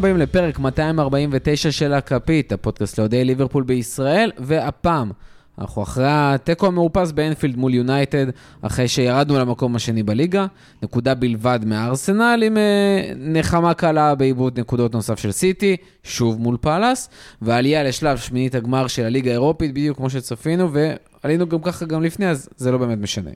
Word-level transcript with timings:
הבאים 0.00 0.16
לפרק 0.16 0.58
249 0.58 1.70
של 1.70 1.92
הכפית, 1.92 2.52
הפודקאסט 2.52 2.98
לאוהדי 2.98 3.24
ליברפול 3.24 3.62
בישראל, 3.62 4.32
והפעם 4.38 5.10
אנחנו 5.60 5.82
אחרי 5.82 6.06
התיקו 6.08 6.66
המאופס 6.66 7.12
באנפילד 7.12 7.56
מול 7.56 7.74
יונייטד, 7.74 8.26
אחרי 8.62 8.88
שירדנו 8.88 9.38
למקום 9.38 9.76
השני 9.76 10.02
בליגה, 10.02 10.46
נקודה 10.82 11.14
בלבד 11.14 11.60
מהארסנל 11.66 12.42
עם 12.46 12.56
אה, 12.56 13.12
נחמה 13.16 13.74
קלה 13.74 14.14
בעיבוד 14.14 14.60
נקודות 14.60 14.94
נוסף 14.94 15.18
של 15.18 15.32
סיטי, 15.32 15.76
שוב 16.02 16.40
מול 16.40 16.56
פאלאס, 16.60 17.08
ועלייה 17.42 17.82
לשלב 17.82 18.18
שמינית 18.18 18.54
הגמר 18.54 18.86
של 18.86 19.04
הליגה 19.04 19.30
האירופית, 19.30 19.70
בדיוק 19.70 19.96
כמו 19.96 20.10
שצפינו, 20.10 20.70
ועלינו 20.72 21.48
גם 21.48 21.58
ככה 21.62 21.84
גם 21.84 22.02
לפני, 22.02 22.28
אז 22.28 22.48
זה 22.56 22.72
לא 22.72 22.78
באמת 22.78 22.98
משנה. 22.98 23.30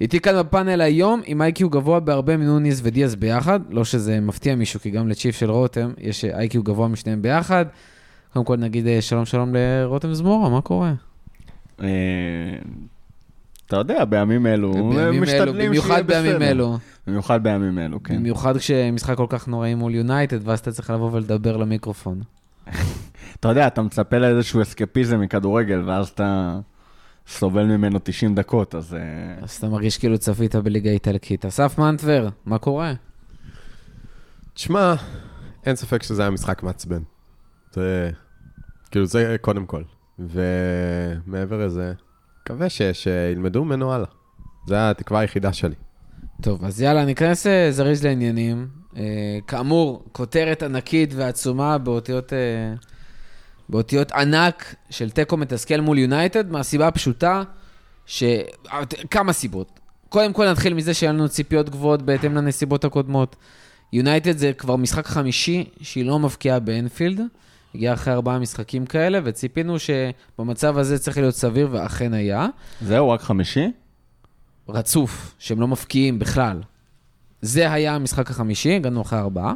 איתי 0.00 0.20
כאן 0.20 0.38
בפאנל 0.38 0.80
היום 0.80 1.20
עם 1.24 1.42
איי-קיו 1.42 1.70
גבוה 1.70 2.00
בהרבה 2.00 2.36
מנוניס 2.36 2.80
ודיאז 2.82 3.16
ביחד, 3.16 3.60
לא 3.70 3.84
שזה 3.84 4.20
מפתיע 4.20 4.54
מישהו, 4.54 4.80
כי 4.80 4.90
גם 4.90 5.08
לצ'יף 5.08 5.36
של 5.36 5.50
רותם 5.50 5.92
יש 5.98 6.24
איי-קיו 6.24 6.62
גבוה 6.62 6.88
משניהם 6.88 7.22
ביחד. 7.22 7.64
קודם 8.32 8.44
כל 8.44 8.56
נגיד 8.56 8.86
אה, 8.86 9.02
שלום 9.02 9.24
שלום 9.24 9.54
לרותם 9.54 10.14
זמורה, 10.14 10.48
מה 10.48 10.60
קורה? 10.60 10.92
אה, 11.82 11.88
אתה 13.66 13.76
יודע, 13.76 14.04
בימים 14.04 14.46
אלו, 14.46 14.72
בימים 14.72 15.22
משתדלים 15.22 15.54
שיהיה 15.54 15.68
במיוחד 15.68 16.06
בימים 16.06 16.36
בסדר. 16.36 16.50
אלו. 16.50 16.78
במיוחד 17.06 17.42
בימים 17.42 17.78
אלו, 17.78 18.02
כן. 18.02 18.16
במיוחד 18.16 18.56
כשמשחק 18.56 19.16
כל 19.16 19.26
כך 19.28 19.48
נוראי 19.48 19.74
מול 19.74 19.94
יונייטד, 19.94 20.48
ואז 20.48 20.58
אתה 20.58 20.72
צריך 20.72 20.90
לבוא 20.90 21.10
ולדבר 21.12 21.56
למיקרופון. 21.56 22.22
אתה 23.40 23.48
יודע, 23.48 23.66
אתה 23.66 23.82
מצפה 23.82 24.18
לאיזשהו 24.18 24.62
אסקפיזם 24.62 25.20
מכדורגל, 25.20 25.82
ואז 25.86 26.08
אתה 26.08 26.58
סובל 27.26 27.64
ממנו 27.64 27.98
90 28.02 28.34
דקות, 28.34 28.74
אז... 28.74 28.94
אה, 28.94 29.00
אז 29.42 29.50
אתה 29.50 29.68
מרגיש 29.68 29.98
כאילו 29.98 30.18
צפית 30.18 30.54
בליגה 30.56 30.90
האיטלקית. 30.90 31.46
אסף 31.46 31.78
מנטבר, 31.78 32.28
מה 32.46 32.58
קורה? 32.58 32.92
תשמע, 34.54 34.94
אין 35.66 35.76
ספק 35.76 36.02
שזה 36.02 36.22
היה 36.22 36.30
משחק 36.30 36.62
מעצבן. 36.62 37.02
זה, 37.72 38.10
כאילו, 38.90 39.06
זה 39.06 39.36
קודם 39.40 39.66
כל. 39.66 39.82
ומעבר 40.18 41.66
לזה, 41.66 41.92
מקווה 42.42 42.68
ש- 42.68 42.82
שילמדו 42.82 43.64
ממנו 43.64 43.92
הלאה. 43.92 44.06
זו 44.66 44.74
התקווה 44.74 45.20
היחידה 45.20 45.52
שלי. 45.52 45.74
טוב, 46.42 46.64
אז 46.64 46.80
יאללה, 46.80 47.04
ניכנס 47.04 47.46
אה, 47.46 47.72
זריז 47.72 48.04
לעניינים. 48.04 48.68
אה, 48.96 49.38
כאמור, 49.46 50.04
כותרת 50.12 50.62
ענקית 50.62 51.14
ועצומה 51.14 51.78
באותיות, 51.78 52.32
אה, 52.32 52.38
באותיות 53.68 54.12
ענק 54.12 54.74
של 54.90 55.10
תיקו 55.10 55.36
מתסכל 55.36 55.80
מול 55.80 55.98
יונייטד, 55.98 56.50
מהסיבה 56.50 56.88
הפשוטה 56.88 57.42
ש... 58.06 58.22
אה, 58.72 58.80
כמה 59.10 59.32
סיבות. 59.32 59.80
קודם 60.08 60.32
כל 60.32 60.50
נתחיל 60.50 60.74
מזה 60.74 60.94
שהיה 60.94 61.12
לנו 61.12 61.28
ציפיות 61.28 61.70
גבוהות 61.70 62.02
בהתאם 62.02 62.34
לנסיבות 62.34 62.84
הקודמות. 62.84 63.36
יונייטד 63.92 64.36
זה 64.36 64.52
כבר 64.52 64.76
משחק 64.76 65.06
חמישי 65.06 65.64
שהיא 65.80 66.04
לא 66.06 66.18
מבקיעה 66.18 66.60
באנפילד. 66.60 67.20
הגיעה 67.74 67.94
אחרי 67.94 68.14
ארבעה 68.14 68.38
משחקים 68.38 68.86
כאלה, 68.86 69.18
וציפינו 69.24 69.76
שבמצב 69.78 70.78
הזה 70.78 70.98
צריך 70.98 71.18
להיות 71.18 71.34
סביר, 71.34 71.68
ואכן 71.70 72.14
היה. 72.14 72.46
זהו, 72.80 73.10
רק 73.10 73.20
חמישי? 73.20 73.70
רצוף, 74.68 75.34
שהם 75.38 75.60
לא 75.60 75.68
מפקיעים 75.68 76.18
בכלל. 76.18 76.60
זה 77.42 77.72
היה 77.72 77.94
המשחק 77.94 78.30
החמישי, 78.30 78.76
הגענו 78.76 79.02
אחרי 79.02 79.18
ארבעה. 79.18 79.54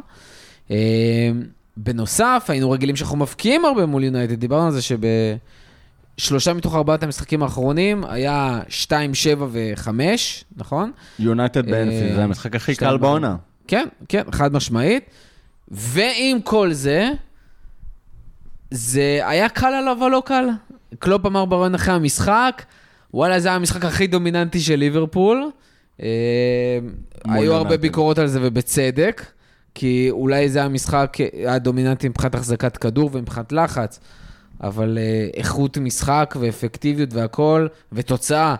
אה, 0.71 1.31
בנוסף, 1.77 2.45
היינו 2.49 2.71
רגילים 2.71 2.95
שאנחנו 2.95 3.17
מפקיעים 3.17 3.65
הרבה 3.65 3.85
מול 3.85 4.03
יונייטד, 4.03 4.33
דיברנו 4.33 4.65
על 4.65 4.71
זה 4.71 4.81
שבשלושה 4.81 6.53
מתוך 6.53 6.75
ארבעת 6.75 7.03
המשחקים 7.03 7.43
האחרונים 7.43 8.03
היה 8.05 8.59
2, 8.69 9.13
7 9.13 9.47
ו-5, 9.49 9.89
נכון? 10.57 10.91
יונייטד 11.19 11.65
אה, 11.65 11.71
באנפילד, 11.71 12.15
זה 12.15 12.23
המשחק 12.23 12.55
הכי 12.55 12.75
קל 12.75 12.97
בעונה. 12.97 13.35
כן, 13.67 13.87
כן, 14.09 14.23
חד 14.31 14.53
משמעית. 14.53 15.03
ועם 15.67 16.41
כל 16.41 16.73
זה, 16.73 17.09
זה 18.71 19.19
היה 19.23 19.49
קל 19.49 19.73
עליו 19.73 19.97
או 20.01 20.09
לא 20.09 20.23
קל? 20.25 20.49
קלופ 20.99 21.25
אמר 21.25 21.45
ברעיון 21.45 21.75
אחרי 21.75 21.93
המשחק, 21.93 22.63
וואלה, 23.13 23.39
זה 23.39 23.47
היה 23.47 23.55
המשחק 23.55 23.85
הכי 23.85 24.07
דומיננטי 24.07 24.59
של 24.59 24.75
ליברפול. 24.75 25.51
אה, 26.01 26.07
היו 27.25 27.53
הרבה. 27.53 27.77
ביקורות 27.77 28.17
על 28.17 28.27
זה, 28.27 28.39
ובצדק, 28.41 29.25
כי 29.75 30.07
אולי 30.11 30.49
זה 30.49 30.63
המשחק 30.63 31.17
הדומיננטי 31.47 32.09
מבחינת 32.09 32.35
החזקת 32.35 32.77
כדור 32.77 33.09
ומבחינת 33.13 33.51
לחץ, 33.51 33.99
אבל 34.61 34.97
אה, 34.97 35.29
איכות 35.33 35.77
משחק 35.77 36.35
ואפקטיביות 36.39 37.13
והכול, 37.13 37.69
ותוצאה, 37.91 38.55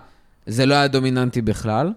זה 0.45 0.65
לא 0.65 0.75
היה 0.75 0.87
דומיננטי 0.87 1.41
בכלל. 1.41 1.93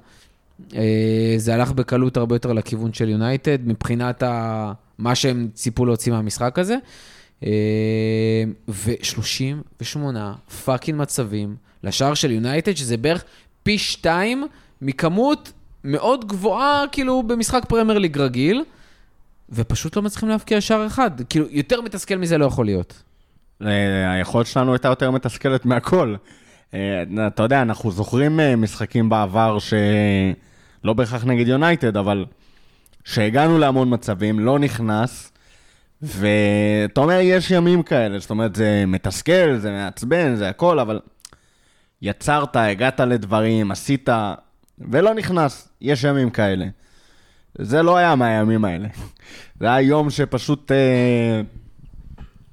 אה, 0.74 1.34
זה 1.36 1.54
הלך 1.54 1.72
בקלות 1.72 2.16
הרבה 2.16 2.34
יותר 2.34 2.52
לכיוון 2.52 2.92
של 2.92 3.08
יונייטד, 3.08 3.58
מבחינת 3.64 4.22
ה... 4.22 4.72
מה 4.98 5.14
שהם 5.14 5.48
ציפו 5.54 5.86
להוציא 5.86 6.12
מהמשחק 6.12 6.58
הזה. 6.58 6.76
אה, 7.44 8.44
ו-38 8.68 9.98
fucking 10.64 11.00
מצבים 11.00 11.56
לשער 11.84 12.14
של 12.14 12.30
יונייטד, 12.30 12.76
שזה 12.76 12.96
בערך 12.96 13.24
פי 13.62 13.78
שתיים 13.78 14.46
מכמות 14.82 15.52
מאוד 15.84 16.28
גבוהה, 16.28 16.84
כאילו, 16.92 17.22
במשחק 17.22 17.62
פרמייר 17.68 17.98
ליג 17.98 18.18
רגיל, 18.18 18.64
ופשוט 19.50 19.96
לא 19.96 20.02
מצליחים 20.02 20.28
להבקיע 20.28 20.60
שער 20.60 20.86
אחד. 20.86 21.10
כאילו, 21.28 21.46
יותר 21.50 21.80
מתסכל 21.80 22.16
מזה 22.16 22.38
לא 22.38 22.44
יכול 22.44 22.64
להיות. 22.64 23.02
אה, 23.66 24.12
היכולת 24.12 24.46
שלנו 24.46 24.72
הייתה 24.72 24.88
יותר 24.88 25.10
מתסכלת 25.10 25.64
מהכל. 25.64 26.14
אה, 26.74 27.02
אתה 27.26 27.42
יודע, 27.42 27.62
אנחנו 27.62 27.90
זוכרים 27.90 28.40
אה, 28.40 28.56
משחקים 28.56 29.08
בעבר 29.08 29.58
שלא 29.58 30.92
בהכרח 30.92 31.24
נגד 31.24 31.48
יונייטד, 31.48 31.96
אבל 31.96 32.24
שהגענו 33.04 33.58
להמון 33.58 33.94
מצבים, 33.94 34.40
לא 34.40 34.58
נכנס, 34.58 35.32
ואתה 36.02 37.00
אומר, 37.00 37.18
יש 37.22 37.50
ימים 37.50 37.82
כאלה, 37.82 38.18
זאת 38.18 38.30
אומרת, 38.30 38.56
זה 38.56 38.84
מתסכל, 38.86 39.56
זה 39.56 39.70
מעצבן, 39.70 40.34
זה 40.36 40.48
הכל, 40.48 40.78
אבל 40.78 41.00
יצרת, 42.02 42.56
הגעת 42.56 43.00
לדברים, 43.00 43.70
עשית, 43.70 44.08
ולא 44.78 45.14
נכנס, 45.14 45.68
יש 45.80 46.04
ימים 46.04 46.30
כאלה. 46.30 46.66
זה 47.58 47.82
לא 47.82 47.96
היה 47.96 48.14
מהימים 48.14 48.64
האלה. 48.64 48.88
זה 49.60 49.66
היה 49.66 49.80
יום 49.80 50.10
שפשוט 50.10 50.72
אה, 50.72 51.40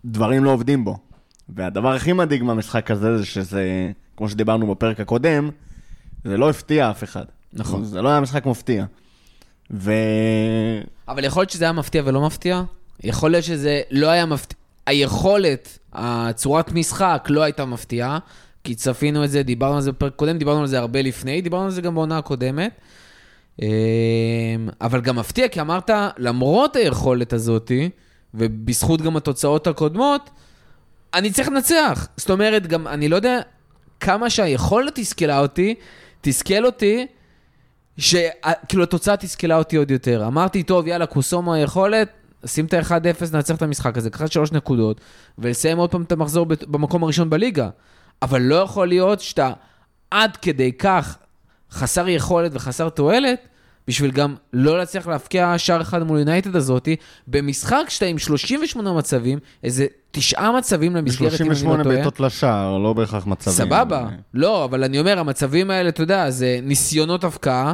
דברים 0.05 0.43
לא 0.43 0.49
עובדים 0.49 0.85
בו. 0.85 0.97
והדבר 1.49 1.93
הכי 1.93 2.13
מדאיג 2.13 2.43
מהמשחק 2.43 2.91
הזה 2.91 3.17
זה 3.17 3.25
שזה, 3.25 3.91
כמו 4.17 4.29
שדיברנו 4.29 4.75
בפרק 4.75 4.99
הקודם, 4.99 5.49
זה 6.23 6.37
לא 6.37 6.49
הפתיע 6.49 6.91
אף 6.91 7.03
אחד. 7.03 7.25
נכון. 7.53 7.83
זה 7.83 8.01
לא 8.01 8.09
היה 8.09 8.19
משחק 8.19 8.45
מפתיע. 8.45 8.85
ו... 9.71 9.91
אבל 11.07 11.25
יכול 11.25 11.41
להיות 11.41 11.49
שזה 11.49 11.65
היה 11.65 11.71
מפתיע 11.71 12.01
ולא 12.05 12.25
מפתיע? 12.25 12.63
יכול 13.03 13.31
להיות 13.31 13.43
שזה 13.43 13.81
לא 13.91 14.07
היה 14.07 14.25
מפתיע. 14.25 14.57
היכולת, 14.87 15.79
הצורת 15.93 16.71
משחק 16.71 17.27
לא 17.29 17.41
הייתה 17.41 17.65
מפתיעה, 17.65 18.19
כי 18.63 18.75
צפינו 18.75 19.23
את 19.23 19.29
זה, 19.29 19.43
דיברנו 19.43 19.75
על 19.75 19.81
זה 19.81 19.91
בפרק 19.91 20.15
קודם, 20.15 20.37
דיברנו 20.37 20.61
על 20.61 20.67
זה 20.67 20.79
הרבה 20.79 21.01
לפני, 21.01 21.41
דיברנו 21.41 21.65
על 21.65 21.71
זה 21.71 21.81
גם 21.81 21.95
בעונה 21.95 22.17
הקודמת. 22.17 22.71
אמ, 23.61 23.67
אבל 24.81 25.01
גם 25.01 25.15
מפתיע, 25.15 25.47
כי 25.47 25.61
אמרת, 25.61 25.89
למרות 26.17 26.75
היכולת 26.75 27.33
הזאתי, 27.33 27.89
ובזכות 28.33 29.01
גם 29.01 29.17
התוצאות 29.17 29.67
הקודמות, 29.67 30.29
אני 31.13 31.31
צריך 31.31 31.47
לנצח. 31.47 32.07
זאת 32.17 32.29
אומרת, 32.29 32.67
גם, 32.67 32.87
אני 32.87 33.09
לא 33.09 33.15
יודע 33.15 33.39
כמה 33.99 34.29
שהיכולת 34.29 34.95
תסכלה 34.95 35.39
אותי, 35.39 35.75
תסכל 36.21 36.65
אותי, 36.65 37.07
שכאילו 37.97 38.83
התוצאה 38.83 39.17
תסכלה 39.17 39.57
אותי 39.57 39.75
עוד 39.75 39.91
יותר. 39.91 40.27
אמרתי, 40.27 40.63
טוב, 40.63 40.87
יאללה, 40.87 41.05
קוסומו 41.05 41.53
היכולת, 41.53 42.09
שים 42.45 42.65
את 42.65 42.73
ה-1-0, 42.73 43.33
ננצח 43.33 43.55
את 43.55 43.61
המשחק 43.61 43.97
הזה, 43.97 44.09
קחת 44.09 44.31
שלוש 44.31 44.51
נקודות, 44.51 45.01
ולסיים 45.37 45.77
עוד 45.77 45.91
פעם 45.91 46.01
את 46.01 46.11
המחזור 46.11 46.45
במקום 46.45 47.03
הראשון 47.03 47.29
בליגה. 47.29 47.69
אבל 48.21 48.41
לא 48.41 48.55
יכול 48.55 48.87
להיות 48.87 49.19
שאתה 49.19 49.51
עד 50.11 50.37
כדי 50.37 50.71
כך 50.71 51.17
חסר 51.71 52.09
יכולת 52.09 52.51
וחסר 52.53 52.89
תועלת, 52.89 53.47
בשביל 53.87 54.11
גם 54.11 54.35
לא 54.53 54.77
להצליח 54.77 55.07
להבקיע 55.07 55.57
שער 55.57 55.81
אחד 55.81 56.03
מול 56.03 56.19
יונייטד 56.19 56.55
הזאתי, 56.55 56.95
במשחק 57.27 57.83
שאתה 57.89 58.05
עם 58.05 58.17
38 58.17 58.93
מצבים, 58.93 59.39
איזה 59.63 59.85
תשעה 60.11 60.57
מצבים 60.57 60.95
למסגרת, 60.95 61.41
אם 61.41 61.45
אני 61.45 61.49
לא 61.49 61.55
38 61.55 61.83
טועה. 61.83 61.95
בעיטות 61.95 62.19
לשער, 62.19 62.77
לא 62.77 62.93
בהכרח 62.93 63.25
מצבים. 63.27 63.55
סבבה. 63.55 64.07
לא, 64.33 64.65
אבל 64.65 64.83
אני 64.83 64.99
אומר, 64.99 65.19
המצבים 65.19 65.71
האלה, 65.71 65.89
אתה 65.89 66.03
יודע, 66.03 66.29
זה 66.29 66.59
ניסיונות 66.63 67.23
הבקעה. 67.23 67.73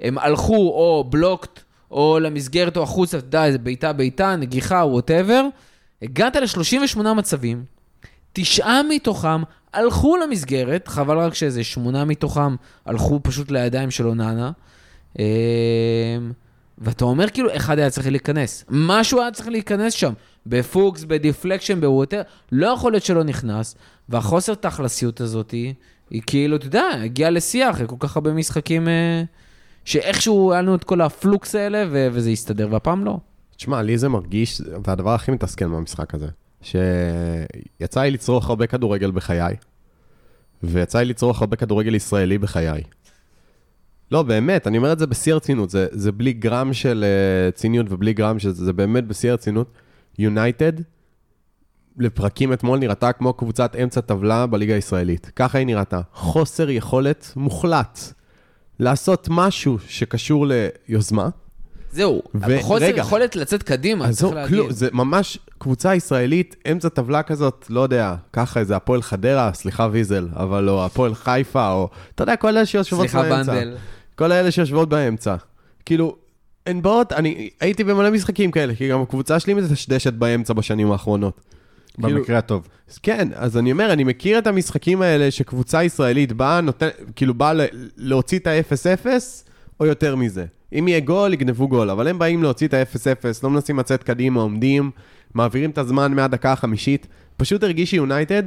הם 0.00 0.18
הלכו 0.18 0.54
או 0.54 1.04
בלוקט, 1.10 1.62
או 1.90 2.18
למסגרת, 2.20 2.76
או 2.76 2.82
החוצה, 2.82 3.18
אתה 3.18 3.26
יודע, 3.26 3.44
איזה 3.44 3.58
בעיטה, 3.58 3.92
בעיטה, 3.92 4.36
נגיחה, 4.36 4.84
ווטאבר. 4.84 5.46
הגעת 6.02 6.36
ל-38 6.36 6.98
מצבים, 7.02 7.64
תשעה 8.32 8.82
מתוכם 8.82 9.42
הלכו 9.72 10.16
למסגרת, 10.16 10.88
חבל 10.88 11.18
רק 11.18 11.34
שאיזה 11.34 11.64
שמונה 11.64 12.04
מתוכם 12.04 12.56
הלכו 12.86 13.20
פשוט 13.22 13.50
לידיים 13.50 13.90
של 13.90 14.06
אוננה. 14.06 14.50
אמ, 15.18 15.24
ואתה 16.78 17.04
אומר 17.04 17.28
כאילו, 17.30 17.56
אחד 17.56 17.78
היה 17.78 17.90
צריך 17.90 18.06
להיכנס. 18.06 18.64
משהו 18.68 19.20
היה 19.20 19.30
צריך 19.30 19.48
להיכנס 19.48 19.92
שם. 19.92 20.12
בפלוקס, 20.46 21.04
ב 21.04 21.10
deflection, 21.10 21.80
בווטר, 21.80 22.22
לא 22.52 22.66
יכול 22.66 22.92
להיות 22.92 23.04
שלא 23.04 23.24
נכנס. 23.24 23.74
והחוסר 24.08 24.54
תכלסיות 24.54 25.20
הזאת 25.20 25.50
היא 26.10 26.22
כאילו, 26.26 26.56
אתה 26.56 26.66
יודע, 26.66 26.84
הגיעה 27.04 27.30
לשיח, 27.30 27.82
כל 27.86 27.96
כך 27.98 28.16
הרבה 28.16 28.32
משחקים, 28.32 28.88
אה, 28.88 29.22
שאיכשהו 29.84 30.52
היה 30.52 30.62
לנו 30.62 30.74
את 30.74 30.84
כל 30.84 31.00
ה 31.00 31.08
flukes 31.08 31.54
האלה, 31.54 31.84
ו- 31.90 32.08
וזה 32.12 32.30
הסתדר, 32.30 32.68
והפעם 32.70 33.04
לא. 33.04 33.18
תשמע, 33.56 33.82
לי 33.82 33.98
זה 33.98 34.08
מרגיש, 34.08 34.62
והדבר 34.84 35.10
הכי 35.10 35.30
מתסכל 35.32 35.66
מהמשחק 35.66 36.14
הזה, 36.14 36.28
שיצא 36.62 38.00
לי 38.00 38.10
לצרוך 38.10 38.48
הרבה 38.48 38.66
כדורגל 38.66 39.10
בחיי, 39.10 39.56
ויצא 40.62 40.98
לי 40.98 41.04
לצרוך 41.04 41.40
הרבה 41.40 41.56
כדורגל 41.56 41.94
ישראלי 41.94 42.38
בחיי. 42.38 42.82
לא, 44.12 44.22
באמת, 44.22 44.66
אני 44.66 44.78
אומר 44.78 44.92
את 44.92 44.98
זה 44.98 45.06
בשיא 45.06 45.32
הרצינות, 45.32 45.70
זה, 45.70 45.86
זה 45.90 46.12
בלי 46.12 46.32
גרם 46.32 46.72
של 46.72 47.04
uh, 47.04 47.56
ציניות 47.56 47.86
ובלי 47.90 48.12
גרם 48.12 48.38
של 48.38 48.50
זה, 48.50 48.64
זה 48.64 48.72
באמת 48.72 49.04
בשיא 49.04 49.30
הרצינות. 49.30 49.72
יונייטד, 50.18 50.72
לפרקים 51.98 52.52
אתמול 52.52 52.78
נראתה 52.78 53.12
כמו 53.12 53.32
קבוצת 53.32 53.76
אמצע 53.76 54.00
טבלה 54.00 54.46
בליגה 54.46 54.74
הישראלית. 54.74 55.30
ככה 55.36 55.58
היא 55.58 55.66
נראתה. 55.66 56.00
חוסר 56.12 56.70
יכולת 56.70 57.32
מוחלט 57.36 57.98
לעשות 58.80 59.28
משהו 59.30 59.78
שקשור 59.88 60.46
ליוזמה. 60.88 61.28
זהו, 61.92 62.22
חוסר. 62.60 62.84
יכולת 62.96 63.36
לצאת 63.36 63.62
קדימה, 63.62 64.04
אז 64.06 64.18
צריך 64.18 64.28
זהו, 64.28 64.34
להגיד. 64.34 64.56
כלום, 64.56 64.70
זה 64.72 64.88
ממש 64.92 65.38
קבוצה 65.58 65.94
ישראלית, 65.94 66.56
אמצע 66.72 66.88
טבלה 66.88 67.22
כזאת, 67.22 67.66
לא 67.70 67.80
יודע, 67.80 68.14
ככה 68.32 68.60
איזה 68.60 68.76
הפועל 68.76 69.02
חדרה, 69.02 69.50
סליחה 69.54 69.88
ויזל, 69.92 70.28
אבל 70.36 70.64
לא, 70.64 70.86
הפועל 70.86 71.14
חיפה, 71.14 71.72
או, 71.72 71.88
אתה 72.14 72.22
יודע, 72.22 72.36
כל 72.36 72.48
אלה 72.48 72.66
שיושבות 72.66 73.00
סליחה, 73.00 73.22
באמצע. 73.22 73.52
בנדל. 73.52 73.76
כל 74.14 74.32
האלה 74.32 74.50
שיושבות 74.50 74.88
באמצע. 74.88 75.36
כאילו, 75.84 76.16
הן 76.66 76.82
באות, 76.82 77.12
אני 77.12 77.50
הייתי 77.60 77.84
במלא 77.84 78.10
משחקים 78.10 78.50
כאלה, 78.50 78.74
כי 78.74 78.88
גם 78.88 79.02
הקבוצה 79.02 79.40
שלי 79.40 79.54
מדשדשת 79.54 80.12
באמצע 80.12 80.54
בשנים 80.54 80.92
האחרונות. 80.92 81.40
כאילו- 82.02 82.18
במקרה 82.18 82.38
הטוב. 82.38 82.68
אז 82.90 82.98
כן, 82.98 83.28
אז 83.34 83.56
אני 83.56 83.72
אומר, 83.72 83.92
אני 83.92 84.04
מכיר 84.04 84.38
את 84.38 84.46
המשחקים 84.46 85.02
האלה 85.02 85.30
שקבוצה 85.30 85.84
ישראלית 85.84 86.32
באה, 86.32 86.60
נותן, 86.60 86.88
כאילו 87.16 87.34
באה 87.34 87.52
להוציא 87.96 88.38
את 88.38 88.46
ה-0-0, 88.46 89.06
או 89.80 89.86
יותר 89.86 90.16
מזה. 90.16 90.44
אם 90.78 90.88
יהיה 90.88 91.00
גול, 91.00 91.32
יגנבו 91.32 91.68
גול, 91.68 91.90
אבל 91.90 92.08
הם 92.08 92.18
באים 92.18 92.42
להוציא 92.42 92.68
את 92.68 92.74
ה-0-0, 92.74 93.04
לא 93.42 93.50
מנסים 93.50 93.78
לצאת 93.78 94.02
קדימה, 94.02 94.40
עומדים, 94.40 94.90
מעבירים 95.34 95.70
את 95.70 95.78
הזמן 95.78 96.12
מהדקה 96.14 96.52
החמישית. 96.52 97.06
פשוט 97.36 97.62
הרגיש 97.62 97.90
שיונייטד, 97.90 98.42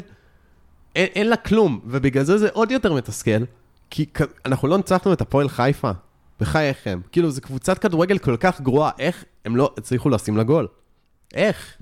אין, 0.96 1.08
אין 1.16 1.30
לה 1.30 1.36
כלום, 1.36 1.80
ובגלל 1.86 2.24
זה 2.24 2.38
זה 2.38 2.50
עוד 2.54 2.72
יותר 2.72 2.94
מתסכל, 2.94 3.44
כי 3.90 4.06
כ- 4.14 4.22
אנחנו 4.46 4.68
לא 4.68 4.78
ניצחנו 4.78 5.14
את 5.14 5.22
הפועל 5.22 5.50
חיפה, 5.50 5.92
בחייכם. 6.40 7.00
כאילו, 7.12 7.32
זו 7.32 7.42
קבוצת 7.42 7.78
כדורגל 7.80 8.18
כל 8.18 8.38
כך 8.40 8.62
גרועה, 8.62 8.92
איך 9.00 9.26
הם 9.46 9.56
לא 9.56 9.74
הצליחו 9.78 10.10
לשים 10.10 10.38
לה 10.38 10.44
גול? 10.44 10.68
איך? 11.34 11.74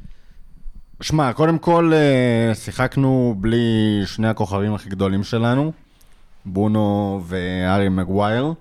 שמע, 1.01 1.33
קודם 1.33 1.57
כל 1.57 1.91
אה, 1.93 2.55
שיחקנו 2.55 3.35
בלי 3.37 3.65
שני 4.05 4.27
הכוכבים 4.27 4.73
הכי 4.73 4.89
גדולים 4.89 5.23
שלנו, 5.23 5.71
בונו 6.45 7.21
וארי 7.27 7.89
מגווייר. 7.89 8.53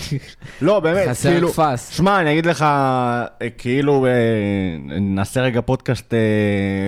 לא, 0.62 0.80
באמת, 0.80 1.08
חסר 1.08 1.30
כאילו... 1.30 1.52
קפץ. 1.52 1.90
שמע, 1.90 2.20
אני 2.20 2.32
אגיד 2.32 2.46
לך, 2.46 2.62
אה, 2.62 3.24
כאילו, 3.58 4.06
אה, 4.06 4.10
נעשה 5.00 5.40
רגע 5.40 5.60
פודקאסט 5.60 6.14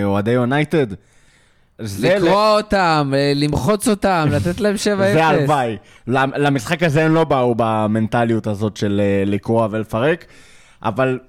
אוהדי 0.03 0.31
יונייטד. 0.31 0.87
זה 1.79 2.09
ל- 2.09 2.17
לקרוא 2.17 2.57
אותם, 2.57 3.13
למחוץ 3.35 3.87
אותם, 3.87 4.27
לתת 4.31 4.59
להם 4.59 4.75
7-0. 4.75 4.77
זה 5.13 5.25
הלוואי. 5.25 5.77
למ- 6.07 6.31
למשחק 6.37 6.83
הזה 6.83 7.05
הם 7.05 7.13
לא 7.13 7.23
באו 7.23 7.53
במנטליות 7.57 8.47
הזאת 8.47 8.77
של 8.77 9.01
לקרוע 9.25 9.67
ולפרק, 9.71 10.25
אבל 10.83 11.19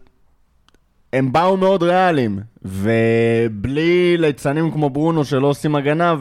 הם 1.12 1.32
באו 1.32 1.56
מאוד 1.56 1.82
ריאליים, 1.82 2.38
ובלי 2.62 4.16
ליצנים 4.16 4.70
כמו 4.70 4.90
ברונו 4.90 5.24
שלא 5.24 5.46
עושים 5.46 5.74
הגנה, 5.74 6.14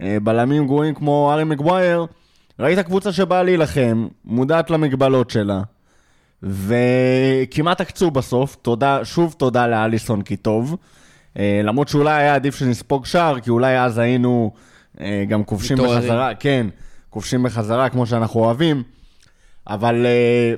ובלמים 0.00 0.66
גרועים 0.66 0.94
כמו 0.94 1.32
ארי 1.32 1.44
מגווייר, 1.44 2.06
ראית 2.58 2.78
קבוצה 2.78 3.12
שבאה 3.12 3.42
להילחם, 3.42 4.08
מודעת 4.24 4.70
למגבלות 4.70 5.30
שלה, 5.30 5.62
וכמעט 6.42 7.80
עקצו 7.80 8.10
בסוף, 8.10 8.56
תודה, 8.62 9.04
שוב 9.04 9.34
תודה 9.38 9.66
לאליסון 9.66 10.22
כי 10.22 10.36
טוב. 10.36 10.76
אה, 11.38 11.60
למרות 11.64 11.88
שאולי 11.88 12.12
היה 12.12 12.34
עדיף 12.34 12.56
שנספוג 12.56 13.06
שער, 13.06 13.40
כי 13.40 13.50
אולי 13.50 13.80
אז 13.80 13.98
היינו 13.98 14.52
אה, 15.00 15.24
גם 15.28 15.44
כובשים. 15.44 15.76
בחזרה, 15.76 16.34
כן, 16.34 16.66
כובשים 17.10 17.42
בחזרה 17.42 17.88
כמו 17.88 18.06
שאנחנו 18.06 18.40
אוהבים, 18.40 18.82
אבל 19.66 20.06
אה, 20.06 20.54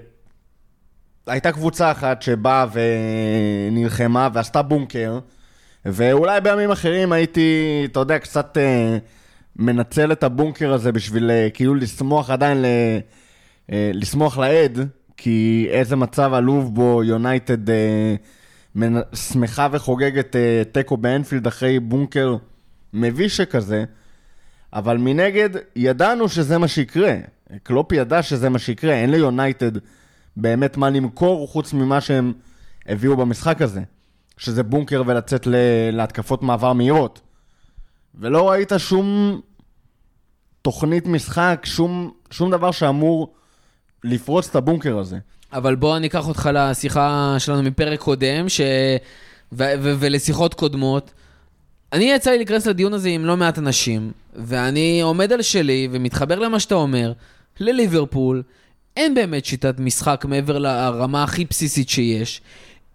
הייתה 1.27 1.53
קבוצה 1.53 1.91
אחת 1.91 2.23
שבאה 2.23 2.67
ונלחמה 2.73 4.29
ועשתה 4.33 4.63
בונקר, 4.63 5.19
ואולי 5.85 6.41
בימים 6.41 6.71
אחרים 6.71 7.13
הייתי, 7.13 7.83
אתה 7.85 8.01
יודע, 8.01 8.19
קצת 8.19 8.59
אה, 8.59 8.99
מנצל 9.57 10.13
את 10.13 10.25
הבונקר 10.25 10.73
הזה 10.73 10.93
בשביל 10.93 11.31
אה, 11.31 11.49
כאילו 11.55 11.75
לשמוח 11.75 12.31
עדיין, 12.31 12.63
ל, 12.63 12.67
אה, 13.73 13.91
לשמוח 13.95 14.39
לאיד, 14.39 14.79
כי 15.17 15.67
איזה 15.71 15.97
מצב 15.97 16.35
עלוב 16.35 16.75
בו 16.75 17.05
יונייטד 17.05 17.71
אה, 17.71 18.15
מנ- 18.77 19.17
שמחה 19.17 19.69
וחוגגת 19.73 20.37
אה, 20.37 20.63
תיקו 20.73 20.97
באנפילד 20.97 21.47
אחרי 21.47 21.81
בונקר 21.81 22.37
מביש 22.93 23.37
שכזה, 23.37 23.85
אבל 24.73 24.97
מנגד, 24.97 25.51
ידענו 25.77 26.29
שזה 26.29 26.59
מה 26.59 26.69
שיקרה. 26.69 27.15
קלופ 27.63 27.93
ידע 27.93 28.23
שזה 28.23 28.49
מה 28.49 28.59
שיקרה, 28.59 28.95
אין 28.95 29.11
ליונייטד 29.11 29.73
באמת 30.37 30.77
מה 30.77 30.91
למכור 30.91 31.49
חוץ 31.49 31.73
ממה 31.73 32.01
שהם 32.01 32.33
הביאו 32.87 33.17
במשחק 33.17 33.63
הזה. 33.63 33.83
שזה 34.43 34.63
בונקר 34.63 35.03
ולצאת 35.07 35.49
להתקפות 35.93 36.43
מעבר 36.43 36.73
מהירות. 36.73 37.21
ולא 38.15 38.51
ראית 38.51 38.73
שום 38.79 39.41
תוכנית 40.63 41.07
משחק, 41.07 41.63
שום, 41.65 42.11
שום 42.31 42.51
דבר 42.51 42.71
שאמור 42.71 43.35
לפרוץ 44.05 44.49
את 44.49 44.57
הבונקר 44.57 44.99
הזה. 44.99 45.19
אבל 45.53 45.75
בוא 45.75 45.97
אני 45.97 46.07
אקח 46.07 46.29
אותך 46.29 46.51
לשיחה 46.55 47.37
שלנו 47.39 47.63
מפרק 47.63 48.01
קודם, 48.01 48.49
ש... 48.49 48.61
ו- 49.53 49.75
ו- 49.83 49.95
ולשיחות 49.99 50.55
קודמות. 50.55 51.13
אני 51.93 52.05
יצא 52.05 52.31
לי 52.31 52.37
להיכנס 52.37 52.67
לדיון 52.67 52.93
הזה 52.93 53.09
עם 53.09 53.25
לא 53.25 53.37
מעט 53.37 53.59
אנשים, 53.59 54.13
ואני 54.35 55.01
עומד 55.01 55.33
על 55.33 55.43
שלי 55.43 55.89
ומתחבר 55.93 56.39
למה 56.39 56.61
שאתה 56.61 56.75
אומר, 56.75 57.13
לליברפול, 57.61 58.43
אין 58.97 59.15
באמת 59.15 59.45
שיטת 59.45 59.75
משחק 59.79 60.25
מעבר 60.29 60.59
לרמה 60.59 61.23
הכי 61.23 61.45
בסיסית 61.45 61.89
שיש. 61.89 62.41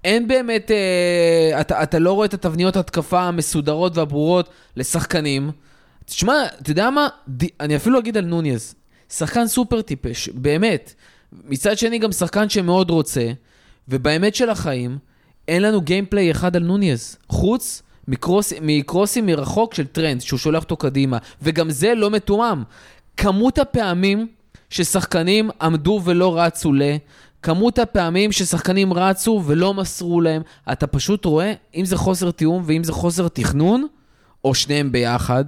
אין 0.03 0.27
באמת, 0.27 0.71
אה, 0.71 1.61
אתה, 1.61 1.83
אתה 1.83 1.99
לא 1.99 2.11
רואה 2.11 2.25
את 2.25 2.33
התבניות 2.33 2.75
התקפה 2.75 3.21
המסודרות 3.21 3.97
והברורות 3.97 4.49
לשחקנים. 4.75 5.51
תשמע, 6.05 6.33
אתה 6.61 6.71
יודע 6.71 6.89
מה? 6.89 7.07
ד... 7.29 7.43
אני 7.59 7.75
אפילו 7.75 7.99
אגיד 7.99 8.17
על 8.17 8.25
נונייז. 8.25 8.75
שחקן 9.09 9.47
סופר 9.47 9.81
טיפש, 9.81 10.29
באמת. 10.29 10.93
מצד 11.33 11.77
שני, 11.77 11.99
גם 11.99 12.11
שחקן 12.11 12.49
שמאוד 12.49 12.89
רוצה, 12.89 13.31
ובאמת 13.87 14.35
של 14.35 14.49
החיים, 14.49 14.97
אין 15.47 15.61
לנו 15.61 15.81
gameplay 15.81 16.31
אחד 16.31 16.55
על 16.55 16.63
נונייז. 16.63 17.17
חוץ 17.29 17.81
מ 18.07 18.14
cross, 18.14 18.53
מקרוסים 18.61 19.25
מרחוק 19.25 19.73
של 19.73 19.87
טרנד, 19.87 20.21
שהוא 20.21 20.39
שולח 20.39 20.63
אותו 20.63 20.77
קדימה. 20.77 21.17
וגם 21.41 21.69
זה 21.69 21.95
לא 21.95 22.09
מתואם. 22.09 22.63
כמות 23.17 23.57
הפעמים 23.57 24.27
ששחקנים 24.69 25.49
עמדו 25.61 26.01
ולא 26.03 26.39
רצו 26.39 26.73
ל... 26.73 26.81
כמות 27.41 27.79
הפעמים 27.79 28.31
ששחקנים 28.31 28.93
רצו 28.93 29.43
ולא 29.45 29.73
מסרו 29.73 30.21
להם, 30.21 30.41
אתה 30.71 30.87
פשוט 30.87 31.25
רואה, 31.25 31.53
אם 31.75 31.85
זה 31.85 31.97
חוסר 31.97 32.31
תיאום 32.31 32.63
ואם 32.65 32.83
זה 32.83 32.91
חוסר 32.91 33.27
תכנון, 33.27 33.87
או 34.45 34.55
שניהם 34.55 34.91
ביחד, 34.91 35.45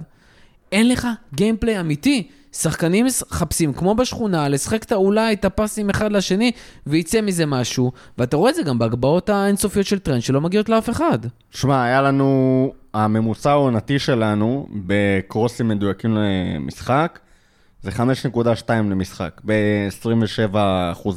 אין 0.72 0.88
לך 0.88 1.08
gameplay 1.34 1.80
אמיתי. 1.80 2.28
שחקנים 2.52 3.06
מחפשים, 3.06 3.72
כמו 3.72 3.94
בשכונה, 3.94 4.48
לשחק 4.48 4.82
את 4.82 4.92
אולי 4.92 5.32
את 5.32 5.44
הפסים 5.44 5.90
אחד 5.90 6.12
לשני, 6.12 6.52
ויצא 6.86 7.20
מזה 7.20 7.46
משהו. 7.46 7.92
ואתה 8.18 8.36
רואה 8.36 8.50
את 8.50 8.54
זה 8.54 8.62
גם 8.62 8.78
בהגבהות 8.78 9.28
האינסופיות 9.28 9.86
של 9.86 9.98
טרנד 9.98 10.22
שלא 10.22 10.40
מגיעות 10.40 10.68
לאף 10.68 10.90
אחד. 10.90 11.18
שמע, 11.50 11.84
היה 11.84 12.02
לנו, 12.02 12.72
הממוצע 12.94 13.50
העונתי 13.50 13.98
שלנו 13.98 14.68
בקרוסים 14.86 15.68
מדויקים 15.68 16.16
למשחק, 16.16 17.18
זה 17.82 17.90
5.2 17.90 18.02
למשחק, 18.70 19.40
ב-27% 19.44 20.56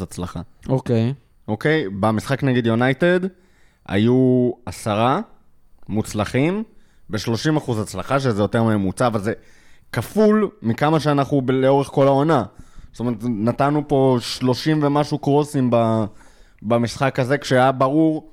הצלחה. 0.04 0.42
אוקיי. 0.70 1.14
אוקיי? 1.48 1.90
במשחק 2.00 2.44
נגד 2.44 2.66
יונייטד 2.66 3.20
היו 3.88 4.52
עשרה 4.66 5.20
מוצלחים 5.90 6.64
ב-30% 7.10 7.72
הצלחה, 7.82 8.20
שזה 8.20 8.42
יותר 8.42 8.64
ממוצע, 8.64 9.08
אבל 9.08 9.20
זה 9.20 9.34
כפול 9.92 10.50
מכמה 10.62 11.00
שאנחנו 11.00 11.42
ב- 11.42 11.52
לאורך 11.52 11.88
כל 11.88 12.08
העונה. 12.08 12.44
זאת 12.92 13.00
אומרת, 13.00 13.18
נתנו 13.24 13.88
פה 13.88 14.18
30 14.22 14.84
ומשהו 14.84 15.18
קרוסים 15.18 15.70
ב- 15.72 16.04
במשחק 16.62 17.20
הזה, 17.20 17.38
כשהיה 17.38 17.72
ברור 17.72 18.30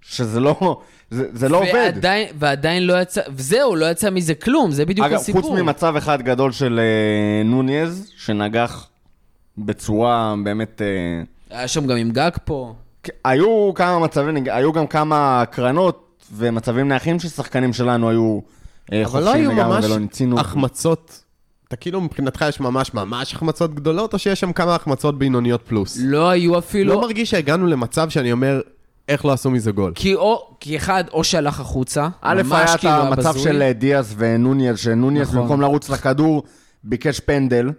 שזה 0.00 0.40
לא, 0.40 0.80
זה, 1.10 1.26
זה 1.32 1.48
לא 1.48 1.56
עובד. 1.56 1.72
ועדיין, 1.74 2.28
ועדיין 2.38 2.86
לא 2.86 3.00
יצא, 3.02 3.20
וזהו, 3.30 3.76
לא 3.76 3.86
יצא 3.86 4.10
מזה 4.10 4.34
כלום, 4.34 4.70
זה 4.70 4.86
בדיוק 4.86 5.06
אגב, 5.06 5.16
הסיפור. 5.16 5.42
חוץ 5.42 5.60
ממצב 5.60 5.96
אחד 5.96 6.22
גדול 6.22 6.52
של 6.52 6.80
אה, 6.82 7.42
נוניז, 7.44 8.12
שנגח 8.16 8.88
בצורה 9.58 10.34
באמת... 10.44 10.82
אה, 10.82 11.56
היה 11.58 11.68
שם 11.68 11.86
גם 11.86 11.96
עם 11.96 12.10
גג 12.10 12.30
פה. 12.44 12.74
היו 13.24 13.74
כמה 13.74 13.98
מצבים, 13.98 14.36
היו 14.50 14.72
גם 14.72 14.86
כמה 14.86 15.44
קרנות 15.50 16.22
ומצבים 16.36 16.88
נייחים 16.88 17.18
ששחקנים 17.18 17.72
שלנו 17.72 18.10
היו 18.10 18.40
אה, 18.92 19.04
אבל 19.04 19.20
לא 19.20 19.26
חופשיים 19.26 19.50
היו 19.50 19.58
לגמרי 19.58 19.76
ממש 19.76 19.84
ולא 19.84 19.98
ניצינו. 19.98 20.40
החמצות. 20.40 21.22
אתה 21.68 21.76
כאילו 21.76 22.00
מבחינתך 22.00 22.44
יש 22.48 22.60
ממש 22.60 22.94
ממש 22.94 23.34
החמצות 23.34 23.74
גדולות, 23.74 24.14
או 24.14 24.18
שיש 24.18 24.40
שם 24.40 24.52
כמה 24.52 24.74
החמצות 24.74 25.18
בינוניות 25.18 25.62
פלוס? 25.62 25.98
לא 26.00 26.30
היו 26.30 26.58
אפילו... 26.58 26.94
לא 26.94 27.00
מרגיש 27.00 27.30
שהגענו 27.30 27.66
למצב 27.66 28.08
שאני 28.08 28.32
אומר, 28.32 28.60
איך 29.08 29.24
לא 29.24 29.32
עשו 29.32 29.50
מזה 29.50 29.70
גול. 29.70 29.92
כי 29.94 30.14
או, 30.14 30.56
כי 30.60 30.76
אחד, 30.76 31.04
או 31.12 31.24
שהלך 31.24 31.60
החוצה, 31.60 32.08
א', 32.22 32.42
היה 32.50 32.74
את 32.74 32.80
כאילו 32.80 32.92
המצב 32.92 33.38
של 33.38 33.62
אה, 33.62 33.72
דיאז 33.72 34.14
ונוניאז, 34.18 34.78
שנוניאז 34.78 35.28
נכון. 35.28 35.40
במקום 35.40 35.60
לרוץ 35.60 35.90
לכדור, 35.90 36.42
ביקש 36.84 37.20
פנדל. 37.20 37.70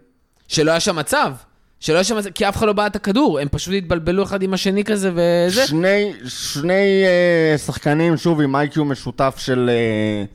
שלא 0.48 0.72
היה 0.72 0.79
שם 0.79 0.96
מצב. 0.96 1.34
שלא 1.79 1.96
היה 1.96 2.03
שם 2.03 2.17
מצב, 2.17 2.29
כי 2.29 2.50
אף 2.50 2.57
אחד 2.57 2.67
לא 2.67 2.74
בעט 2.74 2.91
את 2.91 2.96
הכדור, 2.96 3.39
הם 3.39 3.48
פשוט 3.51 3.74
התבלבלו 3.77 4.24
אחד 4.24 4.41
עם 4.41 4.53
השני 4.53 4.84
כזה 4.84 5.12
וזה. 5.12 5.67
שני, 5.67 6.13
שני 6.27 7.03
אה, 7.05 7.57
שחקנים, 7.57 8.17
שוב, 8.17 8.41
עם 8.41 8.55
איי-קיו 8.55 8.86
משותף 8.86 9.36
של 9.38 9.69
אה, 9.69 10.25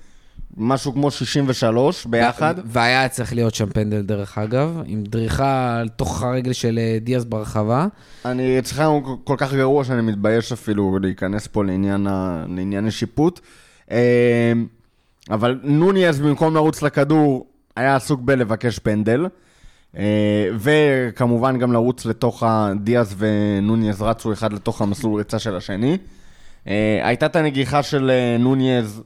משהו 0.56 0.92
כמו 0.92 1.10
63 1.10 2.06
ביחד. 2.06 2.54
והיה 2.64 3.08
צריך 3.08 3.34
להיות 3.34 3.54
שם 3.54 3.70
פנדל 3.70 4.02
דרך 4.02 4.38
אגב, 4.38 4.82
עם 4.86 5.02
דריכה 5.02 5.78
על 5.80 5.88
תוך 5.88 6.22
הרגל 6.22 6.52
של 6.52 6.78
אה, 6.78 6.98
דיאז 7.00 7.24
ברחבה. 7.24 7.86
אני 8.24 8.58
אצלך 8.58 8.82
כל 9.24 9.34
כך 9.38 9.54
גרוע 9.54 9.84
שאני 9.84 10.02
מתבייש 10.02 10.52
אפילו 10.52 10.98
להיכנס 11.02 11.46
פה 11.46 11.64
לעניין, 11.64 12.06
ה... 12.06 12.44
לעניין 12.48 12.86
השיפוט. 12.86 13.40
אה, 13.90 14.52
אבל 15.30 15.60
נוניאז 15.62 16.20
במקום 16.20 16.54
לרוץ 16.54 16.82
לכדור, 16.82 17.46
היה 17.76 17.96
עסוק 17.96 18.20
בלבקש 18.20 18.78
פנדל. 18.78 19.26
אה, 19.96 20.48
וכמובן 20.58 21.58
גם 21.58 21.72
לרוץ 21.72 22.06
לתוך 22.06 22.42
הדיאז 22.42 23.14
ונוניאז 23.18 24.02
רצו 24.02 24.32
אחד 24.32 24.52
לתוך 24.52 24.82
המסלול 24.82 25.18
ריצה 25.18 25.38
של 25.38 25.56
השני. 25.56 25.98
אה, 26.68 27.00
הייתה 27.02 27.26
את 27.26 27.36
הנגיחה 27.36 27.82
של 27.82 28.10
נוניאז, 28.38 29.02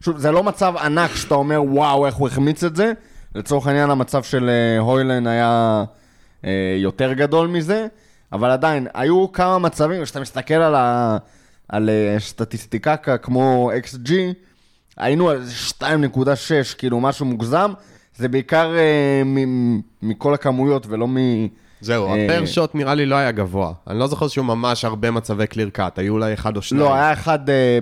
שוב, 0.00 0.18
זה 0.18 0.30
לא 0.30 0.42
מצב 0.42 0.74
ענק 0.76 1.14
שאתה 1.14 1.34
אומר 1.34 1.62
וואו 1.62 2.06
איך 2.06 2.14
הוא 2.14 2.28
החמיץ 2.28 2.64
את 2.64 2.76
זה. 2.76 2.92
לצורך 3.34 3.66
העניין 3.66 3.90
המצב 3.90 4.22
של 4.22 4.48
אה, 4.50 4.78
הוילן 4.78 5.26
היה 5.26 5.84
אה, 6.44 6.50
יותר 6.78 7.12
גדול 7.12 7.48
מזה, 7.48 7.86
אבל 8.32 8.50
עדיין, 8.50 8.86
היו 8.94 9.32
כמה 9.32 9.58
מצבים, 9.58 10.04
כשאתה 10.04 10.20
מסתכל 10.20 10.54
על, 10.54 10.74
ה, 10.74 11.16
על 11.68 11.90
אה, 11.90 12.16
סטטיסטיקה 12.18 12.96
כמו 12.96 13.70
XG, 13.84 14.10
היינו 14.96 15.30
על 15.30 15.42
2.6, 15.80 15.84
כאילו 16.78 17.00
משהו 17.00 17.26
מוגזם, 17.26 17.72
זה 18.16 18.28
בעיקר 18.28 18.76
אה, 18.76 19.22
מ- 19.24 19.80
מכל 20.02 20.34
הכמויות 20.34 20.86
ולא 20.88 21.08
מ... 21.08 21.16
זהו, 21.80 22.06
אה, 22.06 22.24
הפר 22.24 22.46
שוט 22.46 22.74
נראה 22.74 22.94
לי 22.94 23.06
לא 23.06 23.14
היה 23.14 23.32
גבוה. 23.32 23.72
אני 23.86 23.98
לא 23.98 24.06
זוכר 24.06 24.28
שהוא 24.28 24.44
ממש 24.44 24.84
הרבה 24.84 25.10
מצבי 25.10 25.46
קליר 25.46 25.70
קאט, 25.70 25.98
היו 25.98 26.12
אולי 26.12 26.34
אחד 26.34 26.56
או 26.56 26.62
שניים. 26.62 26.84
לא, 26.84 26.94
היה 26.94 27.12
אחד 27.12 27.38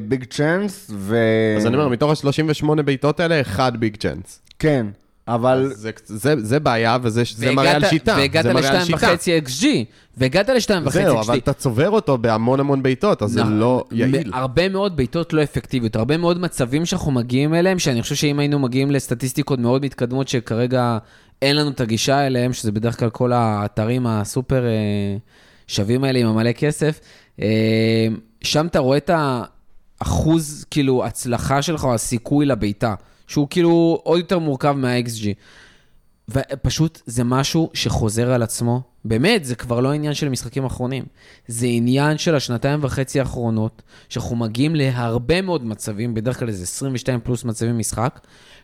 ביג 0.09 0.25
צ'אנס, 0.25 0.91
ו... 0.95 1.17
אז 1.57 1.67
אני 1.67 1.77
אומר, 1.77 1.89
מתוך 1.89 2.11
ה-38 2.11 2.83
בעיטות 2.83 3.21
האלה, 3.21 3.41
אחד 3.41 3.77
ביג 3.77 3.97
צ'אנס. 3.97 4.43
כן, 4.59 4.87
אבל... 5.35 5.71
זה, 5.75 5.91
זה, 6.07 6.35
זה 6.39 6.61
בעיה, 6.61 6.99
וזה 7.03 7.23
זה 7.37 7.51
מראה 7.53 7.71
על 7.71 7.77
והגעת- 7.77 7.91
שיטה. 7.91 8.15
והגעת 8.19 8.43
זה 8.45 8.53
מראה 8.55 8.69
על 8.71 8.77
לשתיים 8.77 8.99
שיטה. 8.99 9.13
וחצי 9.13 9.39
XG, 9.47 9.67
והגעת 10.17 10.49
לשתיים 10.49 10.87
וחצי 10.87 11.03
זהו, 11.05 11.19
XG. 11.21 11.25
אבל 11.25 11.39
אתה 11.39 11.53
צובר 11.53 11.91
אותו 11.91 12.19
בהמון 12.19 12.61
המון 12.61 12.83
בעיטות, 12.83 13.23
אז 13.23 13.31
זה 13.31 13.41
נכון. 13.41 13.59
לא 13.59 13.85
יעיל. 13.93 14.31
הרבה 14.35 14.69
מאוד 14.69 14.97
בעיטות 14.97 15.33
לא 15.33 15.43
אפקטיביות, 15.43 15.97
הרבה 15.97 16.17
מאוד 16.17 16.41
מצבים 16.41 16.87
שאנחנו 16.87 17.13
מגיעים 17.13 17.55
אליהם, 17.55 17.79
שאני 17.79 18.03
חושב 18.03 18.15
שאם 18.15 18.39
היינו 18.39 18.59
מגיעים 18.59 18.91
לסטטיסטיקות 18.91 19.59
מאוד 19.59 19.85
מתקדמות, 19.85 20.29
שכרגע 20.29 20.99
אין 21.43 21.57
לנו 21.57 21.71
את 21.71 21.81
הגישה 21.81 22.27
אליהם, 22.27 22.53
שזה 22.53 22.73
בדרך 22.73 22.99
כלל 22.99 23.11
כל 23.11 23.33
האתרים 23.33 24.07
הסופר 24.07 24.65
אה, 24.65 25.17
שווים 25.67 26.05
האלה 26.05 26.19
עם 26.19 26.27
המלא 26.27 26.53
כסף, 26.53 27.01
אה, 27.43 28.07
שם 28.43 28.67
אתה 28.67 28.79
רואה 28.79 28.97
את 28.97 29.11
האחוז, 30.01 30.65
כאילו, 30.71 31.05
הצלחה 31.05 31.63
שלך, 31.63 31.85
או 31.85 31.95
הסיכוי 31.95 32.47
לבעיטה, 32.47 32.95
שהוא 33.29 33.47
כאילו 33.51 34.01
עוד 34.03 34.19
יותר 34.19 34.39
מורכב 34.39 34.73
מה-XG. 34.73 35.27
ופשוט 36.29 37.03
זה 37.07 37.25
משהו 37.25 37.71
שחוזר 37.75 38.33
על 38.33 38.43
עצמו. 38.43 38.83
באמת, 39.05 39.45
זה 39.45 39.55
כבר 39.55 39.81
לא 39.81 39.93
עניין 39.93 40.15
של 40.15 40.29
משחקים 40.29 40.65
אחרונים. 40.65 41.05
זה 41.49 41.67
עניין 41.67 42.19
של 42.19 42.35
השנתיים 42.35 42.79
וחצי 42.83 43.21
האחרונות, 43.21 43.83
שאנחנו 44.09 44.37
מגיעים 44.37 44.75
להרבה 44.75 45.43
מאוד 45.43 45.65
מצבים, 45.65 46.15
בדרך 46.15 46.39
כלל 46.39 46.49
איזה 46.49 46.63
22 46.63 47.21
פלוס 47.21 47.45
מצבים 47.45 47.79
משחק, 47.79 48.21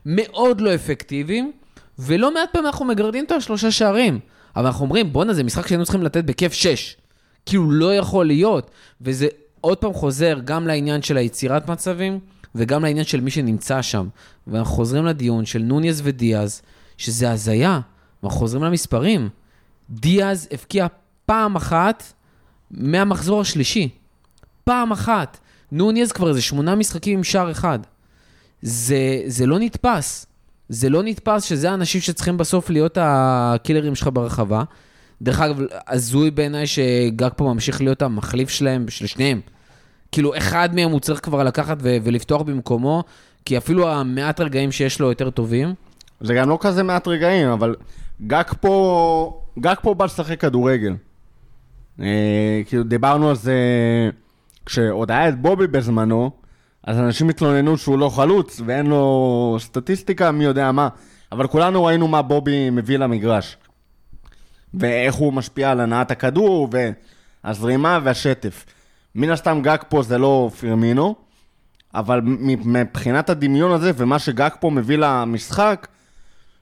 מאוד 0.06 0.60
לא 0.60 0.74
אפקטיביים, 0.74 1.52
ולא 1.98 2.34
מעט 2.34 2.48
פעמים 2.52 2.66
אנחנו 2.66 2.84
מגרדים 2.84 3.24
את 3.24 3.32
השלושה 3.32 3.70
שערים. 3.70 4.20
אבל 4.56 4.66
אנחנו 4.66 4.84
אומרים, 4.84 5.12
בואנה, 5.12 5.34
זה 5.34 5.42
משחק 5.44 5.66
שהיינו 5.66 5.84
צריכים 5.84 6.02
לתת 6.02 6.24
בכיף 6.24 6.52
6. 6.52 6.96
כאילו, 7.46 7.70
לא 7.70 7.94
יכול 7.94 8.26
להיות. 8.26 8.70
וזה 9.00 9.26
עוד 9.60 9.78
פעם 9.78 9.92
חוזר 9.92 10.38
גם 10.44 10.66
לעניין 10.66 11.02
של 11.02 11.16
היצירת 11.16 11.68
מצבים, 11.70 12.20
וגם 12.54 12.84
לעניין 12.84 13.04
של 13.04 13.20
מי 13.20 13.30
שנמצא 13.30 13.82
שם. 13.82 14.08
ואנחנו 14.46 14.74
חוזרים 14.74 15.04
לדיון 15.04 15.46
של 15.46 15.62
נוניז 15.62 16.00
ודיאז, 16.04 16.62
שזה 16.98 17.30
הזיה. 17.30 17.80
ואנחנו 18.22 18.38
חוזרים 18.38 18.64
למספרים. 18.64 19.28
דיאז 19.90 20.48
הבקיע 20.52 20.86
פעם 21.26 21.56
אחת 21.56 22.12
מהמחזור 22.70 23.40
השלישי. 23.40 23.88
פעם 24.64 24.92
אחת. 24.92 25.38
נוניז 25.72 26.12
כבר 26.12 26.28
איזה 26.28 26.42
שמונה 26.42 26.74
משחקים 26.74 27.18
עם 27.18 27.24
שער 27.24 27.50
אחד. 27.50 27.78
זה, 28.62 29.22
זה 29.26 29.46
לא 29.46 29.58
נתפס. 29.58 30.26
זה 30.68 30.88
לא 30.88 31.02
נתפס 31.02 31.44
שזה 31.44 31.70
האנשים 31.70 32.00
שצריכים 32.00 32.36
בסוף 32.36 32.70
להיות 32.70 32.98
הקילרים 33.00 33.94
שלך 33.94 34.08
ברחבה. 34.12 34.64
דרך 35.22 35.40
אגב, 35.40 35.60
הזוי 35.88 36.30
בעיניי 36.30 36.66
שגג 36.66 37.30
פה 37.36 37.44
ממשיך 37.44 37.80
להיות 37.80 38.02
המחליף 38.02 38.48
שלהם, 38.48 38.86
של 38.88 39.06
שניהם. 39.06 39.40
כאילו, 40.14 40.36
אחד 40.36 40.74
מהם 40.74 40.90
הוא 40.90 41.00
צריך 41.00 41.20
כבר 41.24 41.42
לקחת 41.42 41.76
ו- 41.80 41.96
ולפתוח 42.02 42.42
במקומו, 42.42 43.04
כי 43.44 43.58
אפילו 43.58 43.88
המעט 43.88 44.40
רגעים 44.40 44.72
שיש 44.72 45.00
לו 45.00 45.08
יותר 45.08 45.30
טובים. 45.30 45.74
זה 46.20 46.34
גם 46.34 46.48
לא 46.48 46.58
כזה 46.60 46.82
מעט 46.82 47.08
רגעים, 47.08 47.48
אבל 47.48 47.76
גג 48.26 48.44
פה, 48.60 49.40
גג 49.58 49.74
פה 49.82 49.94
בא 49.94 50.04
לשחק 50.04 50.40
כדורגל. 50.40 50.94
אה, 52.00 52.60
כאילו, 52.66 52.82
דיברנו 52.82 53.28
על 53.28 53.36
זה 53.36 53.54
כשעוד 54.66 55.10
היה 55.10 55.28
את 55.28 55.38
בובי 55.40 55.66
בזמנו, 55.66 56.30
אז 56.84 56.98
אנשים 56.98 57.28
התלוננו 57.28 57.78
שהוא 57.78 57.98
לא 57.98 58.08
חלוץ 58.08 58.60
ואין 58.66 58.86
לו 58.86 59.56
סטטיסטיקה, 59.60 60.30
מי 60.30 60.44
יודע 60.44 60.72
מה, 60.72 60.88
אבל 61.32 61.46
כולנו 61.46 61.84
ראינו 61.84 62.08
מה 62.08 62.22
בובי 62.22 62.70
מביא 62.70 62.98
למגרש. 62.98 63.56
ואיך 64.74 65.14
הוא 65.14 65.32
משפיע 65.32 65.70
על 65.70 65.80
הנעת 65.80 66.10
הכדור, 66.10 66.68
והזרימה 67.44 67.98
והשטף. 68.02 68.64
מן 69.14 69.30
הסתם 69.30 69.60
גג 69.62 69.78
פה 69.88 70.02
זה 70.02 70.18
לא 70.18 70.50
פירמינו, 70.60 71.14
אבל 71.94 72.20
מבחינת 72.64 73.30
הדמיון 73.30 73.72
הזה 73.72 73.90
ומה 73.96 74.18
שגג 74.18 74.50
פה 74.60 74.70
מביא 74.70 74.96
למשחק, 74.98 75.88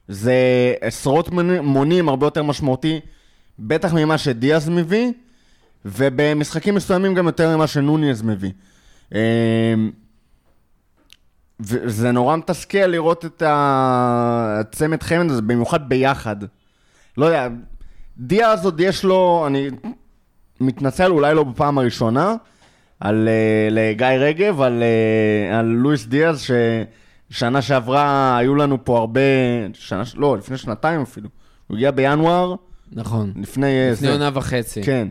זה 0.07 0.33
עשרות 0.81 1.29
מונים 1.61 2.09
הרבה 2.09 2.25
יותר 2.25 2.43
משמעותי, 2.43 2.99
בטח 3.59 3.93
ממה 3.93 4.17
שדיאז 4.17 4.69
מביא, 4.69 5.11
ובמשחקים 5.85 6.75
מסוימים 6.75 7.13
גם 7.13 7.25
יותר 7.25 7.55
ממה 7.57 7.67
שנוניאז 7.67 8.21
מביא. 8.21 8.51
אמ, 9.11 9.17
וזה 11.59 12.11
נורא 12.11 12.35
מתסכל 12.35 12.77
לראות 12.77 13.25
את 13.25 13.43
הצמד 13.45 15.03
חמד 15.03 15.31
הזה, 15.31 15.41
במיוחד 15.41 15.89
ביחד. 15.89 16.35
לא 17.17 17.25
יודע, 17.25 17.47
דיאז 18.17 18.65
עוד 18.65 18.79
יש 18.79 19.03
לו, 19.03 19.43
אני 19.47 19.67
מתנצל 20.63 21.11
אולי 21.11 21.35
לא 21.35 21.43
בפעם 21.43 21.77
הראשונה, 21.77 22.35
על 22.99 23.27
אה, 23.27 23.73
לגיא 23.73 24.07
רגב, 24.07 24.61
על, 24.61 24.83
אה, 24.83 25.55
על 25.55 25.65
לואיס 25.65 26.05
דיאז, 26.05 26.45
ששנה 27.31 27.61
שעברה 27.61 28.37
היו 28.37 28.55
לנו 28.55 28.85
פה 28.85 28.97
הרבה, 28.97 29.21
שנה, 29.73 30.03
לא, 30.15 30.37
לפני 30.37 30.57
שנתיים 30.57 31.01
אפילו. 31.01 31.29
הוא 31.67 31.77
הגיע 31.77 31.91
בינואר, 31.91 32.55
נכון. 32.91 33.33
לפני... 33.35 33.67
אה, 33.67 33.91
לפני. 33.91 34.11
עונה 34.11 34.29
וחצי. 34.33 34.83
כן. 34.83 35.07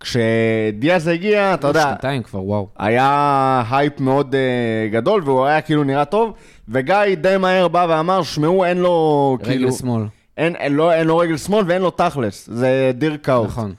כשדיאז 0.00 1.08
הגיע, 1.08 1.54
אתה 1.54 1.68
יודע, 1.68 1.82
שנתיים 1.82 2.22
כבר, 2.22 2.42
וואו. 2.42 2.68
היה 2.78 3.62
הייפ 3.70 4.00
מאוד 4.00 4.34
אה, 4.34 4.92
גדול, 4.92 5.22
והוא 5.24 5.46
היה 5.46 5.60
כאילו 5.60 5.84
נראה 5.84 6.04
טוב, 6.04 6.32
וגיא 6.68 6.96
די 7.20 7.36
מהר 7.38 7.68
בא 7.68 7.86
ואמר, 7.88 8.22
שמעו, 8.22 8.64
אין 8.64 8.78
לו, 8.78 9.38
כאילו... 9.42 9.66
רגל 9.66 9.76
שמאל. 9.76 10.02
אין, 10.36 10.56
אין, 10.56 10.72
לא, 10.72 10.92
אין 10.92 11.06
לו 11.06 11.18
רגל 11.18 11.36
שמאל 11.36 11.64
ואין 11.68 11.82
לו 11.82 11.90
תכלס, 11.90 12.48
זה 12.52 12.90
דירק 12.94 13.16
קאוט. 13.16 13.48
נכון. 13.48 13.74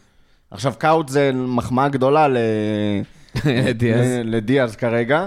עכשיו, 0.56 0.74
קאוט 0.78 1.10
זה 1.10 1.32
מחמאה 1.34 1.90
גדולה 1.90 2.28
ל... 2.28 2.38
דיאז. 3.76 4.06
ל- 4.08 4.36
לדיאז 4.36 4.76
כרגע, 4.76 5.26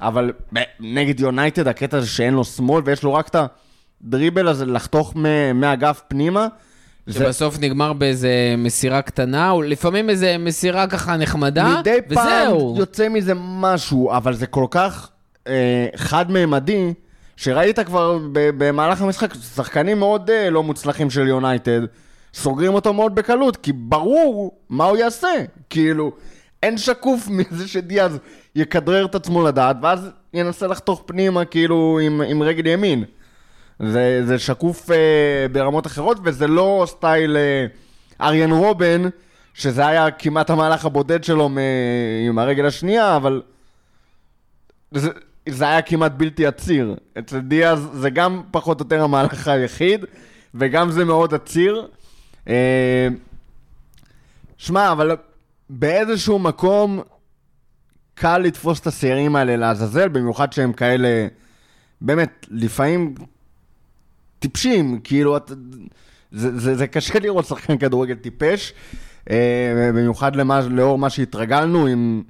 אבל 0.00 0.32
נגד 0.80 1.20
יונייטד 1.20 1.68
הקטע 1.68 2.00
זה 2.00 2.06
שאין 2.06 2.34
לו 2.34 2.44
שמאל 2.44 2.82
ויש 2.86 3.02
לו 3.02 3.14
רק 3.14 3.28
את 3.28 3.36
הדריבל 4.02 4.48
הזה 4.48 4.66
לחתוך 4.66 5.16
מ- 5.16 5.60
מהאגף 5.60 6.02
פנימה. 6.08 6.46
זה 7.06 7.18
שבסוף 7.18 7.58
נגמר 7.60 7.92
באיזה 7.92 8.54
מסירה 8.58 9.02
קטנה, 9.02 9.50
או 9.50 9.62
לפעמים 9.62 10.10
איזה 10.10 10.38
מסירה 10.38 10.86
ככה 10.86 11.16
נחמדה, 11.16 11.76
מדי 11.80 11.98
פעם 12.14 12.26
וזהו. 12.52 12.74
יוצא 12.78 13.08
מזה 13.08 13.32
משהו, 13.36 14.12
אבל 14.16 14.34
זה 14.34 14.46
כל 14.46 14.66
כך 14.70 15.10
אה, 15.46 15.86
חד-ממדי, 15.96 16.92
שראית 17.36 17.78
כבר 17.80 18.18
במהלך 18.32 19.02
המשחק 19.02 19.34
שחקנים 19.54 19.98
מאוד 19.98 20.30
אה, 20.30 20.50
לא 20.50 20.62
מוצלחים 20.62 21.10
של 21.10 21.28
יונייטד, 21.28 21.80
סוגרים 22.36 22.74
אותו 22.74 22.92
מאוד 22.92 23.14
בקלות, 23.14 23.56
כי 23.56 23.72
ברור 23.72 24.60
מה 24.68 24.84
הוא 24.84 24.96
יעשה. 24.96 25.28
כאילו, 25.70 26.12
אין 26.62 26.78
שקוף 26.78 27.28
מזה 27.36 27.68
שדיאז 27.68 28.18
יכדרר 28.56 29.04
את 29.04 29.14
עצמו 29.14 29.42
לדעת, 29.42 29.76
ואז 29.82 30.10
ינסה 30.34 30.66
לחתוך 30.66 31.02
פנימה 31.06 31.44
כאילו 31.44 31.98
עם, 32.02 32.20
עם 32.20 32.42
רגל 32.42 32.66
ימין. 32.66 33.04
זה, 33.80 34.22
זה 34.26 34.38
שקוף 34.38 34.90
אה, 34.90 35.46
ברמות 35.52 35.86
אחרות, 35.86 36.18
וזה 36.24 36.46
לא 36.46 36.84
סטייל 36.86 37.36
אה, 37.36 37.66
אריאן 38.20 38.50
רובן, 38.50 39.02
שזה 39.54 39.86
היה 39.86 40.10
כמעט 40.10 40.50
המהלך 40.50 40.84
הבודד 40.84 41.24
שלו 41.24 41.48
מ... 41.48 41.56
עם 42.28 42.38
הרגל 42.38 42.66
השנייה, 42.66 43.16
אבל 43.16 43.42
זה, 44.90 45.10
זה 45.48 45.68
היה 45.68 45.82
כמעט 45.82 46.12
בלתי 46.16 46.46
עציר. 46.46 46.94
אצל 47.18 47.38
דיאז 47.38 47.88
זה 47.92 48.10
גם 48.10 48.42
פחות 48.50 48.80
או 48.80 48.84
יותר 48.84 49.02
המהלך 49.02 49.48
היחיד, 49.48 50.04
וגם 50.54 50.90
זה 50.90 51.04
מאוד 51.04 51.34
עציר. 51.34 51.86
אה, 52.48 53.08
שמע, 54.58 54.92
אבל 54.92 55.16
באיזשהו 55.70 56.38
מקום 56.38 57.00
קל 58.14 58.38
לתפוס 58.38 58.80
את 58.80 58.86
השעירים 58.86 59.36
האלה 59.36 59.56
לעזאזל, 59.56 60.08
במיוחד 60.08 60.52
שהם 60.52 60.72
כאלה, 60.72 61.26
באמת, 62.00 62.46
לפעמים 62.50 63.14
טיפשים, 64.38 65.00
כאילו, 65.04 65.36
את, 65.36 65.52
זה, 66.32 66.58
זה, 66.58 66.74
זה 66.74 66.86
קשה 66.86 67.18
לראות 67.18 67.46
שחקן 67.46 67.78
כדורגל 67.78 68.14
טיפש, 68.14 68.72
אה, 69.30 69.90
במיוחד 69.94 70.36
למה, 70.36 70.60
לאור 70.60 70.98
מה 70.98 71.10
שהתרגלנו 71.10 71.86
עם 71.86 72.22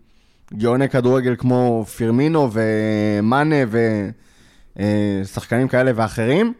גאוני 0.54 0.88
כדורגל 0.88 1.36
כמו 1.38 1.84
פירמינו 1.96 2.50
ומאנה 2.52 3.56
ושחקנים 4.76 5.68
כאלה 5.68 5.92
ואחרים, 5.94 6.52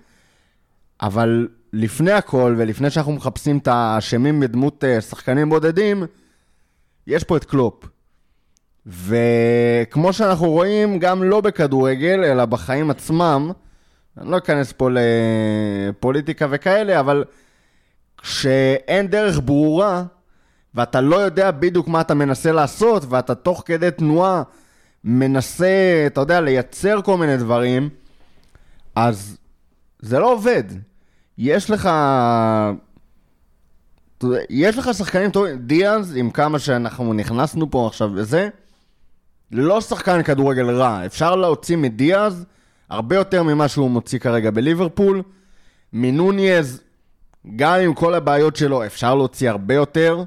אבל 1.00 1.48
לפני 1.76 2.12
הכל, 2.12 2.54
ולפני 2.59 2.90
שאנחנו 2.90 3.12
מחפשים 3.12 3.59
את 3.59 3.68
האשמים 3.68 4.40
בדמות 4.40 4.85
אה, 4.85 5.00
שחקנים 5.00 5.49
בודדים, 5.49 6.04
יש 7.06 7.25
פה 7.25 7.37
את 7.37 7.45
קלופ. 7.45 7.85
וכמו 8.87 10.12
שאנחנו 10.12 10.50
רואים, 10.50 10.99
גם 10.99 11.23
לא 11.23 11.40
בכדורגל, 11.40 12.25
אלא 12.25 12.45
בחיים 12.45 12.90
עצמם, 12.90 13.50
אני 14.18 14.30
לא 14.30 14.38
אכנס 14.38 14.73
פה 14.73 14.88
לפוליטיקה 14.92 16.47
וכאלה, 16.50 17.00
אבל 17.00 17.25
כשאין 18.18 19.06
דרך 19.06 19.40
ברורה, 19.45 20.04
ואתה 20.75 21.00
לא 21.00 21.16
יודע 21.16 21.50
בדיוק 21.50 21.88
מה 21.88 22.00
אתה 22.00 22.14
מנסה 22.14 22.52
לעשות, 22.52 23.04
ואתה 23.09 23.35
תוך 23.35 23.62
כדי 23.66 23.90
תנועה 23.90 24.42
מנסה, 25.04 26.04
אתה 26.06 26.21
יודע, 26.21 26.40
לייצר 26.40 27.02
כל 27.02 27.16
מיני 27.16 27.37
דברים, 27.37 27.88
אז 28.95 29.37
זה 30.00 30.18
לא 30.18 30.33
עובד. 30.33 30.64
יש 31.38 31.71
לך... 31.71 31.90
יש 34.50 34.78
לך 34.78 34.90
שחקנים 34.95 35.31
טובים, 35.31 35.59
דיאז, 35.59 36.16
עם 36.16 36.31
כמה 36.31 36.59
שאנחנו 36.59 37.12
נכנסנו 37.12 37.71
פה 37.71 37.87
עכשיו 37.87 38.11
וזה, 38.14 38.49
לא 39.52 39.81
שחקן 39.81 40.23
כדורגל 40.23 40.71
רע. 40.71 41.07
אפשר 41.07 41.37
להוציא 41.37 41.76
מדיאז 41.76 42.45
הרבה 42.90 43.16
יותר 43.16 43.43
ממה 43.43 43.69
שהוא 43.69 43.90
מוציא 43.90 44.19
כרגע 44.19 44.50
בליברפול. 44.50 45.23
מנוניז, 45.93 46.83
גם 47.57 47.81
עם 47.81 47.95
כל 47.95 48.14
הבעיות 48.14 48.57
שלו, 48.57 48.87
אפשר 48.87 49.14
להוציא 49.14 49.50
הרבה 49.50 49.75
יותר. 49.75 50.25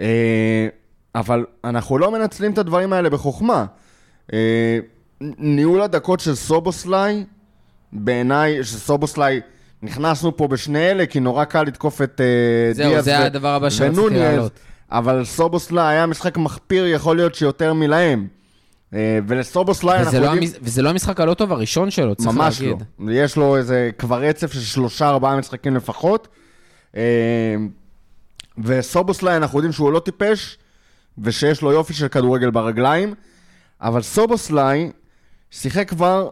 אה, 0.00 0.68
אבל 1.14 1.44
אנחנו 1.64 1.98
לא 1.98 2.10
מנצלים 2.10 2.52
את 2.52 2.58
הדברים 2.58 2.92
האלה 2.92 3.10
בחוכמה. 3.10 3.66
אה, 4.32 4.78
ניהול 5.20 5.82
הדקות 5.82 6.20
של 6.20 6.34
סובוסליי, 6.34 7.24
בעיניי, 7.92 8.64
שסובוסליי, 8.64 9.40
נכנסנו 9.82 10.36
פה 10.36 10.48
בשני 10.48 10.90
אלה, 10.90 11.06
כי 11.06 11.20
נורא 11.20 11.44
קל 11.44 11.62
לתקוף 11.62 12.02
את 12.02 12.20
אה, 12.20 12.74
זהו, 12.74 12.90
דיאז 12.90 13.04
זה 13.04 13.18
ו- 13.18 13.24
הדבר 13.24 13.48
הבא 13.48 13.68
ונוניז. 13.80 14.50
אבל 14.90 15.24
סובוסליי 15.24 15.96
היה 15.96 16.06
משחק 16.06 16.36
מחפיר, 16.36 16.86
יכול 16.86 17.16
להיות 17.16 17.34
שיותר 17.34 17.74
מלהם. 17.74 18.26
אה, 18.94 19.18
ולסובוסליי 19.28 19.98
אנחנו 19.98 20.20
לא, 20.20 20.24
יודעים... 20.24 20.42
המש... 20.42 20.58
וזה 20.62 20.82
לא 20.82 20.90
המשחק 20.90 21.20
הלא 21.20 21.34
טוב 21.34 21.52
הראשון 21.52 21.90
שלו, 21.90 22.14
צריך 22.14 22.28
ממש 22.28 22.60
להגיד. 22.60 22.76
לא. 22.98 23.12
יש 23.12 23.36
לו 23.36 23.56
איזה 23.56 23.90
כבר 23.98 24.20
רצף 24.20 24.52
של 24.52 24.60
שלושה, 24.60 25.08
ארבעה 25.08 25.36
משחקים 25.36 25.76
לפחות. 25.76 26.28
אה, 26.96 27.02
וסובוסליי, 28.58 29.36
אנחנו 29.36 29.58
יודעים 29.58 29.72
שהוא 29.72 29.92
לא 29.92 29.98
טיפש, 29.98 30.58
ושיש 31.18 31.62
לו 31.62 31.72
יופי 31.72 31.94
של 31.94 32.08
כדורגל 32.08 32.50
ברגליים, 32.50 33.14
אבל 33.80 34.02
סובוסליי 34.02 34.90
שיחק 35.50 35.88
כבר 35.88 36.28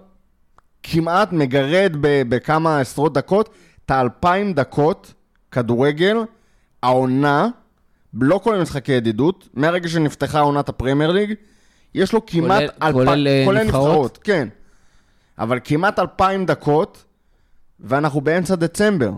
כמעט 0.89 1.33
מגרד 1.33 1.93
ב- 2.01 2.23
בכמה 2.29 2.81
עשרות 2.81 3.13
דקות, 3.15 3.49
את 3.87 3.91
האלפיים 3.91 4.53
דקות 4.53 5.13
כדורגל, 5.51 6.17
העונה, 6.83 7.49
לא 8.21 8.41
כולל 8.43 8.63
משחקי 8.63 8.93
ידידות, 8.93 9.49
מהרגע 9.55 9.89
שנפתחה 9.89 10.41
עונת 10.41 10.69
הפרמייר 10.69 11.11
ליג, 11.13 11.35
יש 11.95 12.13
לו 12.13 12.27
כמעט 12.27 12.63
כולל- 12.81 12.93
כולל, 12.93 13.29
אה, 13.29 13.43
כולל 13.45 13.63
נבחרות? 13.65 13.89
נבחרות, 13.89 14.19
כן. 14.23 14.49
אבל 15.39 15.59
כמעט 15.65 15.99
אלפיים 15.99 16.47
דקות, 16.47 17.05
ואנחנו 17.81 18.21
באמצע 18.21 18.55
דצמבר. 18.55 19.11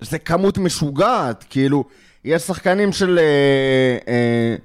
זה 0.00 0.18
כמות 0.18 0.58
משוגעת, 0.58 1.44
כאילו, 1.50 1.84
יש 2.24 2.42
שחקנים 2.42 2.92
של, 2.92 3.18
אה, 3.18 3.24
אה, 4.12 4.56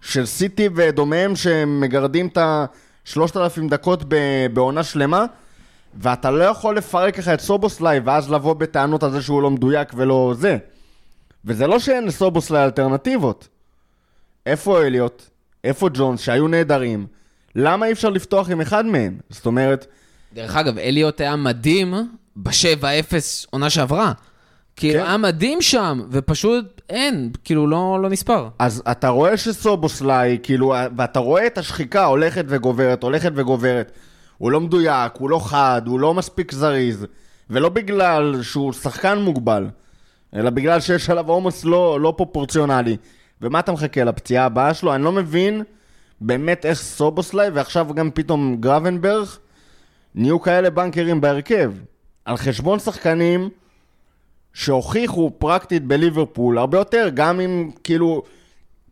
של 0.00 0.26
סיטי 0.26 0.68
ודומיהם 0.74 1.36
שמגרדים 1.36 2.26
את 2.26 2.36
ה-3,000 2.38 3.36
דקות 3.70 4.04
ב- 4.08 4.16
בעונה 4.52 4.82
שלמה, 4.82 5.24
ואתה 5.96 6.30
לא 6.30 6.44
יכול 6.44 6.76
לפרק 6.76 7.18
לך 7.18 7.28
את 7.28 7.40
סובוסליי 7.40 8.00
ואז 8.04 8.30
לבוא 8.30 8.54
בטענות 8.54 9.02
על 9.02 9.10
זה 9.10 9.22
שהוא 9.22 9.42
לא 9.42 9.50
מדויק 9.50 9.92
ולא 9.96 10.34
זה. 10.38 10.56
וזה 11.44 11.66
לא 11.66 11.78
שאין 11.78 12.04
לסובוסליי 12.04 12.64
אלטרנטיבות. 12.64 13.48
איפה 14.46 14.82
אליוט? 14.82 15.22
איפה 15.64 15.88
ג'ונס 15.94 16.20
שהיו 16.20 16.48
נהדרים? 16.48 17.06
למה 17.54 17.86
אי 17.86 17.92
אפשר 17.92 18.10
לפתוח 18.10 18.50
עם 18.50 18.60
אחד 18.60 18.86
מהם? 18.86 19.18
זאת 19.30 19.46
אומרת, 19.46 19.86
דרך 20.34 20.56
אגב, 20.56 20.78
אליוט 20.78 21.20
היה 21.20 21.36
מדהים 21.36 21.94
ב-7-0 22.36 23.14
עונה 23.50 23.70
שעברה. 23.70 24.12
כאילו, 24.76 25.00
כן. 25.00 25.06
היה 25.06 25.16
מדהים 25.16 25.62
שם, 25.62 26.00
ופשוט 26.10 26.80
אין, 26.88 27.30
כאילו, 27.44 27.66
לא, 27.66 27.98
לא 28.02 28.10
נספר. 28.10 28.48
אז 28.58 28.82
אתה 28.90 29.08
רואה 29.08 29.36
שסובוסליי, 29.36 30.38
כאילו, 30.42 30.74
ואתה 30.96 31.18
רואה 31.18 31.46
את 31.46 31.58
השחיקה 31.58 32.04
הולכת 32.04 32.44
וגוברת, 32.48 33.02
הולכת 33.02 33.32
וגוברת. 33.34 33.92
הוא 34.44 34.52
לא 34.52 34.60
מדויק, 34.60 35.12
הוא 35.18 35.30
לא 35.30 35.38
חד, 35.38 35.82
הוא 35.86 36.00
לא 36.00 36.14
מספיק 36.14 36.52
זריז, 36.52 37.06
ולא 37.50 37.68
בגלל 37.68 38.42
שהוא 38.42 38.72
שחקן 38.72 39.18
מוגבל, 39.18 39.66
אלא 40.34 40.50
בגלל 40.50 40.80
שיש 40.80 41.10
עליו 41.10 41.28
עומס 41.28 41.64
לא, 41.64 42.00
לא 42.00 42.14
פרופורציונלי. 42.16 42.96
ומה 43.42 43.58
אתה 43.58 43.72
מחכה, 43.72 44.04
לפציעה 44.04 44.44
הבאה 44.44 44.74
שלו? 44.74 44.94
אני 44.94 45.02
לא 45.02 45.12
מבין 45.12 45.62
באמת 46.20 46.66
איך 46.66 46.78
סובוסליי, 46.78 47.50
ועכשיו 47.50 47.86
גם 47.94 48.10
פתאום 48.14 48.56
גרבנברג, 48.60 49.26
נהיו 50.14 50.40
כאלה 50.40 50.70
בנקרים 50.70 51.20
בהרכב. 51.20 51.72
על 52.24 52.36
חשבון 52.36 52.78
שחקנים 52.78 53.48
שהוכיחו 54.52 55.30
פרקטית 55.38 55.84
בליברפול 55.84 56.58
הרבה 56.58 56.78
יותר, 56.78 57.08
גם 57.14 57.40
אם 57.40 57.70
כאילו 57.84 58.22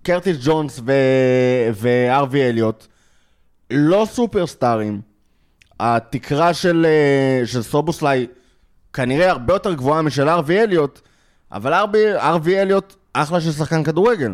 קרטיס 0.02 0.36
ג'ונס. 0.44 0.80
וארווי 1.74 2.48
אליוט 2.48 2.86
לא 3.70 4.06
סופרסטארים. 4.10 5.11
התקרה 5.82 6.54
של, 6.54 6.86
אה, 6.88 7.46
של 7.46 7.62
סובוסליי 7.62 8.26
כנראה 8.92 9.30
הרבה 9.30 9.54
יותר 9.54 9.74
גבוהה 9.74 10.02
משל 10.02 10.28
ארווי 10.28 10.62
אליוט, 10.62 11.00
אבל 11.52 11.74
ארווי, 12.16 12.62
אליוט 12.62 12.96
אחלה 13.12 13.40
של 13.40 13.52
שחקן 13.52 13.84
כדורגל. 13.84 14.32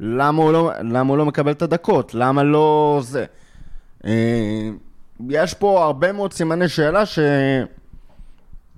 למה 0.00 0.42
הוא, 0.42 0.52
לא, 0.52 0.70
למה 0.80 1.10
הוא 1.10 1.18
לא 1.18 1.26
מקבל 1.26 1.52
את 1.52 1.62
הדקות? 1.62 2.14
למה 2.14 2.42
לא 2.42 3.00
זה? 3.02 3.24
אה, 4.04 4.70
יש 5.28 5.54
פה 5.54 5.84
הרבה 5.84 6.12
מאוד 6.12 6.32
סימני 6.32 6.68
שאלה 6.68 7.06
ש... 7.06 7.18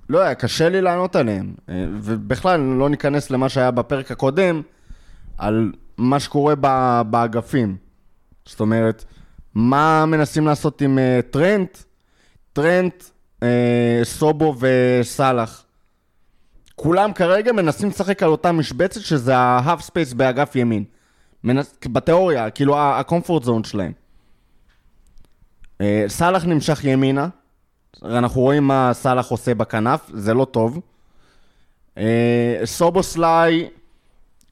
לא 0.09 0.17
יודע, 0.19 0.33
קשה 0.33 0.69
לי 0.69 0.81
לענות 0.81 1.15
עליהם. 1.15 1.53
אה, 1.69 1.85
ובכלל, 2.01 2.59
לא 2.59 2.89
ניכנס 2.89 3.29
למה 3.29 3.49
שהיה 3.49 3.71
בפרק 3.71 4.11
הקודם, 4.11 4.61
על 5.37 5.71
מה 5.97 6.19
שקורה 6.19 6.55
באגפים. 7.03 7.77
זאת 8.45 8.59
אומרת, 8.59 9.05
מה 9.55 10.05
מנסים 10.05 10.47
לעשות 10.47 10.81
עם 10.81 10.99
טרנט? 11.31 11.77
טרנט, 12.53 13.03
uh, 13.39 13.45
סובו 14.03 14.55
וסאלח. 14.59 15.65
כולם 16.75 17.13
כרגע 17.13 17.51
מנסים 17.51 17.89
לשחק 17.89 18.23
על 18.23 18.29
אותה 18.29 18.51
משבצת, 18.51 19.01
שזה 19.01 19.37
ה-half 19.37 19.81
space 19.81 20.15
באגף 20.15 20.55
ימין. 20.55 20.83
מנס... 21.43 21.75
בתיאוריה, 21.85 22.49
כאילו 22.49 22.77
ה-comfort 22.77 23.43
zone 23.43 23.67
שלהם. 23.67 23.91
Uh, 25.81 25.85
סאלח 26.07 26.45
נמשך 26.45 26.83
ימינה, 26.83 27.27
אנחנו 28.03 28.41
רואים 28.41 28.67
מה 28.67 28.91
סאלח 28.93 29.27
עושה 29.27 29.55
בכנף, 29.55 30.11
זה 30.13 30.33
לא 30.33 30.45
טוב. 30.45 30.79
אה, 31.97 32.61
סובוסליי 32.65 33.69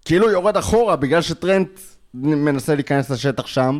כאילו 0.06 0.30
יורד 0.30 0.58
אחורה 0.58 0.96
בגלל 0.96 1.22
שטרנד 1.22 1.80
מנסה 2.14 2.76
להיכנס 2.76 3.10
לשטח 3.10 3.48
שם. 3.48 3.80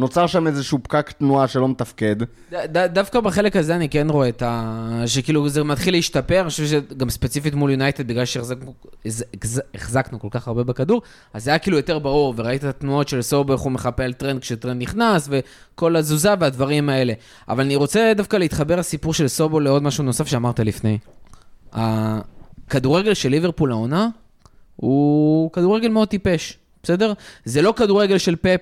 נוצר 0.00 0.26
שם 0.26 0.46
איזשהו 0.46 0.78
פקק 0.82 1.10
תנועה 1.10 1.48
שלא 1.48 1.68
מתפקד. 1.68 2.16
ד- 2.22 2.26
ד- 2.76 2.94
דווקא 2.94 3.20
בחלק 3.20 3.56
הזה 3.56 3.76
אני 3.76 3.88
כן 3.88 4.06
רואה 4.10 4.28
את 4.28 4.42
ה... 4.42 5.02
שכאילו 5.06 5.48
זה 5.48 5.64
מתחיל 5.64 5.94
להשתפר, 5.94 6.40
אני 6.40 6.48
חושב 6.50 6.66
שגם 6.66 7.10
ספציפית 7.10 7.54
מול 7.54 7.70
יונייטד, 7.70 8.08
בגלל 8.08 8.24
שהחזקנו 8.24 8.74
החז- 9.06 9.60
החזקנו 9.74 10.20
כל 10.20 10.28
כך 10.30 10.48
הרבה 10.48 10.62
בכדור, 10.62 11.02
אז 11.34 11.44
זה 11.44 11.50
היה 11.50 11.58
כאילו 11.58 11.76
יותר 11.76 11.98
ברור, 11.98 12.34
וראית 12.36 12.64
את 12.64 12.68
התנועות 12.68 13.08
של 13.08 13.22
סובו, 13.22 13.54
איך 13.54 13.60
הוא 13.62 13.72
מחפה 13.72 14.04
על 14.04 14.12
טרנד 14.12 14.40
כשטרנד 14.40 14.82
נכנס, 14.82 15.28
וכל 15.30 15.96
התזוזה 15.96 16.34
והדברים 16.40 16.88
האלה. 16.88 17.12
אבל 17.48 17.64
אני 17.64 17.76
רוצה 17.76 18.12
דווקא 18.16 18.36
להתחבר 18.36 18.76
לסיפור 18.76 19.14
של 19.14 19.28
סובו 19.28 19.60
לעוד 19.60 19.82
משהו 19.82 20.04
נוסף 20.04 20.26
שאמרת 20.28 20.60
לפני. 20.60 20.98
הכדורגל 21.72 23.14
של 23.14 23.28
ליברפול 23.28 23.70
העונה 23.72 24.08
הוא 24.76 25.52
כדורגל 25.52 25.88
מאוד 25.88 26.08
טיפש. 26.08 26.58
בסדר? 26.82 27.12
זה 27.44 27.62
לא 27.62 27.74
כדורגל 27.76 28.18
של 28.18 28.36
פפ, 28.36 28.60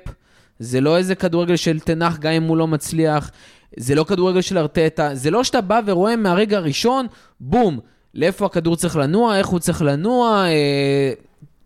זה 0.59 0.81
לא 0.81 0.97
איזה 0.97 1.15
כדורגל 1.15 1.57
של 1.57 1.81
תנח 1.81 2.19
גם 2.19 2.33
אם 2.33 2.43
הוא 2.43 2.57
לא 2.57 2.67
מצליח, 2.67 3.31
זה 3.77 3.95
לא 3.95 4.05
כדורגל 4.05 4.41
של 4.41 4.59
ארטטה, 4.59 5.15
זה 5.15 5.31
לא 5.31 5.45
שאתה 5.45 5.61
בא 5.61 5.81
ורואה 5.87 6.17
מהרגע 6.17 6.57
הראשון, 6.57 7.07
בום, 7.41 7.81
לאיפה 8.15 8.47
הכדור 8.47 8.77
צריך 8.77 8.97
לנוע, 8.97 9.39
איך 9.39 9.47
הוא 9.47 9.59
צריך 9.59 9.83
לנוע, 9.83 10.45
אה, 10.47 11.13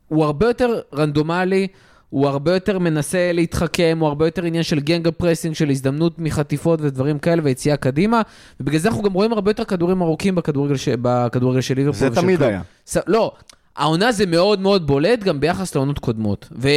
הוא 0.08 0.24
הרבה 0.24 0.46
יותר 0.46 0.80
רנדומלי, 0.94 1.68
הוא 2.12 2.26
הרבה 2.26 2.54
יותר 2.54 2.78
מנסה 2.78 3.30
להתחכם, 3.32 3.96
הוא 4.00 4.08
הרבה 4.08 4.26
יותר 4.26 4.44
עניין 4.44 4.62
של 4.62 4.80
gegenpressing, 4.80 5.54
של 5.54 5.70
הזדמנות 5.70 6.18
מחטיפות 6.18 6.80
ודברים 6.82 7.18
כאלה 7.18 7.42
ויציאה 7.44 7.76
קדימה, 7.76 8.22
ובגלל 8.60 8.78
זה 8.78 8.88
אנחנו 8.88 9.02
גם 9.02 9.12
רואים 9.12 9.32
הרבה 9.32 9.50
יותר 9.50 9.64
כדורים 9.64 10.02
ארוכים 10.02 10.34
בכדורגל, 10.34 10.76
ש... 10.76 10.88
בכדורגל 10.88 11.60
של 11.60 11.74
ליברפול. 11.74 12.08
זה 12.08 12.20
תמיד. 12.20 12.42
היה. 12.42 12.62
ס... 12.86 12.96
לא, 13.06 13.32
העונה 13.76 14.12
זה 14.12 14.26
מאוד 14.26 14.60
מאוד 14.60 14.86
בולט 14.86 15.22
גם 15.22 15.40
ביחס 15.40 15.74
לעונות 15.74 15.98
קודמות. 15.98 16.48
ו... 16.52 16.68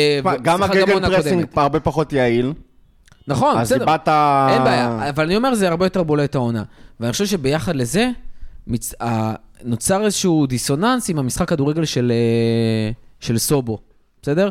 גם 0.41 0.91
עונה 0.91 1.09
pressing. 1.09 1.45
הרבה 1.55 1.79
פחות 1.79 2.13
יעיל, 2.13 2.53
נכון, 3.27 3.57
אז 3.57 3.67
בסדר. 3.67 3.81
איבדת... 3.81 4.07
אין 4.49 4.63
בעיה, 4.63 5.09
אבל 5.09 5.23
אני 5.23 5.35
אומר, 5.35 5.55
זה 5.55 5.69
הרבה 5.69 5.85
יותר 5.85 6.03
בולט 6.03 6.35
העונה. 6.35 6.63
ואני 6.99 7.11
חושב 7.11 7.25
שביחד 7.25 7.75
לזה, 7.75 8.09
מצ... 8.67 8.93
נוצר 9.63 10.05
איזשהו 10.05 10.45
דיסוננס 10.45 11.09
עם 11.09 11.19
המשחק 11.19 11.49
כדורגל 11.49 11.85
של, 11.85 12.11
אה, 12.11 12.91
של 13.19 13.37
סובו, 13.37 13.79
בסדר? 14.21 14.49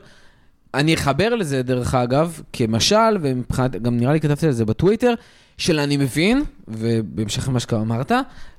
אני 0.74 0.94
אחבר 0.94 1.34
לזה, 1.34 1.62
דרך 1.62 1.94
אגב, 1.94 2.40
כמשל, 2.52 3.16
ומבחינת, 3.20 3.76
גם 3.82 3.96
נראה 3.96 4.12
לי 4.12 4.20
כתבתי 4.20 4.46
על 4.46 4.52
זה 4.52 4.64
בטוויטר, 4.64 5.14
של 5.58 5.78
אני 5.78 5.96
מבין, 5.96 6.42
ובהמשך 6.68 7.48
למה 7.48 7.60
שאמרת, 7.60 8.12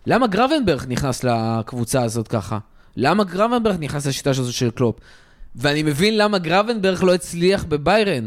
למה 0.06 0.28
גרבנברג 0.28 0.86
נכנס 0.88 1.24
לקבוצה 1.24 2.04
הזאת 2.04 2.28
ככה? 2.28 2.58
למה 2.97 3.23
גרבנברג 3.23 3.75
נכנס 3.79 4.08
לשיטה 4.08 4.29
הזאת 4.29 4.53
של 4.53 4.71
קלופ? 4.71 4.95
ואני 5.55 5.84
מבין 5.84 6.17
למה 6.17 6.38
גרבנברג 6.38 7.03
לא 7.03 7.13
הצליח 7.13 7.63
בביירן. 7.63 8.25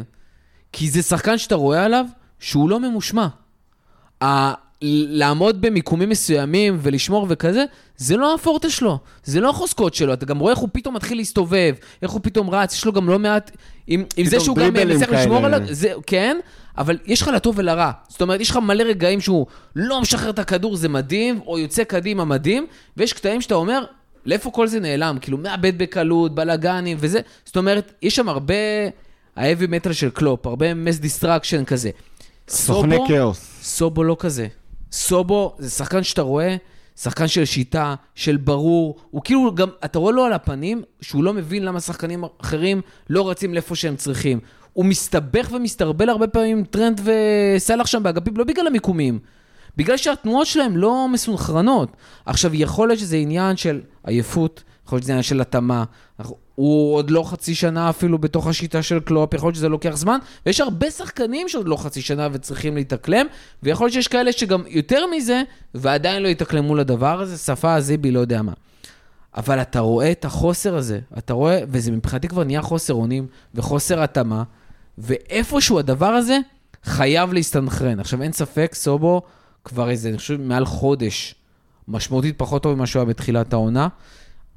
כי 0.72 0.90
זה 0.90 1.02
שחקן 1.02 1.38
שאתה 1.38 1.54
רואה 1.54 1.84
עליו 1.84 2.04
שהוא 2.38 2.70
לא 2.70 2.80
ממושמע. 2.80 3.26
ה- 4.22 4.52
לעמוד 4.82 5.60
במיקומים 5.60 6.08
מסוימים 6.08 6.78
ולשמור 6.82 7.26
וכזה, 7.28 7.64
זה 7.96 8.16
לא 8.16 8.34
הפורטה 8.34 8.70
שלו, 8.70 8.98
זה 9.24 9.40
לא 9.40 9.50
החוזקות 9.50 9.94
שלו, 9.94 10.12
אתה 10.12 10.26
גם 10.26 10.38
רואה 10.38 10.52
איך 10.52 10.58
הוא 10.58 10.68
פתאום 10.72 10.96
מתחיל 10.96 11.18
להסתובב, 11.18 11.74
איך 12.02 12.10
הוא 12.10 12.20
פתאום 12.22 12.50
רץ, 12.50 12.74
יש 12.74 12.84
לו 12.84 12.92
גם 12.92 13.08
לא 13.08 13.18
מעט, 13.18 13.50
עם, 13.86 14.04
עם 14.16 14.26
זה 14.26 14.40
שהוא 14.40 14.56
גם 14.56 14.74
מצליח 14.74 15.10
לשמור. 15.10 15.46
עליו, 15.46 15.60
זה, 15.70 15.92
כן, 16.06 16.38
אבל 16.78 16.98
יש 17.06 17.22
לך 17.22 17.28
לטוב 17.28 17.58
ולרע. 17.58 17.90
זאת 18.08 18.22
אומרת, 18.22 18.40
יש 18.40 18.50
לך 18.50 18.56
מלא 18.56 18.82
רגעים 18.82 19.20
שהוא 19.20 19.46
לא 19.76 20.00
משחרר 20.00 20.30
את 20.30 20.38
הכדור, 20.38 20.76
זה 20.76 20.88
מדהים, 20.88 21.40
או 21.46 21.58
יוצא 21.58 21.84
קדימה 21.84 22.24
מדהים, 22.24 22.66
ויש 22.96 23.12
קטעים 23.12 23.40
שאתה 23.40 23.54
אומר, 23.54 23.84
לאיפה 24.28 24.50
כל 24.50 24.66
זה 24.66 24.80
נעלם? 24.80 25.18
כאילו, 25.20 25.38
מאבד 25.38 25.78
בקלות, 25.78 26.34
בלאגנים 26.34 26.96
וזה. 27.00 27.20
זאת 27.44 27.56
אומרת, 27.56 27.92
יש 28.02 28.16
שם 28.16 28.28
הרבה 28.28 28.54
ה-heavy 29.36 29.62
metal 29.86 29.92
של 29.92 30.10
קלופ, 30.10 30.46
הרבה 30.46 30.74
mass 30.74 30.98
destruction 30.98 31.64
כזה. 31.64 31.90
סוכני 32.48 32.96
סובו- 32.96 33.08
כאוס. 33.08 33.50
סובו 33.62 34.04
לא 34.04 34.16
כזה. 34.18 34.46
סובו 34.92 35.54
זה 35.58 35.70
שחקן 35.70 36.02
שאתה 36.02 36.22
רואה, 36.22 36.56
שחקן 36.96 37.28
של 37.28 37.44
שיטה, 37.44 37.94
של 38.14 38.36
ברור. 38.36 38.96
הוא 39.10 39.22
כאילו 39.24 39.54
גם, 39.54 39.68
אתה 39.84 39.98
רואה 39.98 40.12
לו 40.12 40.24
על 40.24 40.32
הפנים 40.32 40.82
שהוא 41.00 41.24
לא 41.24 41.34
מבין 41.34 41.64
למה 41.64 41.80
שחקנים 41.80 42.24
אחרים 42.40 42.80
לא 43.10 43.30
רצים 43.30 43.54
לאיפה 43.54 43.76
שהם 43.76 43.96
צריכים. 43.96 44.40
הוא 44.72 44.84
מסתבך 44.84 45.48
ומסתרבל 45.52 46.08
הרבה 46.08 46.26
פעמים 46.26 46.58
עם 46.58 46.64
טרנד 46.64 47.00
וסלח 47.04 47.86
שם 47.86 48.02
באגפים, 48.02 48.36
לא 48.36 48.44
בגלל 48.44 48.66
המיקומים. 48.66 49.18
בגלל 49.78 49.96
שהתנועות 49.96 50.46
שלהם 50.46 50.76
לא 50.76 51.08
מסונכרנות. 51.08 51.96
עכשיו, 52.26 52.54
יכול 52.54 52.88
להיות 52.88 53.00
שזה 53.00 53.16
עניין 53.16 53.56
של 53.56 53.80
עייפות, 54.04 54.62
יכול 54.86 54.96
להיות 54.96 55.02
שזה 55.02 55.12
עניין 55.12 55.22
של 55.22 55.40
התאמה. 55.40 55.84
הוא 56.54 56.94
עוד 56.94 57.10
לא 57.10 57.22
חצי 57.22 57.54
שנה 57.54 57.90
אפילו 57.90 58.18
בתוך 58.18 58.46
השיטה 58.46 58.82
של 58.82 59.00
קלופ, 59.00 59.34
יכול 59.34 59.46
להיות 59.46 59.56
שזה 59.56 59.68
לוקח 59.68 59.96
זמן, 59.96 60.18
ויש 60.46 60.60
הרבה 60.60 60.90
שחקנים 60.90 61.48
שעוד 61.48 61.68
לא 61.68 61.76
חצי 61.76 62.02
שנה 62.02 62.28
וצריכים 62.32 62.74
להתאקלם, 62.76 63.26
ויכול 63.62 63.84
להיות 63.84 63.92
שיש 63.92 64.08
כאלה 64.08 64.32
שגם 64.32 64.62
יותר 64.68 65.06
מזה, 65.16 65.42
ועדיין 65.74 66.22
לא 66.22 66.28
יתאקלמו 66.28 66.74
לדבר 66.74 67.20
הזה, 67.20 67.38
שפה, 67.38 67.80
זיבי, 67.80 68.10
לא 68.10 68.20
יודע 68.20 68.42
מה. 68.42 68.52
אבל 69.36 69.62
אתה 69.62 69.80
רואה 69.80 70.10
את 70.10 70.24
החוסר 70.24 70.76
הזה, 70.76 71.00
אתה 71.18 71.32
רואה, 71.32 71.60
וזה 71.68 71.92
מבחינתי 71.92 72.28
כבר 72.28 72.44
נהיה 72.44 72.62
חוסר 72.62 72.94
אונים 72.94 73.26
וחוסר 73.54 74.02
התאמה, 74.02 74.42
ואיפשהו 74.98 75.78
הדבר 75.78 76.06
הזה 76.06 76.38
חייב 76.84 77.32
להסתנכרן. 77.32 78.00
עכשיו, 78.00 78.22
אין 78.22 78.32
ספק, 78.32 78.74
סובו 78.74 79.22
כבר 79.68 79.90
איזה, 79.90 80.08
אני 80.08 80.18
חושב, 80.18 80.40
מעל 80.40 80.64
חודש, 80.64 81.34
משמעותית 81.88 82.38
פחות 82.38 82.62
טוב 82.62 82.74
ממה 82.74 82.86
שהוא 82.86 83.00
היה 83.00 83.06
בתחילת 83.06 83.52
העונה. 83.52 83.88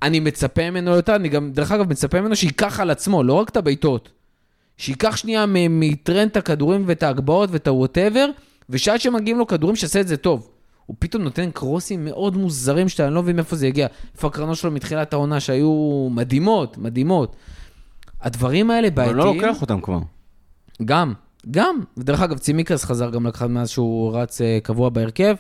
אני 0.01 0.19
מצפה 0.19 0.71
ממנו 0.71 0.91
יותר, 0.91 1.15
אני 1.15 1.29
גם, 1.29 1.51
דרך 1.51 1.71
אגב, 1.71 1.89
מצפה 1.89 2.21
ממנו 2.21 2.35
שייקח 2.35 2.79
על 2.79 2.89
עצמו, 2.89 3.23
לא 3.23 3.33
רק 3.33 3.49
את 3.49 3.57
הבעיטות. 3.57 4.09
שייקח 4.77 5.15
שנייה 5.15 5.45
מטרנד 5.69 6.29
את 6.29 6.37
הכדורים 6.37 6.83
ואת 6.87 7.03
ההגבהות 7.03 7.49
ואת 7.51 7.67
הווטאבר, 7.67 8.29
ושעד 8.69 9.01
שמגיעים 9.01 9.37
לו 9.37 9.47
כדורים, 9.47 9.75
שיעשה 9.75 10.01
את 10.01 10.07
זה 10.07 10.17
טוב. 10.17 10.49
הוא 10.85 10.95
פתאום 10.99 11.23
נותן 11.23 11.51
קרוסים 11.51 12.05
מאוד 12.05 12.37
מוזרים 12.37 12.89
שאתה 12.89 13.09
לא 13.09 13.23
מבין 13.23 13.35
מאיפה 13.35 13.55
זה 13.55 13.67
הגיע. 13.67 13.87
איפה 14.15 14.27
הקרנות 14.27 14.57
שלו 14.57 14.71
מתחילת 14.71 15.13
העונה 15.13 15.39
שהיו 15.39 16.07
מדהימות, 16.11 16.77
מדהימות. 16.77 17.35
הדברים 18.21 18.71
האלה 18.71 18.87
אבל 18.87 18.95
בעייתיים. 18.95 19.17
לא 19.17 19.33
לוקח 19.35 19.61
אותם 19.61 19.81
כבר. 19.81 19.99
גם, 20.85 21.13
גם. 21.51 21.79
ודרך 21.97 22.21
אגב, 22.21 22.37
צימקס 22.37 22.85
חזר 22.85 23.09
גם 23.09 23.27
לקחת 23.27 23.49
מאז 23.49 23.69
שהוא 23.69 24.17
רץ 24.17 24.41
אה, 24.41 24.59
קבוע 24.63 24.89
בהרכב. 24.89 25.35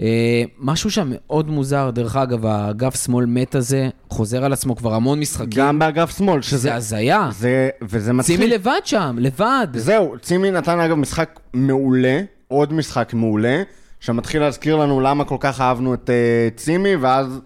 אה, 0.00 0.42
משהו 0.58 0.90
שם 0.90 1.08
מאוד 1.10 1.50
מוזר, 1.50 1.90
דרך 1.90 2.16
אגב, 2.16 2.46
האגף 2.46 3.04
שמאל 3.04 3.26
מת 3.26 3.54
הזה 3.54 3.88
חוזר 4.10 4.44
על 4.44 4.52
עצמו 4.52 4.76
כבר 4.76 4.94
המון 4.94 5.20
משחקים. 5.20 5.50
גם 5.54 5.78
באגף 5.78 6.16
שמאל, 6.18 6.42
שזה 6.42 6.58
שזה... 6.58 6.74
הזיה. 6.74 7.28
זה, 7.32 7.68
וזה 7.82 8.12
מצחיק. 8.12 8.36
צימי 8.36 8.50
לבד 8.50 8.80
שם, 8.84 9.16
לבד. 9.18 9.66
זהו, 9.74 10.14
צימי 10.22 10.50
נתן 10.50 10.80
אגב 10.80 10.94
משחק 10.96 11.40
מעולה, 11.52 12.20
עוד 12.48 12.72
משחק 12.72 13.14
מעולה, 13.14 13.62
שמתחיל 14.00 14.40
להזכיר 14.40 14.76
לנו 14.76 15.00
למה 15.00 15.24
כל 15.24 15.36
כך 15.40 15.60
אהבנו 15.60 15.94
את 15.94 16.10
uh, 16.10 16.58
צימי, 16.58 16.96
ואז 16.96 17.40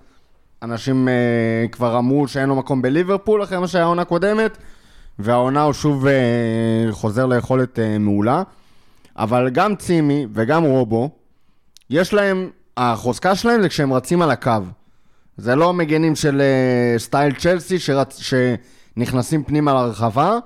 אנשים 0.62 1.09
uh, 1.09 1.70
כבר 1.72 1.98
אמרו 1.98 2.29
שאין 2.29 2.48
לו 2.48 2.57
מקום 2.57 2.83
בליברפול 2.83 3.42
אחרי 3.42 3.59
מה 3.59 3.68
שהיה 3.68 3.85
העונה 3.85 4.03
הקודמת, 4.03 4.59
והעונה 5.18 5.62
הוא 5.62 5.72
שוב 5.72 6.07
uh, 6.07 6.11
חוזר 6.90 7.26
ליכולת 7.26 7.78
uh, 7.78 7.98
מעולה. 7.98 8.42
אבל 9.16 9.50
גם 9.50 9.76
צימי 9.76 10.26
וגם 10.33 10.64
רובו, 10.64 11.11
יש 11.90 12.12
להם, 12.12 12.50
החוזקה 12.76 13.35
שלהם 13.35 13.62
זה 13.62 13.68
כשהם 13.68 13.92
רצים 13.92 14.22
על 14.22 14.31
הקו. 14.31 14.52
זה 15.37 15.54
לא 15.54 15.72
מגנים 15.72 16.16
של 16.16 16.40
uh, 16.96 17.00
סטייל 17.00 17.35
צ'לסי 17.35 17.78
שרצ... 17.78 18.20
שנכנסים 18.96 19.44
פנימה 19.44 19.72
לרחבה. 19.72 20.38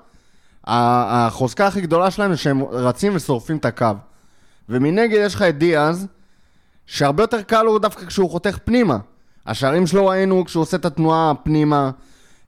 החוזקה 0.65 1.67
הכי 1.67 1.81
גדולה 1.81 2.11
שלהם 2.11 2.31
זה 2.31 2.37
שהם 2.37 2.63
רצים 2.63 3.13
ושורפים 3.15 3.57
את 3.57 3.65
הקו. 3.65 3.87
ומנגד 4.69 5.19
יש 5.23 5.35
לך 5.35 5.43
את 5.43 5.59
דיאז, 5.59 6.07
שהרבה 6.87 7.23
יותר 7.23 7.43
קל 7.43 7.63
לו 7.63 7.79
דווקא 7.79 8.07
כשהוא 8.07 8.31
חותך 8.31 8.59
פנימה. 8.65 8.99
השערים 9.47 9.87
שלו 9.87 10.07
ראינו 10.07 10.45
כשהוא 10.45 10.63
עושה 10.63 10.77
את 10.77 10.85
התנועה 10.85 11.33
פנימה. 11.43 11.91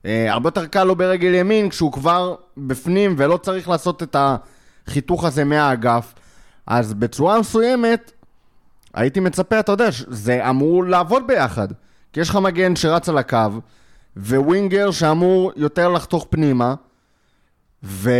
אה, 0.05 0.33
הרבה 0.33 0.47
יותר 0.47 0.65
קל 0.65 0.83
לו 0.83 0.95
ברגל 0.95 1.33
ימין 1.33 1.69
כשהוא 1.69 1.91
כבר 1.91 2.35
בפנים 2.57 3.15
ולא 3.17 3.37
צריך 3.37 3.69
לעשות 3.69 4.03
את 4.03 4.15
החיתוך 4.87 5.25
הזה 5.25 5.43
מהאגף. 5.43 6.13
אז 6.67 6.93
בצורה 6.93 7.39
מסוימת, 7.39 8.11
הייתי 8.93 9.19
מצפה, 9.19 9.59
אתה 9.59 9.71
יודע, 9.71 9.87
זה 10.07 10.49
אמור 10.49 10.85
לעבוד 10.85 11.27
ביחד. 11.27 11.67
כי 12.13 12.19
יש 12.19 12.29
לך 12.29 12.35
מגן 12.35 12.75
שרץ 12.75 13.09
על 13.09 13.17
הקו, 13.17 13.37
ו 14.17 14.28
winger 14.28 14.91
שאמור 14.91 15.51
יותר 15.55 15.89
לחתוך 15.89 16.27
פנימה, 16.29 16.75
ו... 17.83 18.11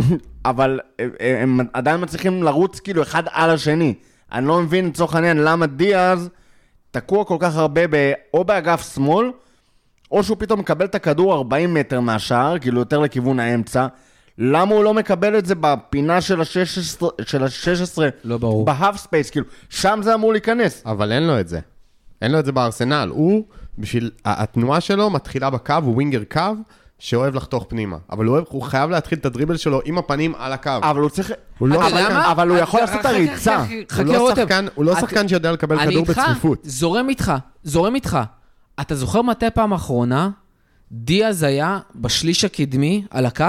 אבל 0.44 0.80
אה, 1.00 1.42
הם 1.42 1.60
עדיין 1.72 2.00
מצליחים 2.00 2.42
לרוץ 2.42 2.80
כאילו 2.80 3.02
אחד 3.02 3.22
על 3.30 3.50
השני. 3.50 3.94
אני 4.32 4.46
לא 4.46 4.62
מבין 4.62 4.86
לצורך 4.86 5.14
העניין 5.14 5.36
למה 5.36 5.66
דיאז 5.66 6.28
תקוע 6.90 7.24
כל 7.24 7.36
כך 7.40 7.56
הרבה 7.56 7.86
ב... 7.90 8.12
או 8.34 8.44
באגף 8.44 8.94
שמאל, 8.94 9.30
או 10.10 10.22
שהוא 10.24 10.36
פתאום 10.40 10.60
מקבל 10.60 10.84
את 10.84 10.94
הכדור 10.94 11.34
40 11.34 11.74
מטר 11.74 12.00
מהשער, 12.00 12.58
כאילו 12.58 12.78
יותר 12.78 12.98
לכיוון 12.98 13.40
האמצע. 13.40 13.86
למה 14.38 14.74
הוא 14.74 14.84
לא 14.84 14.94
מקבל 14.94 15.38
את 15.38 15.46
זה 15.46 15.54
בפינה 15.60 16.20
של 16.20 16.40
ה-16, 16.40 17.04
של 17.26 17.42
ה-16 17.44 17.98
לא 18.24 18.38
ברור. 18.38 18.64
ב 18.64 18.96
half 18.96 19.10
space, 19.10 19.30
כאילו, 19.30 19.46
שם 19.70 20.00
זה 20.02 20.14
אמור 20.14 20.32
להיכנס. 20.32 20.82
אבל 20.86 21.12
אין 21.12 21.26
לו 21.26 21.40
את 21.40 21.48
זה. 21.48 21.60
אין 22.22 22.32
לו 22.32 22.38
את 22.38 22.44
זה 22.44 22.52
בארסנל. 22.52 23.08
הוא, 23.12 23.44
בשביל, 23.78 24.10
התנועה 24.24 24.80
שלו 24.80 25.10
מתחילה 25.10 25.50
בקו, 25.50 25.74
הוא 25.82 25.94
ווינגר 25.94 26.22
קו, 26.32 26.40
שאוהב 26.98 27.34
לחתוך 27.34 27.66
פנימה. 27.68 27.96
אבל 28.10 28.24
הוא, 28.24 28.34
אוהב, 28.34 28.44
הוא 28.48 28.62
חייב 28.62 28.90
להתחיל 28.90 29.18
את 29.18 29.26
הדריבל 29.26 29.56
שלו 29.56 29.80
עם 29.84 29.98
הפנים 29.98 30.34
על 30.38 30.52
הקו. 30.52 30.70
אבל 30.82 31.00
הוא 31.00 31.10
צריך... 31.10 31.32
הוא 31.58 31.68
לא 31.68 31.74
אתה 31.74 31.86
אבל- 31.86 31.98
יודע 32.00 32.14
מה? 32.14 32.32
אבל 32.32 32.48
הוא 32.48 32.56
יכול 32.58 32.80
לעשות 32.80 32.94
את 32.96 33.00
חכה, 33.00 33.08
הריצה. 33.10 33.64
חכה, 33.90 34.02
הוא 34.02 34.14
לא. 34.14 34.30
שחקן- 34.36 34.66
לא 34.78 34.92
את- 34.92 34.98
שחקן 34.98 35.28
שיודע 35.28 35.52
לקבל 35.52 35.78
כדור 35.78 36.02
איתך, 36.08 36.18
בצפיפות. 36.28 36.58
זורם 36.64 37.08
איתך, 37.08 37.32
זורם 37.64 37.94
איתך. 37.94 38.18
אתה 38.80 38.94
זוכר 38.94 39.22
מתי 39.22 39.46
פעם 39.54 39.72
אחרונה 39.72 40.30
דיאז 40.92 41.42
היה 41.42 41.78
בשליש 41.94 42.44
הקדמי 42.44 43.04
על 43.10 43.26
הקו? 43.26 43.44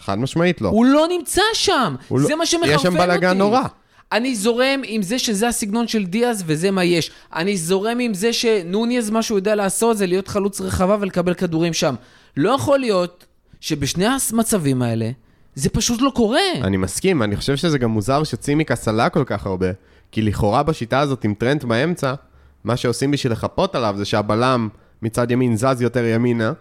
חד 0.00 0.18
משמעית 0.18 0.60
לא. 0.60 0.68
הוא 0.68 0.86
לא 0.86 1.06
נמצא 1.18 1.42
שם. 1.54 1.94
הוא 2.08 2.20
לא- 2.20 2.26
זה 2.26 2.34
מה 2.36 2.46
שמחרפן 2.46 2.70
יש 2.72 2.86
אותי. 2.86 2.98
שם 2.98 3.04
בלאגן 3.06 3.38
נורא. 3.38 3.62
אני 4.12 4.36
זורם 4.36 4.80
עם 4.84 5.02
זה 5.02 5.18
שזה 5.18 5.48
הסגנון 5.48 5.88
של 5.88 6.04
דיאז 6.04 6.42
וזה 6.46 6.70
מה 6.70 6.84
יש. 6.84 7.10
אני 7.34 7.56
זורם 7.56 7.98
עם 7.98 8.14
זה 8.14 8.32
שנוניז, 8.32 9.10
מה 9.10 9.22
שהוא 9.22 9.38
יודע 9.38 9.54
לעשות 9.54 9.96
זה 9.98 10.06
להיות 10.06 10.28
חלוץ 10.28 10.60
רחבה 10.60 10.96
ולקבל 11.00 11.34
כדורים 11.34 11.72
שם. 11.72 11.94
לא 12.36 12.50
יכול 12.50 12.78
להיות 12.78 13.26
שבשני 13.60 14.06
המצבים 14.32 14.82
האלה, 14.82 15.10
זה 15.54 15.68
פשוט 15.68 16.02
לא 16.02 16.10
קורה. 16.14 16.40
אני 16.62 16.76
מסכים, 16.76 17.22
אני 17.22 17.36
חושב 17.36 17.56
שזה 17.56 17.78
גם 17.78 17.90
מוזר 17.90 18.24
שצימקס 18.24 18.88
עלה 18.88 19.08
כל 19.08 19.22
כך 19.26 19.46
הרבה, 19.46 19.66
כי 20.12 20.22
לכאורה 20.22 20.62
בשיטה 20.62 21.00
הזאת 21.00 21.24
עם 21.24 21.34
טרנט 21.34 21.64
באמצע, 21.64 22.14
מה 22.66 22.76
שעושים 22.76 23.10
בשביל 23.10 23.32
לחפות 23.32 23.74
עליו 23.74 23.94
זה 23.98 24.04
שהבלם 24.04 24.68
מצד 25.02 25.30
ימין 25.30 25.56
זז 25.56 25.82
יותר 25.82 26.04
ימינה, 26.04 26.52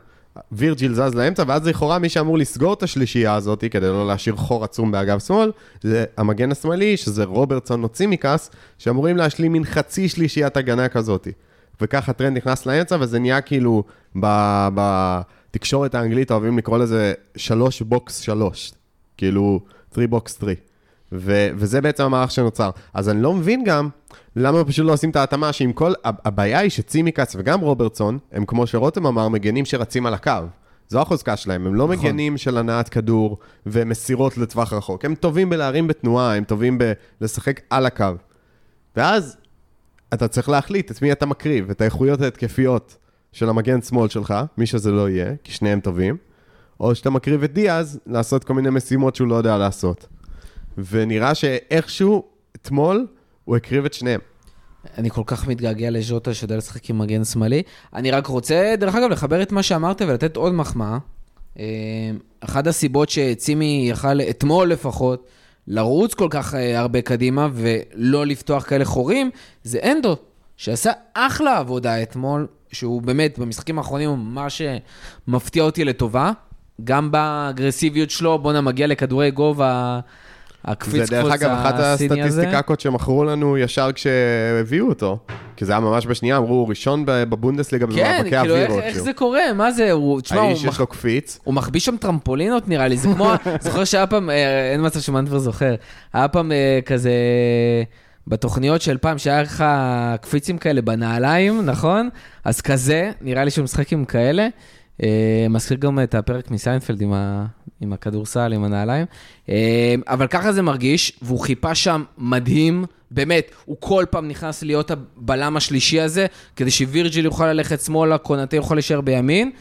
וירג'יל 0.52 0.94
זז 0.94 1.16
לאמצע, 1.16 1.44
ואז 1.48 1.68
לכאורה 1.68 2.00
מי 2.00 2.10
שאמור 2.10 2.38
לסגור 2.38 2.74
את 2.74 2.84
השלישייה 2.84 3.34
הזאת, 3.34 3.64
כדי 3.72 3.88
לא 3.88 4.08
להשאיר 4.08 4.36
חור 4.36 4.64
עצום 4.64 4.92
באגף 4.92 5.28
שמאל, 5.28 5.52
זה 5.82 6.06
המגן 6.18 6.52
השמאלי, 6.52 6.98
שזה 6.98 7.24
רוברטסון 7.24 7.84
או 7.84 7.90
צימקס, 7.90 8.52
שאמורים 8.78 9.18
להשלים 9.18 9.54
מין 9.54 9.64
חצי 9.64 10.10
שלישיית 10.10 10.58
הגנה 10.58 10.88
כזאת. 10.88 11.28
וככה 11.82 12.14
טרנד 12.14 12.38
נכנס 12.38 12.66
לאמצע, 12.66 12.98
וזה 13.00 13.20
נהיה 13.20 13.42
כאילו, 13.42 13.84
בתקשורת 14.76 15.96
האנגלית 15.96 16.32
אוהבים 16.32 16.58
לקרוא 16.58 16.78
לזה 16.78 17.14
שלוש 17.38 17.82
box 17.82 18.20
שלוש. 18.20 18.72
כאילו, 19.18 19.60
3 19.94 20.06
box 20.08 20.38
3. 20.40 20.54
ו- 21.12 21.50
וזה 21.56 21.82
בעצם 21.82 22.04
המערך 22.04 22.32
שנוצר. 22.32 22.70
אז 22.94 23.10
אני 23.10 23.22
לא 23.22 23.34
מבין 23.34 23.64
גם 23.64 23.90
למה 24.36 24.66
פשוט 24.66 24.86
לא 24.86 24.94
עושים 24.94 25.10
את 25.10 25.16
ההתאמה 25.16 25.54
שעם 25.54 25.74
כל... 25.74 25.94
הבעיה 26.04 26.60
היא 26.60 26.70
שצימיקס 26.70 27.36
וגם 27.40 27.60
רוברטסון, 27.60 28.20
הם 28.32 28.46
כמו 28.46 28.68
שרותם 28.68 29.06
אמר, 29.06 29.28
מגנים 29.28 29.66
שרצים 29.66 30.06
על 30.06 30.14
הקו. 30.14 30.32
זו 30.88 31.02
החוזקה 31.02 31.38
שלהם, 31.38 31.68
הם 31.68 31.76
לא 31.76 31.84
נכון. 31.84 31.98
מגנים 31.98 32.38
של 32.38 32.58
הנעת 32.58 32.90
כדור 32.90 33.38
ומסירות 33.66 34.38
לטווח 34.38 34.74
רחוק. 34.74 35.06
הם 35.06 35.16
טובים 35.16 35.50
בלהרים 35.50 35.88
בתנועה, 35.88 36.36
הם 36.36 36.44
טובים 36.44 36.80
בלשחק 37.22 37.62
על 37.70 37.86
הקו. 37.86 38.06
ואז 38.96 39.38
אתה 40.14 40.28
צריך 40.28 40.50
להחליט 40.50 40.92
את 40.92 41.02
מי 41.02 41.12
אתה 41.12 41.26
מקריב, 41.26 41.70
את 41.70 41.82
האיכויות 41.82 42.22
ההתקפיות 42.22 42.98
של 43.32 43.50
המגן 43.50 43.82
שמאל 43.82 44.10
שלך, 44.10 44.34
מי 44.58 44.66
שזה 44.66 44.92
לא 44.92 45.10
יהיה, 45.10 45.34
כי 45.44 45.52
שניהם 45.52 45.80
טובים, 45.80 46.18
או 46.80 46.96
שאתה 46.96 47.10
מקריב 47.10 47.44
את 47.44 47.54
דיאז 47.54 48.00
לעשות 48.08 48.44
כל 48.44 48.54
מיני 48.54 48.70
משימות 48.70 49.16
שהוא 49.16 49.28
לא 49.28 49.36
יודע 49.36 49.58
לעשות. 49.58 50.08
ונראה 50.78 51.36
שאיכשהו, 51.36 52.24
אתמול, 52.56 53.08
הוא 53.46 53.56
הקריב 53.56 53.86
את 53.86 53.94
שניהם. 53.94 54.20
אני 54.98 55.10
כל 55.10 55.22
כך 55.26 55.48
מתגעגע 55.48 55.90
לז'וטה 55.90 56.34
שיודע 56.34 56.58
לשחק 56.58 56.90
עם 56.90 56.98
מגן 56.98 57.24
שמאלי. 57.24 57.62
אני 57.94 58.12
רק 58.12 58.28
רוצה, 58.28 58.76
דרך 58.78 58.96
אגב, 58.96 59.10
לחבר 59.10 59.42
את 59.42 59.52
מה 59.52 59.64
שאמרת 59.64 60.02
ולתת 60.02 60.36
עוד 60.36 60.54
מחמאה. 60.54 60.98
אה, 61.60 61.66
אחת 62.40 62.68
הסיבות 62.68 63.10
שצימי 63.10 63.88
יכל, 63.90 64.22
אתמול 64.22 64.70
לפחות, 64.70 65.28
לרוץ 65.68 66.14
כל 66.14 66.28
כך 66.30 66.56
אה, 66.56 66.80
הרבה 66.80 67.02
קדימה 67.02 67.48
ולא 67.54 68.26
לפתוח 68.26 68.64
כאלה 68.64 68.86
חורים, 68.86 69.30
זה 69.64 69.80
אנדו, 69.84 70.16
שעשה 70.58 70.92
אחלה 71.14 71.58
עבודה 71.58 72.04
אתמול, 72.04 72.48
שהוא 72.72 73.02
באמת, 73.02 73.40
במשחקים 73.40 73.78
האחרונים 73.78 74.10
הוא 74.10 74.18
ממש 74.18 74.62
אה, 74.62 74.78
מפתיע 75.28 75.64
אותי 75.64 75.86
לטובה. 75.86 76.32
גם 76.84 77.12
באגרסיביות 77.12 78.10
שלו, 78.10 78.40
בואנה 78.40 78.62
מגיע 78.62 78.88
לכדורי 78.88 79.32
גובה, 79.32 80.00
הקפיץ 80.66 80.94
זה 80.94 81.16
דרך 81.16 81.26
קפוץ 81.26 81.42
אגב 81.42 81.52
אחת 81.52 81.76
הסיני 81.78 82.22
הזה. 82.22 82.42
הסטטיסטיקקות 82.42 82.80
שמכרו 82.80 83.24
לנו 83.24 83.58
ישר 83.58 83.90
כשהביאו 83.92 84.90
אותו. 84.90 85.18
כי 85.56 85.66
זה 85.66 85.72
היה 85.72 85.80
ממש 85.80 86.06
בשנייה, 86.06 86.38
אמרו, 86.38 86.54
הוא 86.54 86.70
ראשון 86.70 87.04
בבונדסליגה 87.06 87.88
כן, 87.88 87.94
במאבקי 87.94 88.30
כאילו, 88.30 88.56
איך, 88.56 88.70
אוויר. 88.70 88.84
איך 88.84 88.98
זה 88.98 89.14
קורה? 89.14 89.54
מה 89.56 89.72
זה? 89.72 89.92
הוא, 89.92 90.22
תשמע, 90.22 90.40
הוא, 90.40 90.48
האיש 90.48 90.66
מח... 90.66 90.74
יש 90.74 90.80
לו 90.80 90.88
קפיץ. 90.88 91.40
הוא 91.44 91.54
מחביא 91.54 91.80
שם 91.80 91.98
טרמפולינות 91.98 92.68
נראה 92.68 92.88
לי, 92.88 92.98
זה 92.98 93.08
כמו, 93.14 93.32
זוכר 93.62 93.84
שהיה 93.84 94.08
פעם, 94.08 94.30
אה, 94.30 94.72
אין 94.72 94.86
מצב 94.86 95.00
שמנדבר 95.00 95.40
זוכר, 95.40 95.76
היה 96.14 96.28
פעם 96.28 96.52
אה, 96.52 96.80
כזה, 96.86 97.14
בתוכניות 98.28 98.82
של 98.82 98.98
פעם, 98.98 99.18
שהיה 99.18 99.42
לך 99.42 99.66
קפיצים 100.22 100.58
כאלה 100.58 100.82
בנעליים, 100.82 101.66
נכון? 101.66 102.10
אז 102.44 102.62
כזה, 102.62 103.12
נראה 103.22 103.44
לי 103.44 103.52
שהוא 103.52 103.64
משחק 103.64 103.94
עם 103.94 104.06
כאלה. 104.06 104.48
אה, 105.04 105.48
מזכיר 105.50 105.78
גם 105.78 106.00
את 106.00 106.16
הפרק 106.16 106.52
מסיינפלד 106.52 107.02
עם, 107.02 107.14
ה, 107.14 107.46
עם 107.82 107.94
הכדורסל, 107.94 108.54
עם 108.54 108.64
הנעליים. 108.64 109.06
אה, 109.50 109.56
אבל 110.08 110.28
ככה 110.28 110.52
זה 110.54 110.62
מרגיש, 110.62 111.20
והוא 111.22 111.40
חיפה 111.40 111.76
שם 111.76 112.04
מדהים, 112.18 112.86
באמת, 113.12 113.52
הוא 113.66 113.78
כל 113.80 114.06
פעם 114.10 114.28
נכנס 114.28 114.64
להיות 114.64 114.92
הבלם 114.92 115.58
השלישי 115.58 116.02
הזה, 116.02 116.26
כדי 116.56 116.72
שווירג'יל 116.72 117.26
יוכל 117.26 117.48
ללכת 117.54 117.82
שמאלה, 117.82 118.18
קונטה 118.18 118.56
יוכל 118.56 118.76
להישאר 118.76 119.02
בימין. 119.02 119.52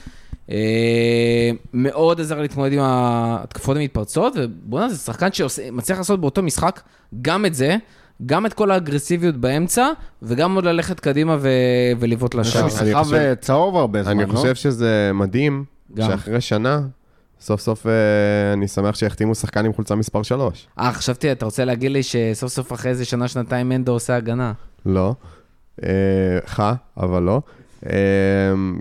אה, 0.51 1.51
מאוד 1.75 2.21
עזר 2.21 2.41
להתמודד 2.41 2.73
עם 2.73 2.81
ההתקפות 2.83 3.77
המתפרצות, 3.77 4.33
ובוא'נה, 4.37 4.89
זה 4.89 4.97
שחקן 4.97 5.29
שמצליח 5.33 5.99
לעשות 5.99 6.21
באותו 6.21 6.43
משחק 6.43 6.81
גם 7.23 7.47
את 7.47 7.55
זה, 7.55 7.77
גם 8.27 8.47
את 8.47 8.53
כל 8.53 8.71
האגרסיביות 8.71 9.37
באמצע, 9.37 9.89
וגם 10.23 10.55
עוד 10.55 10.65
ללכת 10.65 11.01
קדימה 11.01 11.37
ו... 11.41 11.49
ולבעוט 12.01 12.35
לשער. 12.35 12.61
אני 12.61 12.67
משחק 12.67 12.93
חושב- 12.95 13.35
צהוב 13.41 13.77
הרבה 13.77 14.03
זמן, 14.03 14.21
אני 14.21 14.33
לא? 14.33 14.37
חושב 14.37 14.55
שזה 14.55 15.11
מדהים, 15.15 15.65
גם. 15.95 16.09
שאחרי 16.11 16.41
שנה, 16.41 16.81
סוף 17.45 17.61
סוף 17.61 17.87
אה, 17.87 18.53
אני 18.53 18.69
שמח 18.69 18.95
שהחתימו 18.95 19.35
שחקן 19.35 19.65
עם 19.65 19.73
חולצה 19.73 19.95
מספר 19.95 20.23
3. 20.23 20.67
אה, 20.79 20.93
חשבתי, 20.93 21.33
אתה 21.33 21.45
רוצה 21.45 21.65
להגיד 21.65 21.91
לי 21.91 22.03
שסוף 22.03 22.53
סוף 22.53 22.73
אחרי 22.73 22.91
איזה 22.91 23.05
שנה, 23.05 23.29
שנתיים 23.29 23.69
מנדו 23.69 23.93
עושה 23.93 24.17
הגנה. 24.17 24.53
לא. 24.87 25.15
אה, 25.83 25.89
חה, 26.47 26.75
אבל 26.97 27.23
לא. 27.23 27.41
אה, 27.87 27.93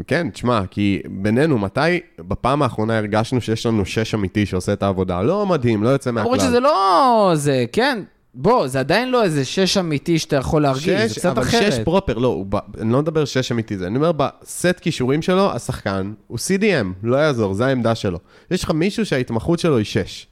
כן, 0.07 0.29
תשמע, 0.29 0.61
כי 0.71 1.01
בינינו, 1.09 1.57
מתי 1.57 1.99
בפעם 2.19 2.61
האחרונה 2.61 2.97
הרגשנו 2.97 3.41
שיש 3.41 3.65
לנו 3.65 3.85
שש 3.85 4.15
אמיתי 4.15 4.45
שעושה 4.45 4.73
את 4.73 4.83
העבודה? 4.83 5.21
לא 5.21 5.45
מדהים, 5.45 5.83
לא 5.83 5.89
יוצא 5.89 6.11
מהכלל. 6.11 6.31
למרות 6.31 6.47
שזה 6.47 6.59
לא... 6.59 7.31
זה, 7.35 7.65
כן, 7.71 8.03
בוא, 8.35 8.67
זה 8.67 8.79
עדיין 8.79 9.11
לא 9.11 9.23
איזה 9.23 9.45
שש 9.45 9.77
אמיתי 9.77 10.19
שאתה 10.19 10.35
יכול 10.35 10.61
להרגיש, 10.61 10.85
זה 10.85 11.09
שש, 11.09 11.19
קצת 11.19 11.29
אבל 11.29 11.41
אחרת. 11.41 11.73
שש 11.73 11.79
פרופר, 11.79 12.17
לא, 12.17 12.43
ב... 12.49 12.55
אני 12.81 12.91
לא 12.91 13.01
מדבר 13.01 13.25
שש 13.25 13.51
אמיתי 13.51 13.77
זה, 13.77 13.87
אני 13.87 13.95
אומר 13.95 14.11
בסט 14.11 14.79
כישורים 14.81 15.21
שלו, 15.21 15.51
השחקן 15.51 16.13
הוא 16.27 16.37
CDM, 16.37 16.87
לא 17.03 17.17
יעזור, 17.17 17.53
זה 17.53 17.65
העמדה 17.65 17.95
שלו. 17.95 18.19
יש 18.51 18.63
לך 18.63 18.71
מישהו 18.71 19.05
שההתמחות 19.05 19.59
שלו 19.59 19.77
היא 19.77 19.85
שש. 19.85 20.27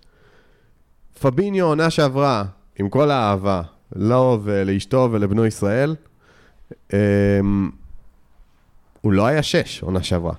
פביניו 1.22 1.66
עונה 1.66 1.90
שעברה, 1.90 2.44
עם 2.80 2.90
כל 2.90 3.12
האהבה, 3.12 3.62
לו 3.96 4.40
ולאשתו 4.44 5.10
ולבנו 5.12 5.46
ישראל, 5.46 5.96
אמ, 6.94 7.70
הוא 9.02 9.14
לא 9.14 9.26
היה 9.26 9.44
שש 9.44 9.84
עונה 9.84 10.04
שעברה. 10.04 10.34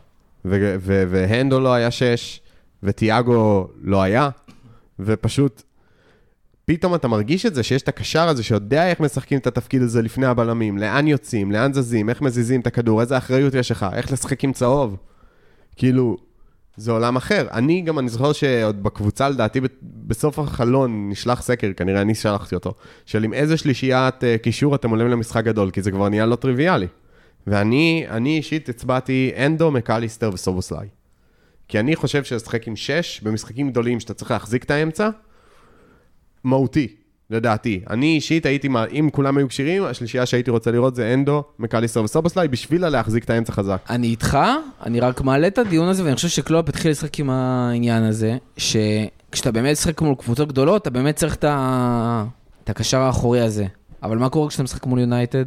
ו- 0.44 0.77
ו- 0.81 1.05
והנדו 1.09 1.61
לא 1.61 1.72
היה 1.75 1.90
שש, 1.90 2.40
וטיאגו 2.83 3.68
לא 3.83 4.03
היה, 4.03 4.29
ופשוט 5.01 5.62
פתאום 6.73 6.95
אתה 6.95 7.09
מרגיש 7.09 7.47
את 7.47 7.55
זה, 7.55 7.63
שיש 7.63 7.83
את 7.83 7.89
הקשר 7.89 8.29
הזה 8.29 8.43
שיודע 8.43 8.89
איך 8.89 9.01
משחקים 9.01 9.39
את 9.39 9.47
התפקיד 9.47 9.83
הזה 9.83 10.03
לפני 10.03 10.27
הבלמים, 10.27 10.79
לאן 10.79 11.09
יוצאים, 11.09 11.53
לאן 11.53 11.73
זזים, 11.73 12.09
איך 12.09 12.23
מזיזים 12.23 12.61
את 12.61 12.67
הכדור, 12.67 13.01
איזה 13.01 13.19
אחריות 13.19 13.55
יש 13.55 13.71
לך, 13.71 13.87
איך 13.93 14.13
לשחק 14.13 14.45
עם 14.45 14.53
צהוב. 14.53 14.97
כאילו, 15.77 16.17
זה 16.77 16.93
עולם 16.93 17.17
אחר. 17.17 17.47
אני 17.53 17.81
גם, 17.81 17.99
אני 17.99 18.09
זוכר 18.09 18.33
שעוד 18.33 18.83
בקבוצה, 18.83 19.29
לדעתי, 19.29 19.61
בסוף 19.83 20.39
החלון 20.39 21.11
נשלח 21.11 21.43
סקר, 21.43 21.73
כנראה 21.77 22.01
אני 22.01 22.15
שלחתי 22.15 22.55
אותו, 22.55 22.75
של 23.07 23.25
עם 23.25 23.35
איזה 23.35 23.57
שלישיית 23.57 24.25
אה, 24.25 24.39
קישור 24.39 24.75
אתם 24.75 24.91
עולים 24.91 25.09
למשחק 25.09 25.45
גדול, 25.45 25.71
כי 25.71 25.83
זה 25.83 25.91
כבר 25.91 26.09
נהיה 26.09 26.27
לא 26.27 26.37
טריוויאלי. 26.37 26.87
ואני, 27.47 28.05
אני 28.09 28.37
אישית 28.37 28.69
הצבעתי 28.69 29.33
אנדו, 29.37 29.71
מקליסטר 29.71 30.31
וסובוסליי. 30.33 30.89
כי 31.69 31.81
אני 31.81 31.97
חושב 31.97 32.25
שלשחק 32.25 32.69
עם 32.69 32.77
שש, 32.77 33.21
במשחקים 33.23 33.71
גדולים 33.71 34.01
שאתה 34.01 34.15
צריך 34.15 34.31
להחזיק 34.31 34.65
את 34.65 34.71
האמצע, 34.71 35.11
מהותי, 36.45 36.89
לדעתי. 37.31 37.81
אני 37.91 38.15
אישית 38.15 38.47
הייתי, 38.47 38.69
אם 38.93 39.09
כולם 39.13 39.37
היו 39.37 39.49
כשירים, 39.49 39.85
השלישייה 39.85 40.27
שהייתי 40.27 40.51
רוצה 40.51 40.71
לראות 40.71 40.95
זה 40.95 41.15
אנדו, 41.15 41.45
מקליסטר 41.59 42.03
וסובוסליי, 42.03 42.49
בשביל 42.49 42.89
להחזיק 42.89 43.25
את 43.25 43.31
האמצע 43.31 43.53
חזק. 43.53 43.79
אני 43.91 44.07
איתך, 44.07 44.39
אני 44.87 45.01
רק 45.01 45.21
מעלה 45.21 45.47
את 45.47 45.59
הדיון 45.59 45.89
הזה, 45.89 46.05
ואני 46.05 46.15
חושב 46.15 46.29
שקלופ 46.29 46.69
התחיל 46.69 46.91
לשחק 46.91 47.19
עם 47.19 47.31
העניין 47.31 48.03
הזה, 48.03 48.37
שכשאתה 48.57 49.53
באמת 49.53 49.73
משחק 49.73 50.01
מול 50.01 50.15
קבוצות 50.15 50.49
גדולות, 50.49 50.83
אתה 50.83 50.91
באמת 50.91 51.17
צריך 51.17 51.35
את, 51.35 51.45
ה... 51.45 52.25
את 52.65 52.71
הקשר 52.71 52.99
האחורי 52.99 53.41
הזה. 53.41 53.67
אבל 54.03 54.19
מה 54.19 54.29
קורה 54.29 54.49
כשאתה 54.49 54.63
משחק 54.63 54.87
מול 54.87 55.01
יונייטד? 55.01 55.45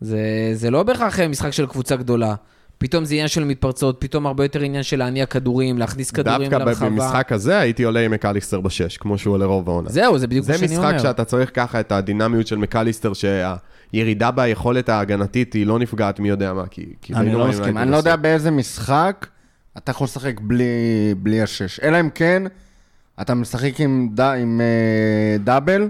זה, 0.00 0.50
זה 0.54 0.70
לא 0.70 0.82
בהכרח 0.82 1.20
משחק 1.20 1.50
של 1.50 1.66
קבוצה 1.66 1.96
גדולה. 1.96 2.34
פתאום 2.78 3.04
זה 3.04 3.14
עניין 3.14 3.28
של 3.28 3.44
מתפרצות, 3.44 3.96
פתאום 3.98 4.26
הרבה 4.26 4.44
יותר 4.44 4.60
עניין 4.60 4.82
של 4.82 4.96
להניע 4.96 5.26
כדורים, 5.26 5.78
להכניס 5.78 6.10
כדורים 6.10 6.50
דווקא 6.50 6.64
לרחבה. 6.64 6.88
במשחק 6.88 7.32
הזה 7.32 7.58
הייתי 7.58 7.82
עולה 7.82 8.00
עם 8.00 8.10
מקליסטר 8.10 8.60
בשש, 8.60 8.96
כמו 8.96 9.18
שהוא 9.18 9.34
עולה 9.34 9.44
רוב 9.44 9.68
העונה. 9.68 9.90
זהו, 9.90 10.18
זה 10.18 10.26
בדיוק 10.26 10.44
זה 10.44 10.52
מה 10.52 10.58
שאני 10.58 10.76
אומר. 10.76 10.88
משחק 10.88 11.02
שאתה 11.02 11.24
צריך 11.24 11.50
ככה 11.54 11.80
את 11.80 11.92
הדינמיות 11.92 12.46
של 12.46 12.56
מקליסטר, 12.56 13.12
שהירידה 13.12 14.30
ביכולת 14.30 14.88
ההגנתית 14.88 15.52
היא 15.52 15.66
לא 15.66 15.78
נפגעת 15.78 16.20
מי 16.20 16.28
יודע 16.28 16.52
מה, 16.52 16.66
כי... 16.66 16.86
כי 17.02 17.14
אני 17.14 17.32
לא 17.32 17.48
מסכים. 17.48 17.78
אני 17.78 17.90
לא. 17.90 17.96
יודע 17.96 18.16
באיזה 18.16 18.50
משחק 18.50 19.26
אתה 19.78 19.90
יכול 19.90 20.04
לשחק 20.04 20.40
בלי, 20.40 20.64
בלי 21.16 21.42
השש. 21.42 21.80
אלא 21.80 22.00
אם 22.00 22.10
כן, 22.14 22.42
אתה 23.20 23.34
משחק 23.34 23.80
עם, 23.80 24.08
ד, 24.14 24.20
עם 24.20 24.60
אה, 24.60 25.36
double, 25.38 25.88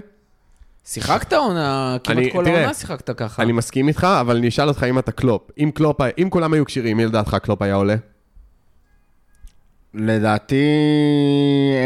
שיחקת 0.85 1.33
עונה, 1.33 1.97
כמעט 2.03 2.17
אני- 2.17 2.31
כל 2.31 2.43
תראה, 2.45 2.57
העונה 2.57 2.73
שיחקת 2.73 3.09
ככה. 3.17 3.41
אני 3.43 3.51
מסכים 3.51 3.87
איתך, 3.87 4.07
אבל 4.21 4.35
אני 4.37 4.47
אשאל 4.47 4.67
אותך 4.67 4.83
אם 4.83 4.99
אתה 4.99 5.11
קלופ. 5.11 5.41
אם 5.57 5.71
קלופ, 5.73 5.97
אם 6.17 6.27
כולם 6.29 6.53
היו 6.53 6.65
כשירים, 6.65 6.97
מי 6.97 7.05
לדעתך 7.05 7.37
קלופ 7.43 7.61
היה 7.61 7.75
עולה? 7.75 7.95
לדעתי 9.93 10.65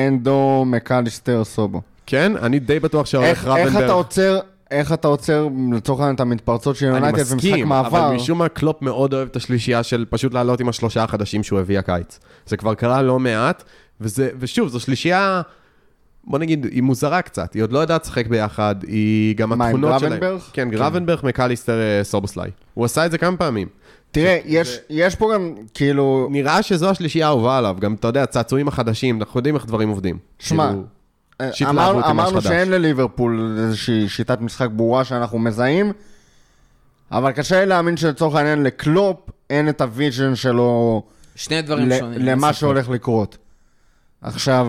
אנדו 0.07 0.63
מקליסטר 0.67 1.43
סובו. 1.43 1.81
כן? 2.05 2.31
אני 2.41 2.59
די 2.59 2.79
בטוח 2.79 3.05
שהולך 3.05 3.27
איך, 3.27 3.45
גרבנברג. 3.45 3.75
איך 3.75 3.83
אתה 3.85 3.91
עוצר, 3.91 4.39
איך 4.71 4.93
אתה 4.93 5.07
עוצר 5.07 5.47
לצורך 5.73 5.99
העניין 5.99 6.15
את 6.15 6.19
המתפרצות 6.19 6.75
של 6.75 6.85
אני 6.85 6.95
יונייטד 6.95 7.17
במשחק 7.19 7.35
מסוים, 7.35 7.67
מעבר? 7.67 7.87
אבל 8.07 8.15
משום 8.15 8.37
מה 8.37 8.49
קלופ 8.49 8.81
מאוד 8.81 9.13
אוהב 9.13 9.27
את 9.31 9.35
השלישייה 9.35 9.83
של 9.83 10.05
פשוט 10.09 10.33
לעלות 10.33 10.59
עם 10.59 10.69
השלושה 10.69 11.03
החדשים 11.03 11.43
שהוא 11.43 11.59
הביא 11.59 11.79
הקיץ. 11.79 12.19
זה 12.45 12.57
כבר 12.57 12.73
קרה 12.73 13.01
לא 13.01 13.19
מעט, 13.19 13.63
וזה, 14.01 14.29
ושוב, 14.39 14.69
זו 14.69 14.79
שלישייה, 14.79 15.41
בוא 16.23 16.39
נגיד, 16.39 16.65
היא 16.65 16.83
מוזרה 16.83 17.21
קצת, 17.21 17.53
היא 17.53 17.63
עוד 17.63 17.71
לא 17.71 17.79
יודעת 17.79 18.03
לשחק 18.03 18.27
ביחד, 18.27 18.75
היא 18.87 19.35
גם 19.35 19.49
מה, 19.49 19.55
עם 19.55 19.61
התכונות 19.61 19.99
שלהם. 19.99 20.11
גרבנברג? 20.19 20.39
כן, 20.53 20.69
גרבנברג, 20.69 21.19
מקליסטר, 21.23 21.79
אה, 21.79 22.03
סובוסליי. 22.03 22.51
הוא 22.73 22.85
עשה 22.85 23.05
את 23.05 23.11
זה 23.11 23.17
כמה 23.17 23.37
פעמים. 23.37 23.67
תראה, 24.11 24.39
יש, 24.45 24.79
יש 24.89 25.15
פה 25.15 25.31
גם, 25.33 25.53
כאילו, 25.73 26.27
נראה 26.31 26.61
שזו 26.63 26.89
השלישייה 26.89 27.25
האהובה 27.27 27.57
עליו, 27.57 27.77
גם, 27.79 27.93
אתה 27.93 28.07
יודע, 28.07 28.23
הצעצועים 28.23 28.67
החדשים, 28.67 29.19
אנחנו 29.19 29.37
יודעים 29.39 29.55
איך 29.55 29.65
דברים 29.65 29.89
עובדים. 29.89 30.17
שמע, 30.39 30.67
כאילו, 30.69 30.83
אה, 31.41 31.69
אמר, 31.69 32.09
אמרנו. 32.09 32.41
שאין 32.41 32.69
לליברפול 32.69 33.57
איזושהי 33.59 34.09
שיטת 34.09 34.41
משחק 34.41 34.67
ברורה 34.69 35.03
שאנחנו 35.03 35.39
מזהים, 35.39 35.91
אבל 37.11 37.31
קשה 37.31 37.59
לי 37.59 37.65
להאמין 37.65 37.97
שלצורך 37.97 38.35
העניין 38.35 38.63
לקלופ 38.63 39.17
אין 39.49 39.69
את 39.69 39.81
ה 39.81 39.89
vision 39.89 40.35
שלו 40.35 41.03
שני 41.35 41.61
דברים 41.61 41.89
ל- 41.89 41.99
שונים. 41.99 42.19
למה. 42.21 42.53
שהולך 42.53 42.89
לקרות. 42.89 43.37
עכשיו, 44.21 44.67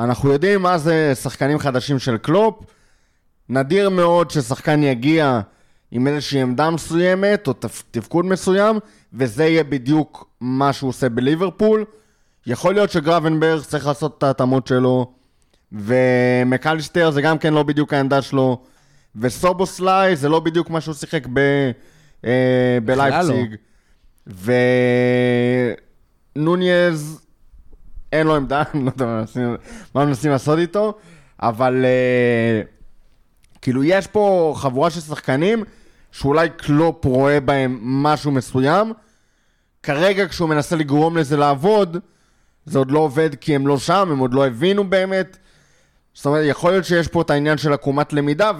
אנחנו 0.00 0.32
יודעים 0.32 0.62
מה 0.62 0.78
זה 0.78 1.12
שחקנים 1.14 1.58
חדשים 1.58 1.98
של 1.98 2.16
קלופ, 2.18 2.64
נדיר 3.48 3.90
מאוד 3.90 4.30
ששחקן 4.30 4.82
יגיע 4.82 5.40
עם 5.90 6.06
איזושהי 6.06 6.42
עמדה 6.42 6.70
מסוימת 6.70 7.46
או 7.46 7.52
תפ- 7.52 7.82
תפקוד 7.90 8.24
מסוים, 8.26 8.78
וזה 9.12 9.44
יהיה 9.44 9.64
בדיוק 9.64 10.28
מה 10.40 10.72
שהוא 10.72 10.88
עושה 10.88 11.08
בליברפול. 11.08 11.84
יכול 12.46 12.74
להיות 12.74 12.90
שגרבנברג 12.90 13.62
צריך 13.62 13.86
לעשות 13.86 14.18
את 14.18 14.22
ההתאמות 14.22 14.66
שלו, 14.66 15.12
ומקליסטר 15.72 17.10
זה 17.10 17.22
גם 17.22 17.38
כן 17.38 17.54
לא 17.54 17.62
בדיוק 17.62 17.92
העמדה 17.92 18.22
שלו, 18.22 18.60
וסובוסליי 19.16 20.16
זה 20.16 20.28
לא 20.28 20.40
בדיוק 20.40 20.70
מה 20.70 20.80
שהוא 20.80 20.94
שיחק 20.94 21.26
ב, 21.32 21.38
אה, 22.24 22.78
בלייפציג. 22.84 23.54
ונוניז, 26.36 27.25
אין 28.18 28.26
לו 28.26 28.36
עמדה, 28.36 28.62
אני 28.74 28.84
לא 28.84 28.90
יודע 28.90 29.06
מה 29.94 30.04
מנסים- 30.04 30.30
לעשות 30.30 30.58
איתו, 30.58 30.94
אבל 31.42 31.84
אה, 31.84 32.62
כאילו 33.62 33.84
יש 33.84 34.06
פה 34.06 34.54
חבורה 34.56 34.90
של 34.90 35.00
שחקנים 35.00 35.64
שאולי 36.12 36.48
קלופ 36.56 37.04
רואה 37.04 37.40
בהם 37.40 37.78
משהו 37.82 38.30
מסוים. 38.30 38.92
כרגע 39.82 40.28
כשהוא 40.28 40.48
מנסה 40.48 40.76
לגרום 40.76 41.16
לזה 41.16 41.36
לעבוד, 41.36 41.96
זה 42.66 42.78
עוד 42.78 42.90
לא 42.90 42.98
עובד 42.98 43.34
כי 43.34 43.54
הם 43.54 43.66
לא 43.66 43.78
שם, 43.78 44.08
הם 44.12 44.18
עוד 44.18 44.34
לא 44.34 44.46
הבינו 44.46 44.90
באמת. 44.90 45.36
זאת 46.14 46.26
אומרת, 46.26 46.44
יכול 46.46 46.70
להיות 46.70 46.84
שיש 46.84 47.08
פה 47.08 47.22
את 47.22 47.30
העניין 47.30 47.58
של 47.58 47.72
עקומת 47.72 48.12
למידה, 48.12 48.50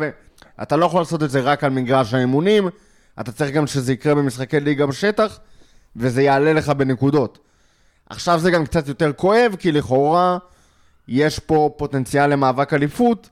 ואתה 0.59 0.77
לא 0.77 0.87
יכול 0.87 1.01
לעשות 1.01 1.23
את 1.23 1.31
זה 1.31 1.41
רק 1.41 1.65
על 1.65 1.71
מגרש 1.71 2.15
האימונים, 2.15 2.69
אתה 3.21 3.33
צריך 3.33 3.51
גם 3.51 3.67
שזה 3.67 3.93
יקרה 3.93 4.15
במשחקי 4.15 4.61
ליגה 4.61 4.87
בשטח, 4.87 5.39
וזה 5.97 6.23
יעלה 6.23 6.53
לך 6.53 6.69
בנקודות. 6.69 7.39
עכשיו 8.11 8.39
זה 8.39 8.51
גם 8.51 8.65
קצת 8.65 8.89
יותר 8.89 9.13
כואב, 9.13 9.57
כי 9.59 9.73
לכאורה 9.73 10.39
יש 11.09 11.39
פה 11.39 11.71
פוטנציאל 11.77 12.27
למאבק 12.27 12.75
אליפות, 12.75 13.31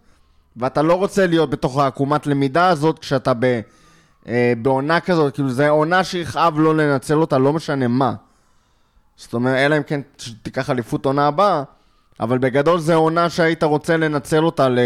ואתה 0.57 0.83
לא 0.83 0.95
רוצה 0.95 1.27
להיות 1.27 1.51
בתוך 1.51 1.79
העקומת 1.79 2.27
למידה 2.27 2.69
הזאת 2.69 2.99
כשאתה 2.99 3.33
ב, 3.39 3.61
אה, 4.29 4.53
בעונה 4.63 5.01
כזאת, 5.01 5.35
כאילו 5.35 5.51
זו 5.51 5.69
עונה 5.69 6.05
שיכאב 6.05 6.59
לא 6.59 6.77
לנצל 6.77 7.15
אותה, 7.15 7.39
לא 7.39 7.53
משנה 7.53 7.89
מה. 7.89 8.15
זאת 9.17 9.35
אומרת, 9.35 9.57
אלא 9.57 9.77
אם 9.77 9.83
כן 9.83 10.01
תיקח 10.43 10.71
אליפות 10.71 11.07
עונה 11.07 11.27
הבאה, 11.27 11.63
אבל 12.21 12.39
בגדול 12.39 12.79
זו 12.79 12.95
עונה 12.95 13.31
שהיית 13.31 13.63
רוצה 13.63 13.97
לנצל 13.97 14.45
אותה 14.45 14.69
ל... 14.69 14.79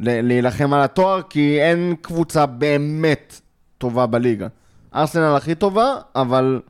ל... 0.00 0.26
להילחם 0.28 0.72
על 0.72 0.80
התואר, 0.80 1.22
כי 1.22 1.60
אין 1.60 1.94
קבוצה 2.02 2.46
באמת 2.46 3.40
טובה 3.78 4.06
בליגה. 4.06 4.46
ארסנל 4.94 5.36
הכי 5.36 5.54
טובה, 5.54 5.94
אבל 6.14 6.60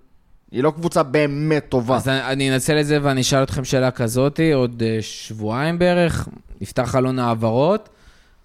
היא 0.54 0.62
לא 0.62 0.70
קבוצה 0.70 1.02
באמת 1.02 1.64
טובה. 1.68 1.96
אז 1.96 2.08
אני 2.08 2.54
אנצל 2.54 2.80
את 2.80 2.86
זה 2.86 2.98
ואני 3.02 3.20
אשאל 3.20 3.42
אתכם 3.42 3.64
שאלה 3.64 3.90
כזאת, 3.90 4.40
עוד 4.54 4.82
אה, 4.86 4.98
שבועיים 5.00 5.78
בערך, 5.78 6.28
נפתח 6.60 6.82
חלון 6.82 7.18
העברות. 7.18 7.88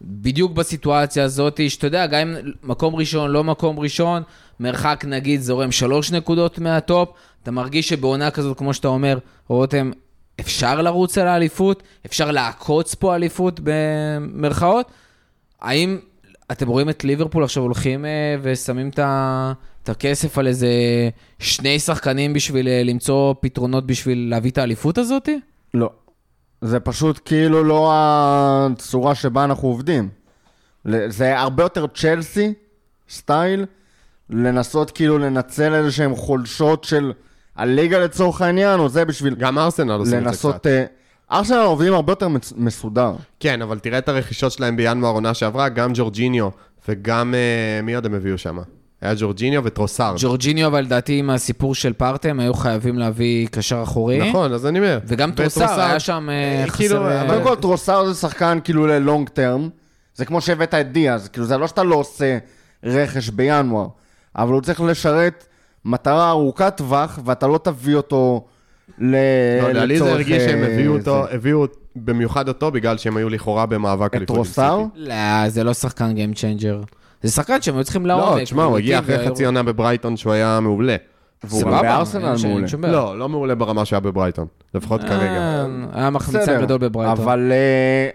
בדיוק 0.01 0.51
בסיטואציה 0.51 1.23
הזאת, 1.23 1.59
שאתה 1.69 1.87
יודע, 1.87 2.07
גם 2.07 2.19
אם 2.27 2.35
מקום 2.63 2.95
ראשון, 2.95 3.31
לא 3.31 3.43
מקום 3.43 3.79
ראשון, 3.79 4.23
מרחק 4.59 5.03
נגיד 5.07 5.41
זורם 5.41 5.71
שלוש 5.71 6.11
נקודות 6.11 6.59
מהטופ, 6.59 7.09
אתה 7.43 7.51
מרגיש 7.51 7.89
שבעונה 7.89 8.31
כזאת, 8.31 8.57
כמו 8.57 8.73
שאתה 8.73 8.87
אומר, 8.87 9.17
רותם, 9.47 9.91
אפשר 10.39 10.81
לרוץ 10.81 11.17
על 11.17 11.27
האליפות? 11.27 11.83
אפשר 12.05 12.31
לעקוץ 12.31 12.95
פה 12.95 13.15
אליפות 13.15 13.59
במרכאות? 13.63 14.91
האם 15.61 15.97
אתם 16.51 16.67
רואים 16.67 16.89
את 16.89 17.03
ליברפול 17.03 17.43
עכשיו 17.43 17.63
הולכים 17.63 18.05
אה, 18.05 18.35
ושמים 18.41 18.89
את 18.89 18.99
ה- 18.99 19.53
את 19.89 19.95
הכסף 19.95 20.37
על 20.37 20.47
איזה 20.47 20.67
שני 21.39 21.79
שחקנים 21.79 22.33
בשביל 22.33 22.67
אה, 22.67 22.83
למצוא 22.83 23.33
פתרונות 23.39 23.87
בשביל 23.87 24.27
להביא 24.29 24.51
את 24.51 24.57
האליפות 24.57 24.97
הזאת? 24.97 25.29
לא. 25.73 25.89
זה 26.61 26.79
פשוט 26.79 27.19
כאילו 27.25 27.63
לא 27.63 27.91
הצורה 27.93 29.15
שבה 29.15 29.43
אנחנו 29.43 29.67
עובדים. 29.67 30.09
זה 31.07 31.39
הרבה 31.39 31.63
יותר 31.63 31.85
צ'לסי 31.87 32.53
סטייל, 33.09 33.65
לנסות 34.29 34.91
כאילו 34.91 35.17
לנצל 35.17 35.73
איזה 35.73 35.91
שהם 35.91 36.15
חולשות 36.15 36.83
של 36.83 37.11
הליגה 37.55 37.99
לצורך 37.99 38.41
העניין, 38.41 38.79
או 38.79 38.89
זה 38.89 39.05
בשביל 39.05 39.35
גם 39.35 39.57
ארסנל 39.57 39.91
עושים 39.91 40.27
את 40.27 40.33
זה. 40.33 40.39
קצת. 40.39 40.67
אה, 40.67 40.85
ארסנל 41.31 41.57
עובדים 41.57 41.93
הרבה 41.93 42.11
יותר 42.11 42.27
מצ- 42.27 42.53
מסודר. 42.57 43.13
כן, 43.39 43.61
אבל 43.61 43.79
תראה 43.79 43.97
את 43.97 44.09
הרכישות 44.09 44.51
שלהם 44.51 44.75
בינואר 44.75 45.11
עונה 45.11 45.33
שעברה, 45.33 45.69
גם 45.69 45.91
ג'ורג'יניו 45.93 46.49
וגם, 46.87 47.33
אה, 47.35 47.81
מי 47.81 47.95
עוד 47.95 48.05
הם 48.05 48.13
הביאו 48.13 48.37
שם? 48.37 48.57
היה 49.01 49.13
ג'ורג'יניו 49.17 49.61
וטרוסארד. 49.63 50.15
ג'ורג'יניו, 50.19 50.67
אבל 50.67 50.81
לדעתי 50.81 51.19
עם 51.19 51.29
הסיפור 51.29 51.75
של 51.75 51.93
פארטיי, 51.93 52.29
הם 52.29 52.39
היו 52.39 52.53
חייבים 52.53 52.99
להביא 52.99 53.47
קשר 53.47 53.83
אחורי. 53.83 54.29
נכון, 54.29 54.53
אז 54.53 54.65
אני 54.65 54.79
אומר. 54.79 54.99
וגם 55.05 55.31
טרוסר, 55.31 55.61
וטרוסארד, 55.61 55.89
היה 55.89 55.99
שם 55.99 56.29
אה, 56.29 56.61
אה, 56.61 56.67
חסר... 56.67 56.77
כאילו, 56.77 57.07
אה, 57.07 57.21
אבל- 57.21 57.29
קודם 57.29 57.43
כל, 57.43 57.55
טרוסארד 57.55 58.05
זה 58.11 58.19
שחקן 58.21 58.59
כאילו 58.63 58.87
ל 58.87 58.95
long 58.95 59.29
term. 59.29 59.69
זה 60.15 60.25
כמו 60.25 60.41
שהבאת 60.41 60.73
את 60.73 60.91
דיאז, 60.91 61.27
כאילו 61.27 61.45
זה 61.45 61.57
לא 61.57 61.67
שאתה 61.67 61.83
לא 61.83 61.95
עושה 61.95 62.37
רכש 62.83 63.29
בינואר, 63.29 63.87
אבל 64.35 64.53
הוא 64.53 64.61
צריך 64.61 64.81
לשרת 64.81 65.45
מטרה 65.85 66.29
ארוכת 66.29 66.73
טווח, 66.77 67.19
ואתה 67.25 67.47
לא 67.47 67.59
תביא 67.63 67.95
אותו 67.95 68.45
ל... 68.97 69.15
לא 69.73 69.83
לי 69.83 69.99
זה 69.99 70.11
הרגיש 70.11 70.43
שהם 70.43 70.63
הביאו 70.63 70.97
אותו, 70.97 71.25
זה. 71.29 71.35
הביאו 71.35 71.65
במיוחד 71.95 72.47
אותו 72.47 72.71
בגלל 72.71 72.97
שהם 72.97 73.17
היו 73.17 73.29
לכאורה 73.29 73.65
במאבק 73.65 74.11
את 74.11 74.15
אליפות 74.15 74.35
טרוסארד? 74.35 74.83
סיטי. 74.95 75.09
לא, 75.09 75.49
זה 75.49 75.63
לא 75.63 75.73
שחקן 75.73 76.13
game 76.13 76.33
changer. 76.33 76.81
זה 77.23 77.31
שחקן 77.31 77.61
שהם 77.61 77.75
היו 77.75 77.83
צריכים 77.83 78.05
לעומק. 78.05 78.39
לא, 78.39 78.43
תשמע, 78.43 78.63
הוא 78.63 78.77
הגיע 78.77 78.99
אחרי 78.99 79.27
חצי 79.27 79.45
עונה 79.45 79.63
בברייטון 79.63 80.17
שהוא 80.17 80.33
היה 80.33 80.59
מעולה. 80.59 80.95
סבבה, 81.47 81.81
בארסנל 81.81 82.35
מעולה. 82.43 82.67
לא, 82.91 83.19
לא 83.19 83.29
מעולה 83.29 83.55
ברמה 83.55 83.85
שהיה 83.85 83.99
בברייטון. 83.99 84.47
לפחות 84.73 85.01
כרגע. 85.01 85.15
אה, 85.15 85.65
היה 85.93 86.09
מחמיצה 86.09 86.61
גדול 86.61 86.77
בברייטון. 86.77 87.23
אבל 87.23 87.51
אה, 87.51 88.09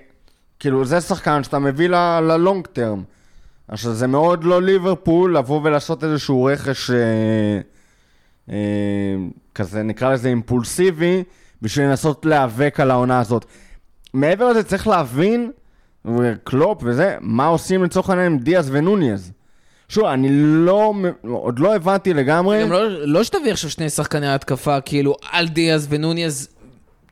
כאילו 0.59 0.85
זה 0.85 1.01
שחקן 1.01 1.43
שאתה 1.45 1.59
מביא 1.59 1.89
ללונג 1.89 2.67
טרם. 2.67 3.03
עכשיו 3.69 3.93
זה 3.93 4.07
מאוד 4.07 4.45
לא 4.45 4.63
ליברפול 4.63 5.37
לבוא 5.37 5.61
ולעשות 5.65 6.05
איזשהו 6.05 6.45
רכש 6.45 6.91
אה, 8.51 8.55
כזה 9.55 9.83
נקרא 9.83 10.13
לזה 10.13 10.29
אימפולסיבי 10.29 11.23
בשביל 11.63 11.87
לנסות 11.87 12.27
להיאבק 12.27 12.81
על 12.81 12.91
העונה 12.91 13.21
הזאת. 13.21 13.45
מעבר 14.15 14.51
לזה 14.51 14.63
צריך 14.63 14.87
להבין, 14.87 15.51
קלופ 16.45 16.79
וזה, 16.85 17.17
מה 17.21 17.47
עושים 17.47 17.85
לצורך 17.85 18.11
העניין 18.11 18.33
עם 18.33 18.39
דיאז 18.39 18.69
ונוניז. 18.73 19.33
שוב, 19.89 20.05
אני 20.05 20.29
לא, 20.33 20.95
עוד 21.25 21.59
לא 21.59 21.75
הבנתי 21.77 22.15
לגמרי. 22.15 22.63
גם 22.63 22.73
לא- 22.73 23.07
לא 23.07 23.25
שתביא 23.25 23.53
עכשיו 23.53 23.71
שני 23.71 23.91
שחקני 23.91 24.35
התקפה, 24.35 24.81
כאילו, 24.81 25.15
על 25.33 25.49
דיאז 25.49 25.87
ונוניז 25.91 26.49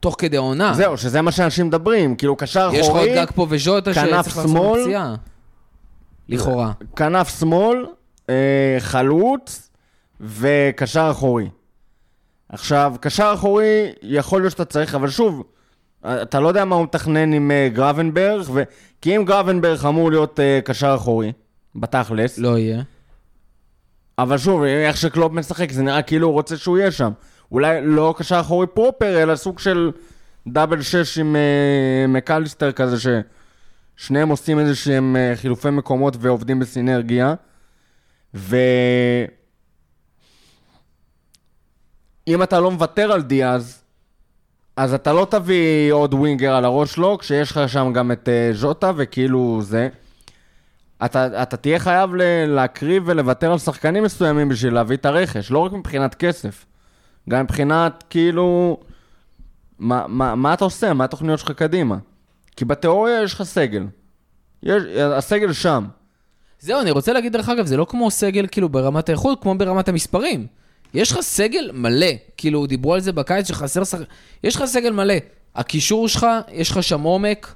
תוך 0.01 0.15
כדי 0.19 0.37
העונה. 0.37 0.73
זהו, 0.75 0.97
שזה 0.97 1.23
מה 1.23 1.33
שאנשים 1.33 1.67
מדברים, 1.67 2.17
כאילו 2.17 2.37
קשר 2.37 2.71
יש 2.73 2.81
לך 2.81 2.93
עוד 2.95 2.97
אחורי, 2.97 3.15
גג 3.15 3.27
פה 3.35 3.47
וז'וטה 3.51 3.95
שצריך 3.95 4.11
לעשות 4.11 4.49
שמאל. 4.49 4.81
פציעה. 4.83 5.15
לכאורה. 6.29 6.73
כנף 6.97 7.39
שמאל, 7.41 7.87
אה, 8.31 8.77
חלוץ 8.79 9.71
וקשר 10.21 11.09
אחורי. 11.11 11.49
עכשיו, 12.49 12.95
קשר 13.01 13.31
אחורי, 13.35 13.93
יכול 14.03 14.41
להיות 14.41 14.51
שאתה 14.53 14.65
צריך, 14.65 14.95
אבל 14.95 15.09
שוב, 15.09 15.43
אתה 16.07 16.41
לא 16.41 16.49
יודע 16.49 16.65
מה 16.65 16.77
הוא 16.77 16.85
מתכנן 16.85 17.33
עם 17.33 17.51
אה, 17.51 17.69
גרבנברג, 17.73 18.45
ו... 18.53 18.63
כי 19.01 19.17
אם 19.17 19.25
גרבנברג 19.25 19.87
אמור 19.87 20.11
להיות 20.11 20.41
אה, 20.41 20.61
קשר 20.65 20.95
אחורי, 20.95 21.33
בתכלס, 21.75 22.39
לא 22.39 22.59
יהיה. 22.59 22.83
אבל 24.19 24.39
שוב, 24.39 24.63
איך 24.63 24.97
שקלופ 24.97 25.33
משחק, 25.33 25.73
זה 25.73 25.83
נראה 25.83 26.03
כאילו 26.03 26.27
הוא 26.27 26.35
רוצה 26.35 26.57
שהוא 26.57 26.79
יהיה 26.79 26.91
שם. 26.91 27.13
אולי 27.53 27.81
לא 27.83 28.15
קשר 28.19 28.41
אחורי 28.41 28.67
פרופר, 28.67 29.23
אלא 29.23 29.37
סוג 29.37 29.59
של 29.59 29.91
דאבל 30.47 30.83
שש 30.83 31.19
עם 31.19 31.37
אה, 31.37 32.07
מקליסטר 32.09 32.73
כזה, 32.73 32.97
ששניהם 33.97 34.29
עושים 34.29 34.59
איזה 34.59 34.77
שהם 34.77 35.17
אה, 35.17 35.33
חילופי 35.37 35.71
מקומות 35.71 36.17
ועובדים 36.21 36.59
בסינרגיה. 36.59 37.35
ו... 38.35 38.57
אם 42.29 42.43
אתה 42.43 42.61
לא 42.61 42.71
מוותר 42.71 43.13
על 43.13 43.23
דיאז, 43.23 43.82
אז 44.77 44.95
אתה 44.95 45.13
לא 45.13 45.27
תביא 45.31 45.93
עוד 45.93 46.15
ווינגר 46.15 46.55
על 46.55 46.65
הראש 46.65 46.93
שלו, 46.93 47.19
כשיש 47.19 47.51
לך 47.51 47.61
שם 47.69 47.93
גם 47.93 48.13
את 48.13 48.29
אה, 48.29 48.51
ז'וטה 48.53 48.93
וכאילו 48.97 49.61
זה. 49.63 49.89
אתה, 51.05 51.43
אתה 51.43 51.57
תהיה 51.57 51.79
חייב 51.79 52.15
להקריב 52.47 53.03
ולוותר 53.07 53.53
על 53.53 53.59
שחקנים 53.59 54.03
מסוימים 54.05 54.49
בשביל 54.49 54.75
להביא 54.75 54.97
את 54.97 55.07
הרכש, 55.07 55.51
לא 55.51 55.59
רק 55.59 55.73
מבחינת 55.73 56.15
כסף, 56.15 56.65
גם 57.29 57.45
מבחינת 57.45 58.05
כאילו, 58.11 58.81
מה, 59.79 60.05
מה, 60.09 60.35
מה 60.35 60.55
אתה 60.55 60.65
עושה, 60.65 60.93
מה 60.93 61.05
התוכניות 61.05 61.39
שלך 61.39 61.51
קדימה. 61.51 61.97
כי 62.57 62.65
בתיאוריה 62.65 63.23
יש 63.23 63.35
לך 63.35 63.43
סגל. 63.43 63.87
יש, 64.63 64.83
הסגל 65.17 65.53
שם. 65.53 65.87
זהו, 66.61 66.81
אני 66.81 66.91
רוצה 66.91 67.13
להגיד, 67.13 67.33
דרך 67.33 67.49
אגב, 67.49 67.67
זה 67.67 67.77
לא 67.77 67.87
כמו 67.89 68.11
סגל 68.11 68.47
כאילו 68.51 68.69
ברמת 68.69 69.09
האיכות, 69.09 69.43
כמו 69.43 69.55
ברמת 69.55 69.89
המספרים. 69.89 70.47
יש 70.95 71.13
לך 71.13 71.21
סגל 71.21 71.71
מלא, 71.75 72.07
כאילו, 72.37 72.67
דיברו 72.67 72.95
על 72.95 73.01
זה 73.01 73.13
בקיץ 73.13 73.49
שחסר 73.49 73.85
שחק... 73.85 74.01
יש 74.45 74.57
לך 74.57 74.65
סגל 74.65 74.91
מלא. 74.91 75.15
הקישור 75.57 76.09
שלך, 76.09 76.27
יש 76.53 76.71
לך 76.71 76.83
שם 76.83 77.03
עומק, 77.03 77.55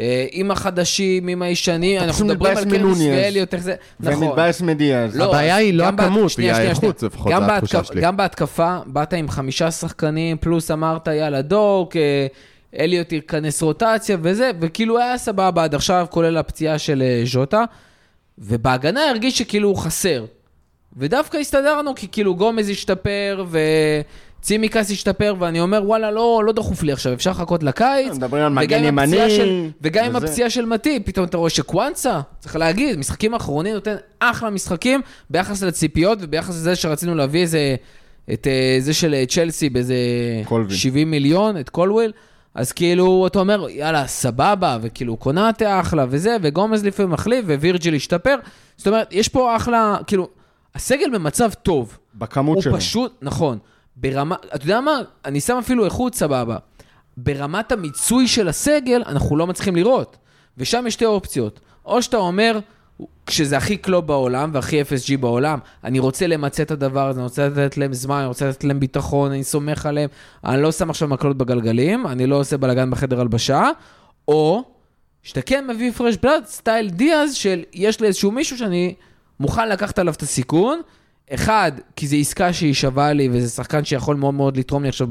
אה, 0.00 0.26
עם 0.30 0.50
החדשים, 0.50 1.28
עם 1.28 1.42
הישנים, 1.42 2.00
אנחנו 2.00 2.26
מדברים 2.26 2.56
על 2.56 2.64
מנוניז. 2.64 3.00
ואליוט, 3.10 3.54
איך 3.54 3.62
זה... 3.62 3.74
נכון. 4.00 4.22
ומתבאס 4.22 4.60
מדיאז. 4.60 5.16
לא, 5.16 5.24
הבעיה 5.24 5.56
היא 5.56 5.74
לא 5.74 5.84
הכמות, 5.84 6.38
היא 6.38 6.52
האיכות. 6.52 7.02
לפחות, 7.02 7.32
זו 7.32 7.44
התחושה 7.44 7.80
בהתקפ- 7.80 7.84
שלי. 7.84 8.00
גם 8.00 8.16
בהתקפה, 8.16 8.78
באת 8.86 9.12
עם 9.12 9.28
חמישה 9.28 9.70
שחקנים, 9.70 10.36
פלוס 10.36 10.70
אמרת, 10.70 11.06
יאללה, 11.08 11.42
דוק, 11.42 11.96
אה, 11.96 12.26
אליוט 12.78 13.12
ייכנס 13.12 13.62
רוטציה 13.62 14.16
וזה, 14.22 14.50
וכאילו 14.60 14.98
היה 14.98 15.18
סבבה 15.18 15.64
עד 15.64 15.74
עכשיו, 15.74 16.06
כולל 16.10 16.36
הפציעה 16.36 16.78
של 16.78 17.02
אה, 17.02 17.22
ז'וטה, 17.26 17.64
ובהגנה 18.38 19.10
הרגיש 19.10 19.38
שכאילו 19.38 19.68
הוא 19.68 19.76
חסר. 19.76 20.24
ודווקא 20.96 21.36
הסתדרנו, 21.36 21.94
כי 21.94 22.06
כאילו 22.12 22.34
גומז 22.34 22.68
השתפר, 22.70 23.44
וצימקס 24.40 24.90
השתפר, 24.90 25.34
ואני 25.38 25.60
אומר, 25.60 25.82
וואלה, 25.86 26.10
לא, 26.10 26.42
לא 26.46 26.52
דחוף 26.52 26.82
לי 26.82 26.92
עכשיו, 26.92 27.12
אפשר 27.12 27.30
לחכות 27.30 27.62
לקיץ. 27.62 28.12
מדברים 28.16 28.42
על 28.44 28.52
מגן 28.52 28.84
ימני, 28.84 29.30
של- 29.30 29.68
וגם 29.82 30.04
עם. 30.04 30.16
הפציעה 30.16 30.50
של 30.50 30.66
מטיב, 30.66 31.02
פתאום 31.04 31.26
אתה 31.26 31.36
רואה 31.36 31.50
שקוואנסה, 31.50 32.20
צריך 32.40 32.56
להגיד, 32.56 32.98
משחקים 32.98 33.34
האחרונים 33.34 33.74
נותן 33.74 33.94
אחלה 34.20 34.50
משחקים 34.50 35.00
ביחס 35.30 35.62
לציפיות 35.62 36.18
וביחס 36.20 36.48
לזה 36.54 36.76
שרצינו 36.76 37.14
להביא 37.14 37.40
איזה, 37.40 37.74
את 38.32 38.46
אה, 38.46 38.76
זה 38.80 38.94
של 38.94 39.14
אה, 39.14 39.24
צ'לסי 39.26 39.68
באיזה 39.70 39.94
קולווין. 40.44 40.76
70 40.76 41.10
מיליון, 41.10 41.60
את 41.60 41.68
קולוויל. 41.68 42.12
אז 42.54 42.72
כאילו, 42.72 43.26
אתה 43.26 43.38
אומר, 43.38 43.66
יאללה, 43.70 44.06
סבבה, 44.06 44.78
וכאילו, 44.82 45.16
קונאטה 45.16 45.80
אחלה 45.80 46.06
וזה, 46.08 46.36
וגומז 46.42 46.84
לפעמים 46.84 47.12
מחליף, 47.12 47.44
ווירג'יל 47.46 47.94
השתפר. 47.94 48.36
זאת 48.76 48.86
אומרת, 48.86 49.08
יש 49.12 49.28
פה 49.28 49.56
אחלה, 49.56 49.96
כאילו, 50.06 50.28
הסגל 50.74 51.10
במצב 51.12 51.50
טוב. 51.62 51.98
בכמות 52.14 52.54
הוא 52.54 52.62
שלו. 52.62 52.76
פשוט, 52.76 53.12
נכון, 53.22 53.58
ברמה, 53.96 54.36
אתה 54.54 54.64
יודע 54.64 54.80
מה? 54.80 55.00
אני 55.24 55.40
שם 55.40 55.56
אפילו 55.56 55.84
איכות 55.84 56.14
סבבה. 56.14 56.56
ברמת 57.16 57.72
המיצוי 57.72 58.28
של 58.28 58.48
הסגל, 58.48 59.02
אנחנו 59.06 59.36
לא 59.36 59.46
מצליחים 59.46 59.76
לראות. 59.76 60.16
ושם 60.58 60.84
יש 60.86 60.94
שתי 60.94 61.04
אופציות. 61.04 61.60
או 61.86 62.02
שאתה 62.02 62.16
אומר, 62.16 62.58
כשזה 63.26 63.56
הכי 63.56 63.76
קלופ 63.76 64.06
בעולם 64.06 64.50
והכי 64.54 64.82
FSG 64.82 65.16
בעולם, 65.20 65.58
אני 65.84 65.98
רוצה 65.98 66.26
למצא 66.26 66.62
את 66.62 66.70
הדבר 66.70 67.08
הזה, 67.08 67.20
אני 67.20 67.24
רוצה 67.24 67.48
לתת 67.48 67.76
להם 67.76 67.92
זמן, 67.92 68.18
אני 68.18 68.26
רוצה 68.26 68.48
לתת 68.48 68.64
להם 68.64 68.80
ביטחון, 68.80 69.30
אני 69.30 69.44
סומך 69.44 69.86
עליהם, 69.86 70.08
אני 70.44 70.62
לא 70.62 70.72
שם 70.72 70.90
עכשיו 70.90 71.08
מקלות 71.08 71.36
בגלגלים, 71.36 72.06
אני 72.06 72.26
לא 72.26 72.36
עושה 72.36 72.56
בלאגן 72.56 72.90
בחדר 72.90 73.20
הלבשה, 73.20 73.70
או 74.28 74.64
שאתה 75.22 75.42
כן 75.42 75.66
מביא 75.66 75.92
פרש 75.92 76.16
בלאד, 76.16 76.44
סטייל 76.46 76.90
דיאז, 76.90 77.34
של 77.34 77.62
יש 77.72 78.00
לי 78.00 78.06
איזשהו 78.06 78.30
מישהו 78.30 78.58
שאני 78.58 78.94
מוכן 79.40 79.68
לקחת 79.68 79.98
עליו 79.98 80.14
את 80.14 80.22
הסיכון. 80.22 80.80
אחד, 81.30 81.72
כי 81.96 82.06
זו 82.06 82.16
עסקה 82.16 82.52
שהיא 82.52 82.74
שווה 82.74 83.12
לי, 83.12 83.28
וזה 83.32 83.48
שחקן 83.48 83.84
שיכול 83.84 84.16
מאוד 84.16 84.34
מאוד 84.34 84.56
לתרום 84.56 84.82
לי 84.82 84.88
עכשיו 84.88 85.08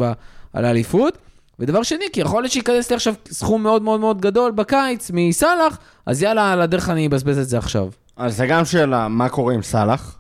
על 0.54 0.66
האליפות. 0.66 1.18
ודבר 1.60 1.84
שני, 1.84 2.06
כי 2.14 2.22
יכול 2.22 2.44
להיות 2.44 2.52
שייכנס 2.52 2.90
לי 2.90 2.96
עכשיו 2.96 3.14
סכום 3.32 3.64
מאוד 3.64 3.82
מאוד 3.82 4.00
מאוד 4.00 4.22
גדול 4.22 4.52
בקיץ 4.52 5.12
מסאלח, 5.14 5.78
אז 6.06 6.22
יאללה, 6.22 6.54
על 6.54 6.62
הדרך 6.62 6.90
אני 6.90 7.08
אבזבז 7.08 7.38
את 7.38 7.50
זה 7.50 7.58
עכשיו. 7.58 7.88
אז 8.18 8.38
זה 8.38 8.48
גם 8.48 8.66
שאלה, 8.66 9.08
מה 9.08 9.30
קורה 9.30 9.54
עם 9.54 9.62
סאלח, 9.62 10.20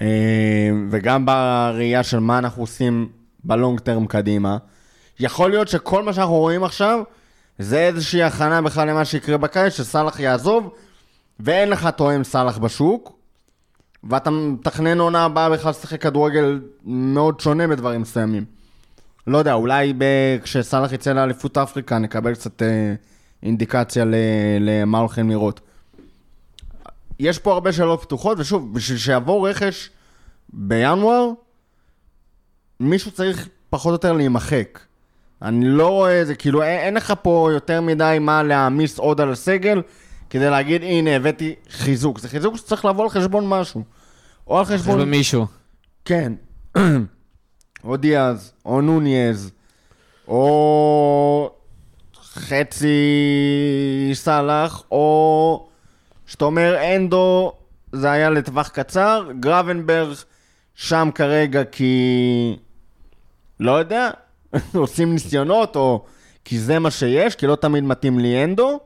אה, 0.00 0.70
וגם 0.90 1.26
בראייה 1.26 2.02
של 2.02 2.18
מה 2.18 2.38
אנחנו 2.38 2.62
עושים 2.62 3.08
בלונג 3.44 3.80
טרם 3.80 4.06
קדימה. 4.06 4.56
יכול 5.20 5.50
להיות 5.50 5.68
שכל 5.68 6.02
מה 6.02 6.12
שאנחנו 6.12 6.34
רואים 6.34 6.64
עכשיו, 6.64 7.02
זה 7.58 7.78
איזושהי 7.78 8.22
הכנה 8.22 8.62
בכלל 8.62 8.90
למה 8.90 9.04
שיקרה 9.04 9.36
בקיץ, 9.36 9.76
שסאלח 9.76 10.20
יעזוב, 10.20 10.74
ואין 11.40 11.70
לך 11.70 11.86
תואם 11.86 12.24
סאלח 12.24 12.58
בשוק, 12.58 13.16
ואתה 14.04 14.30
מתכנן 14.30 14.98
עונה 15.00 15.24
הבאה 15.24 15.50
בכלל 15.50 15.70
לשחק 15.70 16.02
כדורגל 16.02 16.60
מאוד 16.84 17.40
שונה 17.40 17.66
בדברים 17.66 18.00
מסוימים. 18.00 18.44
לא 19.26 19.38
יודע, 19.38 19.52
אולי 19.52 19.92
ב- 19.98 20.38
כשסאלח 20.42 20.92
יצא 20.92 21.12
לאליפות 21.12 21.58
אפריקה 21.58 21.98
נקבל 21.98 22.34
קצת 22.34 22.62
אה, 22.62 22.94
אינדיקציה 23.42 24.04
ל- 24.04 24.14
למה 24.60 24.98
הולכים 24.98 25.30
לראות. 25.30 25.60
יש 27.20 27.38
פה 27.38 27.52
הרבה 27.52 27.72
שאלות 27.72 28.02
פתוחות, 28.02 28.38
ושוב, 28.40 28.74
בשביל 28.74 28.98
שיבוא 28.98 29.48
רכש 29.48 29.90
בינואר, 30.52 31.30
מישהו 32.80 33.10
צריך 33.10 33.48
פחות 33.70 33.90
או 33.90 33.94
יותר 33.94 34.12
להימחק. 34.12 34.78
אני 35.42 35.68
לא 35.68 35.88
רואה 35.88 36.22
את 36.22 36.26
זה, 36.26 36.34
כאילו 36.34 36.62
אין 36.62 36.94
לך 36.94 37.14
פה 37.22 37.48
יותר 37.52 37.80
מדי 37.80 38.16
מה 38.20 38.42
להעמיס 38.42 38.98
עוד 38.98 39.20
על 39.20 39.32
הסגל, 39.32 39.82
כדי 40.30 40.50
להגיד, 40.50 40.82
הנה, 40.82 41.16
הבאתי 41.16 41.54
חיזוק. 41.70 42.18
זה 42.18 42.28
חיזוק 42.28 42.56
שצריך 42.56 42.84
לבוא 42.84 43.04
על 43.04 43.10
חשבון 43.10 43.48
משהו. 43.48 43.82
או 44.46 44.58
על 44.58 44.64
חשבון... 44.64 45.10
מישהו. 45.10 45.46
כן. 46.04 46.32
או 47.84 47.96
דיאז, 47.96 48.52
או 48.64 48.80
נוניז, 48.80 49.50
או 50.28 51.50
חצי 52.22 54.10
סאלח, 54.14 54.82
או 54.90 55.68
שאתה 56.26 56.44
אומר 56.44 56.96
אנדו, 56.96 57.52
זה 57.92 58.10
היה 58.10 58.30
לטווח 58.30 58.68
קצר, 58.68 59.28
גרבנברג 59.40 60.16
שם 60.74 61.08
כרגע 61.14 61.64
כי... 61.64 62.56
לא 63.60 63.72
יודע, 63.72 64.10
עושים 64.74 65.12
ניסיונות, 65.12 65.76
או 65.76 66.04
כי 66.44 66.58
זה 66.58 66.78
מה 66.78 66.90
שיש, 66.90 67.34
כי 67.34 67.46
לא 67.46 67.56
תמיד 67.56 67.84
מתאים 67.84 68.18
לי 68.18 68.44
אנדו, 68.44 68.80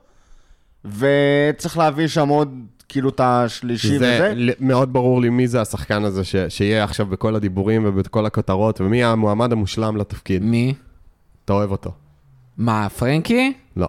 וצריך 0.85 1.79
להביא 1.79 2.07
שם 2.07 2.29
עוד, 2.29 2.55
כאילו, 2.89 3.09
את 3.09 3.21
השלישי 3.25 3.99
זה 3.99 4.15
וזה. 4.17 4.33
ל- 4.37 4.51
מאוד 4.61 4.93
ברור 4.93 5.21
לי 5.21 5.29
מי 5.29 5.49
זה 5.49 5.61
השחקן 5.61 6.05
הזה 6.05 6.25
ש- 6.25 6.37
שיהיה 6.49 6.85
עכשיו 6.85 7.07
בכל 7.07 7.35
הדיבורים 7.37 7.83
ובכל 7.87 8.27
הכותרות, 8.27 8.81
ומי 8.81 9.05
המועמד 9.05 9.53
המושלם 9.53 9.97
לתפקיד. 9.97 10.43
מי? 10.43 10.75
אתה 11.45 11.53
אוהב 11.53 11.71
אותו. 11.71 11.91
מה, 12.59 12.89
פרנקי? 12.89 13.53
לא. 13.77 13.89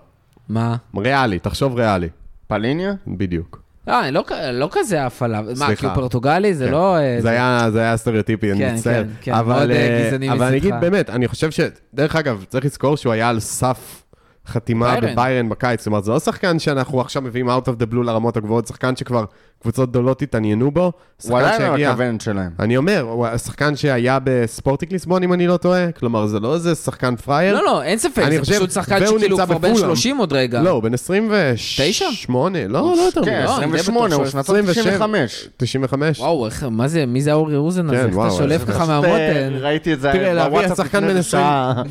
מה? 0.49 0.75
ריאלי, 0.97 1.39
תחשוב 1.39 1.75
ריאלי. 1.75 2.09
פליניה? 2.47 2.93
בדיוק. 3.07 3.61
לא, 3.87 4.03
אני 4.03 4.11
לא, 4.11 4.23
לא 4.53 4.69
כזה 4.71 5.05
עף 5.05 5.23
עליו. 5.23 5.43
מה, 5.49 5.55
סליחה. 5.55 5.75
כי 5.75 5.85
הוא 5.85 5.93
פורטוגלי? 5.95 6.53
זה 6.53 6.65
כן. 6.65 6.71
לא... 6.71 6.97
אה, 6.97 7.17
זה 7.21 7.29
היה, 7.29 7.67
זה 7.71 7.79
היה 7.81 7.97
סטריאוטיפי, 7.97 8.51
אני 8.51 8.59
כן, 8.59 8.73
מצטער. 8.75 9.03
כן, 9.03 9.09
כן, 9.21 9.33
אבל, 9.33 9.57
מאוד, 9.57 9.69
אה, 9.71 10.03
גזעני 10.07 10.31
אבל 10.31 10.43
אני 10.45 10.57
אגיד. 10.57 10.73
באמת, 10.81 11.09
אני 11.09 11.27
חושב 11.27 11.51
ש... 11.51 11.59
דרך 11.93 12.15
אגב, 12.15 12.45
צריך 12.49 12.65
לזכור 12.65 12.97
שהוא 12.97 13.13
היה 13.13 13.29
על 13.29 13.39
סף 13.39 14.00
חתימה 14.47 14.91
ביירן. 14.99 15.13
בביירן 15.13 15.49
בקיץ. 15.49 15.79
זאת 15.79 15.87
אומרת, 15.87 16.03
זה 16.03 16.11
לא 16.11 16.19
שחקן 16.19 16.59
שאנחנו 16.59 17.01
עכשיו 17.01 17.21
מביאים 17.21 17.49
out 17.49 17.63
of 17.67 17.83
the 17.83 17.93
blue 17.93 18.03
לרמות 18.03 18.37
הגבוהות, 18.37 18.67
שחקן 18.67 18.95
שכבר 18.95 19.25
קבוצות 19.61 19.89
גדולות 19.89 20.21
התעניינו 20.21 20.71
בו. 20.71 20.81
הוא 20.81 20.91
שחקן 21.23 21.35
עדיין 21.35 21.61
שהגיע- 21.61 21.89
הכוונת 21.89 22.21
שלהם. 22.21 22.49
אני 22.59 22.77
אומר, 22.77 22.99
הוא 23.01 23.27
השחקן 23.27 23.75
שהיה 23.75 24.17
בספורטינג 24.23 24.91
ליסבון, 24.91 25.23
אם 25.23 25.33
אני 25.33 25.47
לא 25.47 25.57
טועה. 25.57 25.91
כלומר, 25.91 26.27
זה 26.27 26.39
לא 26.39 26.53
איזה 26.53 26.75
שחקן 26.75 27.15
פרייר. 27.15 27.55
לא, 27.55 27.65
לא, 27.65 27.83
אין 27.83 27.97
ספק, 27.97 28.19
אני 28.23 28.35
זה 28.35 28.41
חושב- 28.41 28.55
פשוט 28.55 28.71
שחקן 28.71 29.07
שכאילו 29.07 29.37
כבר 29.37 29.45
בן 29.45 29.55
בפולאם. 29.55 29.75
30 29.77 30.17
עוד 30.17 30.33
רגע. 30.33 30.61
לא, 30.61 30.69
הוא 30.69 30.83
בן 30.83 30.93
28. 30.93 32.67
לא, 32.67 32.93
לא 32.97 33.01
יותר 33.01 33.25
כן, 33.25 33.43
מזה. 33.43 33.53
די 33.71 33.77
28, 33.79 34.07
בטוח 34.07 34.19
הוא 34.19 34.25
שנתון 34.31 34.55
27. 34.55 34.83
95. 34.83 35.47
95. 35.57 36.19
וואו, 36.19 36.45
איך- 36.45 36.63
מה 36.71 36.87
זה, 36.87 37.05
מי 37.05 37.21
זה 37.21 37.33
אורי 37.33 37.55
אוזן 37.55 37.85
הזה? 37.89 37.95
כן, 37.97 38.05
איך 38.19 38.27
אתה 38.27 38.31
שולף 38.31 38.63
ככה 38.69 38.85
מהמותן? 38.85 39.53
ראיתי 39.59 39.93
את 39.93 40.01
זה 40.01 40.11
בוואטסאפ 40.49 40.77
שחקן 40.77 41.03
לפני 41.03 41.23
שעה. 41.23 41.83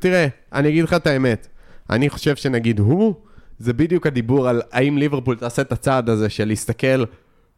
תראה, 0.00 0.26
אני 0.52 0.68
אגיד 0.68 0.84
לך 0.84 0.94
את 0.94 1.06
האמת. 1.06 1.46
אני 1.92 2.10
חושב 2.10 2.36
שנגיד 2.36 2.78
הוא, 2.80 3.14
זה 3.58 3.72
בדיוק 3.72 4.06
הדיבור 4.06 4.48
על 4.48 4.62
האם 4.72 4.98
ליברפול 4.98 5.36
תעשה 5.36 5.62
את 5.62 5.72
הצעד 5.72 6.10
הזה 6.10 6.28
של 6.28 6.44
להסתכל 6.48 7.04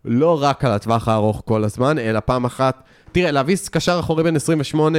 לא 0.05 0.43
רק 0.43 0.65
על 0.65 0.73
הטווח 0.73 1.09
הארוך 1.09 1.43
כל 1.45 1.65
הזמן, 1.65 1.99
אלא 1.99 2.21
פעם 2.21 2.45
אחת... 2.45 2.83
תראה, 3.13 3.31
להביא 3.31 3.57
קשר 3.71 3.97
אחורי 4.01 4.25
בן 4.25 4.37
28, 4.37 4.99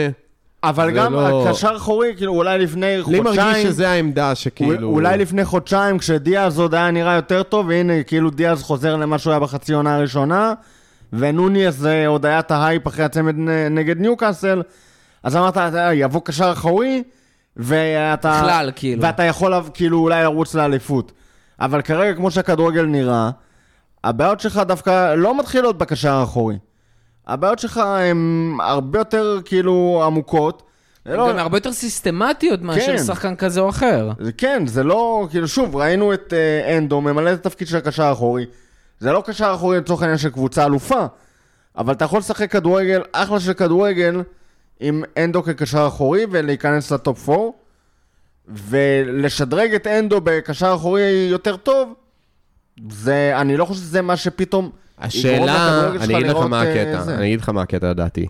אבל 0.64 0.92
גם 0.92 1.14
לא- 1.14 1.48
הקשר 1.50 1.74
אחורי, 1.76 2.14
כאילו 2.18 2.34
אולי 2.34 2.58
לפני 2.60 2.86
לי 3.08 3.20
מרגיש 3.20 3.40
חודשיים, 3.40 3.68
שזה 3.68 3.90
העמדה 3.90 4.36
שכאילו... 4.36 4.88
אולי 4.90 5.18
לפני 5.18 5.46
חודשיים 5.46 5.98
כשדיאז 5.98 6.60
עוד 6.60 6.76
היה 6.76 6.92
נראה 6.92 7.14
יותר 7.16 7.44
טוב, 7.44 7.68
והנה 7.68 8.04
כאילו 8.04 8.30
דיאז 8.30 8.64
חוזר 8.64 8.96
למה 8.96 9.18
שהוא 9.18 9.32
היה 9.32 9.40
בחצי 9.40 9.74
עונה 9.74 9.96
הראשונה, 9.96 10.54
ונוניס 11.14 11.86
אה, 11.86 12.08
עוד 12.08 12.26
היה 12.26 12.40
את 12.40 12.52
ההייפ 12.52 12.88
אחרי 12.88 13.06
הצמד 13.06 13.36
נגד 13.72 14.00
ניוקאסל, 14.00 14.62
אז 15.24 15.36
אמרת, 15.36 15.58
"אה, 15.58 15.94
יבוא 15.94 16.22
קשר 16.24 16.52
אחורי, 16.52 17.04
ואתה... 17.58 18.42
בכלל, 18.42 18.72
כאילו. 18.76 19.02
ואתה 19.02 19.24
יכול 19.24 19.54
כאילו 19.74 20.00
אולי 20.00 20.24
לרוץ 20.24 20.56
לאליפות. 20.56 21.12
אבל 21.60 21.82
כרגע, 21.82 22.16
כמו 22.16 22.32
שהכדורגל 22.32 22.86
נראה, 22.86 23.30
הבעיות 24.04 24.40
שלך 24.40 24.58
דווקא 24.58 25.16
לא 25.16 25.40
מתחילות 25.40 25.78
בקשר 25.78 26.14
האחורי. 26.14 26.58
הבעיות 27.28 27.60
שלך 27.60 27.78
הן 27.78 28.54
הרבה 28.60 29.00
יותר 29.00 29.40
כאילו 29.46 30.02
עמוקות, 30.06 30.64
הן 31.06 31.18
לא- 31.18 31.30
גם 31.30 31.40
הרבה 31.40 31.58
יותר 31.58 31.72
סיסטמטיות 31.74 32.62
מאשר 32.62 32.98
כן. 32.98 33.04
שחקן 33.04 33.36
כזה 33.36 33.60
או 33.60 33.70
אחר. 33.70 34.12
זה 34.20 34.32
כן, 34.32 34.68
זה 34.68 34.84
לא, 34.84 35.28
כאילו 35.32 35.48
שוב, 35.48 35.76
ראינו 35.76 36.14
את 36.14 36.34
אה, 36.34 36.78
אנדו 36.78 37.02
ממלא 37.02 37.34
את 37.34 37.46
התפקיד 37.46 37.68
של 37.68 37.78
הקשר 37.78 38.04
האחורי. 38.04 38.46
זה 39.00 39.12
לא 39.12 39.24
קשר 39.26 39.52
אחורי 39.56 39.78
לצורך 39.78 40.02
העניין 40.02 40.18
של 40.18 40.30
קבוצה 40.30 40.66
אלופה, 40.66 41.06
אבל 41.78 41.94
אתה 41.94 42.06
יכול 42.06 42.20
לשחק 42.20 42.52
כדורגל, 42.52 43.02
אחלה 43.12 43.40
של 43.40 43.54
כדורגל, 43.54 44.22
עם 44.80 45.04
אנדו 45.18 45.44
כקשר 45.44 45.88
אחורי 45.88 46.26
ולהיכנס 46.32 46.92
לטופ 46.92 47.30
4, 47.30 47.42
ולשדרג 48.48 49.74
את 49.74 49.88
אנדו 49.88 50.22
בקשר 50.24 50.74
אחורי 50.76 51.28
יותר 51.32 51.56
טוב, 51.56 51.94
זה, 52.90 53.32
אני 53.36 53.58
לא 53.58 53.66
חושב 53.66 53.82
שזה 53.82 54.02
מה 54.02 54.18
שפתאום... 54.18 54.72
השאלה, 55.00 55.92
אני 56.02 56.18
אגיד 56.18 56.28
לך 56.28 56.38
מה 56.38 56.64
אה, 56.64 56.72
הקטע, 56.72 57.02
זה. 57.02 57.16
אני 57.16 57.26
אגיד 57.26 57.42
לך 57.42 57.50
מה 57.50 57.62
הקטע 57.62 57.90
לדעתי. 57.90 58.28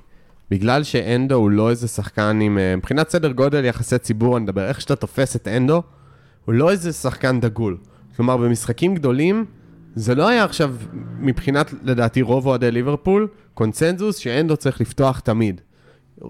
בגלל 0.51 0.83
שאנדו 0.83 1.35
הוא 1.35 1.49
לא 1.49 1.69
איזה 1.69 1.87
שחקן 1.87 2.39
עם... 2.41 2.57
אה, 2.57 2.75
מבחינת 2.75 3.09
סדר 3.09 3.31
גודל 3.31 3.65
יחסי 3.65 3.97
ציבור, 3.97 4.37
אני 4.37 4.43
מדבר, 4.43 4.67
איך 4.67 4.81
שאתה 4.81 4.95
תופס 4.95 5.35
את 5.35 5.47
אנדו, 5.47 5.83
הוא 6.45 6.55
לא 6.55 6.71
איזה 6.71 6.93
שחקן 6.93 7.39
דגול. 7.39 7.77
כלומר, 8.15 8.37
במשחקים 8.37 8.95
גדולים, 8.95 9.45
זה 9.95 10.15
לא 10.15 10.27
היה 10.27 10.43
עכשיו, 10.43 10.75
מבחינת, 11.19 11.73
לדעתי, 11.83 12.21
רוב 12.21 12.47
אוהדי 12.47 12.71
ליברפול, 12.71 13.27
קונצנזוס 13.53 14.17
שאנדו 14.17 14.57
צריך 14.57 14.81
לפתוח 14.81 15.19
תמיד. 15.19 15.61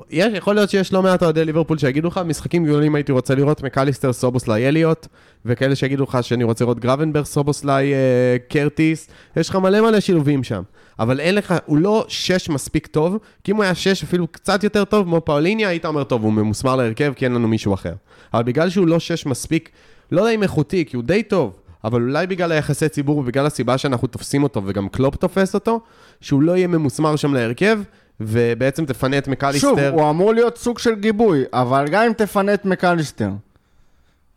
יש, 0.10 0.34
יכול 0.34 0.56
להיות 0.56 0.70
שיש 0.70 0.94
לא 0.94 1.04
מעט 1.04 1.24
אוהדי 1.24 1.46
ליברפול 1.46 1.78
שיגידו 1.78 2.08
לך, 2.08 2.20
משחקים 2.26 2.66
גדולים 2.66 2.96
הייתי 2.96 3.12
רוצה 3.12 3.36
לראות 3.36 3.64
מקליסטר, 3.64 4.14
סובוסליי, 4.14 4.68
אליוט, 4.68 5.08
וכאלה 5.46 5.76
שיגידו 5.76 6.04
לך 6.04 6.18
שאני 6.22 6.44
רוצה 6.44 6.66
לראות 6.66 6.80
גרבנברג, 6.80 7.26
סובוסליי, 7.26 7.94
אה, 7.94 8.38
קרטיס, 8.50 9.08
יש 9.38 9.50
לך 9.50 9.56
מלא 9.56 9.82
מלא 9.82 10.00
שילובים 10.00 10.44
שם. 10.44 10.62
אבל 11.00 11.20
אין 11.20 11.36
לך, 11.36 11.54
הוא 11.66 11.78
לא 11.78 12.06
שש 12.08 12.50
מספיק 12.50 12.88
טוב, 12.88 13.18
כי 13.44 13.52
אם 13.52 13.56
הוא 13.56 13.64
היה 13.64 13.76
שש 13.76 14.04
אפילו 14.04 14.28
קצת 14.28 14.64
יותר 14.64 14.86
טוב, 14.86 15.06
כמו 15.06 15.22
פאוליניה, 15.26 15.70
היית 15.70 15.86
אומר, 15.86 16.04
טוב, 16.04 16.24
הוא 16.24 16.34
ממוסמר 16.34 16.76
להרכב, 16.76 17.14
כי 17.16 17.26
אין 17.26 17.34
לנו 17.34 17.48
מישהו 17.48 17.74
אחר. 17.74 17.94
אבל 18.34 18.44
בגלל 18.44 18.70
שהוא 18.70 18.88
לא 18.88 19.00
שש 19.00 19.26
מספיק, 19.26 19.70
לא 20.12 20.22
יודע 20.22 20.32
אם 20.32 20.44
איכותי, 20.44 20.86
כי 20.86 20.96
הוא 20.96 21.04
די 21.04 21.24
טוב, 21.24 21.60
אבל 21.84 22.02
אולי 22.02 22.28
בגלל 22.28 22.52
היחסי 22.52 22.90
ציבור 22.90 23.18
ובגלל 23.18 23.46
הסיבה 23.46 23.78
שאנחנו 23.78 24.08
תופסים 24.08 24.44
אותו, 24.44 24.62
וגם 24.66 24.90
קלופ 24.90 25.16
תופס 25.16 25.54
אותו, 25.54 25.80
שהוא 26.22 26.42
לא 26.42 26.58
יהיה 26.58 26.68
ממוסמר 26.68 27.16
שם 27.16 27.34
להרכב, 27.34 27.80
ובעצם 28.20 28.86
תפנה 28.86 29.18
את 29.18 29.28
מקליסטר. 29.28 29.68
שוב, 29.68 29.80
הוא 29.80 30.10
אמור 30.10 30.34
להיות 30.34 30.58
סוג 30.58 30.80
של 30.80 30.96
גיבוי, 30.96 31.44
אבל 31.54 31.86
גם 31.92 32.04
אם 32.04 32.14
תפנה 32.14 32.54
את 32.54 32.66
מקליסטר, 32.66 33.30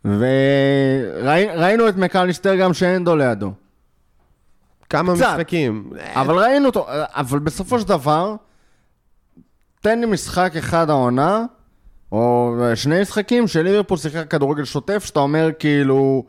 וראינו 0.05 1.89
את 1.89 1.95
מקליסטר 1.95 2.55
גם 2.55 2.73
שאנדו 2.73 3.15
לידו. 3.15 3.51
כמה 4.89 5.15
קצת. 5.15 5.25
משחקים. 5.25 5.89
אבל 6.13 6.39
ראינו 6.39 6.65
אותו, 6.65 6.85
אבל 6.89 7.39
בסופו 7.39 7.79
של 7.79 7.87
דבר, 7.87 8.35
תן 9.81 9.99
לי 9.99 10.05
משחק 10.05 10.51
אחד 10.57 10.89
העונה, 10.89 11.45
או 12.11 12.55
שני 12.75 13.01
משחקים 13.01 13.47
של 13.47 13.61
ליברפול 13.61 13.97
שיחק 13.97 14.31
כדורגל 14.31 14.63
שוטף, 14.63 15.05
שאתה 15.05 15.19
אומר 15.19 15.49
כאילו, 15.59 16.25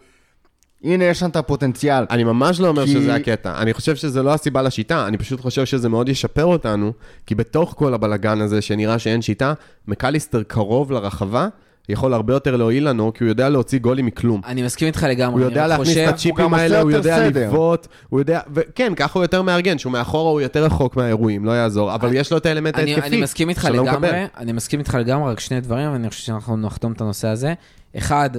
הנה 0.84 1.04
יש 1.04 1.18
שם 1.20 1.28
את 1.30 1.36
הפוטנציאל. 1.36 2.04
אני 2.10 2.24
ממש 2.24 2.60
לא 2.60 2.68
אומר 2.68 2.84
כי- 2.86 2.92
שזה 2.92 3.14
הקטע. 3.14 3.62
אני 3.62 3.72
חושב 3.74 3.96
שזה 3.96 4.22
לא 4.22 4.34
הסיבה 4.34 4.62
לשיטה, 4.62 5.06
אני 5.06 5.18
פשוט 5.18 5.40
חושב 5.40 5.64
שזה 5.64 5.88
מאוד 5.88 6.08
ישפר 6.08 6.44
אותנו, 6.44 6.92
כי 7.26 7.34
בתוך 7.34 7.74
כל 7.78 7.94
הבלגן 7.94 8.40
הזה 8.40 8.62
שנראה 8.62 8.98
שאין 8.98 9.22
שיטה, 9.22 9.52
מקליסטר 9.88 10.42
קרוב 10.42 10.92
לרחבה, 10.92 11.48
יכול 11.88 12.14
הרבה 12.14 12.34
יותר 12.34 12.56
להועיל 12.56 12.88
לנו, 12.88 13.12
כי 13.14 13.24
הוא 13.24 13.28
יודע 13.28 13.48
להוציא 13.48 13.78
גולים 13.78 14.06
מכלום. 14.06 14.40
אני 14.46 14.62
מסכים 14.62 14.86
איתך 14.86 15.06
לגמרי. 15.10 15.42
הוא 15.42 15.50
יודע 15.50 15.66
להכניס 15.66 15.88
חושב- 15.88 16.04
את 16.08 16.14
הצ'יפים 16.14 16.54
האלה, 16.54 16.80
הוא 16.80 16.90
יודע. 16.90 17.28
לבעוט, 17.28 17.86
הוא 18.08 18.20
יודע, 18.20 18.40
וכן, 18.54 18.92
ככה 18.96 19.18
הוא 19.18 19.24
יותר 19.24 19.42
מארגן, 19.42 19.78
שהוא 19.78 19.92
מאחורה 19.92 20.30
הוא 20.30 20.40
יותר 20.40 20.64
רחוק 20.64 20.96
מהאירועים, 20.96 21.44
לא 21.44 21.50
יעזור, 21.50 21.94
אבל 21.94 22.14
יש 22.14 22.32
לו 22.32 22.38
את 22.38 22.46
האלמנט 22.46 22.74
אני, 22.78 22.94
ההתקפי. 22.94 23.08
אני 23.16 23.22
מסכים 23.22 23.48
איתך 23.48 23.64
לגמרי, 23.72 23.90
מקבל. 23.90 24.24
אני 24.36 24.52
מסכים 24.52 24.78
איתך 24.80 24.94
לגמרי, 24.94 25.32
רק 25.32 25.40
שני 25.40 25.60
דברים, 25.60 25.92
ואני 25.92 26.08
חושב 26.10 26.22
שאנחנו 26.22 26.56
נחתום 26.56 26.92
את 26.92 27.00
הנושא 27.00 27.28
הזה. 27.28 27.54
אחד, 27.96 28.30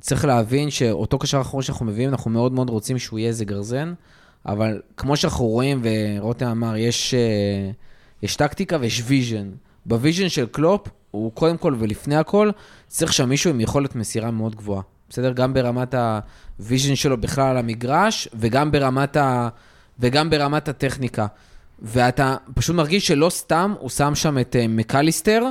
צריך 0.00 0.24
להבין 0.24 0.70
שאותו 0.70 1.18
קשר 1.18 1.40
אחרון 1.40 1.62
שאנחנו 1.62 1.86
מביאים, 1.86 2.10
אנחנו 2.10 2.30
מאוד 2.30 2.52
מאוד 2.52 2.70
רוצים 2.70 2.98
שהוא 2.98 3.18
יהיה 3.18 3.28
איזה 3.28 3.44
גרזן, 3.44 3.94
אבל 4.46 4.80
כמו 4.96 5.16
שאנחנו 5.16 5.44
רואים, 5.44 5.82
ורותם 5.82 6.46
אמר, 6.46 6.76
יש, 6.76 7.14
אה, 7.14 7.70
יש 8.22 8.36
טקטיקה 8.36 8.76
ויש 8.80 9.02
vision. 9.06 9.50
ב 9.86 9.92
vision 9.92 10.28
של 10.28 10.46
קלופ, 10.46 10.88
הוא 11.10 11.32
קודם 11.32 11.56
כל 11.56 11.74
ולפני 11.78 12.16
הכל, 12.16 12.50
צריך 12.86 13.12
שם 13.12 13.28
מישהו 13.28 13.50
עם 13.50 13.60
יכולת 13.60 13.94
מסירה 13.94 14.30
מאוד 14.30 14.54
גבוהה. 14.54 14.82
בסדר? 15.08 15.32
גם 15.32 15.54
ברמת 15.54 15.94
ה 15.94 16.08
vision 16.08 16.94
שלו 16.94 17.16
בכלל 17.16 17.46
על 17.50 17.56
המגרש, 17.56 18.28
וגם 18.34 18.70
ברמת, 18.70 19.16
ה... 19.16 19.48
וגם 19.98 20.30
ברמת 20.30 20.68
הטכניקה. 20.68 21.26
ואתה 21.82 22.36
פשוט 22.54 22.76
מרגיש 22.76 23.06
שלא 23.06 23.30
סתם 23.30 23.74
הוא 23.78 23.90
שם 23.90 24.14
שם 24.14 24.38
את 24.38 24.56
אה, 24.56 24.68
מקליסטר, 24.68 25.42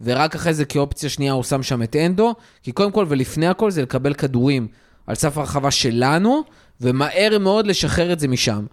ורק 0.00 0.34
אחרי 0.34 0.54
זה 0.54 0.64
כאופציה 0.64 1.10
שנייה 1.10 1.32
הוא 1.32 1.42
שם 1.42 1.62
שם 1.62 1.82
את 1.82 1.96
אנדו, 1.96 2.34
כי 2.62 2.72
קודם 2.72 2.92
כל 2.92 3.06
ולפני 3.08 3.46
הכל 3.46 3.70
זה 3.70 3.82
לקבל 3.82 4.14
כדורים 4.14 4.68
על 5.06 5.14
סף 5.14 5.38
הרחבה 5.38 5.70
שלנו, 5.70 6.42
ומהר 6.80 7.38
מאוד 7.40 7.66
לשחרר 7.66 8.12
את 8.12 8.20
זה 8.20 8.28
משם. 8.28 8.66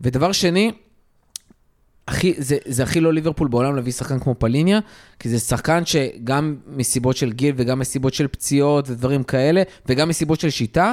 ודבר 0.00 0.32
שני, 0.32 0.72
הכי, 2.08 2.34
זה, 2.38 2.56
זה 2.66 2.82
הכי 2.82 3.00
לא 3.00 3.12
ליברפול 3.12 3.48
בעולם 3.48 3.76
להביא 3.76 3.92
שחקן 3.92 4.18
כמו 4.18 4.34
פליניה, 4.34 4.80
כי 5.18 5.28
זה 5.28 5.38
שחקן 5.38 5.86
שגם 5.86 6.56
מסיבות 6.66 7.16
של 7.16 7.32
גיל 7.32 7.54
וגם 7.56 7.78
מסיבות 7.78 8.14
של 8.14 8.28
פציעות 8.28 8.90
ודברים 8.90 9.22
כאלה, 9.22 9.62
וגם 9.86 10.08
מסיבות 10.08 10.40
של 10.40 10.50
שיטה, 10.50 10.92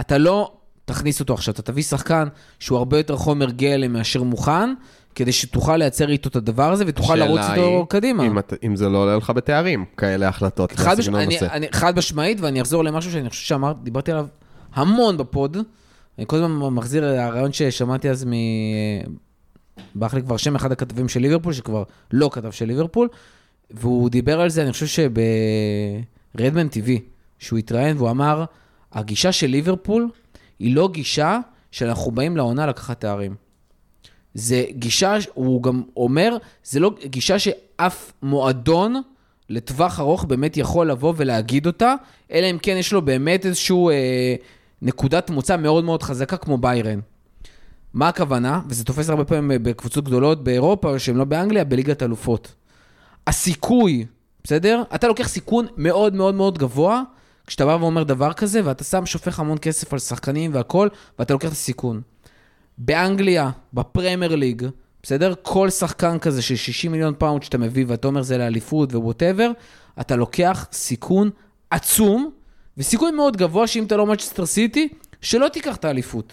אתה 0.00 0.18
לא 0.18 0.52
תכניס 0.84 1.20
אותו 1.20 1.34
עכשיו, 1.34 1.54
אתה 1.54 1.62
תביא 1.62 1.82
שחקן 1.82 2.28
שהוא 2.58 2.78
הרבה 2.78 2.96
יותר 2.96 3.16
חומר 3.16 3.50
גלם 3.50 3.92
מאשר 3.92 4.22
מוכן, 4.22 4.74
כדי 5.18 5.32
שתוכל 5.32 5.76
לייצר 5.76 6.10
איתו 6.10 6.28
את 6.28 6.36
הדבר 6.36 6.72
הזה 6.72 6.84
ותוכל 6.86 7.16
לרוץ 7.16 7.40
איתו 7.40 7.86
קדימה. 7.88 8.26
אם, 8.26 8.38
אם 8.66 8.76
זה 8.76 8.88
לא 8.88 8.98
עולה 8.98 9.16
לך 9.16 9.30
בתארים, 9.30 9.84
כאלה 9.96 10.28
החלטות. 10.28 10.72
חד, 10.72 10.92
מש... 10.92 10.98
בסגנון 10.98 11.20
אני. 11.20 11.38
אני, 11.40 11.66
חד 11.72 11.98
משמעית, 11.98 12.40
ואני 12.40 12.62
אחזור 12.62 12.84
למשהו 12.84 13.12
שאני 13.12 13.30
חושב 13.30 13.46
שאמרתי, 13.46 13.78
דיברתי 13.82 14.12
עליו 14.12 14.26
המון 14.74 15.16
בפוד. 15.16 15.56
אני 16.18 16.26
כל 16.26 16.36
הזמן 16.36 16.68
מחזיר 16.68 17.04
הרעיון 17.04 17.52
ששמעתי 17.52 18.10
אז 18.10 18.24
מ... 18.24 18.32
ברח 19.94 20.14
לי 20.14 20.22
כבר 20.22 20.36
שם 20.36 20.56
אחד 20.56 20.72
הכתבים 20.72 21.08
של 21.08 21.20
ליברפול, 21.20 21.52
שכבר 21.52 21.82
לא 22.12 22.30
כתב 22.32 22.50
של 22.50 22.64
ליברפול, 22.64 23.08
והוא 23.70 24.10
דיבר 24.10 24.40
על 24.40 24.48
זה, 24.50 24.62
אני 24.62 24.72
חושב 24.72 24.86
שברדמן 26.34 26.66
TV, 26.66 26.90
שהוא 27.38 27.58
התראיין 27.58 27.96
והוא 27.96 28.10
אמר, 28.10 28.44
הגישה 28.92 29.32
של 29.32 29.46
ליברפול 29.46 30.08
היא 30.58 30.74
לא 30.74 30.88
גישה 30.92 31.38
שאנחנו 31.70 32.10
באים 32.10 32.36
לעונה 32.36 32.66
לקחת 32.66 33.00
תארים. 33.00 33.47
זה 34.34 34.64
גישה, 34.70 35.16
הוא 35.34 35.62
גם 35.62 35.82
אומר, 35.96 36.36
זה 36.64 36.80
לא 36.80 36.90
גישה 37.04 37.38
שאף 37.38 38.12
מועדון 38.22 39.02
לטווח 39.50 40.00
ארוך 40.00 40.24
באמת 40.24 40.56
יכול 40.56 40.90
לבוא 40.90 41.12
ולהגיד 41.16 41.66
אותה, 41.66 41.94
אלא 42.32 42.50
אם 42.50 42.58
כן 42.62 42.76
יש 42.76 42.92
לו 42.92 43.02
באמת 43.02 43.46
איזשהו 43.46 43.90
אה, 43.90 44.34
נקודת 44.82 45.30
מוצא 45.30 45.56
מאוד 45.56 45.84
מאוד 45.84 46.02
חזקה 46.02 46.36
כמו 46.36 46.58
ביירן. 46.58 47.00
מה 47.94 48.08
הכוונה? 48.08 48.60
וזה 48.68 48.84
תופס 48.84 49.10
הרבה 49.10 49.24
פעמים 49.24 49.62
בקבוצות 49.62 50.04
גדולות 50.04 50.44
באירופה, 50.44 50.98
שהן 50.98 51.16
לא 51.16 51.24
באנגליה, 51.24 51.64
בליגת 51.64 52.02
אלופות. 52.02 52.54
הסיכוי, 53.26 54.06
בסדר? 54.44 54.82
אתה 54.94 55.08
לוקח 55.08 55.28
סיכון 55.28 55.66
מאוד 55.76 56.14
מאוד 56.14 56.34
מאוד 56.34 56.58
גבוה, 56.58 57.02
כשאתה 57.46 57.66
בא 57.66 57.76
ואומר 57.80 58.02
דבר 58.02 58.32
כזה, 58.32 58.60
ואתה 58.64 58.84
שם, 58.84 59.06
שופך 59.06 59.40
המון 59.40 59.58
כסף 59.62 59.92
על 59.92 59.98
שחקנים 59.98 60.54
והכול, 60.54 60.88
ואתה 61.18 61.32
לוקח 61.32 61.48
את 61.48 61.52
הסיכון. 61.52 62.00
באנגליה, 62.78 63.50
בפרמייר 63.74 64.36
ליג, 64.36 64.66
בסדר? 65.02 65.34
כל 65.42 65.70
שחקן 65.70 66.18
כזה 66.18 66.42
של 66.42 66.56
60 66.56 66.92
מיליון 66.92 67.14
פאונד 67.18 67.42
שאתה 67.42 67.58
מביא, 67.58 67.84
ואתה 67.88 68.08
אומר 68.08 68.22
זה 68.22 68.38
לאליפות 68.38 68.94
ו 68.94 69.00
whatever, 69.00 69.50
אתה 70.00 70.16
לוקח 70.16 70.66
סיכון 70.72 71.30
עצום, 71.70 72.30
וסיכוי 72.78 73.10
מאוד 73.10 73.36
גבוה 73.36 73.66
שאם 73.66 73.84
אתה 73.84 73.96
לא 73.96 74.06
מצ'סטר 74.06 74.46
סיטי, 74.46 74.88
שלא 75.20 75.48
תיקח 75.48 75.76
את 75.76 75.84
האליפות. 75.84 76.32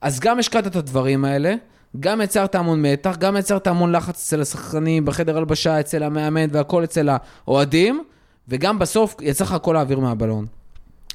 אז 0.00 0.20
גם 0.20 0.38
השקעת 0.38 0.66
את 0.66 0.76
הדברים 0.76 1.24
האלה, 1.24 1.54
גם 2.00 2.20
יצרת 2.20 2.54
המון 2.54 2.82
מתח, 2.82 3.16
גם 3.16 3.36
יצרת 3.36 3.66
המון 3.66 3.92
לחץ 3.92 4.26
אצל 4.26 4.40
השחקנים, 4.40 5.04
בחדר 5.04 5.36
הלבשה, 5.36 5.80
אצל 5.80 6.02
המאמן 6.02 6.46
והכל 6.52 6.84
אצל 6.84 7.08
האוהדים, 7.08 8.04
וגם 8.48 8.78
בסוף 8.78 9.16
יצא 9.20 9.44
לך 9.44 9.52
הכל 9.52 9.76
האוויר 9.76 10.00
מהבלון. 10.00 10.46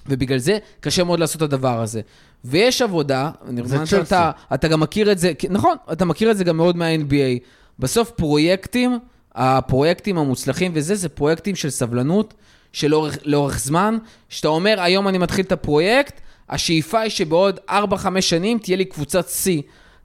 ובגלל 0.09 0.37
זה 0.37 0.57
קשה 0.79 1.03
מאוד 1.03 1.19
לעשות 1.19 1.37
את 1.37 1.41
הדבר 1.41 1.81
הזה. 1.81 2.01
ויש 2.45 2.81
עבודה, 2.81 3.31
צ'לסי. 3.67 3.85
שאתה 3.85 4.31
אתה 4.53 4.67
גם 4.67 4.79
מכיר 4.79 5.11
את 5.11 5.19
זה, 5.19 5.31
נכון, 5.49 5.75
אתה 5.91 6.05
מכיר 6.05 6.31
את 6.31 6.37
זה 6.37 6.43
גם 6.43 6.57
מאוד 6.57 6.77
מה-NBA. 6.77 7.39
בסוף 7.79 8.11
פרויקטים, 8.11 8.99
הפרויקטים 9.35 10.17
המוצלחים 10.17 10.71
וזה, 10.75 10.95
זה 10.95 11.09
פרויקטים 11.09 11.55
של 11.55 11.69
סבלנות, 11.69 12.33
של 12.73 12.95
אורך, 12.95 13.17
לאורך 13.25 13.59
זמן, 13.59 13.97
שאתה 14.29 14.47
אומר, 14.47 14.81
היום 14.81 15.07
אני 15.07 15.17
מתחיל 15.17 15.45
את 15.45 15.51
הפרויקט, 15.51 16.21
השאיפה 16.49 16.99
היא 16.99 17.09
שבעוד 17.09 17.59
4-5 17.69 17.73
שנים 18.19 18.57
תהיה 18.57 18.77
לי 18.77 18.85
קבוצת 18.85 19.27
C. 19.27 19.49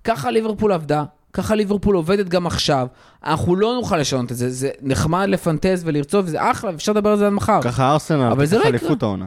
ככה 0.04 0.30
ליברפול 0.30 0.72
עבדה, 0.72 1.04
ככה 1.32 1.54
ליברפול 1.54 1.96
עובדת 1.96 2.28
גם 2.28 2.46
עכשיו. 2.46 2.86
אנחנו 3.24 3.56
לא 3.56 3.74
נוכל 3.74 3.96
לשנות 3.96 4.32
את 4.32 4.36
זה, 4.36 4.50
זה 4.50 4.70
נחמד 4.82 5.28
לפנטז 5.28 5.82
ולרצות, 5.84 6.24
וזה 6.24 6.50
אחלה, 6.50 6.70
אפשר 6.70 6.92
לדבר 6.92 7.10
על 7.10 7.18
זה 7.18 7.26
עד 7.26 7.32
מחר. 7.32 7.62
ככה 7.62 7.92
ארסנל, 7.92 8.22
אבל 8.22 8.46
זה 8.46 8.56
ככה 8.56 8.64
לא. 8.64 8.68
אליפות 8.68 9.02
העונה. 9.02 9.26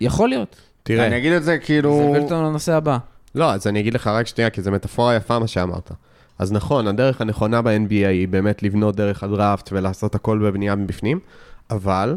יכול 0.00 0.28
להיות. 0.28 0.56
תראה, 0.82 1.06
אני 1.06 1.16
אגיד 1.18 1.32
את 1.32 1.42
זה 1.44 1.58
כאילו... 1.58 2.10
זה 2.14 2.18
אותנו 2.20 2.42
לנושא 2.44 2.72
הבא. 2.72 2.98
לא, 3.34 3.52
אז 3.52 3.66
אני 3.66 3.80
אגיד 3.80 3.94
לך 3.94 4.06
רק 4.06 4.26
שנייה, 4.26 4.50
כי 4.50 4.62
זו 4.62 4.70
מטאפורה 4.70 5.14
יפה 5.16 5.38
מה 5.38 5.46
שאמרת. 5.46 5.90
אז 6.38 6.52
נכון, 6.52 6.86
הדרך 6.86 7.20
הנכונה 7.20 7.62
ב-NBA 7.62 7.90
היא 8.08 8.28
באמת 8.28 8.62
לבנות 8.62 8.96
דרך 8.96 9.22
הדראפט 9.22 9.68
ולעשות 9.72 10.14
הכל 10.14 10.38
בבנייה 10.38 10.74
מבפנים, 10.74 11.18
אבל 11.70 12.16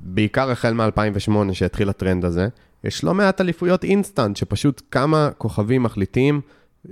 בעיקר 0.00 0.50
החל 0.50 0.72
מ-2008 0.74 1.32
שהתחיל 1.52 1.88
הטרנד 1.88 2.24
הזה, 2.24 2.48
יש 2.84 3.04
לא 3.04 3.14
מעט 3.14 3.40
אליפויות 3.40 3.84
אינסטנט, 3.84 4.36
שפשוט 4.36 4.82
כמה 4.90 5.30
כוכבים 5.38 5.82
מחליטים, 5.82 6.40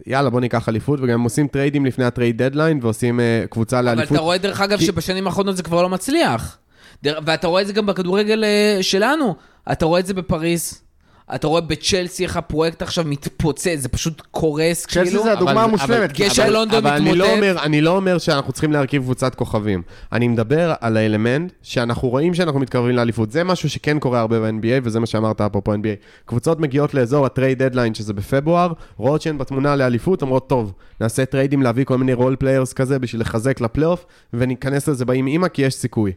יאללה, 0.06 0.30
בוא 0.30 0.40
ניקח 0.40 0.68
אליפות, 0.68 0.98
וגם 1.02 1.22
עושים 1.22 1.48
טריידים 1.48 1.86
לפני 1.86 2.04
ה 2.04 2.11
trade 2.11 2.42
deadline, 2.42 2.78
ועושים 2.82 3.20
אה, 3.20 3.46
קבוצה 3.48 3.78
אבל 3.78 3.86
לאליפות. 3.86 4.12
אתה 4.12 4.20
רואה, 4.20 4.38
דרך 4.38 4.60
אגב, 4.60 4.78
כי- 4.78 4.84
שבשנים 4.86 5.26
האחרונות 5.26 5.56
זה 5.56 5.62
כבר 5.62 5.82
לא 5.82 5.88
מצליח. 5.88 6.58
דר- 7.02 7.18
ואתה 7.26 7.46
רואה 7.46 7.62
את 7.62 7.66
זה 7.66 7.72
גם 7.72 7.86
בכדורגל 7.86 8.44
אה, 8.44 8.78
שלנו. 8.82 9.34
אתה 9.72 9.86
רואה 9.86 10.00
את 10.00 10.06
זה 10.06 10.14
בפריז. 10.14 10.86
אתה 11.34 11.46
רואה 11.46 11.60
בצ'לסי 11.60 12.24
איך 12.24 12.36
הפרויקט 12.36 12.82
עכשיו 12.82 13.04
מתפוצץ, 13.04 13.76
זה 13.76 13.88
פשוט 13.88 14.22
קורס, 14.30 14.86
צ'לסי 14.86 15.10
כאילו. 15.10 15.22
זה 15.22 15.32
הדוגמה 15.32 15.62
המושלמת. 15.62 16.12
גשר 16.12 16.50
לונדון 16.50 16.86
אבל 16.86 16.96
אני 16.96 17.04
לא, 17.04 17.12
מתמוטט. 17.12 17.30
אומר, 17.30 17.62
אני 17.62 17.80
לא 17.80 17.96
אומר 17.96 18.18
שאנחנו 18.18 18.52
צריכים 18.52 18.72
להרכיב 18.72 19.02
קבוצת 19.02 19.34
כוכבים. 19.34 19.82
אני 20.12 20.28
מדבר 20.28 20.74
על 20.80 20.96
האלמנט 20.96 21.52
שאנחנו 21.62 22.08
רואים 22.08 22.34
שאנחנו 22.34 22.60
מתקרבים 22.60 22.96
לאליפות. 22.96 23.30
זה 23.30 23.44
משהו 23.44 23.70
שכן 23.70 23.98
קורה 23.98 24.20
הרבה 24.20 24.40
ב-NBA, 24.40 24.80
וזה 24.82 25.00
מה 25.00 25.06
שאמרת 25.06 25.40
אפרופו 25.40 25.74
NBA. 25.74 26.24
קבוצות 26.24 26.60
מגיעות 26.60 26.94
לאזור 26.94 27.26
ה 27.26 27.32
trade 27.32 27.62
deadline, 27.62 27.94
שזה 27.94 28.12
בפברואר, 28.12 28.72
רואות 28.96 29.22
שהן 29.22 29.38
בתמונה 29.38 29.76
לאליפות, 29.76 30.22
אומרות, 30.22 30.48
טוב, 30.48 30.72
נעשה 31.00 31.24
טריידים 31.24 31.62
להביא 31.62 31.84
כל 31.84 31.98
מיני 31.98 32.12
role 32.12 32.36
players 32.36 32.72
כזה 32.72 32.98
בשביל 32.98 33.20
לחזק 33.20 33.60
לפלייאוף, 33.60 34.06
וניכנס 34.32 34.88
לזה 34.88 35.04
באם 35.04 35.26
אימא, 35.26 35.48
כי 35.48 35.62
יש 35.62 35.74
סיכוי. 35.74 36.12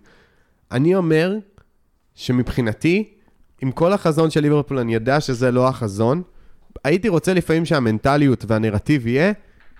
אני 0.71 0.95
אומר 0.95 1.35
שמבחינתי, 2.15 3.18
עם 3.61 3.71
כל 3.71 3.93
החזון 3.93 4.29
של 4.29 4.41
ליברפול, 4.41 4.79
אני 4.79 4.93
יודע 4.93 5.19
שזה 5.19 5.51
לא 5.51 5.67
החזון. 5.67 6.21
הייתי 6.83 7.09
רוצה 7.09 7.33
לפעמים 7.33 7.65
שהמנטליות 7.65 8.45
והנרטיב 8.47 9.07
יהיה, 9.07 9.31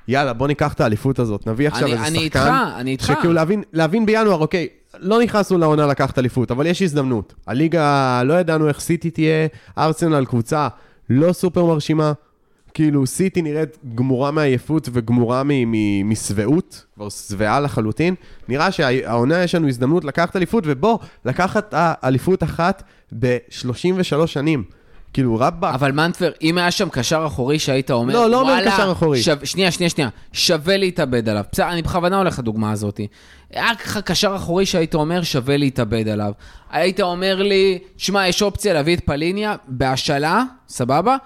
יאללה, 0.08 0.34
בוא 0.34 0.48
ניקח 0.48 0.74
את 0.74 0.82
האליפות 0.82 1.20
הזאת, 1.20 1.48
נביא 1.48 1.68
עכשיו 1.68 1.84
אני- 1.88 1.94
איזה 1.94 2.08
אני 2.08 2.16
שחקן. 2.16 2.40
איתך, 2.40 2.50
אני 2.78 2.92
איתך. 2.92 3.06
שכאילו 3.06 3.34
להבין, 3.34 3.64
להבין 3.74 4.06
בינואר, 4.06 4.38
אוקיי, 4.40 4.68
לא 5.00 5.22
נכנסנו 5.22 5.58
לעונה 5.58 5.88
לקחת 5.88 6.20
אליפות, 6.20 6.52
אבל 6.52 6.66
יש 6.66 6.82
הזדמנות. 6.82 7.34
הליגה, 7.48 8.22
לא 8.26 8.34
ידענו 8.34 8.68
איך 8.68 8.80
סיטי 8.80 9.12
תהיה, 9.12 9.48
ארסנל 9.78 10.26
קבוצה 10.26 10.68
לא 11.10 11.34
סופר 11.34 11.66
מרשימה. 11.66 12.14
כאילו, 12.74 13.08
סיטי 13.08 13.42
נראית 13.42 13.78
גמורה 13.96 14.32
מעייפות 14.32 14.90
וגמורה 14.94 15.44
משבעות, 16.04 16.86
כבר 16.96 17.10
שבעה 17.10 17.60
לחלוטין. 17.60 18.16
נראה 18.48 18.72
שהעונה 18.72 19.44
יש 19.44 19.56
לנו 19.56 19.68
הזדמנות 19.68 20.06
לקחת 20.06 20.36
אליפות, 20.36 20.64
ובוא, 20.68 20.98
לקחת 21.26 21.74
אליפות 22.04 22.44
אחת 22.44 22.84
ב-33 23.20 24.28
שנים. 24.28 24.64
כאילו, 25.14 25.36
רבאק. 25.40 25.74
אבל 25.74 25.92
מנטבר, 25.92 26.32
אם 26.42 26.58
היה 26.58 26.72
שם 26.72 26.90
קשר 26.90 27.24
אחורי 27.28 27.60
שהיית 27.60 27.92
אומר, 27.92 28.14
לא, 28.14 28.30
לא 28.30 28.42
אומר 28.42 28.52
"וואלה, 28.52 28.72
קשר 28.72 28.92
אחורי." 28.92 29.22
שו... 29.22 29.32
שנייה, 29.44 29.72
שנייה, 29.72 29.90
שנייה. 29.90 30.10
שווה 30.34 30.78
להתאבד 30.78 31.30
עליו. 31.30 31.44
בסדר, 31.52 31.70
אני 31.70 31.82
בכוונה 31.82 32.18
הולך 32.18 32.40
לדוגמה 32.40 32.72
הזאת. 32.72 33.00
היה 33.54 33.72
לך 33.72 33.98
קשר 33.98 34.36
אחורי 34.36 34.66
שהיית 34.66 34.96
אומר, 34.96 35.24
שווה 35.24 35.58
להתאבד 35.58 36.08
עליו. 36.08 36.32
היית 36.72 37.02
אומר 37.02 37.44
לי, 37.44 37.80
שמע, 37.98 38.28
יש 38.28 38.42
אופציה 38.42 38.74
להביא 38.74 38.96
את 38.96 39.00
פליניה 39.00 39.56
בהשאלה, 39.68 40.44
סבבה? 40.68 41.18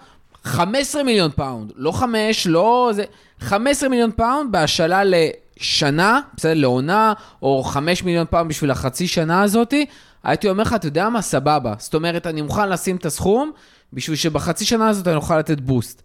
15 0.43 1.03
מיליון 1.03 1.31
פאונד, 1.35 1.71
לא 1.75 1.91
5, 1.91 2.47
לא 2.47 2.91
זה, 2.93 3.03
15 3.39 3.89
מיליון 3.89 4.11
פאונד 4.11 4.51
בהשאלה 4.51 5.01
לשנה, 5.05 6.21
בסדר, 6.35 6.53
לעונה, 6.53 7.13
או 7.41 7.63
5 7.63 8.03
מיליון 8.03 8.25
פאונד 8.29 8.49
בשביל 8.49 8.71
החצי 8.71 9.07
שנה 9.07 9.41
הזאתי, 9.41 9.85
הייתי 10.23 10.49
אומר 10.49 10.63
לך, 10.63 10.73
אתה 10.73 10.87
יודע 10.87 11.09
מה, 11.09 11.21
סבבה. 11.21 11.73
זאת 11.77 11.93
אומרת, 11.93 12.27
אני 12.27 12.41
מוכן 12.41 12.69
לשים 12.69 12.95
את 12.95 13.05
הסכום, 13.05 13.51
בשביל 13.93 14.17
שבחצי 14.17 14.65
שנה 14.65 14.89
הזאת 14.89 15.07
אני 15.07 15.15
אוכל 15.15 15.39
לתת 15.39 15.61
boost. 15.61 16.01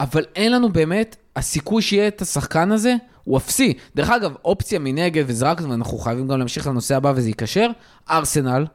אבל 0.00 0.24
אין 0.36 0.52
לנו 0.52 0.72
באמת, 0.72 1.16
הסיכוי 1.36 1.82
שיהיה 1.82 2.08
את 2.08 2.22
השחקן 2.22 2.72
הזה 2.72 2.94
הוא 3.24 3.38
אפסי. 3.38 3.74
דרך 3.94 4.10
אגב, 4.10 4.34
אופציה 4.44 4.78
מנגד, 4.78 5.24
וזה 5.26 5.50
רק, 5.50 5.60
ואנחנו 5.60 5.98
חייבים 5.98 6.28
גם 6.28 6.38
להמשיך 6.38 6.66
לנושא 6.66 6.96
הבא 6.96 7.12
וזה 7.16 7.28
ייקשר, 7.28 7.70
ארסנל, 8.10 8.66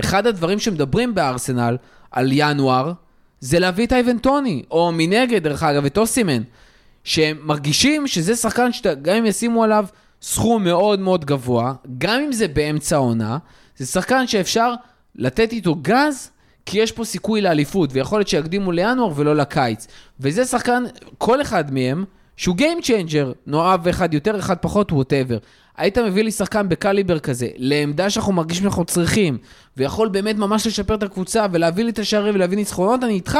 אחד 0.00 0.26
הדברים 0.26 0.58
שמדברים 0.58 1.14
בארסנל 1.14 1.76
על 2.10 2.28
ינואר, 2.32 2.92
זה 3.40 3.58
להביא 3.58 3.86
את 3.86 3.92
האיבנטוני, 3.92 4.62
או 4.70 4.92
מנגד, 4.92 5.42
דרך 5.42 5.62
אגב, 5.62 5.84
את 5.84 5.98
אוסימן, 5.98 6.42
שהם 7.04 7.38
מרגישים 7.42 8.06
שזה 8.06 8.36
שחקן 8.36 8.72
שגם 8.72 9.16
אם 9.16 9.26
ישימו 9.26 9.64
עליו 9.64 9.86
סכום 10.22 10.64
מאוד 10.64 11.00
מאוד 11.00 11.24
גבוה, 11.24 11.72
גם 11.98 12.20
אם 12.20 12.32
זה 12.32 12.48
באמצע 12.48 12.96
העונה, 12.96 13.38
זה 13.76 13.86
שחקן 13.86 14.26
שאפשר 14.26 14.74
לתת 15.14 15.52
איתו 15.52 15.74
גז, 15.74 16.30
כי 16.66 16.78
יש 16.78 16.92
פה 16.92 17.04
סיכוי 17.04 17.40
לאליפות, 17.40 17.90
ויכול 17.92 18.18
להיות 18.18 18.28
שיקדימו 18.28 18.72
לינואר 18.72 19.12
ולא 19.16 19.36
לקיץ. 19.36 19.86
וזה 20.20 20.44
שחקן, 20.44 20.84
כל 21.18 21.42
אחד 21.42 21.74
מהם, 21.74 22.04
שהוא 22.40 22.56
Game 22.56 22.84
Changer, 22.84 23.34
נאהב 23.46 23.88
אחד 23.88 24.14
יותר, 24.14 24.38
אחד 24.38 24.56
פחות, 24.60 24.92
ווטאבר. 24.92 25.38
היית 25.76 25.98
מביא 25.98 26.24
לי 26.24 26.30
שחקן 26.30 26.68
בקליבר 26.68 27.18
כזה, 27.18 27.48
לעמדה 27.56 28.10
שאנחנו 28.10 28.32
מרגישים 28.32 28.62
שאנחנו 28.62 28.84
צריכים, 28.84 29.38
ויכול 29.76 30.08
באמת 30.08 30.36
ממש 30.36 30.66
לשפר 30.66 30.94
את 30.94 31.02
הקבוצה, 31.02 31.46
ולהביא 31.52 31.84
לי 31.84 31.90
את 31.90 31.98
השערים 31.98 32.34
ולהביא 32.34 32.56
ניצחונות, 32.56 33.04
אני 33.04 33.12
איתך. 33.12 33.38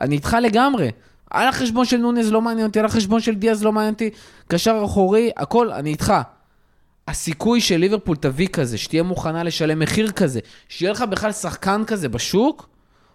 אני 0.00 0.14
איתך 0.14 0.36
לגמרי. 0.42 0.90
על 1.30 1.48
החשבון 1.48 1.84
של 1.84 1.96
נונז 1.96 2.32
לא 2.32 2.42
מעניין 2.42 2.66
אותי, 2.66 2.78
על 2.78 2.84
החשבון 2.84 3.20
של 3.20 3.34
דיאז 3.34 3.64
לא 3.64 3.72
מעניין 3.72 3.94
אותי, 3.94 4.10
קשר 4.48 4.82
אחורי, 4.84 5.30
הכל, 5.36 5.72
אני 5.72 5.90
איתך. 5.90 6.14
הסיכוי 7.08 7.60
של 7.60 7.76
ליברפול 7.76 8.16
תביא 8.16 8.48
כזה, 8.48 8.78
שתהיה 8.78 9.02
מוכנה 9.02 9.42
לשלם 9.42 9.78
מחיר 9.78 10.10
כזה, 10.10 10.40
שיהיה 10.68 10.92
לך 10.92 11.02
בכלל 11.02 11.32
שחקן 11.32 11.82
כזה 11.86 12.08
בשוק, 12.08 12.68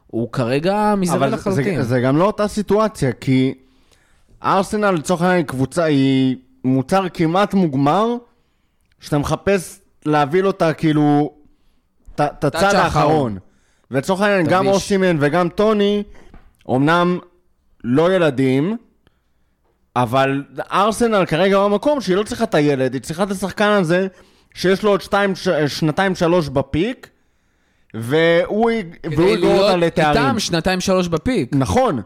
הוא 0.08 0.32
כרגע 0.32 0.94
אבל 0.94 1.30
זה, 1.30 1.36
לחלוטין. 1.36 1.76
זה, 1.76 1.84
זה 1.84 2.00
גם 2.00 2.18
לא 2.18 2.26
אותה 2.26 2.48
סיטואציה, 2.48 3.12
כי 3.12 3.54
ארסנל 4.44 4.92
לצורך 4.92 5.22
העניין 5.22 5.46
קבוצה, 5.46 5.84
היא 5.84 6.36
מוצר 6.64 7.10
כמעט 7.14 7.54
מוגמר, 7.54 8.16
שאתה 9.00 9.18
מחפש 9.18 9.80
להביא 10.06 10.42
לו 10.44 10.50
את 10.50 10.64
כאילו, 10.78 11.34
את 12.16 12.22
את 12.22 12.44
הצד 12.44 12.76
האחרון. 12.76 13.38
ולצורך 13.92 14.22
העניין, 14.22 14.48
גם. 14.48 14.68
אוסימן 14.68 15.18
וגם 15.20 15.50
טוני, 15.50 16.04
אמנם 16.70 17.20
לא 17.84 18.14
ילדים, 18.16 18.78
אבל 19.96 20.44
ארסנל 20.72 21.26
כרגע 21.26 21.60
במקום 21.60 22.02
שהיא 22.02 22.16
לא 22.16 22.24
צריכה 22.24 22.44
את 22.44 22.56
הילד, 22.56 22.94
היא 22.94 23.02
צריכה 23.02 23.24
את 23.24 23.32
השחקן 23.32 23.70
הזה, 23.70 24.08
שיש 24.54 24.84
לו 24.84 24.90
עוד 24.90 25.02
שתיים, 25.02 25.36
ש- 25.36 25.50
שנתיים 25.50 26.16
שלוש 26.16 26.50
בפיק, 26.50 27.10
והוא 27.94 28.72
כדי 29.04 29.14
יגרור 29.16 29.54
אותה 29.54 29.76
להיות 29.76 29.94
לתארים. 29.94 30.26
איתם 30.26 30.40
שנתיים 30.40 30.82
שלוש 30.82 31.08
בפיק. 31.08 31.50
נכון, 31.56 32.02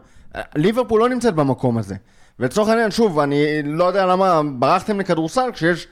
ליברפול 0.56 1.00
לא 1.00 1.08
נמצאת 1.08 1.34
במקום 1.34 1.78
הזה. 1.78 1.94
ולצורך 2.40 2.68
העניין, 2.68 2.90
שוב, 2.90 3.18
אני 3.18 3.44
לא 3.64 3.84
יודע 3.84 4.06
למה 4.06 4.40
ברחתם 4.58 5.00
לכדורסל 5.00 5.50
כשיש 5.52 5.86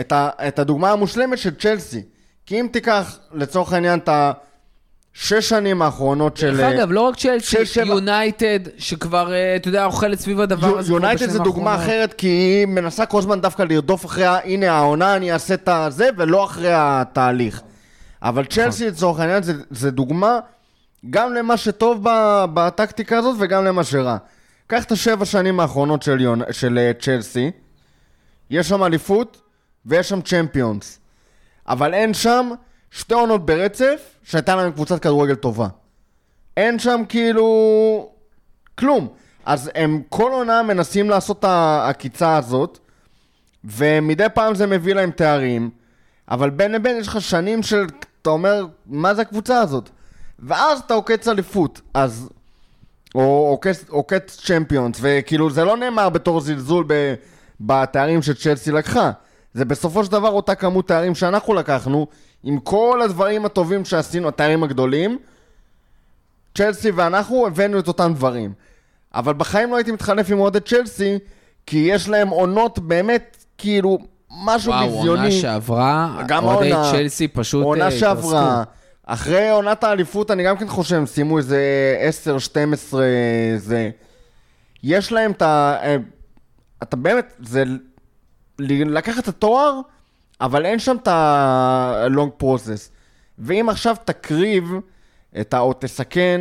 את, 0.00 0.12
ה, 0.12 0.28
את 0.48 0.58
הדוגמה 0.58 0.90
המושלמת 0.90 1.38
של 1.38 1.54
צ'לסי. 1.54 2.02
כי 2.46 2.60
אם 2.60 2.66
תיקח 2.72 3.18
לצורך 3.34 3.72
העניין 3.72 3.98
את 3.98 4.08
השש 4.12 5.48
שנים 5.48 5.82
האחרונות 5.82 6.36
של... 6.36 6.56
דרך 6.56 6.72
אגב, 6.74 6.92
לא 6.92 7.00
רק 7.00 7.16
צ'לסי, 7.16 7.46
שש, 7.46 7.74
שבע- 7.74 7.86
יונייטד, 7.86 8.58
שכבר, 8.78 9.32
אה, 9.32 9.56
אתה 9.56 9.68
יודע, 9.68 9.84
אוכלת 9.84 10.18
סביב 10.20 10.40
הדבר 10.40 10.78
הזה. 10.78 10.92
יונייטד 10.92 11.28
זה 11.28 11.38
דוגמה. 11.38 11.74
אחרת, 11.74 12.12
כי 12.12 12.26
היא 12.26 12.66
מנסה 12.66 13.06
כל 13.06 13.18
הזמן 13.18 13.40
דווקא 13.40 13.62
לרדוף 13.62 14.06
אחרי, 14.06 14.24
ה- 14.26 14.38
הנה 14.44 14.72
העונה, 14.72 15.16
אני 15.16 15.32
אעשה 15.32 15.54
את 15.54 15.68
הזה, 15.68 16.08
ולא 16.16 16.44
אחרי 16.44 16.70
התהליך. 16.72 17.62
אבל 18.22 18.44
צ'לסי 18.44 18.86
לצורך 18.86 19.20
העניין 19.20 19.42
זה, 19.42 19.52
זה 19.70 19.90
דוגמה 19.90 20.38
גם 21.10 21.34
למה 21.34 21.56
שטוב 21.56 22.00
בטקטיקה 22.54 23.18
הזאת 23.18 23.36
וגם 23.40 23.64
למה 23.64 23.84
שרע. 23.84 24.16
קח 24.68 24.84
את 24.84 24.92
השבע 24.92 25.24
שנים 25.24 25.60
האחרונות 25.60 26.02
של, 26.02 26.20
יונ... 26.20 26.40
של 26.50 26.78
אה, 26.78 26.92
צ'לסי, 27.00 27.50
יש 28.50 28.68
שם 28.68 28.84
אליפות 28.84 29.40
ויש 29.86 30.08
שם 30.08 30.20
צ'מפיונס. 30.20 30.98
אבל 31.68 31.94
אין 31.94 32.14
שם 32.14 32.50
שתי 32.90 33.14
עונות 33.14 33.46
ברצף 33.46 34.14
שהייתה 34.22 34.56
להם 34.56 34.72
קבוצת 34.72 35.02
כדורגל 35.02 35.34
טובה. 35.34 35.68
אין 36.56 36.78
שם 36.78 37.02
כאילו 37.08 38.10
כלום. 38.74 39.08
אז 39.44 39.70
הם 39.74 40.02
כל 40.08 40.32
עונה 40.32 40.62
מנסים 40.62 41.10
לעשות 41.10 41.38
את 41.38 41.44
העקיצה 41.44 42.36
הזאת, 42.36 42.78
ומדי 43.64 44.26
פעם 44.34 44.54
זה 44.54 44.66
מביא 44.66 44.94
להם 44.94 45.10
תארים, 45.10 45.70
אבל 46.30 46.50
בין 46.50 46.72
לבין 46.72 46.96
יש 46.96 47.08
לך 47.08 47.20
שנים 47.20 47.62
של, 47.62 47.86
אתה 48.22 48.30
אומר, 48.30 48.66
מה 48.86 49.14
זה 49.14 49.22
הקבוצה 49.22 49.60
הזאת? 49.60 49.90
ואז 50.38 50.80
אתה 50.80 50.94
עוקץ 50.94 51.28
אליפות, 51.28 51.80
אז... 51.94 52.28
או 53.14 53.58
עוקץ, 53.88 54.40
צ'מפיונס, 54.46 54.98
וכאילו 55.00 55.50
זה 55.50 55.64
לא 55.64 55.76
נאמר 55.76 56.08
בתור 56.08 56.40
זלזול 56.40 56.84
ב, 56.86 57.14
בתארים 57.60 58.22
שצ'לסי 58.22 58.72
לקחה. 58.72 59.10
זה 59.54 59.64
בסופו 59.64 60.04
של 60.04 60.12
דבר 60.12 60.28
אותה 60.28 60.54
כמות 60.54 60.88
תארים 60.88 61.14
שאנחנו 61.14 61.54
לקחנו, 61.54 62.06
עם 62.44 62.58
כל 62.58 63.00
הדברים 63.04 63.44
הטובים 63.44 63.84
שעשינו, 63.84 64.28
התארים 64.28 64.62
הגדולים, 64.62 65.18
צ'לסי 66.54 66.90
ואנחנו 66.90 67.46
הבאנו 67.46 67.78
את 67.78 67.88
אותם 67.88 68.12
דברים. 68.14 68.52
אבל 69.14 69.34
בחיים 69.34 69.70
לא 69.70 69.76
הייתי 69.76 69.92
מתחלף 69.92 70.30
עם 70.30 70.40
אוהדי 70.40 70.60
צ'לסי, 70.60 71.18
כי 71.66 71.76
יש 71.76 72.08
להם 72.08 72.28
עונות 72.28 72.78
באמת, 72.78 73.44
כאילו, 73.58 73.98
משהו 74.44 74.72
וואו, 74.72 74.86
ביזיוני. 74.86 75.20
עונה 75.20 75.30
שעברה, 75.30 76.22
אוהדי 76.42 76.72
צ'לסי 76.90 77.28
פשוט 77.28 77.64
עונה 77.64 77.84
אה, 77.84 77.90
שעברה. 77.90 78.64
אחרי 79.10 79.50
עונת 79.50 79.84
האליפות, 79.84 80.30
אני 80.30 80.44
גם 80.44 80.56
כן 80.56 80.68
חושב, 80.68 80.96
הם 80.96 81.06
סיימו 81.06 81.38
איזה 81.38 81.60
10-12 82.92 82.96
זה... 83.56 83.90
יש 84.82 85.12
להם 85.12 85.30
את 85.30 85.42
ה... 85.42 85.76
אה, 85.82 85.96
אתה 86.82 86.96
באמת, 86.96 87.34
זה 87.42 87.64
לקחת 88.58 89.22
את 89.22 89.28
התואר, 89.28 89.80
אבל 90.40 90.66
אין 90.66 90.78
שם 90.78 90.96
את 91.02 91.08
ה-long 91.08 92.42
process. 92.42 92.90
ואם 93.38 93.68
עכשיו 93.68 93.96
תקריב 94.04 94.72
את 95.40 95.54
ה... 95.54 95.58
או 95.58 95.72
תסכן 95.78 96.40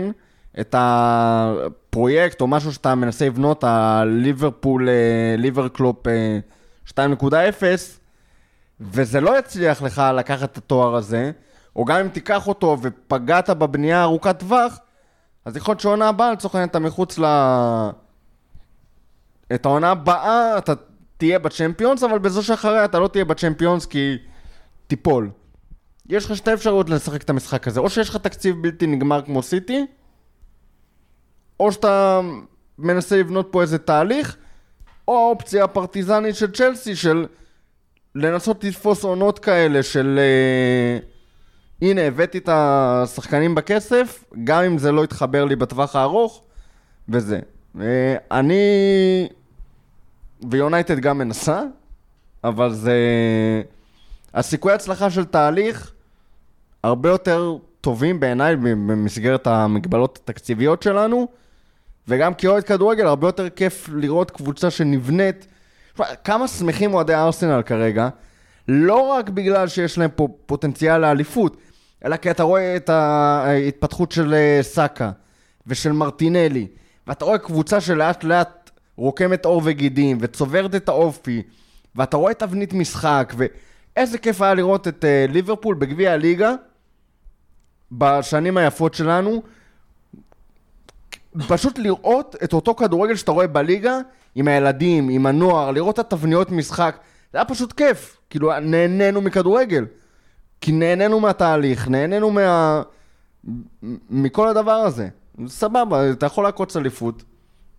את 0.60 0.76
הפרויקט 0.78 2.42
או 2.42 2.48
משהו 2.48 2.74
שאתה 2.74 2.96
מנסה 2.96 3.26
לבנות, 3.26 3.64
הליברפול, 3.64 4.90
אה, 4.90 5.36
ליברקלופ 5.38 6.08
אה, 6.08 6.40
2.0, 6.90 7.34
וזה 8.82 9.22
לא 9.22 9.40
יצליח 9.40 9.82
לך 9.82 10.02
לקחת 10.16 10.52
את 10.52 10.58
התואר 10.58 10.96
הזה, 10.96 11.32
או 11.78 11.86
גם 11.86 12.00
אם 12.00 12.08
תיקח 12.08 12.48
אותו 12.48 12.78
ופגעת 12.82 13.50
בבנייה 13.50 14.04
ארוכת 14.04 14.40
טווח, 14.40 14.80
אז 15.46 15.58
יכול 15.58 15.72
להיות 15.72 15.80
שהעונה 15.80 16.10
הבאה, 16.10 16.32
לצורך 16.32 16.56
העניין, 16.56 16.70
אתה 16.70 16.80
מחוץ 16.80 17.20
ל... 17.20 17.26
את 19.56 19.66
העונה 19.66 19.92
הבאה 19.92 20.58
אתה 20.58 20.74
תהיה 21.18 21.40
בצ'מפיונס, 21.40 22.04
אבל 22.04 22.20
בזו 22.20 22.44
שאחריה 22.44 22.86
אתה 22.86 23.00
לא 23.00 23.08
תהיה 23.08 23.26
בצ'מפיונס 23.26 23.86
כי 23.86 24.18
תיפול. 24.88 25.30
יש 26.10 26.26
לך 26.26 26.36
שתי 26.36 26.54
אפשרויות 26.54 26.90
לשחק 26.90 27.22
את 27.22 27.30
המשחק 27.30 27.68
הזה, 27.68 27.80
או 27.80 27.90
שיש 27.90 28.10
לך 28.10 28.16
תקציב 28.18 28.56
בלתי 28.62 28.88
נגמר 28.88 29.22
כמו 29.22 29.44
סיטי, 29.44 29.86
או 31.60 31.72
שאתה 31.72 32.22
מנסה 32.78 33.18
לבנות 33.18 33.48
פה 33.52 33.62
איזה 33.62 33.78
תהליך, 33.78 34.38
או 35.08 35.18
האופציה 35.18 35.64
הפרטיזנית 35.64 36.36
של 36.36 36.52
צ'לסי 36.52 36.96
של 36.96 37.26
לנסות 38.16 38.64
לתפוס 38.64 39.04
עונות 39.04 39.40
כאלה 39.40 39.84
של 39.84 40.20
אה, 40.20 41.17
הנה 41.82 42.02
הבאתי 42.02 42.38
את 42.38 42.50
השחקנים 42.52 43.56
בכסף, 43.56 44.24
גם 44.44 44.64
אם 44.64 44.78
זה 44.78 44.92
לא 44.92 45.04
יתחבר 45.04 45.46
לי 45.46 45.56
בטווח 45.56 45.96
הארוך, 45.96 46.44
וזה. 47.10 47.40
אה, 47.82 48.16
אני 48.32 48.56
ויונייטד 50.50 51.00
גם 51.00 51.18
מנסה, 51.18 51.64
אבל 52.44 52.74
זה... 52.74 52.98
הסיכויי 54.34 54.76
הצלחה 54.76 55.10
של 55.10 55.26
תהליך 55.26 55.92
הרבה 56.84 57.10
יותר 57.10 57.58
טובים 57.82 58.20
בעיניי 58.20 58.56
במסגרת 58.56 59.48
המגבלות 59.48 60.20
התקציביות 60.24 60.84
שלנו, 60.84 61.28
וגם 62.08 62.34
כאוהד 62.34 62.64
כדורגל 62.64 63.08
הרבה 63.08 63.28
יותר 63.28 63.50
כיף 63.50 63.90
לראות 63.94 64.32
קבוצה 64.32 64.72
שנבנית. 64.72 65.48
כמה 66.24 66.48
שמחים 66.48 66.94
אוהדי 66.94 67.16
ארסנל 67.16 67.62
כרגע, 67.62 68.10
לא 68.68 69.02
רק 69.02 69.30
בגלל 69.30 69.68
שיש 69.68 69.98
להם 69.98 70.10
פה 70.16 70.28
פוטנציאל 70.46 70.98
לאליפות, 70.98 71.58
אלא 72.06 72.18
כי 72.18 72.32
אתה 72.32 72.44
רואה 72.44 72.76
את 72.76 72.90
ההתפתחות 72.90 74.12
של 74.12 74.34
אה, 74.34 74.60
סאקה 74.62 75.12
ושל 75.68 75.92
מרטינלי, 75.92 76.68
ואתה 77.08 77.26
רואה 77.26 77.38
קבוצה 77.38 77.82
שלאט 77.82 78.24
לאט 78.24 78.70
רוקמת 78.98 79.46
עור 79.46 79.62
וגידים 79.66 80.18
וצוברת 80.22 80.76
את 80.76 80.90
האופי, 80.90 81.44
ואתה 81.96 82.18
רואה 82.18 82.34
תבנית 82.34 82.74
משחק, 82.74 83.34
ואיזה 83.38 84.18
כיף 84.18 84.42
היה 84.42 84.54
לראות 84.54 84.88
את 84.88 85.04
uh, 85.04 85.32
ליברפול 85.32 85.76
בגביע 85.76 86.12
הליגה 86.12 86.54
בשנים 87.92 88.58
היפות 88.58 88.94
שלנו. 88.94 89.44
פשוט 91.48 91.80
לראות 91.80 92.36
את 92.44 92.54
אותו 92.54 92.76
כדורגל 92.76 93.16
שאתה 93.16 93.32
רואה 93.32 93.48
בליגה, 93.48 94.00
עם 94.36 94.48
הילדים, 94.48 95.10
עם 95.10 95.26
הנוער, 95.26 95.72
לראות 95.72 95.96
את 95.96 96.00
התבניות 96.00 96.52
משחק, 96.52 96.98
זה 97.32 97.38
היה 97.38 97.46
פשוט 97.46 97.74
כיף. 97.74 98.18
כאילו, 98.30 98.60
נהנינו 98.60 99.22
מכדורגל. 99.22 99.86
כי 100.62 100.72
נהנינו 100.72 101.20
מהתהליך, 101.20 101.88
נהנינו 101.88 102.32
מה... 102.32 102.82
מכל 104.10 104.48
הדבר 104.48 104.72
הזה. 104.72 105.08
סבבה, 105.48 106.12
אתה 106.12 106.26
יכול 106.26 106.44
לעקוץ 106.44 106.78
אליפות, 106.78 107.24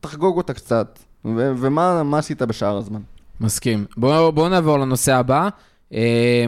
תחגוג 0.00 0.36
אותה 0.36 0.54
קצת, 0.54 0.98
ו- 1.24 1.52
ומה 1.56 2.02
מה 2.02 2.18
עשית 2.18 2.42
בשאר 2.42 2.76
הזמן? 2.76 3.00
מסכים. 3.40 3.84
בואו 3.96 4.32
בוא 4.32 4.48
נעבור 4.48 4.78
לנושא 4.78 5.14
הבא. 5.14 5.48
אה, 5.92 6.44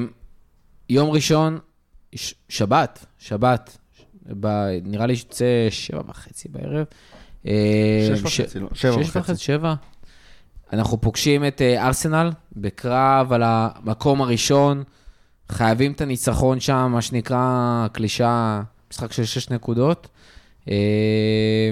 יום 0.89 1.11
ראשון, 1.11 1.59
ש- 2.15 2.35
שבת, 2.49 3.07
שבת, 3.19 3.79
ב- 4.41 4.79
נראה 4.85 5.07
לי 5.07 5.17
שיצא 5.17 5.45
שבע 5.71 6.03
וחצי 6.09 6.49
בערב. 6.49 6.85
אה, 7.47 8.09
שש 8.17 8.23
וחצי, 8.23 8.59
לא, 8.59 8.69
שבע 8.75 8.93
שש 8.93 9.09
וחצי. 9.09 9.19
וחצי, 9.19 9.45
שבע. 9.45 9.75
אנחנו 10.73 11.01
פוגשים 11.01 11.47
את 11.47 11.63
אה, 11.63 11.87
ארסנל 11.87 12.31
בקרב 12.57 13.33
על 13.33 13.43
המקום 13.45 14.23
הראשון. 14.23 14.83
חייבים 15.51 15.93
את 15.93 16.01
הניצחון 16.01 16.61
שם, 16.61 16.91
מה 16.93 17.03
שנקרא 17.03 17.87
קלישה, 17.93 18.63
משחק 18.91 19.13
של 19.13 19.25
שש 19.25 19.51
נקודות. 19.51 20.09
אה, 20.71 21.71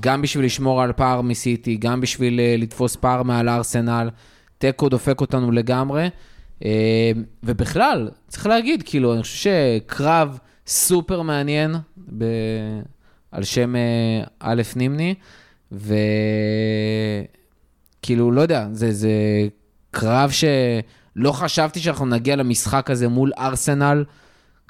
גם 0.00 0.22
בשביל 0.22 0.44
לשמור 0.44 0.82
על 0.82 0.92
פער 0.92 1.20
מסיטי, 1.20 1.76
גם 1.76 2.00
בשביל 2.00 2.40
אה, 2.40 2.54
לתפוס 2.58 2.96
פער 2.96 3.22
מעל 3.22 3.48
ארסנל. 3.48 4.10
תיקו 4.58 4.88
דופק 4.88 5.20
אותנו 5.20 5.52
לגמרי. 5.52 6.08
אה, 6.64 7.12
ובכלל, 7.42 8.10
צריך 8.28 8.46
להגיד, 8.46 8.82
כאילו, 8.86 9.14
אני 9.14 9.22
חושב 9.22 9.50
שקרב 9.50 10.38
סופר 10.66 11.22
מעניין 11.22 11.74
ב... 12.18 12.24
על 13.32 13.44
שם 13.44 13.74
א' 14.40 14.62
נימני, 14.76 15.14
וכאילו, 15.72 15.92
לא 18.32 18.40
יודע, 18.40 18.66
זה, 18.72 18.92
זה 18.92 19.10
קרב 19.90 20.30
שלא 21.14 21.32
חשבתי 21.32 21.80
שאנחנו 21.80 22.06
נגיע 22.06 22.36
למשחק 22.36 22.90
הזה 22.90 23.08
מול 23.08 23.32
ארסנל, 23.38 24.04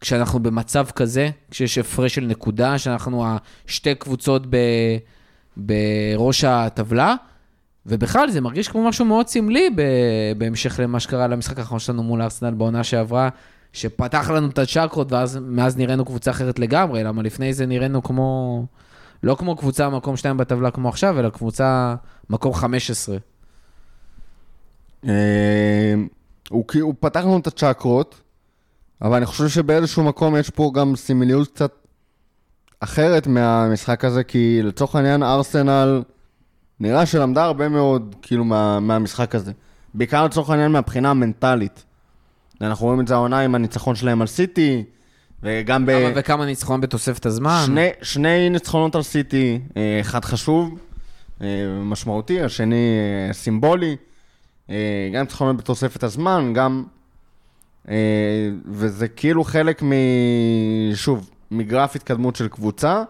כשאנחנו 0.01 0.39
במצב 0.39 0.87
כזה, 0.95 1.31
כשיש 1.51 1.79
הפרש 1.79 2.15
של 2.15 2.25
נקודה, 2.25 2.79
שאנחנו 2.79 3.27
השתי 3.69 3.95
קבוצות 3.95 4.47
ב... 4.51 4.57
בראש 5.57 6.45
הטבלה, 6.45 7.15
ובכלל 7.87 8.31
זה 8.31 8.41
מרגיש 8.41 8.69
כמו 8.69 8.89
משהו 8.89 9.05
מאוד 9.05 9.29
סמלי 9.29 9.71
ב... 9.77 9.83
בהמשך 10.39 10.81
למה 10.83 11.01
שקרה 11.01 11.27
למשחק 11.27 11.59
האחרון 11.59 11.81
שלנו 11.81 12.03
מול 12.03 12.23
ארסנל 12.23 12.55
בעונה 12.55 12.85
שעברה, 12.85 13.29
שפתח 13.73 14.31
לנו 14.31 14.49
את 14.49 14.59
הצ'קרות, 14.59 15.13
ואז 15.13 15.39
מאז 15.43 15.77
נראינו 15.77 16.05
קבוצה 16.05 16.31
אחרת 16.31 16.59
לגמרי, 16.59 17.05
למה 17.05 17.23
לפני 17.23 17.53
זה 17.53 17.67
נראינו 17.67 18.03
כמו... 18.03 18.65
לא 19.23 19.35
כמו 19.35 19.57
קבוצה 19.57 19.89
מקום 19.89 20.17
2 20.17 20.37
בטבלה 20.37 20.71
כמו 20.71 20.89
עכשיו, 20.89 21.21
אלא 21.21 21.31
קבוצה 21.31 21.95
מקום 22.31 22.55
15. 22.55 23.17
הוא 26.51 26.65
הוא 26.81 26.95
פתח 27.01 27.21
לנו 27.21 27.39
את 27.39 27.47
הצ'קרות, 27.47 28.21
אבל 29.03 29.17
אני 29.17 29.27
חושב 29.27 29.49
שבאיזשהו 29.49 30.05
מקום 30.05 30.37
יש 30.37 30.51
פה 30.51 30.71
גם 30.75 30.97
סימיליות 30.97 31.49
קצת 31.49 31.73
אחרת 32.81 33.27
מהמשחק 33.27 34.05
הזה, 34.05 34.25
כי 34.25 34.61
לצורך 34.63 34.95
העניין 34.95 35.23
ארסנל 35.23 36.03
נראה 36.81 37.07
שלמדה 37.07 37.45
הרבה 37.45 37.69
מאוד 37.69 38.15
כאילו 38.23 38.45
מה, 38.45 38.81
מהמשחק 38.81 39.35
הזה. 39.35 39.53
בעיקר 39.95 40.25
לצורך 40.25 40.51
העניין 40.51 40.73
מהבחינה 40.73 41.11
המנטלית. 41.11 41.85
אנחנו 42.61 42.87
רואים 42.87 43.01
את 43.01 43.09
זה 43.09 43.15
העונה 43.15 43.41
עם 43.41 43.55
הניצחון 43.55 43.95
שלהם 43.95 44.21
על 44.21 44.27
סיטי, 44.27 44.85
וגם 45.43 45.87
ב... 45.87 45.91
כמה 45.91 46.13
וכמה 46.15 46.47
ניצחון 46.47 46.81
בתוספת 46.81 47.27
הזמן. 47.27 47.63
שני, 47.67 47.89
שני 48.03 48.51
ניצחונות 48.51 48.95
על 48.95 49.03
סיטי, 49.03 49.61
אה, 49.77 49.99
אחד 50.01 50.25
חשוב, 50.25 50.79
אה, 51.43 51.47
משמעותי, 51.83 52.43
השני 52.43 52.77
אה, 53.29 53.33
סימבולי, 53.33 53.97
אה, 54.71 55.11
גם 55.13 55.21
ניצחונות 55.21 55.57
בתוספת 55.57 56.03
הזמן, 56.03 56.53
גם... 56.55 56.85
אה, 57.89 57.95
וזה 58.67 59.09
כאילו 59.09 59.45
חלק 59.45 59.83
מ... 59.83 59.93
שוב, 60.95 61.31
מגרף 61.51 61.97
התקדמות 61.97 62.37
של 62.37 62.49
קבוצה, 62.49 63.03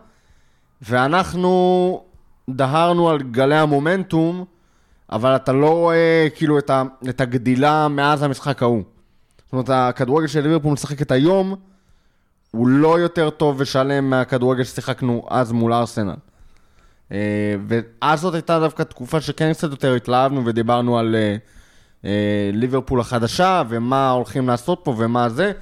ואנחנו 0.83 2.03
דהרנו 2.51 3.11
על 3.11 3.23
גלי 3.23 3.57
המומנטום, 3.57 4.45
אבל 5.13 5.37
אתה 5.37 5.53
לא 5.53 5.71
רואה 5.71 6.29
כאילו 6.35 6.59
את, 6.59 6.71
ה... 6.71 6.83
את 7.09 7.21
הגדילה 7.21 7.89
מאז 7.89 8.23
המשחק 8.23 8.63
ההוא. 8.63 8.83
זאת 9.45 9.53
אומרת, 9.53 9.71
הכדורגל 9.71 10.27
של 10.27 10.41
ליברפול 10.41 10.73
משחקת 10.73 11.11
היום, 11.11 11.55
הוא 12.51 12.69
לא 12.69 13.01
יותר 13.01 13.31
טוב 13.31 13.57
ושלם 13.59 14.11
מהכדורגל 14.11 14.65
ששיחקנו 14.65 15.27
אז 15.31 15.53
מול 15.53 15.73
ארסנל. 15.73 16.15
אה, 17.13 17.55
ואז 17.69 18.21
זאת 18.21 18.35
הייתה 18.35 18.61
דווקא 18.61 18.83
תקופה 18.83 19.21
שכן 19.21 19.53
קצת 19.53 19.71
יותר 19.71 19.95
התלהבנו 19.95 20.47
ודיברנו 20.47 20.99
על 20.99 21.15
אה, 21.15 21.37
אה, 22.05 22.51
ליברפול 22.53 23.01
החדשה 23.01 23.63
ומה 23.69 24.11
הולכים 24.11 24.49
לעשות 24.49 24.81
פה 24.85 24.95
ומה 24.99 25.29
זה. 25.29 25.53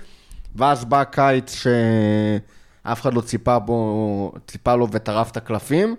ואז 0.57 0.85
בא 0.85 1.05
קיץ 1.05 1.55
שאף 1.55 3.01
אחד 3.01 3.15
לא 3.15 3.21
ציפה, 3.21 3.59
בו, 3.59 4.33
ציפה 4.47 4.75
לו 4.75 4.89
וטרף 4.91 5.31
את 5.31 5.37
הקלפים, 5.37 5.97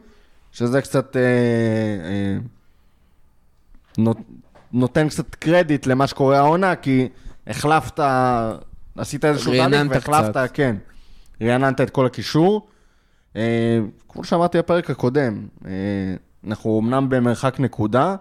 שזה 0.52 0.82
קצת 0.82 1.16
אה, 1.18 1.22
אה, 1.22 2.38
נות, 3.98 4.18
נותן 4.74 5.10
קצת 5.10 5.36
קרדיט 5.36 5.88
למה 5.88 6.08
שקורה 6.08 6.38
העונה, 6.38 6.76
כי 6.76 7.08
החלפת, 7.48 8.00
עשית 8.98 9.26
איזשהו 9.26 9.54
תהליך 9.54 9.82
והחלפת, 9.90 10.30
קצת. 10.30 10.50
כן, 10.54 10.76
רעננת 11.42 11.82
את 11.82 11.90
כל 11.90 12.06
הקישור. 12.06 12.68
אה, 13.36 13.80
כמו 14.10 14.24
שאמרתי 14.24 14.58
בפרק 14.58 14.90
הקודם, 14.90 15.48
אה, 15.66 15.72
אנחנו 16.48 16.80
אמנם 16.80 17.10
במרחק 17.10 17.60
נקודה, 17.60 18.16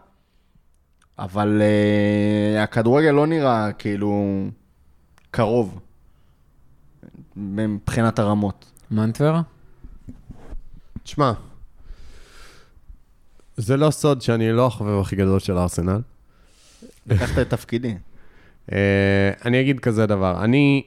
אבל 1.19 1.63
אה, 1.63 2.63
הכדורגל 2.63 3.11
לא 3.11 3.27
נראה 3.27 3.73
כאילו 3.73 4.45
קרוב 5.31 5.81
מבחינת 7.37 8.19
הרמות. 8.19 8.65
מנטבר? 8.91 9.41
תשמע, 11.03 11.33
זה 13.57 13.77
לא 13.77 13.91
סוד 13.91 14.23
שאני 14.23 14.53
לא 14.53 14.67
החובב 14.67 15.01
הכי 15.01 15.17
גדול 15.17 15.39
של 15.39 15.59
ארסנל. 15.59 16.01
לקחת 17.07 17.39
את 17.39 17.51
תפקידי. 17.51 17.95
אה, 18.73 19.31
אני 19.45 19.61
אגיד 19.61 19.81
כזה 19.81 20.07
דבר, 20.07 20.45
אני 20.45 20.83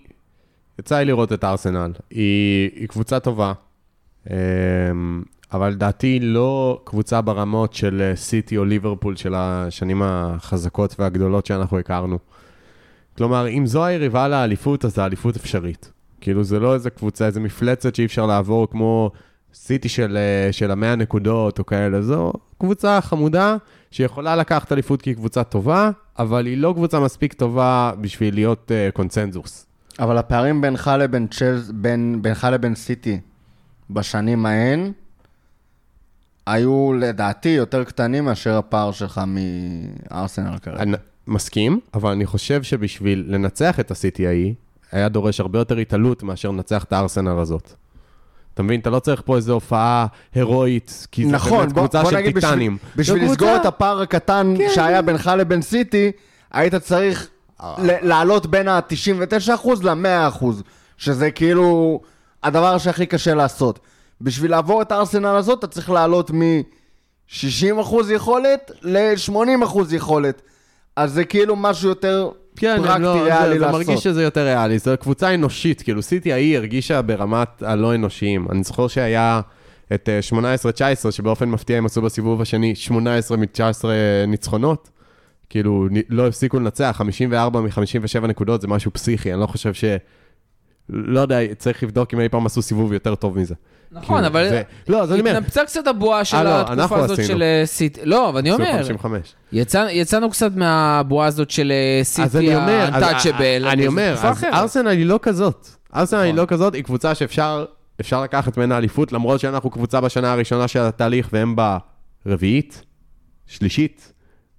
יצא 0.79 0.97
לי 0.97 1.05
לראות 1.05 1.33
את 1.33 1.43
ארסנל. 1.43 1.91
היא, 2.09 2.69
היא 2.75 2.87
קבוצה 2.87 3.19
טובה, 3.19 3.53
אבל 5.53 5.69
לדעתי 5.69 6.19
לא 6.19 6.81
קבוצה 6.83 7.21
ברמות 7.21 7.73
של 7.73 8.01
אה, 8.01 8.15
סיטי 8.15 8.57
או 8.57 8.65
ליברפול 8.65 9.15
של 9.15 9.33
השנים 9.35 10.01
החזקות 10.01 10.95
והגדולות 10.99 11.45
שאנחנו 11.45 11.79
הכרנו. 11.79 12.19
כלומר, 13.17 13.47
אם 13.47 13.65
זו 13.65 13.85
היריבה 13.85 14.27
לאליפות, 14.27 14.85
אז 14.85 14.99
האליפות 14.99 15.35
אפשרית. 15.35 15.91
כאילו, 16.21 16.43
זה 16.43 16.59
לא 16.59 16.73
איזה 16.73 16.89
קבוצה, 16.89 17.25
איזה 17.25 17.39
מפלצת 17.39 17.95
שאי 17.95 18.05
אפשר 18.05 18.25
לעבור 18.25 18.69
כמו 18.69 19.11
סיטי 19.53 19.89
של, 19.89 20.17
אה, 20.17 20.51
של 20.51 20.71
המאה 20.71 20.95
נקודות 20.95 21.59
או 21.59 21.65
כאלה. 21.65 22.01
זו 22.01 22.33
קבוצה 22.57 23.01
חמודה 23.01 23.57
שיכולה 23.91 24.35
לקחת 24.35 24.71
אליפות 24.71 25.01
כי 25.01 25.09
היא 25.09 25.15
קבוצה 25.15 25.43
טובה, 25.43 25.91
אבל 26.19 26.45
היא 26.45 26.57
לא 26.57 26.73
קבוצה 26.75 26.99
מספיק 26.99 27.33
טובה 27.33 27.91
בשביל 28.01 28.33
להיות 28.33 28.71
uh, 28.71 28.91
קונצנזוס. 28.91 29.65
אבל 29.99 30.17
הפערים 30.17 30.61
בינך 30.61 30.91
לבין 30.99 31.27
צ'לס, 31.27 31.71
בין, 31.71 32.19
בינך 32.21 32.47
לבין 32.51 32.75
סיטי 32.75 33.19
בשנים 33.93 34.45
ההן, 34.45 34.91
היו 36.47 36.93
לדעתי 36.93 37.49
יותר 37.49 37.83
קטנים 37.83 38.25
מאשר 38.25 38.57
הפער 38.57 38.91
שלך 38.91 39.21
מארסנל 40.11 40.57
כרגע. 40.61 40.81
אני 40.81 40.97
מסכים, 41.27 41.79
אבל 41.93 42.11
אני 42.11 42.25
חושב 42.25 42.63
שבשביל 42.63 43.23
לנצח 43.27 43.79
את 43.79 43.91
הסיטי 43.91 44.27
ההיא, 44.27 44.53
היה 44.91 45.09
דורש 45.09 45.39
הרבה 45.39 45.59
יותר 45.59 45.77
התעלות 45.77 46.23
מאשר 46.23 46.51
לנצח 46.51 46.83
את 46.83 46.93
הארסנל 46.93 47.39
הזאת. 47.39 47.73
אתה 48.53 48.63
מבין? 48.63 48.79
אתה 48.79 48.89
לא 48.89 48.99
צריך 48.99 49.21
פה 49.25 49.35
איזו 49.35 49.53
הופעה 49.53 50.05
הירואית, 50.35 51.07
כי 51.11 51.25
נכון, 51.25 51.57
באמת 51.59 51.73
בוא, 51.73 51.81
קבוצה 51.81 52.01
בוא 52.01 52.11
של 52.11 52.31
טיטנים. 52.33 52.77
בשביל, 52.95 52.95
בשביל 52.95 53.25
זו 53.27 53.31
לסגור 53.31 53.47
קבוצה- 53.49 53.61
את 53.61 53.65
הפער 53.65 54.01
הקטן 54.01 54.53
כן. 54.57 54.67
שהיה 54.75 55.01
בינך 55.01 55.31
לבין 55.37 55.61
סיטי, 55.61 56.11
היית 56.51 56.75
צריך 56.75 57.27
לעלות 58.01 58.45
בין 58.45 58.67
ה-99% 58.67 59.49
ל-100%, 59.83 60.45
שזה 60.97 61.31
כאילו 61.31 62.01
הדבר 62.43 62.77
שהכי 62.77 63.05
קשה 63.05 63.33
לעשות. 63.33 63.79
בשביל 64.21 64.51
לעבור 64.51 64.81
את 64.81 64.91
הארסנל 64.91 65.25
הזאת, 65.25 65.59
אתה 65.59 65.67
צריך 65.67 65.89
לעלות 65.89 66.31
מ-60% 66.31 68.11
יכולת 68.13 68.71
ל-80% 68.81 69.95
יכולת. 69.95 70.41
אז 70.95 71.13
זה 71.13 71.25
כאילו 71.25 71.55
משהו 71.55 71.89
יותר 71.89 72.29
כן, 72.55 72.77
פרקטי, 72.83 73.01
לא, 73.01 73.23
ריאלי 73.23 73.47
זה, 73.47 73.53
זה 73.53 73.59
לעשות. 73.59 73.87
מרגיש 73.87 74.03
שזה 74.03 74.23
יותר 74.23 74.43
ריאלי, 74.43 74.79
זו 74.79 74.91
קבוצה 74.99 75.33
אנושית, 75.33 75.81
כאילו 75.81 76.01
סיטי 76.01 76.33
ההיא 76.33 76.57
הרגישה 76.57 77.01
ברמת 77.01 77.63
הלא 77.63 77.95
אנושיים. 77.95 78.47
אני 78.51 78.63
זוכר 78.63 78.87
שהיה 78.87 79.41
את 79.93 80.09
אה, 80.09 80.19
18-19, 81.07 81.11
שבאופן 81.11 81.49
מפתיע 81.49 81.77
הם 81.77 81.85
עשו 81.85 82.01
בסיבוב 82.01 82.41
השני 82.41 82.75
18 82.75 83.37
מ-19 83.37 83.85
ניצחונות. 84.27 84.89
כאילו, 85.49 85.87
לא 86.09 86.27
הפסיקו 86.27 86.59
לנצח, 86.59 86.95
54 86.97 87.61
מ-57 87.61 88.27
נקודות 88.27 88.61
זה 88.61 88.67
משהו 88.67 88.93
פסיכי, 88.93 89.33
אני 89.33 89.41
לא 89.41 89.47
חושב 89.47 89.73
ש... 89.73 89.85
לא 90.89 91.19
יודע, 91.19 91.37
צריך 91.57 91.83
לבדוק 91.83 92.13
אם 92.13 92.19
אי 92.19 92.29
פעם 92.29 92.45
עשו 92.45 92.61
סיבוב 92.61 92.93
יותר 92.93 93.15
טוב 93.15 93.39
מזה. 93.39 93.55
נכון, 93.91 94.23
אבל 94.23 94.49
זה- 94.49 94.61
לא, 94.87 95.01
אז 95.03 95.11
אני 95.11 95.19
אומר, 95.19 95.37
התנפצה 95.37 95.65
קצת 95.65 95.87
הבועה 95.87 96.25
של 96.25 96.37
אה, 96.37 96.43
לא, 96.43 96.61
התקופה 96.83 96.99
הזאת. 97.03 97.25
של 97.25 97.43
אה, 97.43 97.61
סיטי. 97.65 98.01
לא, 98.03 98.29
אבל 98.29 98.39
אני 98.39 98.51
אומר, 98.51 98.77
55. 98.83 99.33
יצא- 99.53 99.87
יצאנו 99.91 100.29
קצת 100.29 100.51
מהבועה 100.55 101.27
הזאת 101.27 101.49
של 101.49 101.71
אה, 101.71 102.03
סיטי 102.03 102.37
אני 102.37 102.55
אומר, 102.55 102.89
אז- 102.93 103.03
ה-untouchable. 103.03 103.67
אני 103.67 103.87
אומר, 103.87 104.15
אז. 104.23 104.43
ארסנל 104.43 104.87
היא 104.87 105.05
לא 105.05 105.19
כזאת. 105.21 105.67
ארסנל 105.95 106.19
היא 106.19 106.33
נכון. 106.33 106.39
לא 106.41 106.45
כזאת, 106.45 106.73
היא 106.75 106.83
קבוצה 106.83 107.15
שאפשר 107.15 107.65
אפשר 108.01 108.21
לקחת 108.23 108.57
ממנה 108.57 108.77
אליפות, 108.77 109.11
למרות 109.11 109.39
שאנחנו 109.39 109.69
קבוצה 109.69 110.01
בשנה 110.01 110.31
הראשונה 110.33 110.67
של 110.67 110.79
התהליך 110.79 111.29
והם 111.33 111.55
ברביעית, 112.25 112.83
שלישית, 113.47 114.13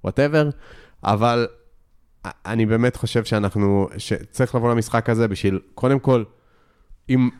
וואטאבר, 0.04 0.48
אבל 1.04 1.46
אני 2.24 2.66
באמת 2.66 2.96
חושב 2.96 3.24
שאנחנו, 3.24 3.88
שצריך 3.98 4.54
לבוא 4.54 4.70
למשחק 4.70 5.10
הזה 5.10 5.28
בשביל, 5.28 5.58
קודם 5.74 5.98
כל, 5.98 6.24
אם... 7.08 7.30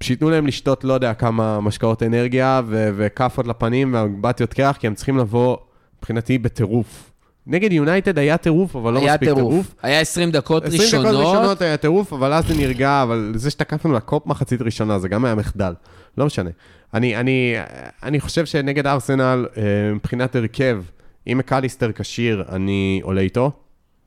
שייתנו 0.00 0.30
להם 0.30 0.46
לשתות 0.46 0.84
לא 0.84 0.92
יודע 0.92 1.14
כמה 1.14 1.60
משקאות 1.60 2.02
אנרגיה 2.02 2.60
ו- 2.66 2.90
וכאפות 2.96 3.46
לפנים 3.46 3.94
ואמבטיות 3.94 4.54
קרח, 4.54 4.76
כי 4.76 4.86
הם 4.86 4.94
צריכים 4.94 5.18
לבוא, 5.18 5.56
מבחינתי, 5.98 6.38
בטירוף. 6.38 7.10
נגד 7.46 7.72
יונייטד 7.72 8.18
היה 8.18 8.36
טירוף, 8.36 8.76
אבל 8.76 8.92
לא 8.92 9.00
מספיק 9.00 9.20
טירוף. 9.20 9.52
טירוף. 9.52 9.74
היה 9.82 10.00
20 10.00 10.30
דקות 10.30 10.64
20 10.64 10.82
דקות 10.82 11.04
ראשונות. 11.04 11.26
ראשונות 11.26 11.62
היה 11.62 11.76
טירוף, 11.76 12.12
אבל 12.12 12.32
אז 12.32 12.46
זה 12.46 12.54
נרגע, 12.54 13.02
אבל 13.02 13.32
זה 13.36 13.50
שתקפנו 13.50 13.92
לקופ 13.92 14.26
מחצית 14.26 14.62
ראשונה, 14.62 14.98
זה 14.98 15.08
גם 15.08 15.24
היה 15.24 15.34
מחדל. 15.34 15.72
לא 16.18 16.26
משנה. 16.26 16.50
אני, 16.94 17.16
אני, 17.16 17.54
אני 18.02 18.20
חושב 18.20 18.46
שנגד 18.46 18.86
ארסנל, 18.86 19.46
אה, 19.56 19.62
מבחינת 19.94 20.36
הרכב, 20.36 20.82
אם 21.26 21.38
מקליסטר 21.38 21.92
כשיר, 21.92 22.44
אני 22.48 23.00
עולה 23.02 23.20
איתו, 23.20 23.50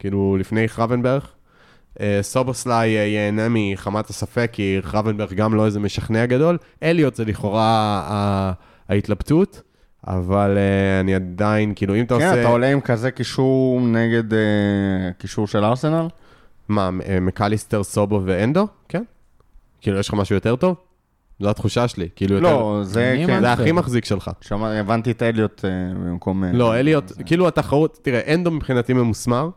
כאילו 0.02 0.38
לפני 0.40 0.70
חרבנברג. 0.70 1.22
אה, 2.00 2.20
סובוסליי 2.22 2.98
אה, 2.98 3.04
ייהנה 3.04 3.48
מחמת 3.50 4.10
הספק, 4.10 4.50
כי 4.54 4.78
חרבנברג 4.82 5.34
גם 5.34 5.56
לא 5.56 5.66
איזה 5.66 5.80
משכנע 5.80 6.26
גדול. 6.26 6.58
אליוט 6.84 7.16
זה 7.16 7.26
לכאורה 7.26 8.02
ה- 8.08 8.52
ההתלבטות, 8.90 9.62
אבל 10.08 10.58
אה, 10.58 11.00
אני 11.00 11.16
עדיין, 11.16 11.74
כאילו, 11.76 11.96
אם 11.96 12.04
אתה 12.04 12.18
כן, 12.20 12.28
עושה... 12.28 12.42
אתה 12.42 12.50
עולה 12.50 12.72
עם 12.72 12.82
כזה 12.82 13.12
קישור 13.12 13.82
נגד 13.82 14.34
אה, 14.34 14.40
קישור 15.18 15.48
של 15.48 15.64
ארסנל? 15.64 16.08
מה, 16.70 16.90
אה, 17.08 17.20
מקליסטר, 17.20 17.84
סובו 17.84 18.22
ואנדו? 18.26 18.68
כן. 18.90 19.04
כאילו, 19.82 20.00
יש 20.00 20.08
לך 20.08 20.14
משהו 20.14 20.36
יותר 20.36 20.56
טוב? 20.56 20.76
זו 21.40 21.50
התחושה 21.50 21.88
שלי. 21.88 22.10
כאילו, 22.16 22.36
יותר... 22.36 22.48
לא, 22.48 22.80
זה 22.84 23.24
כן. 23.28 23.42
זה 23.42 23.52
הכי 23.52 23.72
מחזיק 23.72 24.06
שלך. 24.06 24.32
שמע, 24.42 24.80
הבנתי 24.80 25.12
את 25.12 25.24
אליוט 25.24 25.66
אה, 25.66 25.70
במקום... 25.94 26.44
אה, 26.44 26.52
לא, 26.54 26.76
אליוט, 26.76 27.12
כאילו 27.26 27.48
התחרות, 27.48 28.00
תראה, 28.02 28.34
אנדו 28.34 28.52
מבחינתי 28.52 28.94
ממוסמר. 28.94 29.50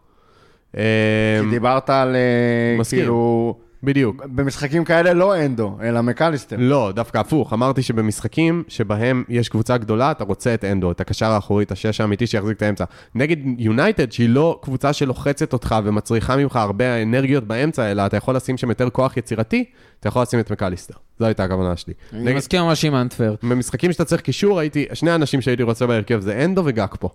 כי 0.74 1.50
דיברת 1.50 1.90
על 1.90 2.16
אה, 2.16 2.76
מסכים. 2.78 2.98
כאילו... 2.98 3.54
בדיוק. 3.82 4.24
במשחקים 4.26 4.84
כאלה 4.84 5.12
לא 5.12 5.44
אנדו, 5.44 5.76
אלא 5.82 6.00
מקליסטר. 6.00 6.56
לא, 6.58 6.92
דווקא 6.94 7.18
הפוך. 7.18 7.52
אמרתי 7.52 7.82
שבמשחקים 7.82 8.62
שבהם 8.68 9.24
יש 9.28 9.48
קבוצה 9.48 9.76
גדולה, 9.78 10.10
אתה 10.10 10.24
רוצה 10.24 10.54
את 10.54 10.64
אנדו, 10.64 10.90
את 10.90 11.00
הקשר 11.00 11.26
האחורי, 11.30 11.64
את 11.64 11.72
השש 11.72 12.00
האמיתי 12.00 12.26
שיחזיק 12.26 12.56
את 12.56 12.62
האמצע. 12.62 12.84
נגד 13.14 13.36
יונייטד, 13.58 14.12
שהיא 14.12 14.28
לא 14.28 14.58
קבוצה 14.62 14.92
שלוחצת 14.92 15.52
אותך 15.52 15.74
ומצריכה 15.84 16.36
ממך 16.36 16.56
הרבה 16.56 17.02
אנרגיות 17.02 17.44
באמצע, 17.44 17.90
אלא 17.90 18.06
אתה 18.06 18.16
יכול 18.16 18.36
לשים 18.36 18.56
שם 18.56 18.68
יותר 18.68 18.90
כוח 18.90 19.16
יצירתי, 19.16 19.64
אתה 20.00 20.08
יכול 20.08 20.22
לשים 20.22 20.40
את 20.40 20.50
מקליסטר. 20.52 20.94
זו 21.18 21.24
הייתה 21.26 21.44
הכוונה 21.44 21.76
שלי. 21.76 21.94
אני 22.12 22.22
נגד- 22.24 22.36
מסכים 22.36 22.62
ממש 22.62 22.84
עם 22.84 22.94
אנטוורפ. 22.94 23.44
במשחקים 23.44 23.92
שאתה 23.92 24.04
צריך 24.04 24.20
קישור, 24.22 24.58
הייתי, 24.58 24.86
שני 24.92 25.10
האנשים 25.10 25.40
שהייתי 25.40 25.62
רוצה 25.62 25.86
בהרכב 25.86 26.20
זה 26.20 26.44
אנדו 26.44 26.62
וגקפו. 26.64 27.08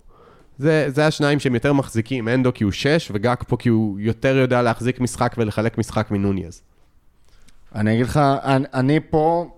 זה, 0.60 0.86
זה 0.88 1.08
השניים 1.08 1.40
שהם 1.40 1.54
יותר 1.54 1.74
מחזיקים, 1.74 2.28
אנדו 2.28 2.54
כי 2.54 2.64
הוא 2.64 2.72
שש, 2.72 3.12
וגקפו 3.14 3.58
כי 3.58 3.70
הוא 3.70 4.00
יותר 4.00 4.38
יודע 4.38 4.62
להחזיק 4.62 5.00
משחק 5.00 5.36
ולחלק 5.38 5.78
משחק 5.78 6.12
מנוניז. 6.12 6.62
אני 7.76 7.94
אגיד 7.94 8.06
לך, 8.06 8.18
אני, 8.44 8.66
אני 8.74 9.00
פה 9.10 9.50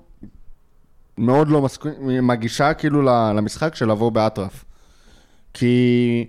מאוד 1.18 1.48
לא 1.48 1.62
מסכים 1.62 2.10
עם 2.10 2.30
הגישה 2.30 2.74
כאילו 2.74 3.02
למשחק 3.36 3.76
של 3.76 3.92
לבוא 3.92 4.12
באטרף. 4.12 4.66
כי... 5.54 6.26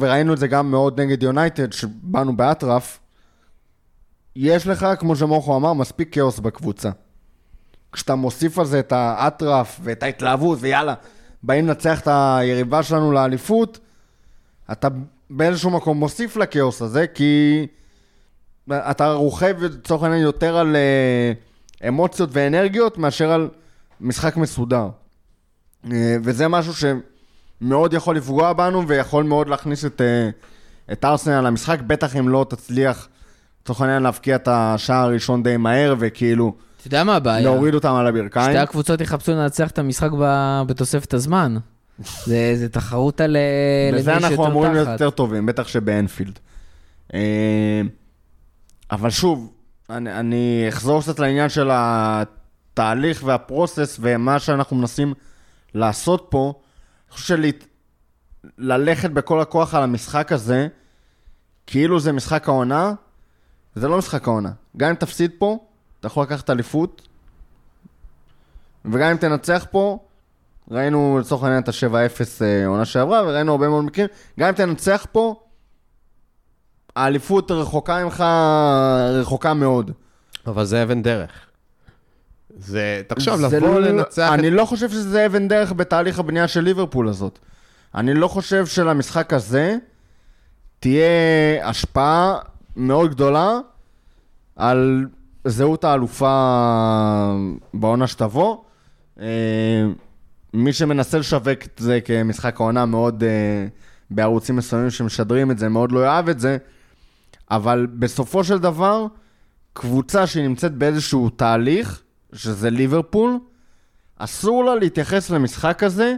וראינו 0.00 0.32
את 0.32 0.38
זה 0.38 0.46
גם 0.46 0.70
מאוד 0.70 1.00
נגד 1.00 1.22
יונייטד, 1.22 1.72
שבאנו 1.72 2.36
באטרף. 2.36 3.00
יש 4.36 4.66
לך, 4.66 4.86
כמו 4.98 5.16
שמוכו 5.16 5.56
אמר, 5.56 5.72
מספיק 5.72 6.14
כאוס 6.14 6.38
בקבוצה. 6.38 6.90
כשאתה 7.92 8.14
מוסיף 8.14 8.58
על 8.58 8.66
זה 8.66 8.78
את 8.78 8.92
האטרף 8.92 9.80
ואת 9.82 10.02
ההתלהבות, 10.02 10.58
ויאללה, 10.60 10.94
באים 11.42 11.66
לנצח 11.66 12.00
את 12.00 12.08
היריבה 12.10 12.82
שלנו 12.82 13.12
לאליפות, 13.12 13.78
אתה 14.72 14.88
באיזשהו 15.30 15.70
מקום 15.70 15.98
מוסיף 15.98 16.36
לכאוס 16.36 16.82
הזה, 16.82 17.06
כי 17.06 17.66
אתה 18.72 19.12
רוכב 19.12 19.56
לצורך 19.62 20.02
העניין 20.02 20.22
יותר 20.22 20.56
על 20.56 20.76
אה, 20.76 21.32
אמוציות 21.88 22.30
ואנרגיות 22.32 22.98
מאשר 22.98 23.30
על 23.30 23.48
משחק 24.00 24.36
מסודר. 24.36 24.88
אה, 25.92 26.16
וזה 26.22 26.48
משהו 26.48 26.72
שמאוד 26.74 27.92
יכול 27.94 28.16
לפגוע 28.16 28.52
בנו 28.52 28.88
ויכול 28.88 29.24
מאוד 29.24 29.48
להכניס 29.48 29.84
את, 29.84 30.00
אה, 30.00 30.30
את 30.92 31.04
ארסנל 31.04 31.40
למשחק, 31.40 31.80
בטח 31.80 32.16
אם 32.16 32.28
לא 32.28 32.46
תצליח 32.48 33.08
לצורך 33.62 33.80
העניין 33.80 34.02
להבקיע 34.02 34.36
את 34.36 34.48
השער 34.50 35.04
הראשון 35.04 35.42
די 35.42 35.56
מהר 35.56 35.94
וכאילו 35.98 36.54
אתה 36.78 36.86
יודע 36.86 37.04
מה 37.04 37.16
הבעיה? 37.16 37.40
להוריד 37.40 37.74
אותם 37.74 37.94
על 37.94 38.06
הברכיים. 38.06 38.50
שתי 38.50 38.58
הקבוצות 38.58 39.00
יחפשו 39.00 39.32
לנצח 39.32 39.70
את 39.70 39.78
המשחק 39.78 40.10
בתוספת 40.66 41.14
הזמן. 41.14 41.56
זה 42.24 42.52
זה 42.56 42.68
תחרות 42.68 43.20
על 43.20 43.36
אה, 43.36 43.98
בזה 43.98 44.16
אנחנו 44.16 44.46
אמורים 44.46 44.72
להיות. 44.72 44.88
יותר 44.88 45.10
טובים, 45.10 45.46
בטח 45.46 45.68
שבאנפילד. 45.68 46.38
אה, 47.14 47.82
אבל 48.90 49.10
שוב, 49.10 49.52
אני, 49.90 50.12
אני 50.12 50.66
אחזור 50.68 51.00
קצת 51.02 51.18
לעניין 51.18 51.48
של 51.48 51.70
התהליך 51.72 53.22
והפרוסס 53.24 53.98
ומה 54.00 54.38
שאנחנו 54.38 54.76
מנסים 54.76 55.14
לעשות 55.74 56.26
פה. 56.30 56.54
אני 57.08 57.14
חושב 57.14 57.36
שללכת 58.58 59.10
בכל 59.10 59.40
הכוח 59.40 59.74
על 59.74 59.82
המשחק 59.82 60.32
הזה, 60.32 60.68
כאילו 61.66 62.00
זה 62.00 62.12
משחק 62.12 62.48
העונה, 62.48 62.92
זה 63.74 63.88
לא 63.88 63.98
משחק 63.98 64.28
העונה. 64.28 64.50
גם 64.76 64.88
אם 64.88 64.94
תפסיד 64.94 65.30
פה, 65.38 65.67
אתה 66.00 66.06
יכול 66.06 66.22
לקחת 66.22 66.50
אליפות, 66.50 67.08
וגם 68.84 69.10
אם 69.10 69.16
תנצח 69.16 69.66
פה, 69.70 69.98
ראינו 70.70 71.18
לצורך 71.20 71.42
העניין 71.42 71.62
את 71.62 71.68
ה-7-0 71.68 71.92
אה, 72.44 72.66
עונה 72.66 72.84
שעברה, 72.84 73.22
וראינו 73.26 73.52
הרבה 73.52 73.68
מאוד 73.68 73.84
מקרים. 73.84 74.06
גם 74.40 74.48
אם 74.48 74.54
תנצח 74.54 75.06
פה, 75.12 75.34
האליפות 76.96 77.50
רחוקה 77.50 78.04
ממך, 78.04 78.24
רחוקה 79.20 79.54
מאוד. 79.54 79.90
אבל 80.46 80.64
זה 80.64 80.82
אבן 80.82 81.02
דרך. 81.02 81.30
זה, 82.56 83.02
תחשוב, 83.06 83.40
לבוא 83.40 83.58
לא- 83.80 83.80
לנצח... 83.80 84.30
אני 84.32 84.48
את- 84.48 84.52
לא 84.52 84.64
חושב 84.64 84.88
שזה 84.90 85.26
אבן 85.26 85.48
דרך 85.48 85.72
בתהליך 85.72 86.18
הבנייה 86.18 86.48
של 86.48 86.60
ליברפול 86.60 87.08
הזאת. 87.08 87.38
אני 87.94 88.14
לא 88.14 88.28
חושב 88.28 88.66
שלמשחק 88.66 89.32
הזה 89.32 89.76
תהיה 90.80 91.08
השפעה 91.68 92.38
מאוד 92.76 93.10
גדולה 93.10 93.58
על 94.56 95.06
זהות 95.48 95.84
האלופה 95.84 96.32
בעונה 97.74 98.06
שתבוא. 98.06 98.56
אה, 99.20 99.26
מי 100.54 100.72
שמנסה 100.72 101.18
לשווק 101.18 101.64
את 101.64 101.78
זה 101.78 102.00
כמשחק 102.04 102.60
העונה 102.60 102.86
מאוד 102.86 103.24
אה, 103.24 103.66
בערוצים 104.10 104.56
מסוימים 104.56 104.90
שמשדרים 104.90 105.50
את 105.50 105.58
זה, 105.58 105.68
מאוד 105.68 105.92
לא 105.92 106.04
יאהב 106.04 106.28
את 106.28 106.40
זה, 106.40 106.56
אבל 107.50 107.86
בסופו 107.92 108.44
של 108.44 108.58
דבר, 108.58 109.06
קבוצה 109.72 110.26
שנמצאת 110.26 110.74
באיזשהו 110.74 111.30
תהליך, 111.30 112.02
שזה 112.32 112.70
ליברפול, 112.70 113.38
אסור 114.18 114.64
לה 114.64 114.74
להתייחס 114.74 115.30
למשחק 115.30 115.82
הזה 115.82 116.14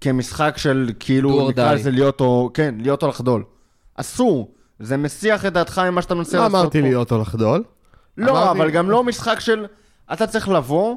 כמשחק 0.00 0.54
של 0.56 0.90
כאילו, 1.00 1.48
נקרא. 1.50 1.74
לזה 1.74 1.90
להיות 1.90 2.20
או, 2.20 2.50
כן, 2.54 2.74
להיות 2.78 3.02
או 3.02 3.08
לחדול. 3.08 3.44
אסור. 3.94 4.54
זה 4.78 4.96
מסיח 4.96 5.46
את 5.46 5.52
דעתך 5.52 5.78
ממה 5.78 6.02
שאתה 6.02 6.14
מנסה 6.14 6.36
לא 6.36 6.42
לעשות 6.42 6.60
אמרתי 6.60 6.80
פה. 6.80 6.88
להיות 6.88 7.12
או 7.12 7.18
לחדול. 7.18 7.64
לא, 8.16 8.50
אבל 8.50 8.70
גם 8.70 8.90
לא 8.90 9.04
משחק 9.04 9.40
של... 9.40 9.66
אתה 10.12 10.26
צריך 10.26 10.48
לבוא 10.48 10.96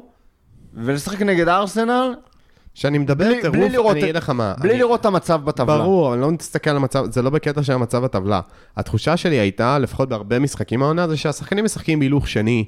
ולשחק 0.74 1.22
נגד 1.22 1.48
ארסנל 1.48 2.14
כשאני 2.74 2.98
מדבר 2.98 3.24
בלי- 3.24 3.40
טירוף, 3.40 3.56
בלי 3.56 3.68
לראות 3.68 3.92
אני 3.92 4.02
אגיד 4.04 4.16
לך 4.16 4.30
מה. 4.30 4.54
בלי 4.58 4.70
אני- 4.70 4.78
לראות 4.78 5.00
את 5.00 5.06
המצב 5.06 5.40
בטבלה. 5.44 5.78
ברור, 5.78 6.14
אני 6.14 6.20
לא 6.22 6.30
מסתכל 6.30 6.70
על 6.70 6.76
המצב, 6.76 7.04
זה 7.10 7.22
לא 7.22 7.30
בקטע 7.30 7.62
של 7.62 7.72
המצב 7.72 8.04
בטבלה. 8.04 8.40
התחושה 8.76 9.16
שלי 9.16 9.36
הייתה, 9.36 9.78
לפחות 9.78 10.08
בהרבה 10.08 10.38
משחקים 10.38 10.82
העונה, 10.82 11.08
זה 11.08 11.16
שהשחקנים 11.16 11.64
משחקים 11.64 11.98
בהילוך 11.98 12.28
שני, 12.28 12.64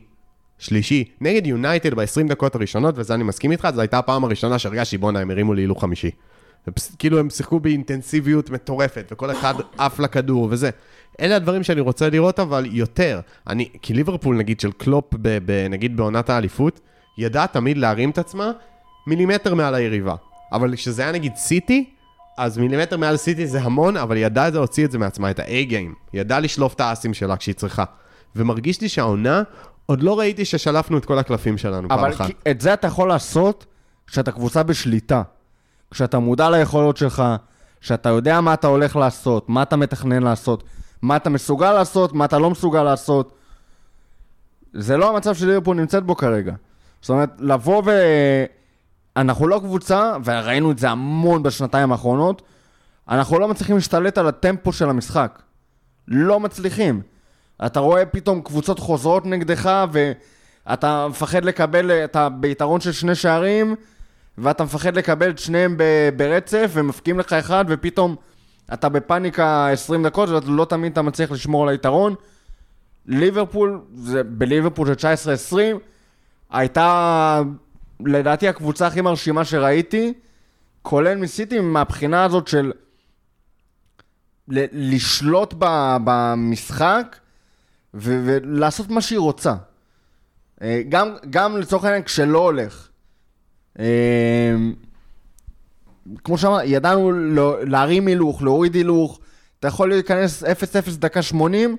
שלישי, 0.59 1.05
נגד 1.20 1.46
יונייטד 1.46 1.94
ב-20 1.94 2.28
דקות 2.28 2.55
הראשונות, 2.55 2.94
וזה 2.99 3.14
אני 3.14 3.22
מסכים 3.24 3.51
איתך, 3.53 3.68
זו 3.74 3.80
הייתה 3.80 3.99
הפעם 3.99 4.24
הראשונה 4.24 4.59
שהרגשתי, 4.59 4.99
בואנה, 4.99 5.20
הם 5.20 5.30
הרימו 5.30 5.55
להילוך 5.55 5.80
חמישי. 5.80 6.11
כאילו 6.98 7.18
הם 7.18 7.30
שיחקו 7.30 7.60
באינטנסיביות 7.60 8.50
מטורפת, 8.50 9.08
וכל 9.12 9.30
אחד 9.30 9.54
עף 9.78 9.98
לכדור 9.98 10.48
וזה. 10.50 10.70
אלה 11.20 11.36
הדברים 11.36 11.62
שאני 11.62 11.80
רוצה 11.80 12.10
לראות, 12.10 12.40
אבל 12.40 12.66
יותר. 12.70 13.20
אני, 13.46 13.68
כי 13.82 13.94
ליברפול, 13.94 14.36
נגיד, 14.36 14.60
של 14.60 14.72
קלופ, 14.72 15.04
ב, 15.14 15.38
ב, 15.46 15.66
נגיד 15.70 15.96
בעונת 15.96 16.30
האליפות, 16.30 16.80
ידע 17.18 17.46
תמיד 17.46 17.78
להרים 17.78 18.10
את 18.10 18.18
עצמה 18.18 18.52
מילימטר 19.06 19.54
מעל 19.54 19.74
היריבה. 19.74 20.14
אבל 20.52 20.76
כשזה 20.76 21.02
היה 21.02 21.12
נגיד 21.12 21.36
סיטי, 21.36 21.90
אז 22.38 22.58
מילימטר 22.58 22.96
מעל 22.96 23.16
סיטי 23.16 23.46
זה 23.46 23.60
המון, 23.62 23.96
אבל 23.96 24.16
היא 24.16 24.26
ידעה 24.26 24.50
להוציא 24.50 24.84
את 24.84 24.90
זה 24.90 24.98
מעצמה, 24.98 25.30
את 25.30 25.38
ה-A-game. 25.38 25.94
היא 26.12 26.20
ידעה 26.20 26.40
לשלוף 26.40 26.74
את 26.74 26.80
האסים 26.80 27.14
שלה 27.14 27.36
כשהיא 27.36 27.54
צריכה. 27.54 27.84
ומרגיש 28.36 28.80
לי 28.80 28.88
שהעונה, 28.88 29.42
עוד 29.86 30.02
לא 30.02 30.18
ראיתי 30.18 30.44
ששלפנו 30.44 30.98
את 30.98 31.04
כל 31.04 31.18
הקלפים 31.18 31.58
שלנו 31.58 31.88
פעם 31.88 31.98
אבל 31.98 32.12
אחת. 32.12 32.26
כי- 32.26 32.32
את 32.50 32.60
זה 32.60 32.74
אתה 32.74 32.86
יכול 32.86 33.08
לעשות 33.08 33.66
כשאתה 34.06 34.32
קבוצה 34.32 34.62
בשליטה. 34.62 35.22
כשאתה 35.91 36.18
מודע 36.18 36.51
ליכולות 36.51 36.97
שלך, 36.97 37.22
כשאתה 37.80 38.09
יודע 38.09 38.41
מה 38.41 38.55
אתה 38.55 38.66
הולך 38.66 38.97
לעשות, 38.97 39.49
מה 39.49 39.62
אתה 39.62 39.76
מתכנן 39.76 40.22
לעשות, 40.22 40.64
מה 41.03 41.16
אתה 41.16 41.30
מסוגל 41.30 41.72
לעשות, 41.72 42.12
מה 42.12 42.24
אתה 42.24 42.39
לא 42.39 42.51
מסוגל 42.51 42.82
לעשות. 42.82 43.34
זה 44.72 44.97
לא 44.97 45.11
המצב 45.11 45.34
שליברפול 45.34 45.76
נמצאת 45.76 46.05
בו 46.05 46.16
כרגע. 46.16 46.55
זאת 47.01 47.11
אומרת, 47.11 47.30
לבוא 47.39 47.82
ו... 47.86 47.91
אנחנו 49.18 49.49
לא 49.49 49.59
קבוצה, 49.59 50.12
וראינו 50.24 50.70
את 50.70 50.78
זה 50.78 50.91
המון 50.91 51.43
בשנתיים 51.43 51.93
האחרונות, 51.93 52.43
אנחנו 53.09 53.39
לא 53.39 53.49
מצליחים 53.49 53.76
להשתלט 53.76 54.18
על 54.18 54.28
הטמפו 54.28 54.72
של 54.72 54.91
המשחק. 54.91 55.43
לא 56.09 56.41
מצליחים. 56.41 57.03
אתה 57.66 57.80
רואה 57.80 58.07
פתאום 58.07 58.41
קבוצות 58.41 58.78
חוזרות 58.78 59.26
נגדך, 59.26 59.86
ואתה 59.93 61.07
מפחד 61.11 61.45
לקבל, 61.45 61.91
אתה 61.91 62.28
ביתרון 62.28 62.80
של 62.80 62.93
שני 62.93 63.14
שערים, 63.14 63.76
ואתה 64.39 64.64
מפחד 64.64 64.97
לקבל 64.97 65.30
את 65.30 65.39
שניהם 65.39 65.76
ב- 65.76 66.09
ברצף, 66.16 66.70
ומפקיעים 66.74 67.18
לך 67.18 67.32
אחד, 67.32 67.64
ופתאום 67.68 68.16
אתה 68.72 68.89
בפאניקה 68.89 69.68
20 69.68 70.07
דקות, 70.07 70.28
ולא 70.28 70.64
תמיד 70.64 70.93
אתה 70.93 71.03
מצליח 71.03 71.30
לשמור 71.30 71.62
על 71.62 71.68
היתרון. 71.68 72.14
ליברפול, 73.07 73.80
זה, 73.95 74.22
בליברפול 74.24 74.86
של 74.86 75.09
19-20, 75.55 75.57
הייתה 76.51 77.43
לדעתי 78.07 78.49
הקבוצה 78.49 78.86
הכי 78.86 79.01
מרשימה 79.01 79.45
שראיתי, 79.45 80.12
כולל 80.82 81.14
מסיטי 81.18 81.61
מהבחינה 81.61 82.24
הזאת 82.24 82.49
של 82.49 82.72
ל- 84.49 84.95
לשלוט 84.95 85.55
ב- 85.59 85.97
במשחק 86.05 87.16
ו- 87.95 88.22
ולעשות 88.26 88.89
מה 88.91 89.01
שהיא 89.01 89.18
רוצה. 89.18 89.55
אה, 90.62 90.82
גם, 90.89 91.14
גם 91.30 91.57
לצורך 91.57 91.84
העניין 91.84 92.03
כשלא 92.03 92.39
הולך. 92.39 92.88
אה, 93.79 93.85
כמו 96.24 96.39
שאמרת, 96.39 96.62
ידענו 96.64 97.12
לא- 97.12 97.64
להרים 97.64 98.07
הילוך, 98.07 98.43
להוריד 98.43 98.74
הילוך, 98.74 99.20
אתה 99.61 99.68
יכול 99.68 99.89
להיכנס 99.89 100.43
0-0 100.45 100.47
דקה 100.99 101.22
80, 101.22 101.76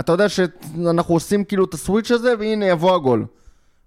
אתה 0.00 0.12
יודע 0.12 0.28
שאנחנו 0.28 1.14
עושים 1.14 1.44
כאילו 1.44 1.64
את 1.64 1.74
הסוויץ' 1.74 2.10
הזה, 2.10 2.34
והנה 2.38 2.66
יבוא 2.66 2.94
הגול. 2.94 3.26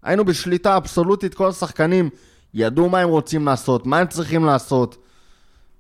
היינו 0.04 0.26
בשליטה 0.26 0.78
אבסולוטית, 0.78 1.34
כל 1.34 1.48
השחקנים 1.50 2.10
ידעו 2.54 2.90
מה 2.90 3.00
הם 3.00 3.10
רוצים 3.10 3.46
לעשות, 3.46 3.86
מה 3.86 4.00
הם 4.00 4.08
צריכים 4.08 4.46
לעשות. 4.46 4.98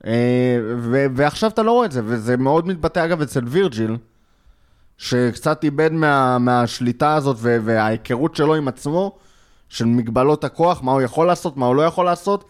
אה, 0.05 0.59
ו- 0.77 1.05
ועכשיו 1.15 1.49
אתה 1.49 1.63
לא 1.63 1.71
רואה 1.71 1.85
את 1.85 1.91
זה, 1.91 2.01
וזה 2.05 2.37
מאוד 2.37 2.67
מתבטא 2.67 3.05
אגב 3.05 3.21
אצל 3.21 3.41
וירג'יל, 3.47 3.97
שקצת 4.97 5.63
איבד 5.63 5.91
מה, 5.91 6.37
מהשליטה 6.37 7.15
הזאת 7.15 7.37
וההיכרות 7.41 8.35
שלו 8.35 8.55
עם 8.55 8.67
עצמו, 8.67 9.17
של 9.69 9.85
מגבלות 9.85 10.43
הכוח, 10.43 10.83
מה 10.83 10.91
הוא 10.91 11.01
יכול 11.01 11.27
לעשות, 11.27 11.57
מה 11.57 11.65
הוא 11.65 11.75
לא 11.75 11.81
יכול 11.81 12.05
לעשות. 12.05 12.45